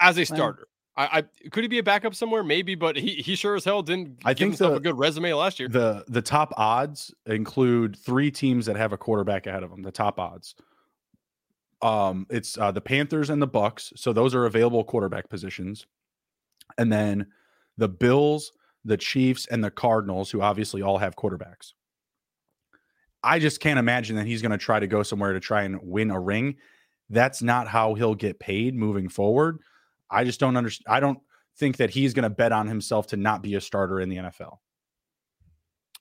as 0.00 0.18
a 0.18 0.24
starter. 0.24 0.66
I, 0.96 1.04
I, 1.18 1.48
could 1.50 1.64
he 1.64 1.68
be 1.68 1.78
a 1.78 1.82
backup 1.82 2.14
somewhere? 2.14 2.42
Maybe, 2.42 2.74
but 2.74 2.96
he 2.96 3.14
he 3.14 3.34
sure 3.34 3.56
as 3.56 3.64
hell 3.64 3.82
didn't. 3.82 4.18
I 4.24 4.34
think 4.34 4.56
the, 4.56 4.74
a 4.74 4.80
good 4.80 4.98
resume 4.98 5.32
last 5.32 5.58
year. 5.58 5.68
The 5.68 6.04
the 6.08 6.22
top 6.22 6.52
odds 6.56 7.14
include 7.26 7.96
three 7.96 8.30
teams 8.30 8.66
that 8.66 8.76
have 8.76 8.92
a 8.92 8.98
quarterback 8.98 9.46
ahead 9.46 9.62
of 9.62 9.70
them. 9.70 9.82
The 9.82 9.92
top 9.92 10.18
odds. 10.18 10.54
Um, 11.82 12.26
it's 12.28 12.58
uh, 12.58 12.70
the 12.72 12.82
Panthers 12.82 13.30
and 13.30 13.40
the 13.40 13.46
Bucks, 13.46 13.92
so 13.96 14.12
those 14.12 14.34
are 14.34 14.44
available 14.44 14.84
quarterback 14.84 15.30
positions 15.30 15.86
and 16.78 16.92
then 16.92 17.26
the 17.76 17.88
Bills, 17.88 18.52
the 18.84 18.96
Chiefs, 18.96 19.46
and 19.46 19.62
the 19.62 19.70
Cardinals, 19.70 20.30
who 20.30 20.40
obviously 20.40 20.82
all 20.82 20.98
have 20.98 21.16
quarterbacks. 21.16 21.72
I 23.22 23.38
just 23.38 23.60
can't 23.60 23.78
imagine 23.78 24.16
that 24.16 24.26
he's 24.26 24.42
going 24.42 24.52
to 24.52 24.58
try 24.58 24.80
to 24.80 24.86
go 24.86 25.02
somewhere 25.02 25.32
to 25.32 25.40
try 25.40 25.62
and 25.62 25.78
win 25.82 26.10
a 26.10 26.18
ring. 26.18 26.56
That's 27.08 27.42
not 27.42 27.68
how 27.68 27.94
he'll 27.94 28.14
get 28.14 28.38
paid 28.38 28.74
moving 28.74 29.08
forward. 29.08 29.58
I 30.10 30.24
just 30.24 30.40
don't 30.40 30.56
understand. 30.56 30.94
I 30.94 31.00
don't 31.00 31.18
think 31.56 31.76
that 31.78 31.90
he's 31.90 32.14
going 32.14 32.24
to 32.24 32.30
bet 32.30 32.52
on 32.52 32.66
himself 32.66 33.08
to 33.08 33.16
not 33.16 33.42
be 33.42 33.54
a 33.54 33.60
starter 33.60 34.00
in 34.00 34.08
the 34.08 34.16
NFL. 34.16 34.58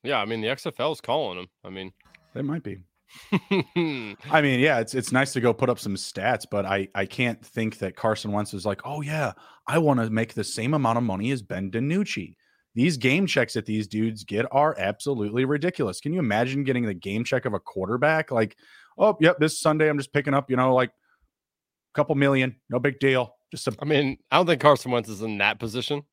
Yeah, 0.04 0.20
I 0.20 0.26
mean 0.26 0.42
the 0.42 0.48
XFL 0.48 0.94
is 0.94 1.02
calling 1.02 1.40
him. 1.40 1.48
I 1.64 1.70
mean, 1.70 1.92
it 2.36 2.46
might 2.46 2.64
be. 2.64 2.78
I 3.32 4.42
mean, 4.42 4.60
yeah, 4.60 4.80
it's 4.80 4.94
it's 4.94 5.12
nice 5.12 5.34
to 5.34 5.42
go 5.42 5.54
put 5.54 5.70
up 5.70 5.80
some 5.80 5.96
stats, 5.96 6.46
but 6.50 6.66
I 6.66 6.88
I 6.96 7.06
can't 7.06 7.44
think 7.44 7.80
that 7.80 7.96
Carson 7.96 8.32
Wentz 8.32 8.54
is 8.54 8.66
like, 8.66 8.82
oh 8.86 9.02
yeah, 9.02 9.34
I 9.68 9.80
want 9.80 10.00
to 10.00 10.10
make 10.10 10.34
the 10.34 10.44
same 10.44 10.74
amount 10.74 10.98
of 10.98 11.04
money 11.04 11.32
as 11.32 11.42
Ben 11.42 11.72
DiNucci. 11.72 12.36
These 12.80 12.96
game 12.96 13.28
checks 13.28 13.56
that 13.56 13.66
these 13.66 13.90
dudes 13.90 14.24
get 14.24 14.46
are 14.54 14.74
absolutely 14.80 15.44
ridiculous. 15.44 16.00
Can 16.00 16.14
you 16.14 16.20
imagine 16.20 16.64
getting 16.64 16.86
the 16.86 16.94
game 16.94 17.26
check 17.26 17.44
of 17.44 17.54
a 17.54 17.60
quarterback? 17.60 18.32
Like, 18.32 18.56
oh, 18.98 19.18
yep, 19.20 19.38
this 19.38 19.60
Sunday 19.60 19.90
I'm 19.90 19.98
just 19.98 20.14
picking 20.14 20.34
up, 20.34 20.50
you 20.50 20.56
know, 20.56 20.74
like 20.74 20.92
a 20.92 21.94
couple 21.94 22.16
million, 22.16 22.56
no 22.70 22.80
big 22.80 22.98
deal. 23.00 23.36
Just 23.52 23.68
a, 23.68 23.76
I 23.82 23.84
mean, 23.84 24.18
I 24.32 24.38
don't 24.38 24.46
think 24.46 24.62
Carson 24.62 24.92
Wentz 24.92 25.10
is 25.10 25.22
in 25.22 25.40
that 25.40 25.60
position. 25.60 26.04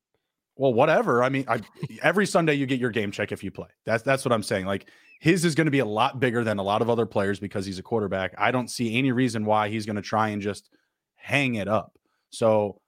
Well, 0.56 0.74
whatever. 0.74 1.22
I 1.22 1.28
mean, 1.28 1.44
I, 1.46 1.60
every 2.02 2.26
Sunday 2.26 2.54
you 2.54 2.66
get 2.66 2.80
your 2.80 2.90
game 2.90 3.12
check 3.12 3.30
if 3.30 3.44
you 3.44 3.52
play. 3.52 3.68
That's 3.84 4.02
that's 4.02 4.24
what 4.24 4.32
I'm 4.32 4.42
saying. 4.42 4.66
Like 4.66 4.90
his 5.20 5.44
is 5.44 5.54
going 5.54 5.66
to 5.66 5.70
be 5.70 5.78
a 5.78 5.84
lot 5.84 6.18
bigger 6.18 6.42
than 6.42 6.58
a 6.58 6.64
lot 6.64 6.82
of 6.82 6.90
other 6.90 7.06
players 7.06 7.38
because 7.38 7.64
he's 7.64 7.78
a 7.78 7.84
quarterback. 7.84 8.34
I 8.38 8.50
don't 8.50 8.72
see 8.72 8.98
any 8.98 9.12
reason 9.12 9.44
why 9.44 9.68
he's 9.68 9.86
going 9.86 9.94
to 9.94 10.02
try 10.02 10.30
and 10.30 10.42
just 10.42 10.68
hang 11.14 11.54
it 11.54 11.68
up. 11.68 11.96
So. 12.30 12.80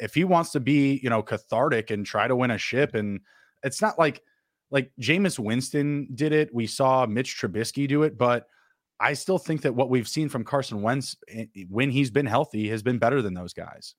If 0.00 0.14
he 0.14 0.24
wants 0.24 0.52
to 0.52 0.60
be, 0.60 1.00
you 1.02 1.10
know, 1.10 1.22
cathartic 1.22 1.90
and 1.90 2.04
try 2.04 2.28
to 2.28 2.36
win 2.36 2.50
a 2.50 2.58
ship, 2.58 2.94
and 2.94 3.20
it's 3.62 3.82
not 3.82 3.98
like 3.98 4.22
like 4.70 4.90
Jameis 5.00 5.38
Winston 5.38 6.08
did 6.14 6.32
it. 6.32 6.54
We 6.54 6.66
saw 6.66 7.06
Mitch 7.06 7.40
Trubisky 7.40 7.88
do 7.88 8.02
it, 8.02 8.18
but 8.18 8.46
I 9.00 9.14
still 9.14 9.38
think 9.38 9.62
that 9.62 9.74
what 9.74 9.90
we've 9.90 10.08
seen 10.08 10.28
from 10.28 10.44
Carson 10.44 10.82
Wentz 10.82 11.16
eh, 11.28 11.46
when 11.68 11.90
he's 11.90 12.10
been 12.10 12.26
healthy 12.26 12.68
has 12.68 12.82
been 12.82 12.98
better 12.98 13.22
than 13.22 13.34
those 13.34 13.52
guys. 13.52 13.94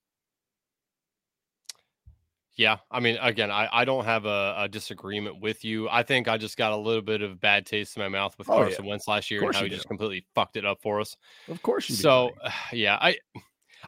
Yeah, 2.59 2.79
I 2.91 2.99
mean, 2.99 3.17
again, 3.21 3.51
I, 3.51 3.69
I 3.71 3.85
don't 3.85 4.03
have 4.03 4.25
a, 4.25 4.55
a, 4.57 4.67
disagreement 4.67 5.39
with 5.39 5.63
you. 5.63 5.87
I 5.87 6.03
think 6.03 6.27
I 6.27 6.37
just 6.37 6.57
got 6.57 6.73
a 6.73 6.75
little 6.75 7.01
bit 7.01 7.21
of 7.21 7.39
bad 7.39 7.65
taste 7.65 7.95
in 7.95 8.03
my 8.03 8.09
mouth 8.09 8.37
with 8.37 8.49
oh, 8.49 8.57
Carson 8.57 8.83
yeah. 8.83 8.89
Wentz 8.89 9.07
last 9.07 9.31
year 9.31 9.41
and 9.45 9.55
how 9.55 9.63
he 9.63 9.69
do. 9.69 9.75
just 9.75 9.87
completely 9.87 10.25
fucked 10.35 10.57
it 10.57 10.65
up 10.65 10.81
for 10.81 10.99
us. 10.99 11.15
Of 11.47 11.61
course, 11.61 11.89
you 11.89 11.95
so 11.95 12.31
do. 12.43 12.49
yeah, 12.77 12.97
I 12.99 13.15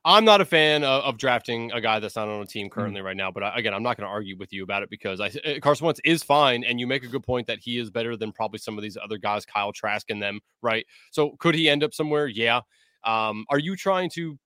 I'm 0.06 0.26
not 0.26 0.42
a 0.42 0.46
fan 0.46 0.84
of, 0.84 1.04
of, 1.04 1.18
drafting 1.18 1.72
a 1.72 1.82
guy 1.82 2.00
that's 2.00 2.16
not 2.16 2.28
on 2.28 2.42
a 2.42 2.46
team 2.46 2.68
mm. 2.68 2.72
currently 2.72 3.02
mm. 3.02 3.06
right 3.06 3.18
now. 3.18 3.32
But 3.32 3.44
I, 3.44 3.58
again, 3.58 3.74
I'm 3.74 3.84
not 3.84 3.98
going 3.98 4.08
to 4.08 4.12
argue 4.12 4.38
with 4.38 4.52
you 4.54 4.64
about 4.64 4.84
it 4.84 4.90
because 4.90 5.20
I, 5.20 5.32
eh, 5.44 5.60
Carson 5.60 5.86
Wentz 5.86 6.02
is 6.04 6.24
fine, 6.24 6.64
and 6.64 6.80
you 6.80 6.88
make 6.88 7.04
a 7.04 7.08
good 7.08 7.24
point 7.24 7.48
that 7.48 7.60
he 7.60 7.78
is 7.78 7.90
better 7.90 8.16
than 8.16 8.32
probably 8.32 8.60
some 8.60 8.78
of 8.78 8.82
these 8.82 8.98
other 9.02 9.18
guys, 9.18 9.46
Kyle 9.46 9.72
Trask 9.72 10.10
and 10.10 10.22
them, 10.22 10.40
right? 10.62 10.86
So 11.12 11.36
could 11.40 11.56
he 11.56 11.70
end 11.70 11.84
up 11.84 11.94
somewhere? 11.94 12.28
Yeah. 12.28 12.62
Um, 13.04 13.46
are 13.50 13.60
you 13.60 13.76
trying 13.76 14.10
to 14.12 14.38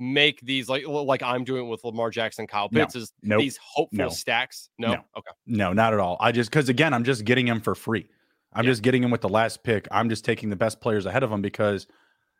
make 0.00 0.40
these 0.40 0.68
like 0.68 0.86
like 0.86 1.22
I'm 1.22 1.44
doing 1.44 1.68
with 1.68 1.84
Lamar 1.84 2.10
Jackson, 2.10 2.46
Kyle 2.46 2.68
Pitts, 2.68 2.94
no, 2.94 3.00
is 3.00 3.12
nope, 3.22 3.40
these 3.40 3.58
hopeful 3.62 3.98
no, 3.98 4.08
stacks? 4.08 4.68
No? 4.78 4.88
no, 4.88 5.04
okay, 5.16 5.30
no, 5.46 5.72
not 5.72 5.94
at 5.94 6.00
all. 6.00 6.16
I 6.20 6.32
just 6.32 6.50
because 6.50 6.68
again, 6.68 6.92
I'm 6.92 7.04
just 7.04 7.24
getting 7.24 7.46
him 7.46 7.60
for 7.60 7.74
free. 7.74 8.08
I'm 8.54 8.64
yeah. 8.64 8.70
just 8.70 8.82
getting 8.82 9.02
him 9.02 9.10
with 9.10 9.20
the 9.20 9.28
last 9.28 9.62
pick. 9.64 9.88
I'm 9.90 10.08
just 10.08 10.24
taking 10.24 10.48
the 10.48 10.56
best 10.56 10.80
players 10.80 11.06
ahead 11.06 11.22
of 11.22 11.32
him 11.32 11.42
because, 11.42 11.86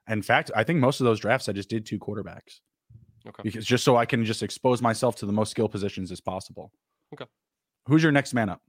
in 0.08 0.22
fact, 0.22 0.50
I 0.54 0.64
think 0.64 0.80
most 0.80 1.00
of 1.00 1.04
those 1.04 1.20
drafts 1.20 1.48
I 1.48 1.52
just 1.52 1.70
did 1.70 1.86
two 1.86 1.98
quarterbacks. 1.98 2.60
Okay, 3.26 3.42
because 3.42 3.64
just 3.64 3.84
so 3.84 3.96
I 3.96 4.04
can 4.04 4.24
just 4.24 4.42
expose 4.42 4.82
myself 4.82 5.16
to 5.16 5.26
the 5.26 5.32
most 5.32 5.50
skill 5.50 5.68
positions 5.68 6.12
as 6.12 6.20
possible. 6.20 6.72
Okay, 7.14 7.24
who's 7.86 8.02
your 8.02 8.12
next 8.12 8.34
man 8.34 8.50
up? 8.50 8.60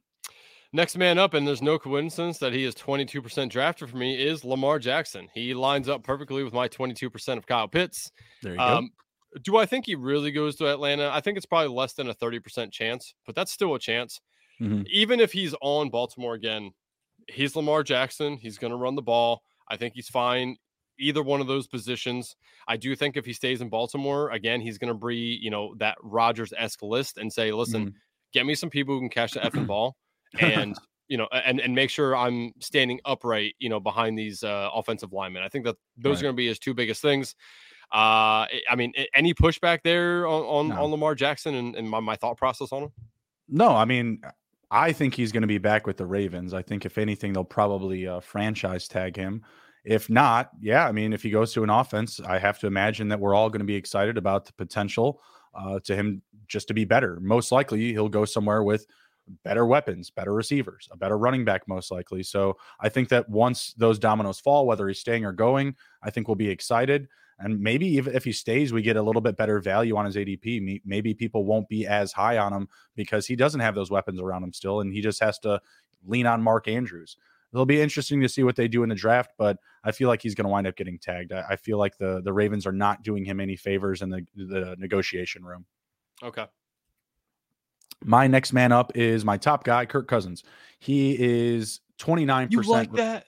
Next 0.72 0.98
man 0.98 1.18
up, 1.18 1.34
and 1.34 1.48
there's 1.48 1.62
no 1.62 1.80
coincidence 1.80 2.38
that 2.40 2.52
he 2.52 2.66
is 2.66 2.76
22% 2.76 3.50
drafted 3.50 3.90
for 3.90 3.98
me, 3.98 4.22
is 4.22 4.44
Lamar 4.44 4.78
Jackson. 4.80 5.30
He 5.34 5.54
lines 5.54 5.88
up 5.88 6.04
perfectly 6.04 6.44
with 6.44 6.54
my 6.54 6.68
22% 6.68 7.38
of 7.38 7.46
Kyle 7.46 7.68
Pitts. 7.68 8.12
There 8.42 8.56
you 8.56 8.60
um, 8.60 8.90
go. 9.34 9.40
Do 9.44 9.58
I 9.58 9.66
think 9.66 9.86
he 9.86 9.96
really 9.96 10.32
goes 10.32 10.56
to 10.58 10.68
Atlanta? 10.68 11.10
I 11.14 11.22
think 11.22 11.38
it's 11.38 11.46
probably 11.46 11.74
less 11.74 11.94
than 11.94 12.10
a 12.10 12.16
30% 12.16 12.72
chance, 12.72 13.14
but 13.26 13.36
that's 13.36 13.54
still 13.54 13.76
a 13.76 13.80
chance. 13.80 14.20
Mm-hmm. 14.62 14.84
Even 14.88 15.20
if 15.20 15.32
he's 15.32 15.56
on 15.62 15.90
Baltimore 15.90 16.34
again, 16.34 16.72
he's 17.30 17.56
Lamar 17.56 17.84
Jackson. 17.84 18.38
He's 18.38 18.58
going 18.58 18.72
to 18.72 18.78
run 18.78 18.96
the 18.96 19.02
ball. 19.02 19.44
I 19.70 19.78
think 19.78 19.94
he's 19.96 20.10
fine 20.10 20.58
either 21.00 21.24
one 21.24 21.41
of 21.41 21.48
those 21.48 21.68
positions. 21.68 22.36
I 22.68 22.78
do 22.78 22.96
think 22.96 23.18
if 23.18 23.26
he 23.26 23.34
stays 23.34 23.62
in 23.62 23.70
Baltimore 23.70 24.32
again, 24.32 24.62
he's 24.62 24.78
going 24.78 24.93
to 24.93 25.06
be, 25.08 25.39
you 25.41 25.50
know, 25.50 25.76
that 25.80 25.98
Rodgers 26.02 26.54
esque 26.58 26.82
list 26.82 27.18
and 27.18 27.32
say, 27.32 27.52
listen, 27.52 27.88
mm-hmm. 27.88 27.96
get 28.34 28.46
me 28.46 28.56
some 28.56 28.70
people 28.70 28.96
who 28.96 29.02
can 29.02 29.10
catch 29.10 29.34
the 29.34 29.39
effing 29.41 29.68
ball 29.68 29.96
and 30.39 30.76
you 31.08 31.18
know 31.18 31.28
and 31.32 31.60
and 31.60 31.76
make 31.76 31.89
sure 31.89 32.16
I'm 32.16 32.52
standing 32.60 33.00
upright, 33.06 33.56
you 33.60 33.70
know, 33.70 33.80
behind 33.80 34.18
these 34.18 34.43
uh, 34.43 34.70
offensive 34.74 35.14
linemen. 35.14 35.43
I 35.43 35.50
think 35.50 35.66
that 35.66 35.76
those 35.98 36.18
right. 36.18 36.20
are 36.20 36.24
going 36.24 36.36
to 36.36 36.38
be 36.38 36.48
his 36.48 36.60
two 36.60 36.74
biggest 36.74 37.02
things. 37.02 37.36
Uh, 37.93 38.50
I 38.70 38.76
mean, 38.76 38.93
any 39.14 39.34
pushback 39.34 39.80
there 39.84 40.26
on 40.26 40.43
on, 40.43 40.68
no. 40.70 40.84
on 40.84 40.91
Lamar 40.91 41.16
Jackson 41.16 41.56
and, 41.56 41.76
and 41.76 41.89
my, 41.89 42.00
my 42.00 42.16
thought 42.16 42.38
process 42.38 42.72
on 42.72 42.84
him? 42.84 42.91
No, 43.48 43.70
I 43.70 43.86
mean, 43.86 44.22
I 44.72 44.91
think 44.91 45.14
he's 45.14 45.32
going 45.32 45.41
to 45.41 45.48
be 45.48 45.60
back 45.60 45.86
with 45.86 45.98
the 45.98 46.06
Ravens. 46.06 46.54
I 46.54 46.64
think 46.64 46.86
if 46.86 46.98
anything, 46.98 47.34
they'll 47.34 47.43
probably 47.43 48.08
uh, 48.08 48.20
franchise 48.22 48.88
tag 48.88 49.16
him. 49.16 49.43
If 49.86 50.10
not, 50.10 50.50
yeah, 50.60 50.88
I 50.88 50.92
mean, 50.92 51.14
if 51.14 51.22
he 51.22 51.30
goes 51.30 51.54
to 51.54 51.64
an 51.64 51.70
offense, 51.70 52.20
I 52.20 52.40
have 52.40 52.60
to 52.60 52.68
imagine 52.68 53.08
that 53.10 53.20
we're 53.20 53.36
all 53.36 53.50
going 53.50 53.60
to 53.60 53.66
be 53.66 53.76
excited 53.76 54.18
about 54.18 54.46
the 54.46 54.54
potential 54.54 55.22
uh, 55.54 55.80
to 55.84 55.96
him 55.96 56.24
just 56.48 56.68
to 56.70 56.74
be 56.74 56.86
better. 56.86 57.20
Most 57.22 57.52
likely, 57.52 57.94
he'll 57.94 58.10
go 58.10 58.26
somewhere 58.26 58.64
with 58.64 58.88
better 59.44 59.66
weapons, 59.66 60.10
better 60.10 60.34
receivers, 60.34 60.90
a 60.92 60.98
better 60.98 61.18
running 61.18 61.46
back, 61.46 61.68
most 61.68 61.92
likely. 61.92 62.24
So 62.24 62.58
I 62.80 62.90
think 62.90 63.10
that 63.10 63.30
once 63.30 63.74
those 63.78 64.00
dominoes 64.00 64.40
fall, 64.40 64.66
whether 64.66 64.88
he's 64.88 65.00
staying 65.00 65.24
or 65.24 65.32
going, 65.32 65.76
I 66.04 66.10
think 66.10 66.28
we'll 66.28 66.36
be 66.36 66.50
excited. 66.50 67.08
And 67.40 67.60
maybe 67.60 67.98
if, 67.98 68.08
if 68.08 68.24
he 68.24 68.32
stays, 68.32 68.72
we 68.72 68.82
get 68.82 68.98
a 68.98 69.02
little 69.02 69.22
bit 69.22 69.38
better 69.38 69.60
value 69.60 69.98
on 69.98 70.06
his 70.06 70.16
ADP. 70.16 70.82
Maybe 70.86 71.14
people 71.14 71.46
won't 71.46 71.68
be 71.68 71.86
as 71.86 72.14
high 72.14 72.38
on 72.38 72.54
him 72.54 72.70
because 72.96 73.28
he 73.28 73.36
doesn't 73.36 73.60
have 73.60 73.76
those 73.76 73.92
weapons 73.92 74.22
around 74.22 74.44
him 74.44 74.54
still, 74.54 74.82
and 74.82 74.94
he 74.94 75.02
just 75.02 75.22
has 75.22 75.38
to 75.40 75.60
lean 76.06 76.28
on 76.28 76.42
Mark 76.42 76.68
Andrews. 76.68 77.18
It'll 77.56 77.66
be 77.66 77.80
interesting 77.80 78.20
to 78.20 78.28
see 78.28 78.43
what 78.43 78.58
they 78.58 78.68
do 78.68 78.84
in 78.84 78.89
the 78.89 78.95
draft, 78.95 79.32
but 79.38 79.58
I 79.86 79.93
feel 79.93 80.10
like 80.10 80.22
he's 80.22 80.36
going 80.36 80.43
to 80.43 80.49
wind 80.49 80.68
up 80.68 80.76
getting 80.76 80.99
tagged. 80.99 81.32
I, 81.32 81.43
I 81.51 81.56
feel 81.56 81.78
like 81.78 81.97
the 81.97 82.22
the 82.22 82.34
Ravens 82.34 82.68
are 82.68 82.74
not 82.74 83.01
doing 83.01 83.24
him 83.24 83.39
any 83.39 83.56
favors 83.56 84.01
in 84.01 84.10
the 84.10 84.26
the 84.36 84.76
negotiation 84.78 85.41
room. 85.45 85.66
Okay. 86.22 86.45
My 88.03 88.28
next 88.28 88.51
man 88.51 88.74
up 88.74 88.91
is 88.97 89.24
my 89.24 89.38
top 89.38 89.64
guy, 89.64 89.86
Kirk 89.86 90.06
Cousins. 90.10 90.43
He 90.80 91.16
is 91.18 91.80
29%. 91.99 92.51
You 92.51 92.62
like 92.64 92.91
that? 92.93 93.28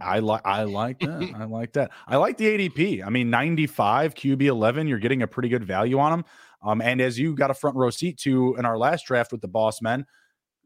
I 0.00 0.18
like 0.18 0.42
I 0.44 0.64
like 0.64 0.98
that. 0.98 1.30
I 1.36 1.44
like 1.44 1.72
that. 1.74 1.92
I 2.08 2.16
like 2.16 2.38
the 2.38 2.46
ADP. 2.46 3.06
I 3.06 3.08
mean, 3.08 3.30
95 3.30 4.14
QB 4.14 4.42
11, 4.42 4.88
you're 4.88 4.98
getting 4.98 5.22
a 5.22 5.28
pretty 5.28 5.48
good 5.48 5.64
value 5.64 6.00
on 6.00 6.12
him. 6.12 6.24
Um, 6.62 6.80
and 6.80 7.00
as 7.00 7.20
you 7.20 7.36
got 7.36 7.52
a 7.52 7.54
front 7.54 7.76
row 7.76 7.90
seat 7.90 8.18
to 8.18 8.56
in 8.56 8.64
our 8.64 8.76
last 8.76 9.06
draft 9.06 9.30
with 9.30 9.42
the 9.42 9.48
boss 9.48 9.80
men, 9.80 10.06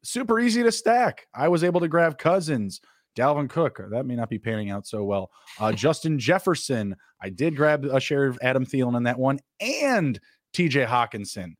super 0.02 0.38
easy 0.40 0.62
to 0.62 0.72
stack. 0.72 1.26
I 1.34 1.48
was 1.48 1.64
able 1.64 1.80
to 1.80 1.88
grab 1.88 2.18
Cousins, 2.18 2.80
Dalvin 3.14 3.48
Cook. 3.48 3.80
That 3.90 4.06
may 4.06 4.16
not 4.16 4.28
be 4.30 4.38
panning 4.38 4.70
out 4.70 4.86
so 4.86 5.04
well. 5.04 5.30
Uh, 5.58 5.72
Justin 5.72 6.18
Jefferson. 6.18 6.96
I 7.20 7.30
did 7.30 7.56
grab 7.56 7.84
a 7.84 8.00
share 8.00 8.26
of 8.26 8.38
Adam 8.42 8.66
Thielen 8.66 8.96
in 8.96 9.04
that 9.04 9.18
one, 9.18 9.40
and 9.60 10.20
TJ 10.52 10.86
Hockenson. 10.86 11.54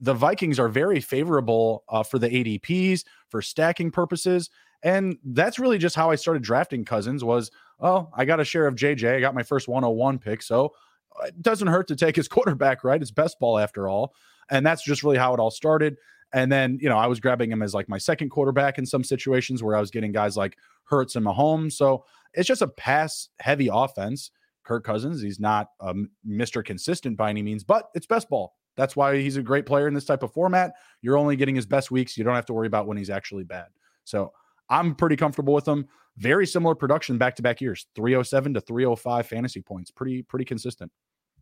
the 0.00 0.14
Vikings 0.14 0.58
are 0.58 0.68
very 0.68 1.00
favorable 1.00 1.84
uh, 1.88 2.02
for 2.02 2.18
the 2.18 2.28
ADPs 2.28 3.04
for 3.28 3.40
stacking 3.40 3.90
purposes. 3.90 4.50
And 4.82 5.18
that's 5.24 5.58
really 5.58 5.78
just 5.78 5.96
how 5.96 6.10
I 6.10 6.16
started 6.16 6.42
drafting 6.42 6.84
Cousins 6.84 7.24
was, 7.24 7.50
oh, 7.80 8.08
I 8.14 8.24
got 8.24 8.40
a 8.40 8.44
share 8.44 8.66
of 8.66 8.74
JJ. 8.74 9.16
I 9.16 9.20
got 9.20 9.34
my 9.34 9.42
first 9.42 9.68
101 9.68 10.18
pick. 10.18 10.42
So 10.42 10.74
uh, 11.20 11.26
it 11.26 11.42
doesn't 11.42 11.68
hurt 11.68 11.88
to 11.88 11.96
take 11.96 12.16
his 12.16 12.28
quarterback, 12.36 12.84
right? 12.84 13.00
It's 13.00 13.10
best 13.10 13.38
ball 13.40 13.58
after 13.58 13.88
all. 13.88 14.14
And 14.50 14.64
that's 14.64 14.84
just 14.84 15.02
really 15.02 15.18
how 15.18 15.34
it 15.34 15.40
all 15.40 15.50
started. 15.50 15.96
And 16.36 16.52
then, 16.52 16.78
you 16.82 16.90
know, 16.90 16.98
I 16.98 17.06
was 17.06 17.18
grabbing 17.18 17.50
him 17.50 17.62
as 17.62 17.72
like 17.72 17.88
my 17.88 17.96
second 17.96 18.28
quarterback 18.28 18.76
in 18.76 18.84
some 18.84 19.02
situations 19.02 19.62
where 19.62 19.74
I 19.74 19.80
was 19.80 19.90
getting 19.90 20.12
guys 20.12 20.36
like 20.36 20.58
Hurts 20.84 21.16
and 21.16 21.24
Mahomes. 21.24 21.72
So 21.72 22.04
it's 22.34 22.46
just 22.46 22.60
a 22.60 22.68
pass 22.68 23.30
heavy 23.40 23.70
offense. 23.72 24.30
Kirk 24.62 24.84
Cousins, 24.84 25.22
he's 25.22 25.40
not 25.40 25.68
um, 25.80 26.10
Mr. 26.28 26.62
Consistent 26.62 27.16
by 27.16 27.30
any 27.30 27.42
means, 27.42 27.64
but 27.64 27.88
it's 27.94 28.06
best 28.06 28.28
ball. 28.28 28.52
That's 28.76 28.94
why 28.94 29.16
he's 29.16 29.38
a 29.38 29.42
great 29.42 29.64
player 29.64 29.88
in 29.88 29.94
this 29.94 30.04
type 30.04 30.22
of 30.22 30.30
format. 30.34 30.74
You're 31.00 31.16
only 31.16 31.36
getting 31.36 31.54
his 31.54 31.64
best 31.64 31.90
weeks. 31.90 32.18
You 32.18 32.24
don't 32.24 32.34
have 32.34 32.44
to 32.46 32.52
worry 32.52 32.66
about 32.66 32.86
when 32.86 32.98
he's 32.98 33.08
actually 33.08 33.44
bad. 33.44 33.68
So 34.04 34.30
I'm 34.68 34.94
pretty 34.94 35.16
comfortable 35.16 35.54
with 35.54 35.66
him. 35.66 35.86
Very 36.18 36.46
similar 36.46 36.74
production 36.74 37.16
back 37.16 37.36
to 37.36 37.42
back 37.42 37.62
years 37.62 37.86
307 37.94 38.52
to 38.52 38.60
305 38.60 39.26
fantasy 39.26 39.62
points. 39.62 39.90
Pretty, 39.90 40.20
pretty 40.20 40.44
consistent. 40.44 40.92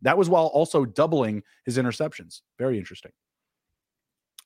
That 0.03 0.17
was 0.17 0.29
while 0.29 0.45
also 0.45 0.85
doubling 0.85 1.43
his 1.65 1.77
interceptions. 1.77 2.43
Very 2.57 2.77
interesting. 2.77 3.11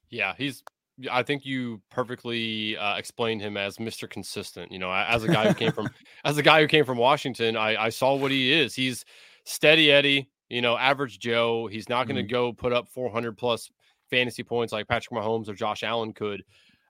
Yeah, 0.10 0.34
he's 0.38 0.64
I 1.10 1.24
think 1.24 1.46
you 1.46 1.82
perfectly 1.90 2.78
uh, 2.78 2.98
explained 2.98 3.42
him 3.42 3.56
as 3.56 3.78
Mr. 3.78 4.10
Consistent. 4.10 4.72
You 4.72 4.80
know, 4.80 4.92
as 4.92 5.24
a 5.24 5.28
guy 5.28 5.48
who 5.48 5.54
came 5.54 5.72
from 5.72 5.90
as 6.26 6.38
a 6.38 6.44
guy 6.44 6.62
who 6.62 6.68
came 6.68 6.86
from 6.86 6.98
Washington, 6.98 7.56
I, 7.56 7.86
I 7.86 7.90
saw 7.90 8.16
what 8.16 8.32
he 8.32 8.52
is. 8.52 8.76
He's 8.76 9.06
steady 9.46 9.92
Eddie, 9.92 10.30
you 10.50 10.62
know, 10.62 10.78
average 10.78 11.20
Joe. 11.20 11.68
He's 11.68 11.90
not 11.90 12.08
going 12.08 12.18
to 12.18 12.24
mm-hmm. 12.24 12.32
go 12.32 12.54
put 12.54 12.74
up 12.74 12.90
400 12.90 13.38
plus 13.38 13.70
fantasy 14.10 14.44
points 14.44 14.74
like 14.74 14.88
Patrick 14.88 15.18
Mahomes 15.18 15.48
or 15.48 15.54
Josh 15.54 15.84
Allen 15.84 16.14
could. 16.14 16.44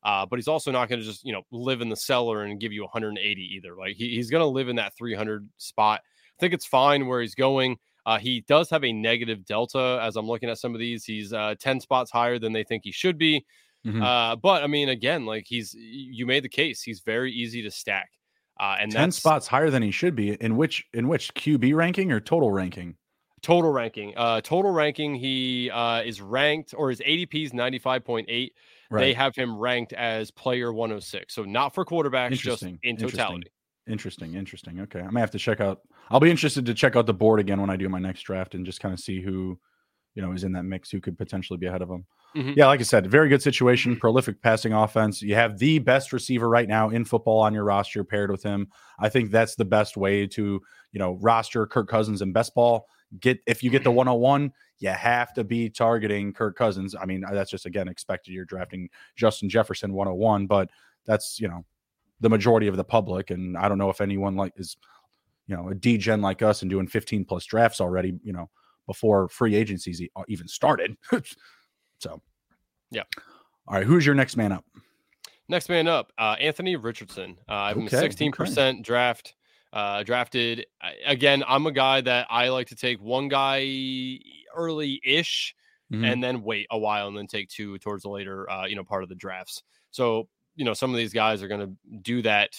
Uh, 0.04 0.26
but 0.26 0.38
he's 0.38 0.48
also 0.48 0.72
not 0.72 0.88
going 0.88 1.00
to 1.00 1.06
just 1.06 1.26
you 1.26 1.34
know 1.34 1.44
live 1.52 1.82
in 1.82 1.90
the 1.90 1.96
cellar 1.96 2.44
and 2.44 2.60
give 2.60 2.72
you 2.72 2.84
180 2.84 3.42
either. 3.42 3.76
Like 3.76 3.96
he, 3.96 4.16
he's 4.16 4.32
going 4.32 4.42
to 4.42 4.48
live 4.48 4.70
in 4.70 4.78
that 4.78 4.96
300 4.98 5.48
spot. 5.58 6.02
I 6.04 6.40
think 6.40 6.54
it's 6.54 6.66
fine 6.66 7.06
where 7.06 7.22
he's 7.22 7.36
going. 7.36 7.78
Uh, 8.06 8.18
he 8.18 8.42
does 8.48 8.70
have 8.70 8.84
a 8.84 8.92
negative 8.92 9.46
delta 9.46 10.00
as 10.02 10.16
I'm 10.16 10.28
looking 10.28 10.50
at 10.50 10.58
some 10.58 10.74
of 10.74 10.80
these. 10.80 11.06
He's 11.06 11.34
uh, 11.34 11.56
10 11.60 11.80
spots 11.80 12.12
higher 12.12 12.40
than 12.40 12.54
they 12.54 12.64
think 12.64 12.84
he 12.84 12.92
should 12.92 13.18
be. 13.18 13.46
Mm-hmm. 13.86 14.02
Uh, 14.02 14.36
but 14.36 14.64
I 14.64 14.68
mean, 14.68 14.90
again, 14.90 15.26
like 15.26 15.46
he's 15.48 15.74
you 15.74 16.26
made 16.26 16.44
the 16.44 16.50
case. 16.50 16.82
He's 16.82 17.02
very 17.02 17.32
easy 17.32 17.62
to 17.62 17.72
stack. 17.72 18.10
Uh, 18.60 18.76
and 18.80 18.92
10 18.92 19.12
spots 19.12 19.48
higher 19.48 19.70
than 19.70 19.82
he 19.82 19.92
should 19.92 20.16
be 20.16 20.34
in 20.34 20.58
which 20.58 20.86
in 20.94 21.08
which 21.08 21.34
QB 21.34 21.74
ranking 21.76 22.12
or 22.12 22.20
total 22.20 22.52
ranking? 22.52 22.96
Total 23.42 23.72
ranking. 23.72 24.14
Uh, 24.18 24.42
total 24.42 24.72
ranking. 24.72 25.16
He 25.16 25.72
uh, 25.72 26.02
is 26.02 26.20
ranked 26.22 26.74
or 26.76 26.90
his 26.90 27.00
ADP 27.00 27.46
is 27.46 27.52
95.8. 27.52 28.52
Right. 28.92 29.02
They 29.02 29.14
have 29.14 29.34
him 29.34 29.58
ranked 29.58 29.94
as 29.94 30.30
player 30.32 30.74
106. 30.74 31.34
So 31.34 31.44
not 31.44 31.74
for 31.74 31.86
quarterbacks, 31.86 32.34
just 32.34 32.64
in 32.64 32.98
totality. 32.98 33.48
Interesting. 33.88 34.36
Interesting. 34.36 34.82
Okay. 34.82 35.02
I 35.02 35.10
may 35.10 35.22
have 35.22 35.32
to 35.32 35.40
check 35.40 35.62
out. 35.62 35.82
I'll 36.10 36.20
be 36.20 36.32
interested 36.32 36.66
to 36.66 36.74
check 36.74 36.96
out 36.96 37.06
the 37.06 37.14
board 37.14 37.40
again 37.40 37.62
when 37.62 37.70
I 37.70 37.76
do 37.76 37.90
my 37.90 38.00
next 38.00 38.24
draft 38.24 38.56
and 38.56 38.66
just 38.66 38.80
kind 38.80 38.94
of 38.94 39.00
see 39.00 39.22
who, 39.22 39.60
you 40.16 40.22
know, 40.22 40.32
is 40.32 40.44
in 40.44 40.54
that 40.54 40.64
mix, 40.64 40.90
who 40.90 41.00
could 41.00 41.18
potentially 41.18 41.58
be 41.58 41.68
ahead 41.68 41.82
of 41.82 41.90
him. 41.90 42.06
Mm-hmm. 42.36 42.54
Yeah, 42.56 42.68
like 42.68 42.80
I 42.80 42.84
said, 42.84 43.10
very 43.10 43.28
good 43.30 43.42
situation, 43.42 43.96
prolific 43.96 44.42
passing 44.42 44.74
offense. 44.74 45.22
You 45.22 45.36
have 45.36 45.58
the 45.58 45.80
best 45.80 46.14
receiver 46.14 46.48
right 46.48 46.68
now 46.68 46.90
in 46.90 47.06
football 47.06 47.40
on 47.40 47.54
your 47.54 47.64
roster 47.64 48.04
paired 48.04 48.30
with 48.30 48.44
him. 48.44 48.68
I 49.00 49.10
think 49.10 49.32
that's 49.32 49.56
the 49.56 49.66
best 49.66 49.98
way 49.98 50.28
to, 50.28 50.62
you 50.92 51.00
know, 51.00 51.18
roster 51.22 51.66
Kirk 51.66 51.90
Cousins 51.90 52.22
and 52.22 52.34
best 52.34 52.54
ball. 52.54 52.88
Get 53.20 53.40
if 53.48 53.64
you 53.64 53.72
get 53.72 53.84
the 53.84 53.92
101, 53.92 54.52
you 54.78 54.90
have 54.90 55.34
to 55.34 55.44
be 55.44 55.70
targeting 55.70 56.32
Kirk 56.32 56.56
Cousins. 56.56 56.96
I 57.00 57.06
mean, 57.06 57.24
that's 57.32 57.50
just 57.50 57.66
again 57.66 57.88
expected. 57.88 58.32
You're 58.32 58.46
drafting 58.46 58.90
Justin 59.16 59.50
Jefferson 59.50 59.94
101, 59.94 60.46
but 60.46 60.70
that's, 61.06 61.40
you 61.40 61.48
know, 61.48 61.66
the 62.20 62.30
majority 62.30 62.68
of 62.68 62.78
the 62.78 62.84
public. 62.84 63.32
And 63.32 63.58
I 63.58 63.68
don't 63.68 63.80
know 63.80 63.90
if 63.90 64.02
anyone 64.02 64.36
like 64.36 64.54
is, 64.58 64.78
you 65.50 65.58
know, 65.58 65.70
a 65.70 65.74
DGen 65.74 66.22
like 66.22 66.44
us 66.44 66.62
and 66.62 66.70
doing 66.70 66.88
15 66.88 67.26
plus 67.26 67.44
drafts 67.44 67.82
already, 67.82 68.14
you 68.24 68.32
know, 68.32 68.50
before 68.86 69.28
free 69.28 69.56
agencies 69.56 70.02
even 70.28 70.48
started. 70.48 70.96
So, 72.02 72.22
yeah. 72.92 73.04
All 73.68 73.76
right. 73.76 73.86
Who's 73.86 74.06
your 74.06 74.16
next 74.16 74.38
man 74.38 74.54
up? 74.54 74.64
Next 75.50 75.68
man 75.68 75.86
up, 75.86 76.14
uh, 76.18 76.38
Anthony 76.40 76.78
Richardson. 76.78 77.36
Uh, 77.50 77.54
I'm 77.54 77.88
okay, 77.88 77.98
16% 77.98 78.58
okay. 78.58 78.82
draft. 78.82 79.36
Uh, 79.74 80.02
drafted 80.04 80.66
again. 81.06 81.44
I'm 81.46 81.68
a 81.68 81.74
guy 81.74 82.00
that 82.00 82.28
I 82.30 82.48
like 82.48 82.68
to 82.68 82.76
take 82.78 83.02
one 83.02 83.28
guy 83.28 84.20
early 84.56 85.02
ish 85.04 85.54
mm-hmm. 85.92 86.06
and 86.06 86.24
then 86.24 86.42
wait 86.42 86.68
a 86.72 86.80
while 86.80 87.10
and 87.10 87.18
then 87.18 87.28
take 87.28 87.50
two 87.50 87.78
towards 87.80 88.04
the 88.04 88.10
later, 88.10 88.50
uh, 88.50 88.66
you 88.66 88.78
know, 88.78 88.86
part 88.86 89.04
of 89.04 89.10
the 89.10 89.16
drafts. 89.16 89.62
So, 89.92 90.30
you 90.56 90.64
know, 90.64 90.74
some 90.74 90.92
of 90.92 90.96
these 90.96 91.12
guys 91.12 91.44
are 91.44 91.50
going 91.50 91.68
to 91.68 91.98
do 92.02 92.22
that 92.22 92.52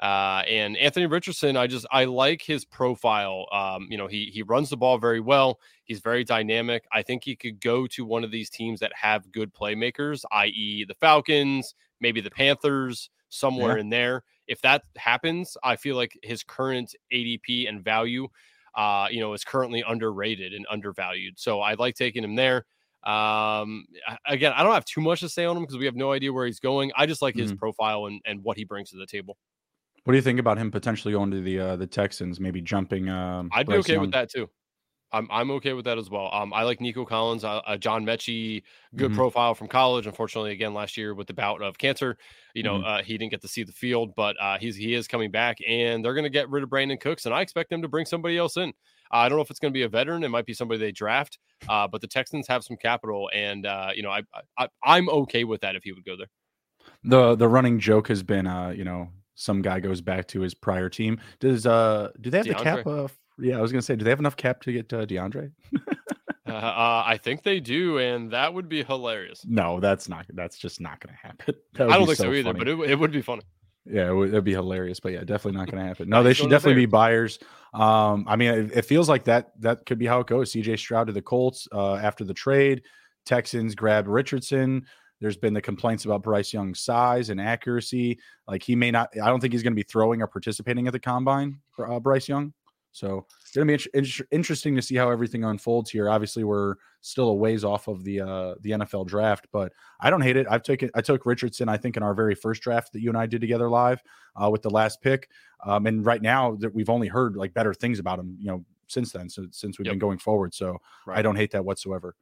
uh, 0.00 0.42
and 0.46 0.76
Anthony 0.76 1.06
Richardson, 1.06 1.56
I 1.56 1.66
just 1.66 1.86
I 1.90 2.04
like 2.04 2.40
his 2.40 2.64
profile. 2.64 3.46
Um, 3.50 3.88
you 3.90 3.98
know, 3.98 4.06
he 4.06 4.26
he 4.32 4.42
runs 4.42 4.70
the 4.70 4.76
ball 4.76 4.98
very 4.98 5.20
well. 5.20 5.58
He's 5.84 6.00
very 6.00 6.22
dynamic. 6.22 6.84
I 6.92 7.02
think 7.02 7.24
he 7.24 7.34
could 7.34 7.60
go 7.60 7.86
to 7.88 8.04
one 8.04 8.22
of 8.22 8.30
these 8.30 8.48
teams 8.48 8.78
that 8.80 8.92
have 8.94 9.30
good 9.32 9.52
playmakers, 9.52 10.22
i.e., 10.32 10.84
the 10.86 10.94
Falcons, 10.94 11.74
maybe 12.00 12.20
the 12.20 12.30
Panthers, 12.30 13.10
somewhere 13.28 13.76
yeah. 13.76 13.80
in 13.80 13.88
there. 13.90 14.22
If 14.46 14.60
that 14.62 14.82
happens, 14.96 15.56
I 15.64 15.76
feel 15.76 15.96
like 15.96 16.16
his 16.22 16.42
current 16.42 16.94
ADP 17.12 17.68
and 17.68 17.82
value, 17.82 18.28
uh, 18.76 19.08
you 19.10 19.20
know, 19.20 19.32
is 19.32 19.44
currently 19.44 19.82
underrated 19.86 20.54
and 20.54 20.64
undervalued. 20.70 21.38
So 21.38 21.60
I 21.60 21.74
like 21.74 21.96
taking 21.96 22.22
him 22.22 22.36
there. 22.36 22.66
Um, 23.04 23.86
again, 24.26 24.52
I 24.54 24.62
don't 24.62 24.74
have 24.74 24.84
too 24.84 25.00
much 25.00 25.20
to 25.20 25.28
say 25.28 25.44
on 25.44 25.56
him 25.56 25.64
because 25.64 25.76
we 25.76 25.86
have 25.86 25.96
no 25.96 26.12
idea 26.12 26.32
where 26.32 26.46
he's 26.46 26.60
going. 26.60 26.92
I 26.96 27.06
just 27.06 27.22
like 27.22 27.34
his 27.34 27.50
mm-hmm. 27.50 27.58
profile 27.58 28.06
and, 28.06 28.20
and 28.24 28.42
what 28.42 28.56
he 28.56 28.64
brings 28.64 28.90
to 28.90 28.96
the 28.96 29.06
table. 29.06 29.36
What 30.08 30.12
do 30.12 30.16
you 30.16 30.22
think 30.22 30.40
about 30.40 30.56
him 30.56 30.70
potentially 30.70 31.12
going 31.12 31.30
to 31.32 31.42
the 31.42 31.60
uh, 31.60 31.76
the 31.76 31.86
Texans, 31.86 32.40
maybe 32.40 32.62
jumping? 32.62 33.10
Um, 33.10 33.50
I'd 33.52 33.66
be 33.66 33.74
Bryce 33.74 33.80
okay 33.80 33.92
Young? 33.92 34.00
with 34.00 34.12
that 34.12 34.30
too. 34.30 34.48
I'm 35.12 35.28
I'm 35.30 35.50
okay 35.50 35.74
with 35.74 35.84
that 35.84 35.98
as 35.98 36.08
well. 36.08 36.30
Um, 36.32 36.50
I 36.54 36.62
like 36.62 36.80
Nico 36.80 37.04
Collins, 37.04 37.44
uh, 37.44 37.58
uh, 37.58 37.76
John 37.76 38.06
Metchie, 38.06 38.62
good 38.96 39.10
mm-hmm. 39.10 39.18
profile 39.18 39.54
from 39.54 39.68
college. 39.68 40.06
Unfortunately, 40.06 40.52
again 40.52 40.72
last 40.72 40.96
year 40.96 41.14
with 41.14 41.26
the 41.26 41.34
bout 41.34 41.60
of 41.60 41.76
cancer, 41.76 42.16
you 42.54 42.62
know, 42.62 42.76
mm-hmm. 42.76 42.86
uh, 42.86 43.02
he 43.02 43.18
didn't 43.18 43.32
get 43.32 43.42
to 43.42 43.48
see 43.48 43.64
the 43.64 43.72
field, 43.72 44.14
but 44.16 44.34
uh, 44.40 44.56
he's 44.56 44.76
he 44.76 44.94
is 44.94 45.06
coming 45.06 45.30
back, 45.30 45.58
and 45.68 46.02
they're 46.02 46.14
going 46.14 46.24
to 46.24 46.30
get 46.30 46.48
rid 46.48 46.62
of 46.62 46.70
Brandin 46.70 46.98
Cooks, 46.98 47.26
and 47.26 47.34
I 47.34 47.42
expect 47.42 47.68
them 47.68 47.82
to 47.82 47.88
bring 47.88 48.06
somebody 48.06 48.38
else 48.38 48.56
in. 48.56 48.72
I 49.10 49.28
don't 49.28 49.36
know 49.36 49.42
if 49.42 49.50
it's 49.50 49.60
going 49.60 49.74
to 49.74 49.78
be 49.78 49.82
a 49.82 49.90
veteran. 49.90 50.24
It 50.24 50.30
might 50.30 50.46
be 50.46 50.54
somebody 50.54 50.80
they 50.80 50.90
draft, 50.90 51.36
uh, 51.68 51.86
but 51.86 52.00
the 52.00 52.08
Texans 52.08 52.48
have 52.48 52.64
some 52.64 52.78
capital, 52.78 53.28
and 53.34 53.66
uh, 53.66 53.90
you 53.94 54.02
know, 54.02 54.10
I, 54.10 54.22
I 54.56 54.68
I'm 54.82 55.10
okay 55.10 55.44
with 55.44 55.60
that 55.60 55.76
if 55.76 55.84
he 55.84 55.92
would 55.92 56.06
go 56.06 56.16
there. 56.16 56.30
The 57.04 57.34
the 57.34 57.46
running 57.46 57.78
joke 57.78 58.08
has 58.08 58.22
been, 58.22 58.46
uh, 58.46 58.70
you 58.70 58.84
know, 58.84 59.08
some 59.38 59.62
guy 59.62 59.78
goes 59.78 60.00
back 60.00 60.26
to 60.28 60.40
his 60.40 60.52
prior 60.52 60.88
team. 60.88 61.20
Does 61.38 61.64
uh 61.64 62.10
do 62.20 62.28
they 62.28 62.38
have 62.38 62.46
DeAndre. 62.46 62.58
the 62.58 62.64
cap? 62.64 62.86
Uh, 62.86 63.08
yeah, 63.38 63.56
I 63.56 63.60
was 63.60 63.72
gonna 63.72 63.82
say, 63.82 63.96
do 63.96 64.04
they 64.04 64.10
have 64.10 64.18
enough 64.18 64.36
cap 64.36 64.62
to 64.62 64.72
get 64.72 64.92
uh, 64.92 65.06
DeAndre? 65.06 65.52
uh, 66.48 66.52
uh, 66.52 67.02
I 67.06 67.18
think 67.22 67.44
they 67.44 67.60
do, 67.60 67.98
and 67.98 68.32
that 68.32 68.52
would 68.52 68.68
be 68.68 68.82
hilarious. 68.82 69.44
No, 69.46 69.78
that's 69.78 70.08
not. 70.08 70.26
That's 70.34 70.58
just 70.58 70.80
not 70.80 71.00
gonna 71.00 71.16
happen. 71.16 71.54
I 71.76 71.96
don't 71.96 72.06
think 72.06 72.18
so, 72.18 72.24
so 72.24 72.32
either, 72.34 72.52
but 72.52 72.66
it, 72.66 72.78
it 72.80 72.98
would 72.98 73.12
be 73.12 73.22
funny. 73.22 73.42
Yeah, 73.90 74.10
it 74.10 74.12
would 74.12 74.30
it'd 74.30 74.44
be 74.44 74.52
hilarious, 74.52 75.00
but 75.00 75.12
yeah, 75.12 75.20
definitely 75.20 75.58
not 75.58 75.66
going 75.70 75.82
to 75.82 75.88
happen. 75.88 76.08
No, 76.08 76.22
they 76.22 76.34
should 76.34 76.50
definitely 76.50 76.82
be 76.82 76.86
buyers. 76.86 77.38
Um, 77.72 78.26
I 78.28 78.36
mean, 78.36 78.50
it, 78.50 78.78
it, 78.78 78.84
feels 78.84 79.08
like 79.08 79.24
that 79.24 79.52
that 79.60 79.86
could 79.86 79.98
be 79.98 80.06
how 80.06 80.20
it 80.20 80.26
goes. 80.26 80.52
CJ 80.52 80.78
Stroud 80.78 81.06
to 81.06 81.12
the 81.12 81.22
Colts 81.22 81.68
uh, 81.72 81.94
after 81.94 82.24
the 82.24 82.34
trade. 82.34 82.82
Texans 83.24 83.74
grab 83.74 84.08
Richardson. 84.08 84.86
There's 85.20 85.36
been 85.36 85.54
the 85.54 85.60
complaints 85.60 86.04
about 86.04 86.22
Bryce 86.22 86.52
Young's 86.52 86.80
size 86.80 87.30
and 87.30 87.40
accuracy. 87.40 88.18
Like 88.46 88.62
he 88.62 88.76
may 88.76 88.90
not, 88.90 89.10
I 89.22 89.28
don't 89.28 89.40
think 89.40 89.52
he's 89.52 89.62
going 89.62 89.72
to 89.72 89.76
be 89.76 89.82
throwing 89.82 90.22
or 90.22 90.26
participating 90.26 90.86
at 90.86 90.92
the 90.92 91.00
combine 91.00 91.58
for 91.72 91.90
uh, 91.90 91.98
Bryce 92.00 92.28
Young. 92.28 92.52
So 92.92 93.26
it's 93.42 93.54
going 93.54 93.68
to 93.68 93.78
be 93.78 93.98
in- 93.98 94.26
interesting 94.30 94.74
to 94.76 94.82
see 94.82 94.96
how 94.96 95.10
everything 95.10 95.44
unfolds 95.44 95.90
here. 95.90 96.08
Obviously, 96.08 96.42
we're 96.44 96.76
still 97.00 97.28
a 97.28 97.34
ways 97.34 97.64
off 97.64 97.86
of 97.86 98.02
the 98.02 98.20
uh, 98.20 98.54
the 98.60 98.70
NFL 98.70 99.06
draft, 99.06 99.46
but 99.52 99.72
I 100.00 100.10
don't 100.10 100.20
hate 100.20 100.36
it. 100.36 100.46
I've 100.50 100.62
taken 100.62 100.90
I 100.94 101.00
took 101.00 101.26
Richardson. 101.26 101.68
I 101.68 101.76
think 101.76 101.96
in 101.96 102.02
our 102.02 102.14
very 102.14 102.34
first 102.34 102.62
draft 102.62 102.92
that 102.92 103.00
you 103.00 103.10
and 103.10 103.18
I 103.18 103.26
did 103.26 103.40
together 103.40 103.68
live 103.68 104.02
uh, 104.42 104.50
with 104.50 104.62
the 104.62 104.70
last 104.70 105.00
pick, 105.00 105.28
um, 105.64 105.86
and 105.86 106.04
right 106.04 106.22
now 106.22 106.56
that 106.56 106.74
we've 106.74 106.90
only 106.90 107.08
heard 107.08 107.36
like 107.36 107.54
better 107.54 107.74
things 107.74 107.98
about 107.98 108.18
him. 108.18 108.36
You 108.40 108.48
know, 108.48 108.64
since 108.88 109.12
then, 109.12 109.28
so, 109.28 109.46
since 109.50 109.78
we've 109.78 109.86
yep. 109.86 109.92
been 109.92 110.00
going 110.00 110.18
forward. 110.18 110.54
So 110.54 110.78
right. 111.06 111.18
I 111.18 111.22
don't 111.22 111.36
hate 111.36 111.52
that 111.52 111.64
whatsoever. 111.64 112.16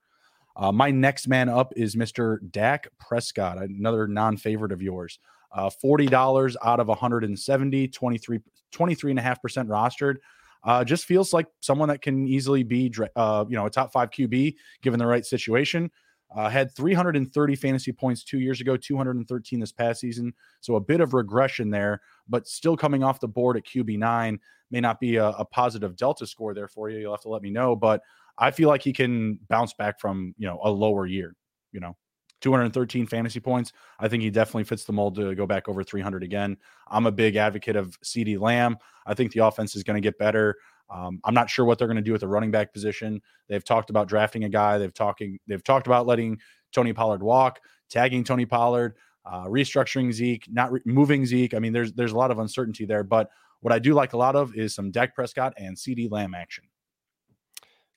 Uh, 0.57 0.73
my 0.73 0.91
next 0.91 1.29
man 1.29 1.49
up 1.49 1.73
is 1.77 1.97
Mr. 1.97 2.39
Dak 2.51 2.89
Prescott, 2.99 3.59
another 3.59 4.09
non 4.09 4.37
favorite 4.37 4.73
of 4.73 4.81
yours. 4.81 5.19
Uh, 5.53 5.71
$40 5.85 6.57
out 6.65 6.81
of 6.81 6.89
170, 6.89 7.89
23, 7.89 8.41
23.5% 8.75 9.37
rostered. 9.69 10.17
Uh, 10.65 10.83
just 10.85 11.05
feels 11.05 11.33
like 11.33 11.47
someone 11.61 11.89
that 11.89 12.03
can 12.03 12.27
easily 12.27 12.63
be, 12.63 12.93
uh, 13.15 13.45
you 13.49 13.57
know, 13.57 13.67
a 13.67 13.71
top 13.71 13.93
five 13.93 14.11
QB 14.11 14.55
given 14.83 14.99
the 14.99 15.07
right 15.07 15.25
situation. 15.25 15.91
Uh, 16.35 16.49
had 16.49 16.75
330 16.75 17.55
fantasy 17.55 17.93
points 17.93 18.25
two 18.25 18.41
years 18.41 18.61
ago, 18.61 18.77
213 18.77 19.61
this 19.61 19.71
past 19.71 20.01
season. 20.01 20.33
So 20.61 20.75
a 20.75 20.81
bit 20.81 21.01
of 21.01 21.15
regression 21.15 21.71
there, 21.71 22.01
but 22.29 22.49
still 22.49 22.77
coming 22.77 23.05
off 23.05 23.21
the 23.21 23.29
board 23.29 23.57
at 23.57 23.65
QB9 23.65 24.39
may 24.73 24.81
not 24.81 24.99
be 24.99 25.17
a, 25.17 25.29
a 25.29 25.45
positive 25.45 25.97
delta 25.97 26.27
score 26.27 26.53
there 26.53 26.67
for 26.67 26.91
you. 26.91 26.99
You'll 26.99 27.13
have 27.13 27.23
to 27.23 27.29
let 27.29 27.43
me 27.43 27.51
know, 27.51 27.77
but 27.77 28.03
I 28.39 28.51
feel 28.51 28.69
like 28.69 28.83
he 28.83 28.93
can 28.93 29.39
bounce 29.49 29.73
back 29.75 30.01
from, 30.01 30.35
you 30.39 30.47
know, 30.47 30.61
a 30.63 30.71
lower 30.71 31.07
year, 31.07 31.35
you 31.73 31.81
know. 31.81 31.97
213 32.43 33.07
fantasy 33.07 33.41
points. 33.41 33.73
I 33.99 34.09
think 34.09 34.23
he 34.23 34.31
definitely 34.31 34.65
fits 34.65 34.85
the 34.85 34.93
mold 34.93 35.15
to 35.17 35.35
go 35.35 35.47
back 35.47 35.69
over 35.69 35.83
300 35.83 36.23
again. 36.23 36.59
I'm 36.89 37.07
a 37.07 37.11
big 37.13 37.37
advocate 37.37 37.77
of 37.77 37.99
CeeDee 38.03 38.39
Lamb. 38.39 38.77
I 39.07 39.15
think 39.15 39.33
the 39.33 39.45
offense 39.45 39.75
is 39.75 39.83
going 39.83 39.97
to 39.97 40.07
get 40.07 40.19
better. 40.19 40.57
Um, 40.89 41.21
I'm 41.25 41.35
not 41.35 41.51
sure 41.51 41.65
what 41.65 41.79
they're 41.79 41.89
going 41.89 41.97
to 41.97 42.03
do 42.03 42.13
with 42.13 42.21
the 42.21 42.29
running 42.29 42.51
back 42.51 42.73
position. 42.73 43.21
They've 43.49 43.65
talked 43.65 43.91
about 43.91 44.09
drafting 44.09 44.45
a 44.45 44.49
guy. 44.49 44.79
They've 44.79 44.95
talking. 44.95 45.39
They've 45.47 45.65
talked 45.65 45.87
about 45.87 46.07
letting 46.07 46.39
Tony 46.73 46.93
Pollard 46.93 47.23
walk, 47.23 47.61
tagging 47.91 48.23
Tony 48.23 48.47
Pollard, 48.47 48.97
uh, 49.25 49.47
restructuring 49.47 50.13
Zeke, 50.13 50.47
not 50.49 50.73
re- 50.73 50.81
moving 50.85 51.27
Zeke. 51.27 51.55
I 51.55 51.59
mean, 51.59 51.73
there's 51.73 51.93
there's 51.95 52.13
a 52.13 52.17
lot 52.17 52.31
of 52.31 52.39
uncertainty 52.39 52.85
there. 52.85 53.03
But 53.03 53.31
what 53.61 53.73
I 53.73 53.79
do 53.79 53.95
like 53.95 54.13
a 54.13 54.17
lot 54.17 54.37
of 54.37 54.55
is 54.55 54.75
some 54.75 54.91
Dak 54.91 55.15
Prescott 55.15 55.55
and 55.57 55.77
CeeDee 55.77 56.11
Lamb 56.11 56.35
action. 56.35 56.65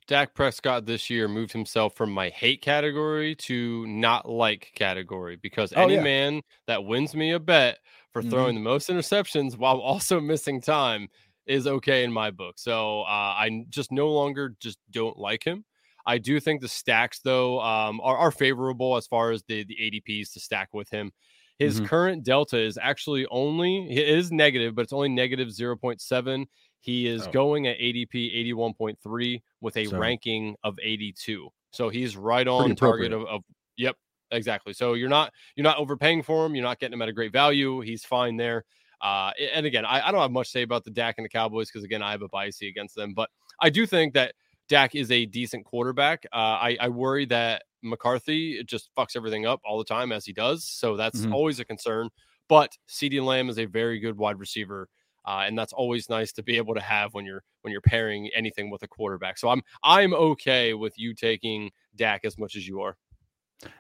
Dak 0.10 0.34
Prescott 0.34 0.88
this 0.88 1.12
year 1.12 1.28
moved 1.28 1.53
himself 1.53 1.95
from 1.95 2.12
my 2.12 2.30
hate 2.30 2.64
category 2.64 3.36
to 3.36 3.86
not 3.86 4.28
like 4.28 4.72
category 4.74 5.36
because 5.36 5.72
oh, 5.78 5.84
any 5.84 5.93
yeah. 5.93 6.01
man 6.01 6.41
that 6.66 6.84
wins 6.84 7.14
me 7.14 7.34
a 7.34 7.39
bet 7.39 7.78
for 8.12 8.24
mm-hmm. 8.24 8.32
throwing 8.32 8.55
the 8.55 8.62
most 8.62 8.89
interceptions 8.89 9.55
while 9.55 9.78
also 9.78 10.20
missing 10.20 10.62
time 10.62 11.10
is 11.45 11.68
okay 11.68 12.03
in 12.03 12.12
my 12.12 12.32
book. 12.32 12.57
So 12.57 13.01
uh, 13.01 13.05
I 13.38 13.66
just 13.70 13.91
no 13.91 14.10
longer 14.10 14.55
just 14.60 14.80
don't 14.89 15.16
like 15.16 15.43
him. 15.43 15.64
I 16.07 16.18
do 16.18 16.39
think 16.39 16.62
the 16.62 16.68
stacks 16.68 17.20
though 17.24 17.62
um, 17.62 18.01
are, 18.01 18.18
are, 18.18 18.32
favorable 18.32 18.97
as 18.97 19.05
far 19.05 19.30
as 19.30 19.43
the 19.43 19.64
the 19.64 19.76
ADPs 19.76 20.34
to 20.34 20.39
stack 20.39 20.70
with 20.74 20.89
him. 20.89 21.12
His 21.60 21.76
mm-hmm. 21.76 21.86
current 21.86 22.24
delta 22.24 22.57
is 22.57 22.80
actually 22.82 23.28
only 23.30 23.88
it 23.91 24.10
is 24.10 24.32
negative, 24.32 24.74
but 24.74 24.82
it's 24.82 24.93
only 24.93 25.10
negative 25.10 25.49
0.7. 25.49 26.45
He 26.82 27.08
is 27.08 27.28
oh. 27.28 27.32
going 27.32 27.68
at 27.68 27.78
ADP 27.78 28.54
81.3 28.54 29.42
with 29.62 29.78
a 29.78 29.86
so, 29.86 29.98
ranking 29.98 30.56
of 30.64 30.78
82. 30.82 31.50
So 31.72 31.90
he's 31.90 32.18
right 32.18 32.48
on 32.48 32.76
target 32.76 33.14
of, 33.14 33.26
of, 33.26 33.42
yep, 33.78 33.96
exactly. 34.32 34.74
So 34.74 34.94
you're 34.94 35.10
not 35.10 35.32
you're 35.56 35.64
not 35.64 35.78
overpaying 35.78 36.24
for 36.24 36.46
him. 36.46 36.56
You're 36.56 36.64
not 36.64 36.80
getting 36.80 36.94
him 36.94 37.02
at 37.02 37.10
a 37.10 37.14
great 37.14 37.32
value. 37.32 37.82
He's 37.82 38.04
fine 38.04 38.38
there. 38.38 38.66
Uh, 39.02 39.32
and 39.54 39.66
again, 39.66 39.86
I, 39.86 40.08
I 40.08 40.12
don't 40.12 40.22
have 40.22 40.32
much 40.32 40.48
to 40.48 40.52
say 40.52 40.62
about 40.62 40.84
the 40.84 40.92
Dak 40.92 41.16
and 41.18 41.26
the 41.26 41.30
Cowboys 41.30 41.70
because 41.70 41.84
again, 41.84 42.02
I 42.02 42.12
have 42.12 42.22
a 42.22 42.28
bias 42.28 42.62
against 42.62 42.96
them. 42.96 43.14
But 43.14 43.30
I 43.62 43.70
do 43.70 43.86
think 43.86 44.14
that 44.14 44.34
Dak 44.68 44.96
is 44.96 45.12
a 45.12 45.26
decent 45.26 45.66
quarterback. 45.66 46.26
Uh, 46.34 46.36
I, 46.36 46.78
I 46.80 46.90
worry 46.90 47.26
that 47.28 47.64
McCarthy 47.82 48.64
just 48.64 48.90
fucks 48.98 49.16
everything 49.16 49.46
up 49.46 49.62
all 49.66 49.78
the 49.78 49.86
time 49.86 50.12
as 50.12 50.26
he 50.26 50.34
does. 50.34 50.66
So 50.66 50.98
that's 50.98 51.22
mm-hmm. 51.22 51.34
always 51.34 51.60
a 51.60 51.66
concern. 51.66 52.10
But 52.48 52.76
CeeDee 52.90 53.24
Lamb 53.24 53.50
is 53.50 53.60
a 53.60 53.66
very 53.66 54.00
good 54.00 54.18
wide 54.18 54.40
receiver. 54.40 54.90
Uh, 55.26 55.44
and 55.46 55.58
that's 55.58 55.74
always 55.74 56.10
nice 56.10 56.32
to 56.34 56.44
be 56.44 56.58
able 56.58 56.74
to 56.74 56.82
have 56.82 57.14
when 57.14 57.26
you're 57.26 57.44
when 57.62 57.72
you're 57.72 57.82
pairing 57.82 58.30
anything 58.36 58.70
with 58.70 58.84
a 58.84 58.88
quarterback. 58.88 59.38
So 59.38 59.50
I'm 59.50 59.62
I'm 59.84 60.14
okay 60.14 60.74
with 60.74 60.98
you 60.98 61.14
taking 61.14 61.72
Dak 61.96 62.26
as 62.26 62.38
much 62.38 62.56
as 62.56 62.68
you 62.68 62.82
are. 62.82 62.98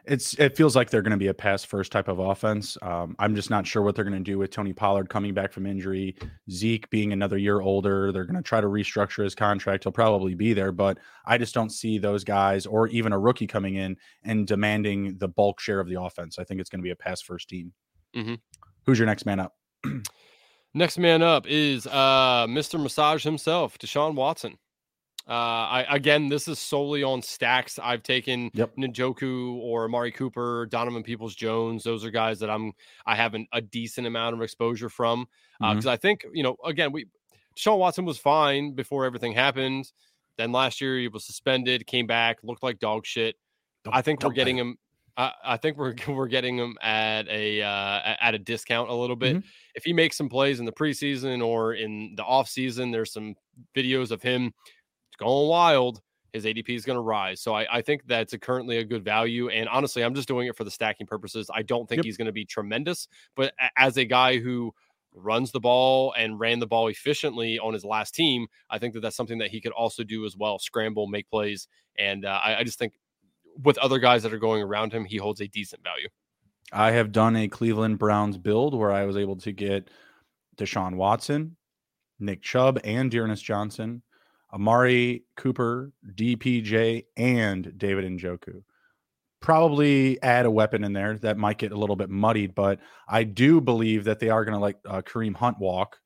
It's 0.03 0.33
it 0.33 0.57
feels 0.57 0.75
like 0.75 0.89
they're 0.89 1.01
going 1.01 1.11
to 1.11 1.17
be 1.17 1.27
a 1.27 1.33
pass 1.33 1.63
first 1.63 1.91
type 1.91 2.09
of 2.09 2.19
offense. 2.19 2.77
Um, 2.81 3.15
I'm 3.17 3.33
just 3.33 3.49
not 3.49 3.65
sure 3.65 3.81
what 3.81 3.95
they're 3.95 4.03
going 4.03 4.17
to 4.17 4.31
do 4.31 4.37
with 4.37 4.51
Tony 4.51 4.73
Pollard 4.73 5.09
coming 5.09 5.33
back 5.33 5.53
from 5.53 5.65
injury, 5.65 6.17
Zeke 6.51 6.89
being 6.89 7.13
another 7.13 7.37
year 7.37 7.61
older. 7.61 8.11
They're 8.11 8.25
going 8.25 8.35
to 8.35 8.41
try 8.41 8.59
to 8.59 8.67
restructure 8.67 9.23
his 9.23 9.35
contract. 9.35 9.85
He'll 9.85 9.93
probably 9.93 10.35
be 10.35 10.51
there, 10.51 10.73
but 10.73 10.97
I 11.25 11.37
just 11.37 11.53
don't 11.53 11.69
see 11.69 11.97
those 11.97 12.25
guys 12.25 12.65
or 12.65 12.87
even 12.89 13.13
a 13.13 13.19
rookie 13.19 13.47
coming 13.47 13.75
in 13.75 13.95
and 14.23 14.45
demanding 14.45 15.17
the 15.17 15.29
bulk 15.29 15.61
share 15.61 15.79
of 15.79 15.87
the 15.87 16.01
offense. 16.01 16.37
I 16.37 16.43
think 16.43 16.59
it's 16.59 16.69
going 16.69 16.81
to 16.81 16.83
be 16.83 16.91
a 16.91 16.95
pass 16.95 17.21
first 17.21 17.47
team. 17.47 17.71
Mm-hmm. 18.15 18.35
Who's 18.85 18.99
your 18.99 19.05
next 19.05 19.25
man 19.25 19.39
up? 19.39 19.55
next 20.73 20.97
man 20.97 21.21
up 21.21 21.45
is 21.47 21.87
uh, 21.87 22.45
Mr. 22.47 22.81
Massage 22.81 23.23
himself, 23.23 23.77
Deshaun 23.77 24.15
Watson. 24.15 24.57
Uh, 25.27 25.67
I 25.69 25.85
again, 25.91 26.27
this 26.27 26.47
is 26.47 26.57
solely 26.57 27.03
on 27.03 27.21
stacks. 27.21 27.77
I've 27.77 28.01
taken 28.01 28.49
yep. 28.53 28.75
Njoku 28.75 29.57
or 29.57 29.85
Amari 29.85 30.11
Cooper, 30.11 30.65
Donovan 30.71 31.03
Peoples 31.03 31.35
Jones. 31.35 31.83
Those 31.83 32.03
are 32.03 32.09
guys 32.09 32.39
that 32.39 32.49
I'm 32.49 32.73
I 33.05 33.15
have 33.15 33.35
an, 33.35 33.47
a 33.53 33.61
decent 33.61 34.07
amount 34.07 34.33
of 34.33 34.41
exposure 34.41 34.89
from 34.89 35.27
because 35.59 35.85
uh, 35.85 35.89
mm-hmm. 35.89 35.89
I 35.89 35.97
think 35.97 36.25
you 36.33 36.41
know 36.41 36.55
again 36.65 36.91
we 36.91 37.05
Sean 37.55 37.77
Watson 37.77 38.05
was 38.05 38.17
fine 38.17 38.73
before 38.73 39.05
everything 39.05 39.33
happened. 39.33 39.91
Then 40.37 40.51
last 40.51 40.81
year 40.81 40.97
he 40.97 41.07
was 41.07 41.25
suspended, 41.25 41.85
came 41.85 42.07
back, 42.07 42.39
looked 42.41 42.63
like 42.63 42.79
dog 42.79 43.05
shit. 43.05 43.35
Don't, 43.83 43.95
I 43.95 44.01
think 44.01 44.23
we're 44.23 44.31
getting 44.31 44.57
him. 44.57 44.77
I, 45.19 45.33
I, 45.43 45.57
think 45.57 45.77
we're 45.77 45.93
we're 46.07 46.27
getting 46.27 46.57
him 46.57 46.77
at 46.81 47.27
a 47.27 47.61
uh, 47.61 48.15
at 48.21 48.33
a 48.33 48.39
discount 48.39 48.89
a 48.89 48.93
little 48.93 49.15
bit. 49.15 49.35
Mm-hmm. 49.35 49.47
If 49.75 49.83
he 49.83 49.93
makes 49.93 50.17
some 50.17 50.29
plays 50.29 50.59
in 50.59 50.65
the 50.65 50.71
preseason 50.71 51.45
or 51.45 51.73
in 51.73 52.13
the 52.15 52.23
off 52.23 52.47
season, 52.47 52.91
there's 52.91 53.11
some 53.13 53.35
videos 53.75 54.11
of 54.11 54.21
him 54.21 54.53
going 55.19 55.49
wild, 55.49 56.01
his 56.33 56.45
ADP 56.45 56.69
is 56.69 56.85
going 56.85 56.95
to 56.95 57.01
rise. 57.01 57.41
So 57.41 57.53
I, 57.53 57.77
I, 57.77 57.81
think 57.81 58.03
that's 58.07 58.33
a 58.33 58.39
currently 58.39 58.77
a 58.77 58.83
good 58.83 59.03
value. 59.03 59.49
And 59.49 59.67
honestly, 59.67 60.03
I'm 60.03 60.15
just 60.15 60.27
doing 60.27 60.47
it 60.47 60.55
for 60.55 60.63
the 60.63 60.71
stacking 60.71 61.07
purposes. 61.07 61.49
I 61.53 61.61
don't 61.61 61.87
think 61.87 61.99
yep. 61.99 62.05
he's 62.05 62.17
going 62.17 62.27
to 62.27 62.31
be 62.31 62.45
tremendous, 62.45 63.07
but 63.35 63.53
as 63.77 63.97
a 63.97 64.05
guy 64.05 64.39
who 64.39 64.73
runs 65.13 65.51
the 65.51 65.59
ball 65.59 66.13
and 66.17 66.39
ran 66.39 66.59
the 66.59 66.67
ball 66.67 66.87
efficiently 66.87 67.59
on 67.59 67.73
his 67.73 67.83
last 67.83 68.15
team, 68.15 68.47
I 68.69 68.79
think 68.79 68.93
that 68.93 69.01
that's 69.01 69.15
something 69.15 69.39
that 69.39 69.49
he 69.49 69.59
could 69.59 69.71
also 69.71 70.03
do 70.03 70.25
as 70.25 70.37
well: 70.37 70.59
scramble, 70.59 71.07
make 71.07 71.29
plays, 71.29 71.67
and 71.97 72.25
uh, 72.25 72.39
I, 72.43 72.57
I 72.59 72.63
just 72.63 72.79
think 72.79 72.93
with 73.63 73.77
other 73.77 73.99
guys 73.99 74.23
that 74.23 74.33
are 74.33 74.39
going 74.39 74.61
around 74.61 74.93
him, 74.93 75.05
he 75.05 75.17
holds 75.17 75.41
a 75.41 75.47
decent 75.47 75.83
value. 75.83 76.07
I 76.71 76.91
have 76.91 77.11
done 77.11 77.35
a 77.35 77.47
Cleveland 77.47 77.99
Browns 77.99 78.37
build 78.37 78.75
where 78.75 78.91
I 78.91 79.05
was 79.05 79.17
able 79.17 79.37
to 79.37 79.51
get 79.51 79.89
Deshaun 80.57 80.95
Watson, 80.95 81.55
Nick 82.19 82.41
Chubb, 82.41 82.79
and 82.83 83.09
D'Ernest 83.09 83.43
Johnson 83.43 84.03
Amari 84.53 85.23
Cooper, 85.35 85.91
DPJ, 86.15 87.05
and 87.17 87.77
David 87.77 88.05
Njoku. 88.05 88.63
Probably 89.41 90.21
add 90.21 90.45
a 90.45 90.51
weapon 90.51 90.83
in 90.83 90.91
there 90.91 91.17
that 91.19 91.37
might 91.37 91.57
get 91.57 91.71
a 91.71 91.77
little 91.77 91.95
bit 91.95 92.09
muddied, 92.09 92.55
but 92.55 92.79
I 93.07 93.23
do 93.23 93.61
believe 93.61 94.03
that 94.05 94.19
they 94.19 94.29
are 94.29 94.43
going 94.43 94.55
to 94.55 94.59
like 94.59 94.77
uh, 94.85 95.01
Kareem 95.01 95.35
Hunt 95.35 95.59
walk. 95.59 95.97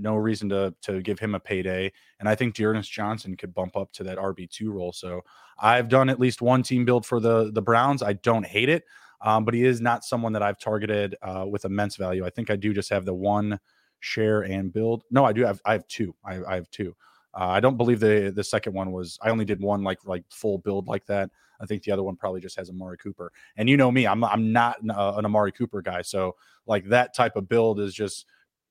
No 0.00 0.16
reason 0.16 0.48
to 0.50 0.74
to 0.82 1.02
give 1.02 1.18
him 1.18 1.34
a 1.34 1.40
payday, 1.40 1.92
and 2.18 2.28
I 2.28 2.34
think 2.34 2.54
D'Ernest 2.54 2.90
Johnson 2.90 3.36
could 3.36 3.54
bump 3.54 3.76
up 3.76 3.92
to 3.92 4.04
that 4.04 4.18
RB 4.18 4.48
two 4.50 4.72
role. 4.72 4.92
So 4.92 5.22
I've 5.58 5.88
done 5.88 6.08
at 6.08 6.20
least 6.20 6.42
one 6.42 6.62
team 6.62 6.84
build 6.84 7.06
for 7.06 7.20
the 7.20 7.50
the 7.52 7.62
Browns. 7.62 8.02
I 8.02 8.14
don't 8.14 8.46
hate 8.46 8.68
it, 8.68 8.84
um, 9.20 9.44
but 9.44 9.54
he 9.54 9.64
is 9.64 9.80
not 9.80 10.04
someone 10.04 10.32
that 10.32 10.42
I've 10.42 10.58
targeted 10.58 11.16
uh, 11.22 11.44
with 11.48 11.64
immense 11.64 11.96
value. 11.96 12.24
I 12.24 12.30
think 12.30 12.50
I 12.50 12.56
do 12.56 12.72
just 12.72 12.90
have 12.90 13.04
the 13.04 13.14
one 13.14 13.58
share 14.00 14.42
and 14.42 14.72
build. 14.72 15.04
No, 15.10 15.24
I 15.24 15.32
do 15.32 15.44
have 15.44 15.60
I 15.64 15.72
have 15.72 15.86
two. 15.86 16.14
I, 16.24 16.40
I 16.44 16.54
have 16.54 16.70
two. 16.70 16.96
Uh, 17.32 17.46
I 17.46 17.60
don't 17.60 17.76
believe 17.76 18.00
the 18.00 18.32
the 18.34 18.44
second 18.44 18.74
one 18.74 18.92
was. 18.92 19.18
I 19.22 19.30
only 19.30 19.44
did 19.44 19.60
one 19.60 19.84
like 19.84 19.98
like 20.04 20.24
full 20.30 20.58
build 20.58 20.88
like 20.88 21.06
that. 21.06 21.30
I 21.60 21.66
think 21.66 21.82
the 21.82 21.92
other 21.92 22.02
one 22.02 22.16
probably 22.16 22.40
just 22.40 22.56
has 22.56 22.70
Amari 22.70 22.96
Cooper. 22.96 23.30
And 23.56 23.68
you 23.68 23.76
know 23.76 23.90
me, 23.90 24.06
I'm 24.06 24.24
I'm 24.24 24.52
not 24.52 24.78
uh, 24.88 25.14
an 25.16 25.24
Amari 25.24 25.52
Cooper 25.52 25.82
guy, 25.82 26.02
so 26.02 26.36
like 26.66 26.88
that 26.88 27.14
type 27.14 27.36
of 27.36 27.48
build 27.48 27.78
is 27.78 27.94
just 27.94 28.26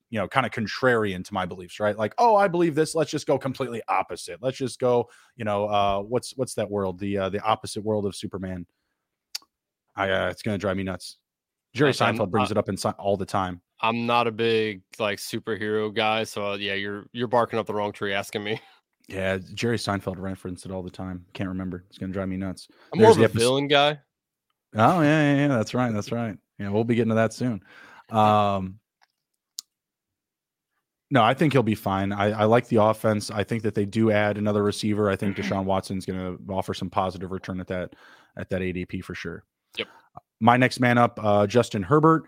you 0.10 0.20
know 0.20 0.28
kind 0.28 0.46
of 0.46 0.52
contrarian 0.52 1.24
to 1.26 1.34
my 1.34 1.46
beliefs, 1.46 1.80
right? 1.80 1.98
Like, 1.98 2.14
oh, 2.18 2.36
I 2.36 2.48
believe 2.48 2.76
this. 2.76 2.96
Let's 2.96 3.12
just 3.12 3.28
go 3.28 3.38
completely 3.38 3.82
opposite. 3.88 4.42
Let's 4.42 4.58
just 4.58 4.80
go, 4.80 5.10
you 5.36 5.46
know, 5.46 5.66
uh, 5.66 6.00
what's 6.00 6.36
what's 6.36 6.54
that 6.56 6.70
world? 6.70 7.00
The 7.00 7.18
uh, 7.18 7.30
the 7.30 7.42
opposite 7.42 7.84
world 7.84 8.06
of 8.06 8.16
Superman. 8.16 8.66
I 9.96 10.10
uh, 10.10 10.30
it's 10.30 10.42
gonna 10.42 10.58
drive 10.58 10.78
me 10.78 10.84
nuts. 10.84 11.18
Jerry 11.74 11.92
Seinfeld 11.92 12.32
brings 12.32 12.52
it 12.52 12.58
up 12.58 12.70
in 12.70 12.78
all 12.98 13.16
the 13.16 13.26
time. 13.26 13.62
I'm 13.82 14.06
not 14.06 14.28
a 14.28 14.32
big 14.32 14.82
like 14.98 15.20
superhero 15.20 15.94
guy, 15.94 16.24
so 16.24 16.52
uh, 16.52 16.56
yeah, 16.56 16.74
you're 16.74 17.06
you're 17.14 17.28
barking 17.28 17.60
up 17.60 17.68
the 17.68 17.74
wrong 17.74 17.92
tree 17.92 18.14
asking 18.14 18.44
me. 18.44 18.60
Yeah, 19.08 19.38
Jerry 19.56 19.78
Seinfeld 19.78 20.20
referenced 20.20 20.66
it 20.66 20.72
all 20.72 20.84
the 20.84 20.90
time. 20.90 21.26
Can't 21.34 21.50
remember. 21.50 21.84
It's 21.90 21.98
gonna 21.98 22.14
drive 22.14 22.30
me 22.30 22.38
nuts. 22.38 22.68
I'm 22.94 23.00
There's 23.00 23.18
more 23.18 23.26
of 23.26 23.36
a 23.36 23.38
villain 23.40 23.68
guy. 23.68 24.00
Oh 24.76 25.02
yeah, 25.02 25.34
yeah, 25.34 25.36
yeah, 25.36 25.48
that's 25.48 25.74
right. 25.74 25.94
That's 25.94 26.12
right. 26.12 26.38
Yeah, 26.58 26.70
we'll 26.70 26.84
be 26.84 26.96
getting 26.96 27.10
to 27.10 27.16
that 27.16 27.34
soon. 27.34 27.62
Um, 28.10 28.80
no, 31.12 31.24
I 31.24 31.34
think 31.34 31.54
he'll 31.54 31.64
be 31.64 31.76
fine. 31.76 32.12
I, 32.12 32.42
I, 32.42 32.44
like 32.46 32.68
the 32.68 32.82
offense. 32.82 33.32
I 33.32 33.44
think 33.44 33.64
that 33.64 33.74
they 33.74 33.86
do 33.86 34.12
add 34.12 34.38
another 34.38 34.62
receiver. 34.64 35.10
I 35.10 35.16
think 35.16 35.38
Deshaun 35.38 35.66
Watson's 35.66 36.06
going 36.06 36.20
to 36.20 36.54
offer 36.54 36.74
some 36.74 36.90
positive 36.90 37.32
return 37.32 37.60
at 37.60 37.68
that 37.68 37.96
at 38.38 38.50
that 38.50 38.62
ADP 38.62 39.04
for 39.04 39.16
sure. 39.16 39.44
Yep. 39.78 39.88
My 40.40 40.56
next 40.56 40.80
man 40.80 40.98
up, 40.98 41.20
uh, 41.22 41.48
Justin 41.48 41.82
Herbert 41.84 42.26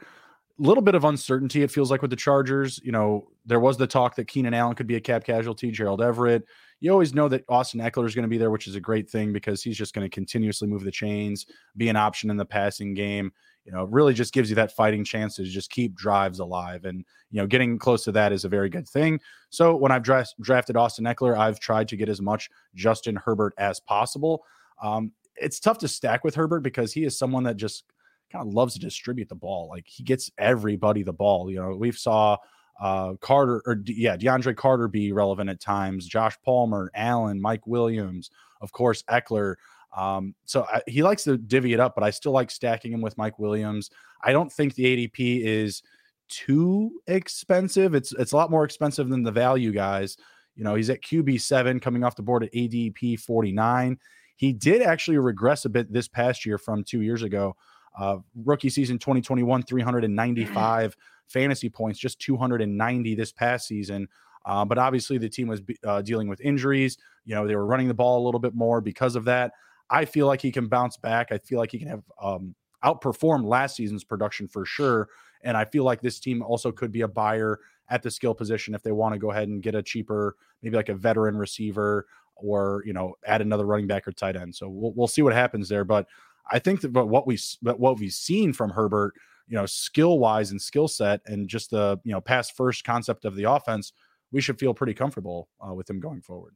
little 0.62 0.84
bit 0.84 0.95
of 0.95 1.03
uncertainty, 1.03 1.64
it 1.64 1.72
feels 1.72 1.89
like, 1.89 2.01
with 2.01 2.12
the 2.12 2.16
Chargers. 2.16 2.80
You 2.84 2.91
know, 2.91 3.28
there 3.45 3.59
was 3.59 3.78
the 3.78 3.88
talk 3.88 4.16
that 4.16 4.28
Keenan 4.28 4.53
Allen 4.53 4.76
could 4.76 4.88
be 4.88 4.95
a 4.95 5.01
cap 5.01 5.24
casualty, 5.24 5.72
Gerald 5.72 6.01
Everett. 6.01 6.43
You 6.79 6.92
always 6.92 7.13
know 7.13 7.28
that 7.29 7.43
Austin 7.50 7.79
Ekeler 7.79 8.05
is 8.05 8.16
going 8.16 8.24
to 8.24 8.29
be 8.29 8.38
there, 8.38 8.51
which 8.51 8.67
is 8.67 8.75
a 8.75 8.79
great 8.79 9.09
thing 9.09 9.33
because 9.33 9.63
he's 9.63 9.78
just 9.78 9.93
going 9.93 10.05
to 10.05 10.13
continuously 10.13 10.67
move 10.67 10.83
the 10.83 10.92
chains, 10.92 11.46
be 11.78 11.89
an 11.89 11.96
option 11.96 12.29
in 12.29 12.38
the 12.38 12.46
passing 12.46 12.93
game. 12.93 13.32
You 13.66 13.71
know, 13.71 13.83
really 13.86 14.13
just 14.13 14.33
gives 14.33 14.50
you 14.50 14.55
that 14.55 14.71
fighting 14.71 15.04
chance 15.04 15.36
to 15.36 15.43
just 15.43 15.70
keep 15.70 15.93
drives 15.96 16.39
alive. 16.39 16.86
And, 16.86 17.05
you 17.29 17.39
know, 17.39 17.47
getting 17.47 17.78
close 17.78 18.04
to 18.05 18.12
that 18.13 18.32
is 18.32 18.46
a 18.46 18.50
very 18.50 18.70
good 18.70 18.88
thing. 18.88 19.20
So 19.50 19.75
when 19.75 19.92
I've 19.92 20.04
dra- 20.04 20.25
drafted 20.42 20.78
Austin 20.78 21.05
Ekeler, 21.05 21.38
I've 21.38 21.59
tried 21.59 21.88
to 21.89 21.96
get 21.96 22.09
as 22.09 22.21
much 22.21 22.50
Justin 22.74 23.16
Herbert 23.16 23.54
as 23.58 23.79
possible. 23.79 24.43
Um, 24.82 25.12
it's 25.36 25.59
tough 25.59 25.78
to 25.79 25.88
stack 25.88 26.24
with 26.24 26.36
Herbert 26.36 26.62
because 26.62 26.92
he 26.93 27.04
is 27.04 27.17
someone 27.17 27.43
that 27.43 27.58
just– 27.58 27.83
kind 28.32 28.47
of 28.47 28.53
loves 28.53 28.74
to 28.74 28.79
distribute 28.79 29.29
the 29.29 29.36
ball. 29.36 29.70
Like 29.70 29.86
he 29.87 30.03
gets 30.03 30.32
everybody 30.37 31.03
the 31.03 31.13
ball. 31.13 31.49
You 31.49 31.62
know, 31.62 31.75
we've 31.75 31.97
saw 31.97 32.37
uh, 32.79 33.13
Carter 33.21 33.62
or 33.66 33.82
yeah, 33.86 34.17
DeAndre 34.17 34.55
Carter 34.55 34.87
be 34.87 35.12
relevant 35.12 35.49
at 35.49 35.59
times. 35.59 36.08
Josh 36.08 36.37
Palmer, 36.43 36.91
Allen, 36.95 37.41
Mike 37.41 37.67
Williams, 37.67 38.32
of 38.62 38.71
course, 38.71 39.03
Ekeler. 39.03 39.55
Um, 39.95 40.33
so 40.45 40.66
I, 40.71 40.82
he 40.87 41.03
likes 41.03 41.24
to 41.25 41.37
divvy 41.37 41.74
it 41.74 41.79
up, 41.79 41.95
but 41.95 42.03
I 42.03 42.09
still 42.09 42.32
like 42.32 42.49
stacking 42.49 42.93
him 42.93 43.01
with 43.01 43.17
Mike 43.17 43.37
Williams. 43.37 43.89
I 44.24 44.32
don't 44.32 44.51
think 44.51 44.74
the 44.74 44.86
ADP 44.86 45.41
is 45.43 45.83
too 46.29 47.01
expensive. 47.08 47.93
It's 47.93 48.13
it's 48.13 48.32
a 48.32 48.37
lot 48.37 48.49
more 48.49 48.63
expensive 48.63 49.09
than 49.09 49.24
the 49.24 49.32
value 49.32 49.71
guys. 49.71 50.17
You 50.55 50.63
know, 50.63 50.75
he's 50.75 50.89
at 50.89 51.01
QB 51.01 51.41
seven, 51.41 51.79
coming 51.79 52.03
off 52.03 52.16
the 52.16 52.24
board 52.24 52.43
at 52.43 52.53
ADP 52.53 53.20
forty 53.20 53.51
nine. 53.51 53.99
He 54.37 54.53
did 54.53 54.82
actually 54.82 55.20
regress 55.20 55.66
a 55.66 55.70
bit 55.70 55.91
this 55.93 56.08
past 56.08 56.47
year 56.47 56.58
from 56.58 56.83
two 56.83 57.01
years 57.01 57.21
ago. 57.21 57.55
Uh, 57.97 58.18
rookie 58.46 58.70
season 58.70 58.97
2021, 58.97 59.63
395 59.63 60.96
fantasy 61.28 61.70
points, 61.70 62.00
just 62.00 62.20
290 62.20 63.16
this 63.16 63.32
past 63.32 63.68
season. 63.68 64.08
Uh, 64.46 64.66
but 64.66 64.78
obviously, 64.78 65.18
the 65.18 65.30
team 65.30 65.47
was 65.47 65.62
uh, 65.86 66.01
dealing 66.01 66.28
with 66.28 66.42
injuries. 66.42 66.97
You 67.26 67.36
know, 67.36 67.46
they 67.46 67.55
were 67.55 67.66
running 67.66 67.88
the 67.88 67.93
ball 67.93 68.24
a 68.24 68.26
little 68.26 68.39
bit 68.39 68.55
more 68.55 68.82
because 68.82 69.16
of 69.16 69.26
that. 69.26 69.51
I 69.89 70.05
feel 70.05 70.26
like 70.26 70.42
he 70.42 70.51
can 70.51 70.68
bounce 70.68 70.97
back. 70.97 71.32
I 71.32 71.38
feel 71.38 71.59
like 71.59 71.72
he 71.72 71.80
can 71.80 71.89
have 71.89 72.04
um, 72.22 72.55
outperformed 72.84 73.46
last 73.46 73.76
season's 73.76 74.04
production 74.04 74.47
for 74.47 74.66
sure. 74.66 75.09
And 75.43 75.58
I 75.58 75.66
feel 75.66 75.84
like 75.84 76.01
this 76.01 76.20
team 76.20 76.42
also 76.42 76.72
could 76.72 76.92
be 76.92 77.01
a 77.01 77.08
buyer 77.08 77.59
at 77.89 78.01
the 78.01 78.09
skill 78.09 78.34
position 78.34 78.74
if 78.74 78.84
they 78.84 78.92
want 78.92 79.13
to 79.13 79.20
go 79.20 79.32
ahead 79.32 79.50
and 79.50 79.62
get 79.62 79.76
a 79.76 79.84
cheaper, 79.84 80.36
maybe 80.62 80.78
like 80.78 80.89
a 80.89 80.96
veteran 80.96 81.38
receiver 81.38 82.05
or 82.36 82.82
you 82.86 82.93
know 82.93 83.13
add 83.26 83.42
another 83.42 83.66
running 83.66 83.88
back 83.88 84.08
or 84.08 84.12
tight 84.12 84.36
end. 84.36 84.55
So 84.55 84.68
we'll 84.70 84.93
we'll 84.93 85.08
see 85.08 85.22
what 85.22 85.34
happens 85.34 85.70
there. 85.70 85.84
But 85.84 86.08
I 86.50 86.59
think 86.59 86.82
that 86.82 86.93
but 86.93 87.08
what 87.08 87.28
we 87.28 87.38
but 87.62 87.80
what 87.80 88.00
we've 88.00 88.13
seen 88.13 88.54
from 88.54 88.70
Herbert, 88.70 89.13
you 89.47 89.55
know, 89.55 89.66
skill 89.66 90.20
wise 90.20 90.51
and 90.51 90.62
skill 90.62 90.88
set, 90.88 91.22
and 91.26 91.47
just 91.47 91.72
the 91.72 92.00
you 92.04 92.12
know 92.12 92.22
pass 92.22 92.50
first 92.50 92.84
concept 92.84 93.26
of 93.26 93.36
the 93.36 93.43
offense, 93.43 93.93
we 94.32 94.42
should 94.42 94.59
feel 94.59 94.74
pretty 94.74 94.93
comfortable 94.93 95.50
uh, 95.66 95.74
with 95.74 95.89
him 95.89 96.00
going 96.00 96.22
forward. 96.22 96.55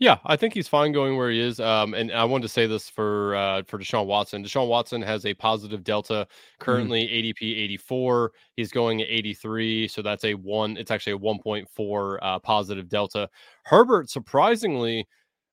Yeah, 0.00 0.18
I 0.24 0.36
think 0.36 0.54
he's 0.54 0.68
fine 0.68 0.92
going 0.92 1.16
where 1.16 1.28
he 1.28 1.40
is. 1.40 1.58
Um, 1.58 1.92
and 1.94 2.12
I 2.12 2.22
wanted 2.22 2.42
to 2.42 2.48
say 2.48 2.66
this 2.66 2.88
for 2.88 3.34
uh, 3.34 3.62
for 3.66 3.78
Deshaun 3.78 4.06
Watson. 4.06 4.44
Deshaun 4.44 4.68
Watson 4.68 5.02
has 5.02 5.26
a 5.26 5.34
positive 5.34 5.82
delta 5.82 6.12
mm-hmm. 6.12 6.64
currently 6.64 7.06
mm-hmm. 7.06 7.44
ADP 7.44 7.58
84. 7.64 8.32
He's 8.54 8.70
going 8.70 9.02
at 9.02 9.08
83, 9.08 9.88
so 9.88 10.00
that's 10.00 10.24
a 10.24 10.34
one. 10.34 10.76
It's 10.76 10.92
actually 10.92 11.14
a 11.14 11.18
1.4 11.18 12.18
uh, 12.22 12.38
positive 12.38 12.88
delta. 12.88 13.28
Herbert 13.64 14.08
surprisingly 14.08 15.08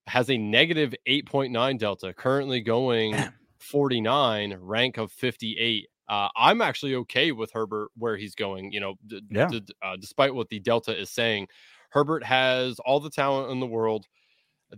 has 0.08 0.30
a 0.30 0.38
negative 0.38 0.94
8.9 1.08 1.80
delta, 1.80 2.14
currently 2.14 2.62
going 2.62 3.16
49, 3.60 4.58
rank 4.62 4.98
of 4.98 5.12
58. 5.12 5.88
Uh, 6.08 6.30
I'm 6.36 6.62
actually 6.62 6.96
okay 6.96 7.32
with 7.32 7.52
Herbert 7.52 7.90
where 7.98 8.16
he's 8.16 8.36
going. 8.36 8.72
You 8.72 8.80
know, 8.80 8.96
d- 9.08 9.22
yeah. 9.32 9.48
D- 9.48 9.64
uh, 9.82 9.96
despite 10.00 10.34
what 10.34 10.50
the 10.50 10.60
delta 10.60 10.98
is 10.98 11.10
saying, 11.10 11.48
Herbert 11.90 12.24
has 12.24 12.80
all 12.80 13.00
the 13.00 13.10
talent 13.10 13.52
in 13.52 13.60
the 13.60 13.66
world 13.66 14.06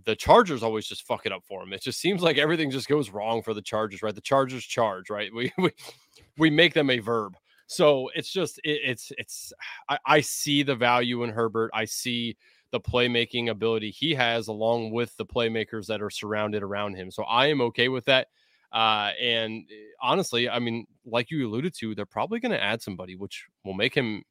the 0.05 0.15
Chargers 0.15 0.63
always 0.63 0.87
just 0.87 1.03
fuck 1.03 1.25
it 1.25 1.31
up 1.31 1.43
for 1.45 1.63
him. 1.63 1.73
It 1.73 1.81
just 1.81 1.99
seems 1.99 2.21
like 2.21 2.37
everything 2.37 2.71
just 2.71 2.87
goes 2.87 3.09
wrong 3.09 3.41
for 3.41 3.53
the 3.53 3.61
Chargers, 3.61 4.01
right? 4.01 4.13
The 4.13 4.21
Chargers 4.21 4.65
charge, 4.65 5.09
right? 5.09 5.31
We 5.37 5.51
we 5.57 5.71
we 6.37 6.49
make 6.49 6.73
them 6.73 6.89
a 6.89 6.99
verb. 6.99 7.35
So 7.67 8.09
it's 8.15 8.31
just 8.31 8.59
it, 8.63 8.79
it's 8.83 9.11
it's 9.17 9.53
I, 9.89 9.97
I 10.05 10.21
see 10.21 10.63
the 10.63 10.75
value 10.75 11.23
in 11.23 11.29
Herbert. 11.29 11.71
I 11.73 11.85
see 11.85 12.37
the 12.77 12.91
playmaking 12.91 13.49
ability 13.49 13.89
he 13.89 14.13
has 14.13 14.47
along 14.47 14.91
with 14.91 15.15
the 15.17 15.25
playmakers 15.25 15.87
that 15.87 16.01
are 16.01 16.11
surrounded 16.11 16.61
around 16.61 16.93
him. 16.93 17.09
So 17.09 17.23
I 17.23 17.47
am 17.47 17.61
okay 17.61 17.89
with 17.89 18.05
that. 18.05 18.27
Uh, 18.71 19.11
and 19.19 19.63
eh, 19.71 19.75
honestly, 20.01 20.47
I 20.47 20.59
mean, 20.59 20.85
like 21.05 21.31
you 21.31 21.47
alluded 21.47 21.73
to, 21.79 21.95
they're 21.95 22.05
probably 22.05 22.39
going 22.39 22.51
to 22.51 22.63
add 22.63 22.81
somebody, 22.81 23.15
which 23.15 23.45
will 23.63 23.73
make 23.73 23.95
him 23.95 24.23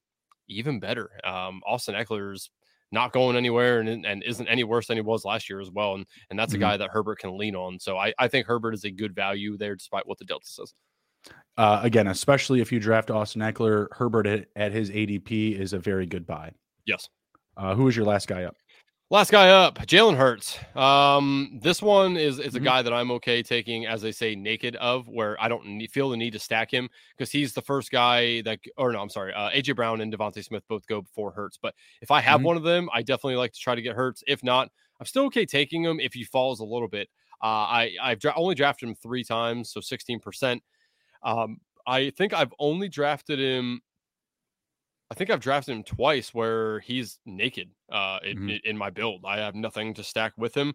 even 0.48 0.78
better. 0.78 1.10
Um, 1.24 1.60
Austin 1.66 1.97
Ekeler's 1.97 2.51
not 2.93 3.12
going 3.12 3.36
anywhere 3.36 3.81
and, 3.81 4.06
and 4.06 4.23
isn't 4.23 4.47
any 4.47 4.62
worse 4.62 4.86
than 4.86 4.97
he 4.97 5.02
was 5.02 5.24
last 5.24 5.51
year 5.51 5.60
as 5.60 5.70
well. 5.70 5.94
And 5.94 6.06
and 6.31 6.39
that's 6.39 6.52
mm-hmm. 6.52 6.62
a 6.62 6.66
guy 6.66 6.77
that 6.77 6.90
Herbert 6.90 7.18
can 7.18 7.36
lean 7.36 7.56
on. 7.56 7.81
So 7.81 7.97
I, 7.98 8.12
I 8.18 8.28
think 8.28 8.47
Herbert 8.47 8.74
is 8.74 8.85
a 8.85 8.90
good 8.90 9.14
value 9.14 9.56
there, 9.56 9.74
despite 9.74 10.06
what 10.06 10.18
the 10.18 10.24
Delta 10.24 10.47
says. 10.47 10.73
Uh, 11.56 11.81
again, 11.82 12.06
especially 12.06 12.60
if 12.60 12.70
you 12.70 12.78
draft 12.78 13.10
Austin 13.10 13.43
Ekeler, 13.43 13.89
Herbert 13.90 14.28
at, 14.28 14.47
at 14.55 14.73
his 14.73 14.90
ADP 14.90 15.59
is 15.59 15.73
a 15.73 15.81
very 15.81 16.06
good 16.06 16.27
buy. 16.27 16.52
Yes. 16.85 17.09
Uh, 17.56 17.74
who 17.74 17.88
is 17.88 17.96
your 17.96 18.04
last 18.04 18.28
guy 18.28 18.44
up? 18.44 18.56
Last 19.08 19.30
guy 19.30 19.50
up, 19.50 19.78
Jalen 19.78 20.16
Hurts. 20.16 20.58
Um, 20.74 21.60
this 21.62 21.80
one 21.80 22.16
is 22.16 22.40
is 22.40 22.56
a 22.56 22.58
mm-hmm. 22.58 22.64
guy 22.64 22.82
that 22.82 22.92
I'm 22.92 23.12
okay 23.12 23.40
taking, 23.40 23.86
as 23.86 24.02
they 24.02 24.10
say, 24.10 24.34
naked 24.34 24.74
of, 24.76 25.06
where 25.06 25.40
I 25.40 25.46
don't 25.46 25.86
feel 25.92 26.10
the 26.10 26.16
need 26.16 26.32
to 26.32 26.40
stack 26.40 26.72
him 26.72 26.88
because 27.16 27.30
he's 27.30 27.52
the 27.52 27.62
first 27.62 27.92
guy 27.92 28.40
that, 28.42 28.58
or 28.76 28.90
no, 28.90 29.00
I'm 29.00 29.08
sorry, 29.08 29.32
uh, 29.32 29.50
AJ 29.50 29.76
Brown 29.76 30.00
and 30.00 30.12
DeVonta 30.12 30.42
Smith 30.42 30.64
both 30.68 30.84
go 30.88 31.02
before 31.02 31.30
Hurts. 31.30 31.56
But 31.56 31.74
if 32.02 32.10
I 32.10 32.20
have 32.20 32.38
mm-hmm. 32.38 32.46
one 32.46 32.56
of 32.56 32.64
them, 32.64 32.88
I 32.92 33.02
definitely 33.02 33.36
like 33.36 33.52
to 33.52 33.60
try 33.60 33.76
to 33.76 33.82
get 33.82 33.94
Hurts. 33.94 34.24
If 34.26 34.42
not, 34.42 34.70
I'm 34.98 35.06
still 35.06 35.26
okay 35.26 35.46
taking 35.46 35.84
him 35.84 36.00
if 36.00 36.12
he 36.12 36.24
falls 36.24 36.58
a 36.58 36.64
little 36.64 36.88
bit. 36.88 37.08
Uh, 37.40 37.46
I 37.46 37.92
I've 38.02 38.18
dra- 38.18 38.34
only 38.34 38.56
drafted 38.56 38.88
him 38.88 38.96
three 38.96 39.22
times, 39.22 39.70
so 39.70 39.80
16 39.80 40.18
percent. 40.18 40.62
Um, 41.22 41.60
I 41.86 42.10
think 42.10 42.34
I've 42.34 42.52
only 42.58 42.88
drafted 42.88 43.38
him 43.38 43.82
I 45.10 45.14
think 45.14 45.30
I've 45.30 45.40
drafted 45.40 45.76
him 45.76 45.82
twice 45.84 46.34
where 46.34 46.80
he's 46.80 47.18
naked 47.24 47.70
uh, 47.90 48.18
in, 48.24 48.38
mm-hmm. 48.38 48.56
in, 48.64 48.76
my 48.76 48.90
build. 48.90 49.24
I 49.24 49.38
have 49.38 49.54
nothing 49.54 49.94
to 49.94 50.02
stack 50.02 50.32
with 50.36 50.54
him 50.54 50.74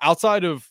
outside 0.00 0.44
of 0.44 0.68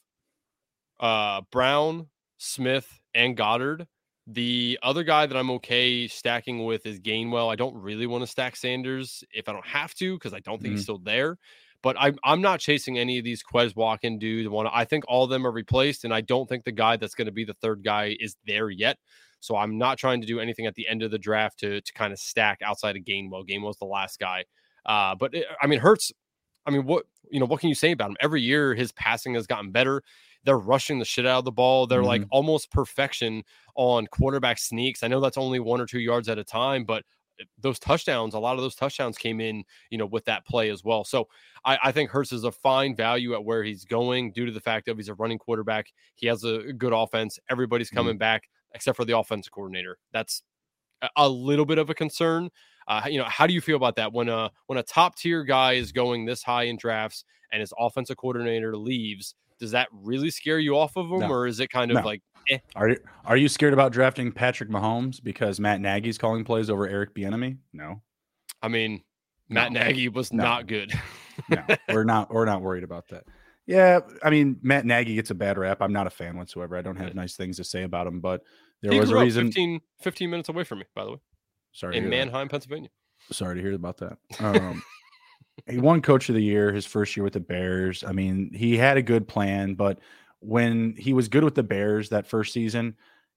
uh, 0.99 1.41
Brown, 1.51 2.07
Smith, 2.37 2.87
and 3.13 3.35
Goedert. 3.35 3.85
The 4.25 4.79
other 4.81 5.03
guy 5.03 5.25
that 5.25 5.35
I'm 5.35 5.51
okay 5.51 6.07
stacking 6.07 6.63
with 6.63 6.85
is 6.85 7.01
Gainwell. 7.01 7.51
I 7.51 7.57
don't 7.57 7.75
really 7.75 8.07
want 8.07 8.23
to 8.23 8.27
stack 8.27 8.55
Sanders 8.55 9.21
if 9.33 9.49
I 9.49 9.51
don't 9.51 9.67
have 9.67 9.93
to 9.95 10.13
because 10.15 10.33
I 10.33 10.39
don't 10.39 10.61
think 10.61 10.69
mm-hmm. 10.69 10.75
he's 10.75 10.83
still 10.83 10.99
there. 10.99 11.37
But 11.81 11.97
I'm 11.99 12.17
I'm 12.23 12.39
not 12.39 12.61
chasing 12.61 12.97
any 12.97 13.17
of 13.17 13.25
these 13.25 13.43
Quez 13.43 13.75
walking 13.75 14.17
dudes. 14.17 14.49
I 14.71 14.85
think 14.85 15.03
all 15.09 15.25
of 15.25 15.29
them 15.29 15.45
are 15.45 15.51
replaced, 15.51 16.05
and 16.05 16.13
I 16.13 16.21
don't 16.21 16.47
think 16.47 16.63
the 16.63 16.71
guy 16.71 16.95
that's 16.95 17.15
going 17.15 17.25
to 17.25 17.33
be 17.33 17.43
the 17.43 17.55
third 17.55 17.83
guy 17.83 18.15
is 18.21 18.37
there 18.47 18.69
yet. 18.69 18.97
So 19.43 19.57
I'm 19.57 19.77
not 19.77 19.97
trying 19.97 20.21
to 20.21 20.27
do 20.27 20.39
anything 20.39 20.67
at 20.67 20.75
the 20.75 20.87
end 20.87 21.03
of 21.03 21.11
the 21.11 21.19
draft 21.19 21.59
to 21.59 21.81
to 21.81 21.93
kind 21.93 22.13
of 22.13 22.19
stack 22.19 22.61
outside 22.63 22.95
of 22.95 23.03
Gainwell. 23.03 23.45
Gainwell's 23.45 23.77
the 23.77 23.85
last 23.85 24.17
guy. 24.17 24.45
Uh, 24.85 25.15
but 25.15 25.33
it, 25.33 25.45
I 25.61 25.67
mean, 25.67 25.79
Hurts. 25.79 26.13
I 26.65 26.71
mean, 26.71 26.85
what 26.85 27.05
you 27.29 27.41
know, 27.41 27.45
what 27.45 27.59
can 27.59 27.67
you 27.67 27.75
say 27.75 27.91
about 27.91 28.09
him? 28.09 28.17
Every 28.21 28.41
year, 28.41 28.73
his 28.73 28.93
passing 28.93 29.33
has 29.33 29.45
gotten 29.45 29.71
better. 29.71 30.01
They're 30.45 30.57
rushing 30.57 30.99
the 30.99 31.05
shit 31.05 31.25
out 31.25 31.39
of 31.39 31.45
the 31.45 31.51
ball. 31.51 31.87
They're 31.87 31.99
mm-hmm. 31.99 32.07
like 32.07 32.23
almost 32.29 32.71
perfection 32.71 33.43
on 33.75 34.07
quarterback 34.07 34.59
sneaks. 34.59 35.03
I 35.03 35.09
know 35.09 35.19
that's 35.19 35.37
only 35.37 35.59
one 35.59 35.81
or 35.81 35.85
two 35.85 35.99
yards 35.99 36.29
at 36.29 36.37
a 36.37 36.43
time, 36.45 36.85
but 36.85 37.03
those 37.59 37.79
touchdowns, 37.79 38.33
a 38.33 38.39
lot 38.39 38.55
of 38.55 38.61
those 38.61 38.75
touchdowns 38.75 39.17
came 39.17 39.41
in, 39.41 39.63
you 39.89 39.97
know, 39.97 40.05
with 40.05 40.23
that 40.25 40.45
play 40.45 40.69
as 40.69 40.83
well. 40.83 41.03
So 41.03 41.27
I, 41.65 41.77
I, 41.85 41.91
think 41.91 42.09
Hurts 42.11 42.31
is 42.31 42.43
a 42.43 42.51
fine 42.51 42.95
value 42.95 43.33
at 43.33 43.43
where 43.43 43.63
he's 43.63 43.85
going 43.85 44.31
due 44.31 44.45
to 44.45 44.51
the 44.51 44.61
fact 44.61 44.85
that 44.85 44.95
he's 44.95 45.09
a 45.09 45.15
running 45.15 45.39
quarterback. 45.39 45.87
He 46.15 46.27
has 46.27 46.43
a 46.43 46.71
good 46.73 46.93
offense. 46.93 47.39
Everybody's 47.49 47.89
coming 47.89 48.13
mm-hmm. 48.13 48.19
back 48.19 48.43
except 48.73 48.97
for 48.97 49.05
the 49.05 49.17
offensive 49.17 49.51
coordinator. 49.51 49.97
That's 50.11 50.43
a 51.15 51.27
little 51.27 51.65
bit 51.65 51.77
of 51.77 51.89
a 51.89 51.93
concern. 51.93 52.49
Uh, 52.87 53.03
you 53.09 53.17
know, 53.17 53.25
how 53.25 53.47
do 53.47 53.53
you 53.53 53.61
feel 53.61 53.77
about 53.77 53.95
that 53.95 54.11
when 54.11 54.29
a 54.29 54.51
when 54.67 54.77
a 54.77 54.83
top 54.83 55.15
tier 55.15 55.43
guy 55.43 55.73
is 55.73 55.91
going 55.91 56.25
this 56.25 56.43
high 56.43 56.63
in 56.63 56.77
drafts 56.77 57.23
and 57.51 57.61
his 57.61 57.73
offensive 57.77 58.17
coordinator 58.17 58.75
leaves? 58.75 59.35
Does 59.59 59.71
that 59.71 59.87
really 59.91 60.29
scare 60.29 60.59
you 60.59 60.77
off 60.77 60.97
of 60.97 61.09
him, 61.09 61.19
no. 61.19 61.29
or 61.29 61.47
is 61.47 61.59
it 61.59 61.69
kind 61.69 61.91
of 61.91 61.95
no. 61.95 62.03
like? 62.03 62.21
Eh? 62.49 62.57
Are 62.75 62.89
you 62.89 62.97
are 63.25 63.37
you 63.37 63.47
scared 63.47 63.73
about 63.73 63.93
drafting 63.93 64.31
Patrick 64.31 64.69
Mahomes 64.69 65.23
because 65.23 65.59
Matt 65.59 65.79
Nagy's 65.79 66.17
calling 66.17 66.43
plays 66.43 66.69
over 66.69 66.87
Eric 66.87 67.15
Bieniemy? 67.15 67.57
No. 67.71 68.01
I 68.61 68.67
mean, 68.67 69.01
Matt 69.47 69.71
no. 69.71 69.81
Nagy 69.81 70.09
was 70.09 70.33
not 70.33 70.67
good. 70.67 70.91
no, 71.49 71.63
we're 71.89 72.03
not. 72.03 72.33
We're 72.33 72.45
not 72.45 72.61
worried 72.61 72.83
about 72.83 73.07
that. 73.09 73.23
Yeah, 73.65 74.01
I 74.21 74.29
mean 74.29 74.57
Matt 74.61 74.85
Nagy 74.85 75.15
gets 75.15 75.31
a 75.31 75.35
bad 75.35 75.57
rap. 75.57 75.81
I'm 75.81 75.93
not 75.93 76.07
a 76.07 76.09
fan 76.09 76.37
whatsoever. 76.37 76.75
I 76.75 76.81
don't 76.81 76.97
have 76.97 77.15
nice 77.15 77.35
things 77.35 77.57
to 77.57 77.63
say 77.63 77.83
about 77.83 78.07
him, 78.07 78.19
but 78.19 78.43
there 78.81 78.91
he 78.91 78.99
was 78.99 79.11
a 79.11 79.17
reason. 79.17 79.47
15, 79.47 79.79
15 80.01 80.29
minutes 80.29 80.49
away 80.49 80.63
from 80.63 80.79
me, 80.79 80.85
by 80.93 81.05
the 81.05 81.11
way. 81.11 81.19
Sorry, 81.71 81.97
in 81.97 82.09
Manheim, 82.09 82.47
that. 82.47 82.51
Pennsylvania. 82.51 82.89
Sorry 83.31 83.55
to 83.55 83.61
hear 83.61 83.73
about 83.73 83.97
that. 83.97 84.17
Um, 84.39 84.83
he 85.67 85.77
won 85.77 86.01
Coach 86.01 86.29
of 86.29 86.35
the 86.35 86.43
Year 86.43 86.73
his 86.73 86.85
first 86.85 87.15
year 87.15 87.23
with 87.23 87.33
the 87.33 87.39
Bears. 87.39 88.03
I 88.03 88.11
mean, 88.11 88.51
he 88.53 88.75
had 88.75 88.97
a 88.97 89.03
good 89.03 89.27
plan, 89.27 89.75
but 89.75 89.99
when 90.39 90.95
he 90.97 91.13
was 91.13 91.29
good 91.29 91.43
with 91.43 91.55
the 91.55 91.63
Bears 91.63 92.09
that 92.09 92.27
first 92.27 92.53
season, 92.53 92.95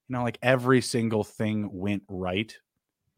you 0.08 0.12
know, 0.12 0.22
like 0.22 0.38
every 0.42 0.80
single 0.80 1.22
thing 1.24 1.68
went 1.72 2.02
right. 2.08 2.56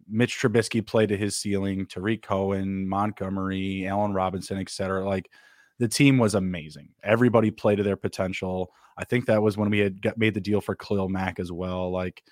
Mitch 0.08 0.38
Trubisky 0.38 0.84
played 0.84 1.10
to 1.10 1.16
his 1.16 1.36
ceiling. 1.36 1.86
Tarik 1.86 2.22
Cohen, 2.22 2.88
Montgomery, 2.88 3.86
Allen 3.86 4.12
Robinson, 4.12 4.58
etc. 4.58 5.06
Like 5.08 5.30
the 5.78 5.88
team 5.88 6.18
was 6.18 6.34
amazing. 6.34 6.88
Everybody 7.02 7.50
played 7.50 7.76
to 7.76 7.82
their 7.82 7.96
potential. 7.96 8.72
I 8.96 9.04
think 9.04 9.26
that 9.26 9.42
was 9.42 9.56
when 9.56 9.70
we 9.70 9.78
had 9.78 10.02
got, 10.02 10.18
made 10.18 10.34
the 10.34 10.40
deal 10.40 10.60
for 10.60 10.74
Khalil 10.74 11.08
Mack 11.08 11.38
as 11.38 11.52
well. 11.52 11.90
Like 11.90 12.22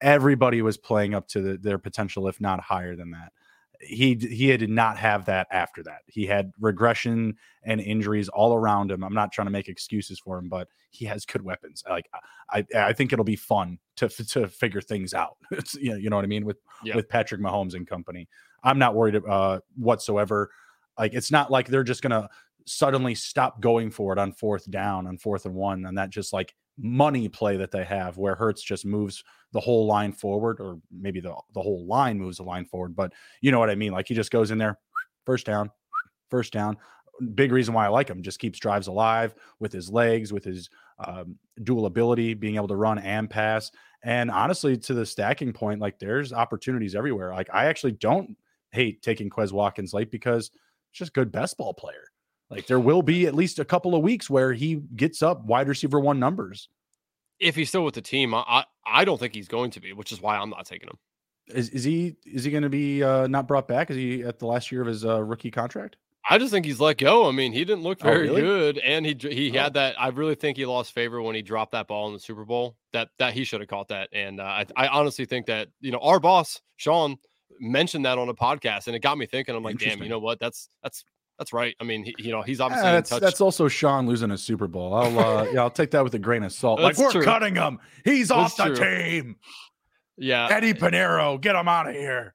everybody 0.00 0.62
was 0.62 0.76
playing 0.76 1.14
up 1.14 1.28
to 1.28 1.40
the, 1.40 1.58
their 1.58 1.78
potential, 1.78 2.28
if 2.28 2.40
not 2.40 2.60
higher 2.60 2.96
than 2.96 3.12
that. 3.12 3.32
He 3.80 4.14
he 4.14 4.56
did 4.56 4.70
not 4.70 4.98
have 4.98 5.26
that 5.26 5.46
after 5.52 5.84
that. 5.84 6.00
He 6.06 6.26
had 6.26 6.50
regression 6.58 7.36
and 7.62 7.80
injuries 7.80 8.28
all 8.28 8.52
around 8.52 8.90
him. 8.90 9.04
I'm 9.04 9.14
not 9.14 9.30
trying 9.30 9.46
to 9.46 9.52
make 9.52 9.68
excuses 9.68 10.18
for 10.18 10.36
him, 10.36 10.48
but 10.48 10.66
he 10.90 11.04
has 11.04 11.24
good 11.24 11.42
weapons. 11.42 11.84
Like 11.88 12.10
I 12.50 12.64
I 12.74 12.92
think 12.92 13.12
it'll 13.12 13.24
be 13.24 13.36
fun 13.36 13.78
to 13.96 14.08
to 14.08 14.48
figure 14.48 14.80
things 14.80 15.14
out. 15.14 15.36
You, 15.78 15.90
know, 15.90 15.96
you 15.96 16.10
know 16.10 16.16
what 16.16 16.24
I 16.24 16.28
mean 16.28 16.44
with 16.44 16.56
yeah. 16.82 16.96
with 16.96 17.08
Patrick 17.08 17.40
Mahomes 17.40 17.74
and 17.74 17.86
company. 17.86 18.28
I'm 18.64 18.80
not 18.80 18.96
worried 18.96 19.22
uh, 19.24 19.60
whatsoever. 19.76 20.50
Like 20.98 21.14
it's 21.14 21.30
not 21.30 21.48
like 21.48 21.68
they're 21.68 21.84
just 21.84 22.02
gonna 22.02 22.28
suddenly 22.68 23.14
stop 23.14 23.60
going 23.60 23.90
for 23.90 24.12
it 24.12 24.18
on 24.18 24.32
fourth 24.32 24.70
down, 24.70 25.06
on 25.06 25.18
fourth 25.18 25.46
and 25.46 25.54
one, 25.54 25.86
and 25.86 25.98
that 25.98 26.10
just 26.10 26.32
like 26.32 26.54
money 26.78 27.28
play 27.28 27.56
that 27.56 27.70
they 27.70 27.84
have 27.84 28.16
where 28.16 28.34
Hurts 28.34 28.62
just 28.62 28.84
moves 28.86 29.24
the 29.52 29.60
whole 29.60 29.86
line 29.86 30.12
forward, 30.12 30.60
or 30.60 30.78
maybe 30.92 31.20
the, 31.20 31.34
the 31.54 31.62
whole 31.62 31.86
line 31.86 32.18
moves 32.18 32.36
the 32.36 32.44
line 32.44 32.64
forward. 32.64 32.94
But 32.94 33.12
you 33.40 33.50
know 33.50 33.58
what 33.58 33.70
I 33.70 33.74
mean? 33.74 33.92
Like 33.92 34.08
he 34.08 34.14
just 34.14 34.30
goes 34.30 34.50
in 34.50 34.58
there, 34.58 34.78
first 35.26 35.46
down, 35.46 35.70
first 36.30 36.52
down. 36.52 36.76
Big 37.34 37.50
reason 37.50 37.74
why 37.74 37.86
I 37.86 37.88
like 37.88 38.08
him. 38.08 38.22
Just 38.22 38.38
keeps 38.38 38.60
drives 38.60 38.86
alive 38.86 39.34
with 39.58 39.72
his 39.72 39.90
legs, 39.90 40.32
with 40.32 40.44
his 40.44 40.70
um, 41.04 41.36
dual 41.64 41.86
ability, 41.86 42.34
being 42.34 42.56
able 42.56 42.68
to 42.68 42.76
run 42.76 42.98
and 42.98 43.28
pass. 43.28 43.72
And 44.04 44.30
honestly, 44.30 44.76
to 44.76 44.94
the 44.94 45.04
stacking 45.04 45.52
point, 45.52 45.80
like 45.80 45.98
there's 45.98 46.32
opportunities 46.32 46.94
everywhere. 46.94 47.32
Like 47.32 47.50
I 47.52 47.66
actually 47.66 47.92
don't 47.92 48.36
hate 48.70 49.02
taking 49.02 49.30
Quez 49.30 49.50
Watkins 49.50 49.92
late 49.92 50.12
because 50.12 50.50
it's 50.90 50.98
just 50.98 51.14
good 51.14 51.32
best 51.32 51.56
ball 51.56 51.74
player. 51.74 52.04
Like 52.50 52.66
there 52.66 52.80
will 52.80 53.02
be 53.02 53.26
at 53.26 53.34
least 53.34 53.58
a 53.58 53.64
couple 53.64 53.94
of 53.94 54.02
weeks 54.02 54.30
where 54.30 54.52
he 54.52 54.76
gets 54.96 55.22
up 55.22 55.44
wide 55.44 55.68
receiver 55.68 56.00
one 56.00 56.18
numbers. 56.18 56.68
If 57.38 57.54
he's 57.54 57.68
still 57.68 57.84
with 57.84 57.94
the 57.94 58.02
team, 58.02 58.34
I 58.34 58.64
I 58.86 59.04
don't 59.04 59.18
think 59.18 59.34
he's 59.34 59.48
going 59.48 59.70
to 59.72 59.80
be, 59.80 59.92
which 59.92 60.12
is 60.12 60.20
why 60.20 60.36
I'm 60.36 60.50
not 60.50 60.66
taking 60.66 60.88
him. 60.88 60.98
Is 61.48 61.68
is 61.70 61.84
he 61.84 62.16
is 62.24 62.44
he 62.44 62.50
going 62.50 62.62
to 62.62 62.68
be 62.68 63.02
uh, 63.02 63.26
not 63.26 63.46
brought 63.46 63.68
back? 63.68 63.90
Is 63.90 63.96
he 63.96 64.22
at 64.22 64.38
the 64.38 64.46
last 64.46 64.72
year 64.72 64.80
of 64.80 64.88
his 64.88 65.04
uh, 65.04 65.22
rookie 65.22 65.50
contract? 65.50 65.96
I 66.30 66.36
just 66.36 66.50
think 66.50 66.66
he's 66.66 66.78
let 66.78 66.98
go. 66.98 67.26
I 67.26 67.32
mean, 67.32 67.52
he 67.52 67.64
didn't 67.64 67.82
look 67.82 67.98
oh, 68.02 68.04
very 68.04 68.28
oh, 68.28 68.34
really? 68.34 68.42
good, 68.42 68.78
and 68.78 69.06
he 69.06 69.16
he 69.20 69.50
oh. 69.56 69.62
had 69.62 69.74
that. 69.74 70.00
I 70.00 70.08
really 70.08 70.34
think 70.34 70.56
he 70.56 70.66
lost 70.66 70.92
favor 70.92 71.22
when 71.22 71.34
he 71.34 71.42
dropped 71.42 71.72
that 71.72 71.86
ball 71.86 72.08
in 72.08 72.12
the 72.12 72.20
Super 72.20 72.44
Bowl. 72.44 72.76
That 72.92 73.08
that 73.18 73.32
he 73.32 73.44
should 73.44 73.60
have 73.60 73.68
caught 73.68 73.88
that, 73.88 74.08
and 74.12 74.40
uh, 74.40 74.44
I 74.44 74.66
I 74.76 74.88
honestly 74.88 75.24
think 75.24 75.46
that 75.46 75.68
you 75.80 75.90
know 75.90 75.98
our 75.98 76.20
boss 76.20 76.60
Sean 76.76 77.16
mentioned 77.60 78.04
that 78.04 78.18
on 78.18 78.28
a 78.28 78.34
podcast, 78.34 78.88
and 78.88 78.96
it 78.96 79.00
got 79.00 79.16
me 79.16 79.26
thinking. 79.26 79.54
I'm 79.54 79.62
like, 79.62 79.78
damn, 79.78 80.02
you 80.02 80.08
know 80.08 80.18
what? 80.18 80.38
That's 80.38 80.68
that's 80.82 81.04
That's 81.38 81.52
right. 81.52 81.76
I 81.80 81.84
mean, 81.84 82.04
he, 82.04 82.14
you 82.18 82.32
know, 82.32 82.42
he's 82.42 82.60
obviously 82.60 82.88
yeah, 82.88 82.94
that's, 82.94 83.10
that's 83.10 83.40
also 83.40 83.68
Sean 83.68 84.06
losing 84.06 84.32
a 84.32 84.38
Super 84.38 84.66
Bowl. 84.66 84.94
I'll 84.94 85.18
uh, 85.18 85.44
yeah, 85.52 85.60
I'll 85.60 85.70
take 85.70 85.92
that 85.92 86.02
with 86.02 86.14
a 86.14 86.18
grain 86.18 86.42
of 86.42 86.52
salt. 86.52 86.80
like 86.80 86.98
we're 86.98 87.12
true. 87.12 87.22
cutting 87.22 87.54
him. 87.54 87.78
He's 88.04 88.28
that's 88.28 88.58
off 88.58 88.68
the 88.68 88.74
true. 88.74 88.84
team. 88.84 89.36
Yeah, 90.16 90.48
Eddy 90.50 90.74
Piñeiro, 90.74 91.40
get 91.40 91.54
him 91.54 91.68
out 91.68 91.88
of 91.88 91.94
here. 91.94 92.34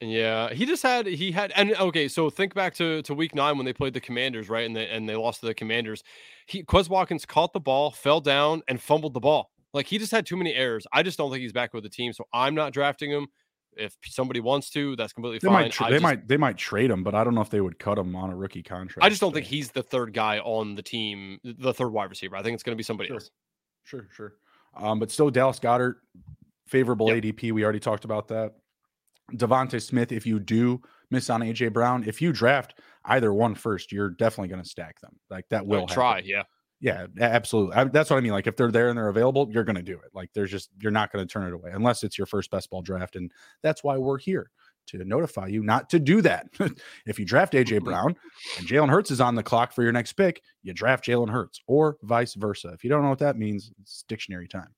Yeah, 0.00 0.54
he 0.54 0.64
just 0.64 0.82
had 0.82 1.04
he 1.06 1.30
had 1.30 1.52
and 1.54 1.74
okay, 1.74 2.08
so 2.08 2.30
think 2.30 2.54
back 2.54 2.74
to 2.76 3.02
to 3.02 3.12
week 3.12 3.34
nine 3.34 3.58
when 3.58 3.66
they 3.66 3.74
played 3.74 3.92
the 3.92 4.00
Commanders, 4.00 4.48
right? 4.48 4.64
And 4.64 4.74
they 4.74 4.88
and 4.88 5.06
they 5.06 5.14
lost 5.14 5.40
to 5.40 5.46
the 5.46 5.54
Commanders. 5.54 6.02
He 6.46 6.62
Quez 6.62 6.88
Watkins 6.88 7.26
caught 7.26 7.52
the 7.52 7.60
ball, 7.60 7.90
fell 7.90 8.22
down, 8.22 8.62
and 8.66 8.80
fumbled 8.80 9.12
the 9.12 9.20
ball. 9.20 9.50
Like 9.74 9.86
he 9.86 9.98
just 9.98 10.10
had 10.10 10.24
too 10.24 10.38
many 10.38 10.54
errors. 10.54 10.86
I 10.94 11.02
just 11.02 11.18
don't 11.18 11.30
think 11.30 11.42
he's 11.42 11.52
back 11.52 11.74
with 11.74 11.82
the 11.82 11.90
team, 11.90 12.14
so 12.14 12.24
I'm 12.32 12.54
not 12.54 12.72
drafting 12.72 13.10
him. 13.10 13.26
If 13.76 13.96
somebody 14.04 14.40
wants 14.40 14.70
to, 14.70 14.96
that's 14.96 15.12
completely 15.12 15.38
they 15.38 15.46
fine. 15.48 15.64
Might 15.64 15.72
tra- 15.72 15.86
they 15.86 15.92
just, 15.92 16.02
might 16.02 16.28
they 16.28 16.36
might 16.36 16.58
trade 16.58 16.90
him, 16.90 17.02
but 17.02 17.14
I 17.14 17.24
don't 17.24 17.34
know 17.34 17.40
if 17.40 17.50
they 17.50 17.60
would 17.60 17.78
cut 17.78 17.98
him 17.98 18.16
on 18.16 18.30
a 18.30 18.36
rookie 18.36 18.62
contract. 18.62 19.04
I 19.04 19.08
just 19.08 19.20
don't 19.20 19.30
so. 19.30 19.34
think 19.34 19.46
he's 19.46 19.70
the 19.70 19.82
third 19.82 20.12
guy 20.12 20.38
on 20.40 20.74
the 20.74 20.82
team, 20.82 21.38
the 21.44 21.72
third 21.72 21.90
wide 21.90 22.10
receiver. 22.10 22.36
I 22.36 22.42
think 22.42 22.54
it's 22.54 22.62
going 22.62 22.74
to 22.74 22.76
be 22.76 22.82
somebody 22.82 23.08
sure. 23.08 23.16
else. 23.16 23.30
Sure, 23.84 24.08
sure. 24.12 24.34
Um, 24.76 24.98
but 24.98 25.10
still, 25.10 25.30
Dallas 25.30 25.58
Goedert, 25.58 25.96
favorable 26.66 27.12
yep. 27.14 27.22
ADP. 27.22 27.52
We 27.52 27.64
already 27.64 27.80
talked 27.80 28.04
about 28.04 28.28
that. 28.28 28.54
DeVonta 29.32 29.80
Smith, 29.80 30.12
if 30.12 30.26
you 30.26 30.38
do 30.40 30.80
miss 31.10 31.30
on 31.30 31.40
AJ 31.40 31.72
Brown, 31.72 32.04
if 32.06 32.20
you 32.20 32.32
draft 32.32 32.74
either 33.04 33.32
one 33.32 33.54
first, 33.54 33.92
you're 33.92 34.10
definitely 34.10 34.48
going 34.48 34.62
to 34.62 34.68
stack 34.68 35.00
them. 35.00 35.16
Like 35.28 35.48
that 35.50 35.66
will 35.66 35.86
try. 35.86 36.22
Yeah. 36.24 36.42
Yeah, 36.80 37.06
absolutely. 37.20 37.74
I, 37.76 37.84
that's 37.84 38.08
what 38.08 38.16
I 38.16 38.20
mean. 38.20 38.32
Like 38.32 38.46
if 38.46 38.56
they're 38.56 38.70
there 38.70 38.88
and 38.88 38.96
they're 38.96 39.08
available, 39.08 39.48
you're 39.50 39.64
going 39.64 39.76
to 39.76 39.82
do 39.82 39.94
it. 39.94 40.10
Like 40.14 40.30
there's 40.34 40.50
just 40.50 40.70
you're 40.80 40.90
not 40.90 41.12
going 41.12 41.26
to 41.26 41.30
turn 41.30 41.46
it 41.46 41.52
away 41.52 41.70
unless 41.74 42.02
it's 42.02 42.16
your 42.16 42.26
first 42.26 42.50
best 42.50 42.70
ball 42.70 42.80
draft, 42.80 43.16
and 43.16 43.30
that's 43.62 43.84
why 43.84 43.98
we're 43.98 44.18
here 44.18 44.50
to 44.86 45.04
notify 45.04 45.46
you 45.46 45.62
not 45.62 45.90
to 45.90 45.98
do 45.98 46.22
that. 46.22 46.46
if 47.06 47.18
you 47.18 47.24
draft 47.24 47.52
AJ 47.52 47.66
mm-hmm. 47.66 47.84
Brown 47.84 48.16
and 48.58 48.66
Jalen 48.66 48.88
Hurts 48.88 49.10
is 49.10 49.20
on 49.20 49.34
the 49.34 49.42
clock 49.42 49.72
for 49.72 49.82
your 49.82 49.92
next 49.92 50.14
pick, 50.14 50.42
you 50.62 50.72
draft 50.72 51.04
Jalen 51.04 51.30
Hurts 51.30 51.60
or 51.66 51.98
vice 52.02 52.34
versa. 52.34 52.68
If 52.68 52.82
you 52.82 52.90
don't 52.90 53.02
know 53.02 53.10
what 53.10 53.18
that 53.18 53.36
means, 53.36 53.72
it's 53.80 54.04
dictionary 54.08 54.48
time. 54.48 54.74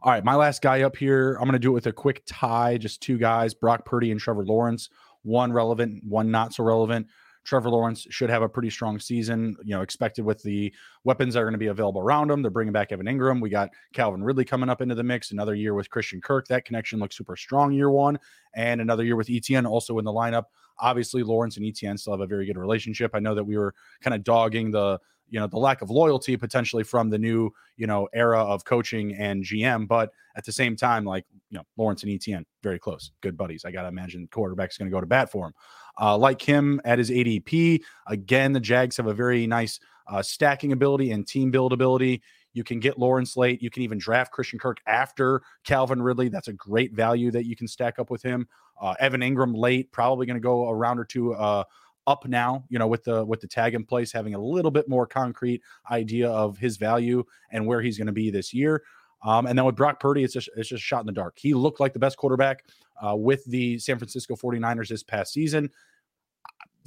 All 0.00 0.12
right, 0.12 0.24
my 0.24 0.36
last 0.36 0.62
guy 0.62 0.82
up 0.82 0.96
here. 0.96 1.34
I'm 1.34 1.44
going 1.44 1.54
to 1.54 1.58
do 1.58 1.72
it 1.72 1.74
with 1.74 1.88
a 1.88 1.92
quick 1.92 2.22
tie, 2.24 2.78
just 2.78 3.02
two 3.02 3.18
guys, 3.18 3.52
Brock 3.52 3.84
Purdy 3.84 4.12
and 4.12 4.20
Trevor 4.20 4.44
Lawrence. 4.44 4.90
One 5.22 5.52
relevant, 5.52 6.04
one 6.04 6.30
not 6.30 6.54
so 6.54 6.62
relevant. 6.62 7.08
Trevor 7.48 7.70
Lawrence 7.70 8.06
should 8.10 8.28
have 8.28 8.42
a 8.42 8.48
pretty 8.48 8.68
strong 8.68 9.00
season, 9.00 9.56
you 9.64 9.74
know, 9.74 9.80
expected 9.80 10.22
with 10.22 10.42
the 10.42 10.70
weapons 11.04 11.32
that 11.32 11.40
are 11.40 11.44
going 11.44 11.52
to 11.54 11.58
be 11.58 11.68
available 11.68 12.02
around 12.02 12.30
him. 12.30 12.42
They're 12.42 12.50
bringing 12.50 12.74
back 12.74 12.92
Evan 12.92 13.06
Engram. 13.06 13.40
We 13.40 13.48
got 13.48 13.70
Calvin 13.94 14.22
Ridley 14.22 14.44
coming 14.44 14.68
up 14.68 14.82
into 14.82 14.94
the 14.94 15.02
mix. 15.02 15.30
Another 15.30 15.54
year 15.54 15.72
with 15.72 15.88
Christian 15.88 16.20
Kirk. 16.20 16.46
That 16.48 16.66
connection 16.66 16.98
looks 16.98 17.16
super 17.16 17.36
strong 17.36 17.72
year 17.72 17.88
one. 17.88 18.18
And 18.54 18.82
another 18.82 19.02
year 19.02 19.16
with 19.16 19.28
ETN 19.28 19.66
also 19.66 19.98
in 19.98 20.04
the 20.04 20.12
lineup. 20.12 20.44
Obviously, 20.78 21.22
Lawrence 21.22 21.56
and 21.56 21.64
ETN 21.64 21.98
still 21.98 22.12
have 22.12 22.20
a 22.20 22.26
very 22.26 22.44
good 22.44 22.58
relationship. 22.58 23.12
I 23.14 23.18
know 23.18 23.34
that 23.34 23.44
we 23.44 23.56
were 23.56 23.74
kind 24.02 24.14
of 24.14 24.22
dogging 24.24 24.70
the 24.70 24.98
you 25.30 25.38
know 25.38 25.46
the 25.46 25.58
lack 25.58 25.82
of 25.82 25.90
loyalty 25.90 26.36
potentially 26.36 26.82
from 26.82 27.10
the 27.10 27.18
new 27.18 27.50
you 27.76 27.86
know 27.86 28.08
era 28.14 28.42
of 28.42 28.64
coaching 28.64 29.14
and 29.14 29.44
GM, 29.44 29.86
but 29.88 30.10
at 30.36 30.44
the 30.44 30.52
same 30.52 30.76
time, 30.76 31.04
like 31.04 31.24
you 31.50 31.58
know 31.58 31.64
Lawrence 31.76 32.02
and 32.02 32.12
ETN 32.12 32.44
very 32.62 32.78
close, 32.78 33.12
good 33.20 33.36
buddies. 33.36 33.64
I 33.64 33.70
gotta 33.70 33.88
imagine 33.88 34.28
quarterback's 34.30 34.78
going 34.78 34.90
to 34.90 34.94
go 34.94 35.00
to 35.00 35.06
bat 35.06 35.30
for 35.30 35.46
him. 35.46 35.52
Uh, 36.00 36.16
like 36.16 36.40
him 36.40 36.80
at 36.84 36.98
his 36.98 37.10
ADP, 37.10 37.80
again 38.06 38.52
the 38.52 38.60
Jags 38.60 38.96
have 38.96 39.06
a 39.06 39.14
very 39.14 39.46
nice 39.46 39.80
uh, 40.06 40.22
stacking 40.22 40.72
ability 40.72 41.10
and 41.10 41.26
team 41.26 41.50
build 41.50 41.72
ability. 41.72 42.22
You 42.52 42.64
can 42.64 42.80
get 42.80 42.98
Lawrence 42.98 43.36
late. 43.36 43.62
You 43.62 43.70
can 43.70 43.82
even 43.82 43.98
draft 43.98 44.32
Christian 44.32 44.58
Kirk 44.58 44.78
after 44.86 45.42
Calvin 45.64 46.02
Ridley. 46.02 46.28
That's 46.28 46.48
a 46.48 46.52
great 46.52 46.92
value 46.92 47.30
that 47.30 47.44
you 47.44 47.54
can 47.54 47.68
stack 47.68 47.98
up 47.98 48.10
with 48.10 48.22
him. 48.22 48.48
Uh, 48.80 48.94
Evan 49.00 49.20
Engram 49.20 49.56
late, 49.56 49.92
probably 49.92 50.26
going 50.26 50.36
to 50.36 50.40
go 50.40 50.68
a 50.68 50.74
round 50.74 50.98
or 50.98 51.04
two 51.04 51.34
uh, 51.34 51.64
up 52.06 52.26
now, 52.26 52.64
you 52.68 52.78
know, 52.78 52.86
with 52.86 53.04
the 53.04 53.24
with 53.24 53.40
the 53.40 53.46
tag 53.46 53.74
in 53.74 53.84
place, 53.84 54.10
having 54.10 54.34
a 54.34 54.40
little 54.40 54.70
bit 54.70 54.88
more 54.88 55.06
concrete 55.06 55.62
idea 55.90 56.28
of 56.30 56.56
his 56.56 56.78
value 56.78 57.22
and 57.52 57.66
where 57.66 57.82
he's 57.82 57.98
going 57.98 58.06
to 58.06 58.12
be 58.12 58.30
this 58.30 58.54
year. 58.54 58.82
Um, 59.22 59.46
and 59.46 59.58
then 59.58 59.66
with 59.66 59.76
Brock 59.76 60.00
Purdy, 60.00 60.24
it's 60.24 60.32
just 60.32 60.48
it's 60.56 60.68
just 60.68 60.82
shot 60.82 61.00
in 61.00 61.06
the 61.06 61.12
dark. 61.12 61.34
He 61.38 61.54
looked 61.54 61.80
like 61.80 61.92
the 61.92 61.98
best 61.98 62.16
quarterback 62.16 62.64
uh, 63.04 63.14
with 63.14 63.44
the 63.44 63.78
San 63.78 63.98
Francisco 63.98 64.36
49ers 64.36 64.88
this 64.88 65.02
past 65.02 65.32
season. 65.32 65.70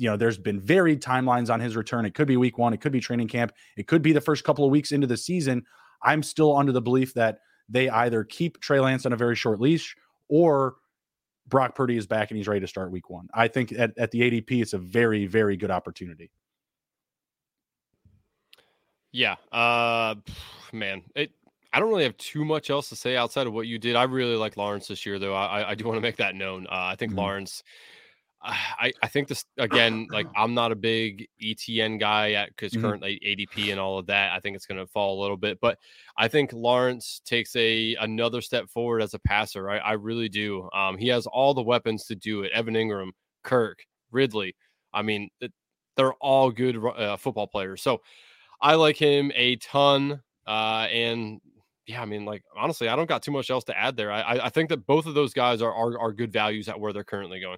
You 0.01 0.09
know, 0.09 0.17
there's 0.17 0.39
been 0.39 0.59
varied 0.59 0.99
timelines 0.99 1.53
on 1.53 1.59
his 1.59 1.75
return. 1.75 2.05
It 2.05 2.15
could 2.15 2.27
be 2.27 2.35
week 2.35 2.57
one, 2.57 2.73
it 2.73 2.81
could 2.81 2.91
be 2.91 2.99
training 2.99 3.27
camp, 3.27 3.53
it 3.77 3.85
could 3.85 4.01
be 4.01 4.13
the 4.13 4.19
first 4.19 4.43
couple 4.43 4.65
of 4.65 4.71
weeks 4.71 4.91
into 4.91 5.05
the 5.05 5.15
season. 5.15 5.63
I'm 6.01 6.23
still 6.23 6.57
under 6.57 6.71
the 6.71 6.81
belief 6.81 7.13
that 7.13 7.41
they 7.69 7.87
either 7.87 8.23
keep 8.23 8.59
Trey 8.59 8.79
Lance 8.79 9.05
on 9.05 9.13
a 9.13 9.15
very 9.15 9.35
short 9.35 9.61
leash 9.61 9.95
or 10.27 10.77
Brock 11.47 11.75
Purdy 11.75 11.97
is 11.97 12.07
back 12.07 12.31
and 12.31 12.37
he's 12.37 12.47
ready 12.47 12.61
to 12.61 12.67
start 12.67 12.89
week 12.89 13.11
one. 13.11 13.27
I 13.31 13.47
think 13.47 13.73
at, 13.73 13.95
at 13.95 14.09
the 14.09 14.21
ADP, 14.21 14.63
it's 14.63 14.73
a 14.73 14.79
very, 14.79 15.27
very 15.27 15.55
good 15.55 15.69
opportunity. 15.69 16.31
Yeah. 19.11 19.35
Uh 19.51 20.15
man, 20.73 21.03
it 21.13 21.31
I 21.71 21.79
don't 21.79 21.89
really 21.89 22.05
have 22.05 22.17
too 22.17 22.43
much 22.43 22.71
else 22.71 22.89
to 22.89 22.95
say 22.95 23.15
outside 23.15 23.45
of 23.45 23.53
what 23.53 23.67
you 23.67 23.77
did. 23.77 23.95
I 23.95 24.03
really 24.03 24.35
like 24.35 24.57
Lawrence 24.57 24.87
this 24.87 25.05
year, 25.05 25.19
though. 25.19 25.35
I, 25.35 25.69
I 25.69 25.75
do 25.75 25.85
want 25.85 25.97
to 25.97 26.01
make 26.01 26.17
that 26.17 26.35
known. 26.35 26.65
Uh, 26.65 26.89
I 26.91 26.95
think 26.95 27.11
mm-hmm. 27.11 27.19
Lawrence 27.19 27.63
I, 28.43 28.91
I 29.03 29.07
think 29.07 29.27
this 29.27 29.45
again, 29.57 30.07
like 30.11 30.27
I'm 30.35 30.53
not 30.53 30.71
a 30.71 30.75
big 30.75 31.27
ETN 31.41 31.99
guy 31.99 32.33
at 32.33 32.49
because 32.49 32.73
mm-hmm. 32.73 32.81
currently 32.81 33.19
ADP 33.25 33.71
and 33.71 33.79
all 33.79 33.99
of 33.99 34.07
that. 34.07 34.33
I 34.33 34.39
think 34.39 34.55
it's 34.55 34.65
going 34.65 34.79
to 34.79 34.87
fall 34.87 35.19
a 35.19 35.21
little 35.21 35.37
bit, 35.37 35.59
but 35.61 35.77
I 36.17 36.27
think 36.27 36.51
Lawrence 36.53 37.21
takes 37.25 37.55
a 37.55 37.95
another 37.95 38.41
step 38.41 38.69
forward 38.69 39.01
as 39.01 39.13
a 39.13 39.19
passer. 39.19 39.69
I, 39.69 39.77
I 39.77 39.91
really 39.93 40.29
do. 40.29 40.69
Um, 40.73 40.97
he 40.97 41.07
has 41.09 41.27
all 41.27 41.53
the 41.53 41.61
weapons 41.61 42.05
to 42.05 42.15
do 42.15 42.41
it. 42.41 42.51
Evan 42.51 42.73
Engram, 42.73 43.11
Kirk, 43.43 43.83
Ridley. 44.11 44.55
I 44.93 45.03
mean, 45.03 45.29
they're 45.95 46.13
all 46.13 46.51
good 46.51 46.83
uh, 46.83 47.17
football 47.17 47.47
players. 47.47 47.81
So 47.81 48.01
I 48.59 48.75
like 48.75 48.97
him 48.97 49.31
a 49.35 49.57
ton. 49.57 50.21
Uh, 50.47 50.87
and 50.91 51.39
yeah, 51.85 52.01
I 52.01 52.05
mean, 52.05 52.25
like 52.25 52.43
honestly, 52.57 52.87
I 52.87 52.95
don't 52.95 53.07
got 53.07 53.21
too 53.21 53.31
much 53.31 53.51
else 53.51 53.63
to 53.65 53.77
add 53.77 53.97
there. 53.97 54.11
I 54.11 54.39
I 54.43 54.49
think 54.49 54.69
that 54.69 54.87
both 54.87 55.05
of 55.05 55.13
those 55.13 55.33
guys 55.33 55.61
are 55.61 55.73
are, 55.73 55.99
are 55.99 56.11
good 56.11 56.31
values 56.31 56.69
at 56.69 56.79
where 56.79 56.91
they're 56.91 57.03
currently 57.03 57.39
going. 57.39 57.57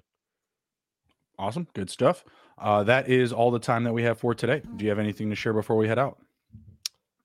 Awesome. 1.38 1.66
Good 1.74 1.90
stuff. 1.90 2.24
Uh, 2.58 2.84
that 2.84 3.08
is 3.08 3.32
all 3.32 3.50
the 3.50 3.58
time 3.58 3.84
that 3.84 3.92
we 3.92 4.02
have 4.04 4.18
for 4.18 4.34
today. 4.34 4.62
Do 4.76 4.84
you 4.84 4.90
have 4.90 4.98
anything 4.98 5.30
to 5.30 5.36
share 5.36 5.52
before 5.52 5.76
we 5.76 5.88
head 5.88 5.98
out? 5.98 6.18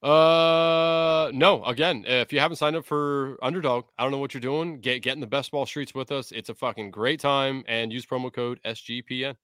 Uh, 0.02 1.30
no. 1.34 1.64
Again, 1.66 2.06
if 2.08 2.32
you 2.32 2.40
haven't 2.40 2.58
signed 2.58 2.76
up 2.76 2.86
for 2.86 3.38
Underdog, 3.44 3.86
I 3.98 4.04
don't 4.04 4.12
know 4.12 4.18
what 4.18 4.34
you're 4.34 4.42
doing. 4.42 4.80
Get 4.80 5.02
get 5.02 5.14
in 5.14 5.20
the 5.20 5.28
best 5.28 5.52
ball 5.52 5.66
streets 5.66 5.94
with 5.94 6.12
us. 6.12 6.32
It's 6.32 6.50
a 6.50 6.56
fucking 6.56 6.92
great 6.92 7.20
time, 7.20 7.64
and 7.68 7.92
use 7.92 8.06
promo 8.06 8.32
code 8.32 8.60
SGPN. 8.66 9.36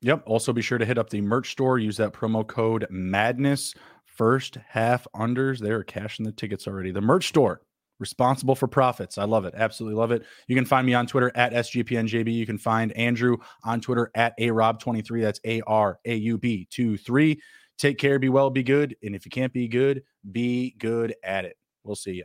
Yep. 0.00 0.24
Also, 0.26 0.52
be 0.52 0.62
sure 0.62 0.78
to 0.78 0.84
hit 0.84 0.98
up 0.98 1.10
the 1.10 1.20
merch 1.20 1.52
store. 1.52 1.78
Use 1.78 1.96
that 1.96 2.12
promo 2.12 2.46
code 2.46 2.86
Madness. 2.90 3.74
First 4.04 4.58
half 4.68 5.06
unders. 5.14 5.60
They're 5.60 5.84
cashing 5.84 6.24
the 6.24 6.32
tickets 6.32 6.66
already. 6.66 6.90
The 6.90 7.00
merch 7.00 7.28
store 7.28 7.62
responsible 7.98 8.54
for 8.54 8.66
profits. 8.66 9.18
I 9.18 9.24
love 9.24 9.44
it. 9.44 9.54
Absolutely 9.56 9.98
love 9.98 10.12
it. 10.12 10.24
You 10.46 10.56
can 10.56 10.64
find 10.64 10.86
me 10.86 10.94
on 10.94 11.06
Twitter 11.06 11.32
at 11.34 11.52
SGPNJB. 11.52 12.32
You 12.32 12.46
can 12.46 12.58
find 12.58 12.92
Andrew 12.92 13.36
on 13.64 13.80
Twitter 13.80 14.10
at 14.14 14.38
ARAUB23. 14.38 15.22
That's 15.22 15.40
A 15.44 15.60
R 15.66 15.98
A 16.04 16.14
U 16.14 16.38
B 16.38 16.66
2 16.70 16.96
3. 16.96 17.40
Take 17.78 17.98
care, 17.98 18.18
be 18.18 18.28
well, 18.28 18.50
be 18.50 18.62
good. 18.62 18.96
And 19.02 19.14
if 19.14 19.24
you 19.24 19.30
can't 19.30 19.52
be 19.52 19.68
good, 19.68 20.02
be 20.32 20.74
good 20.78 21.14
at 21.22 21.44
it. 21.44 21.56
We'll 21.84 21.96
see 21.96 22.12
you. 22.12 22.24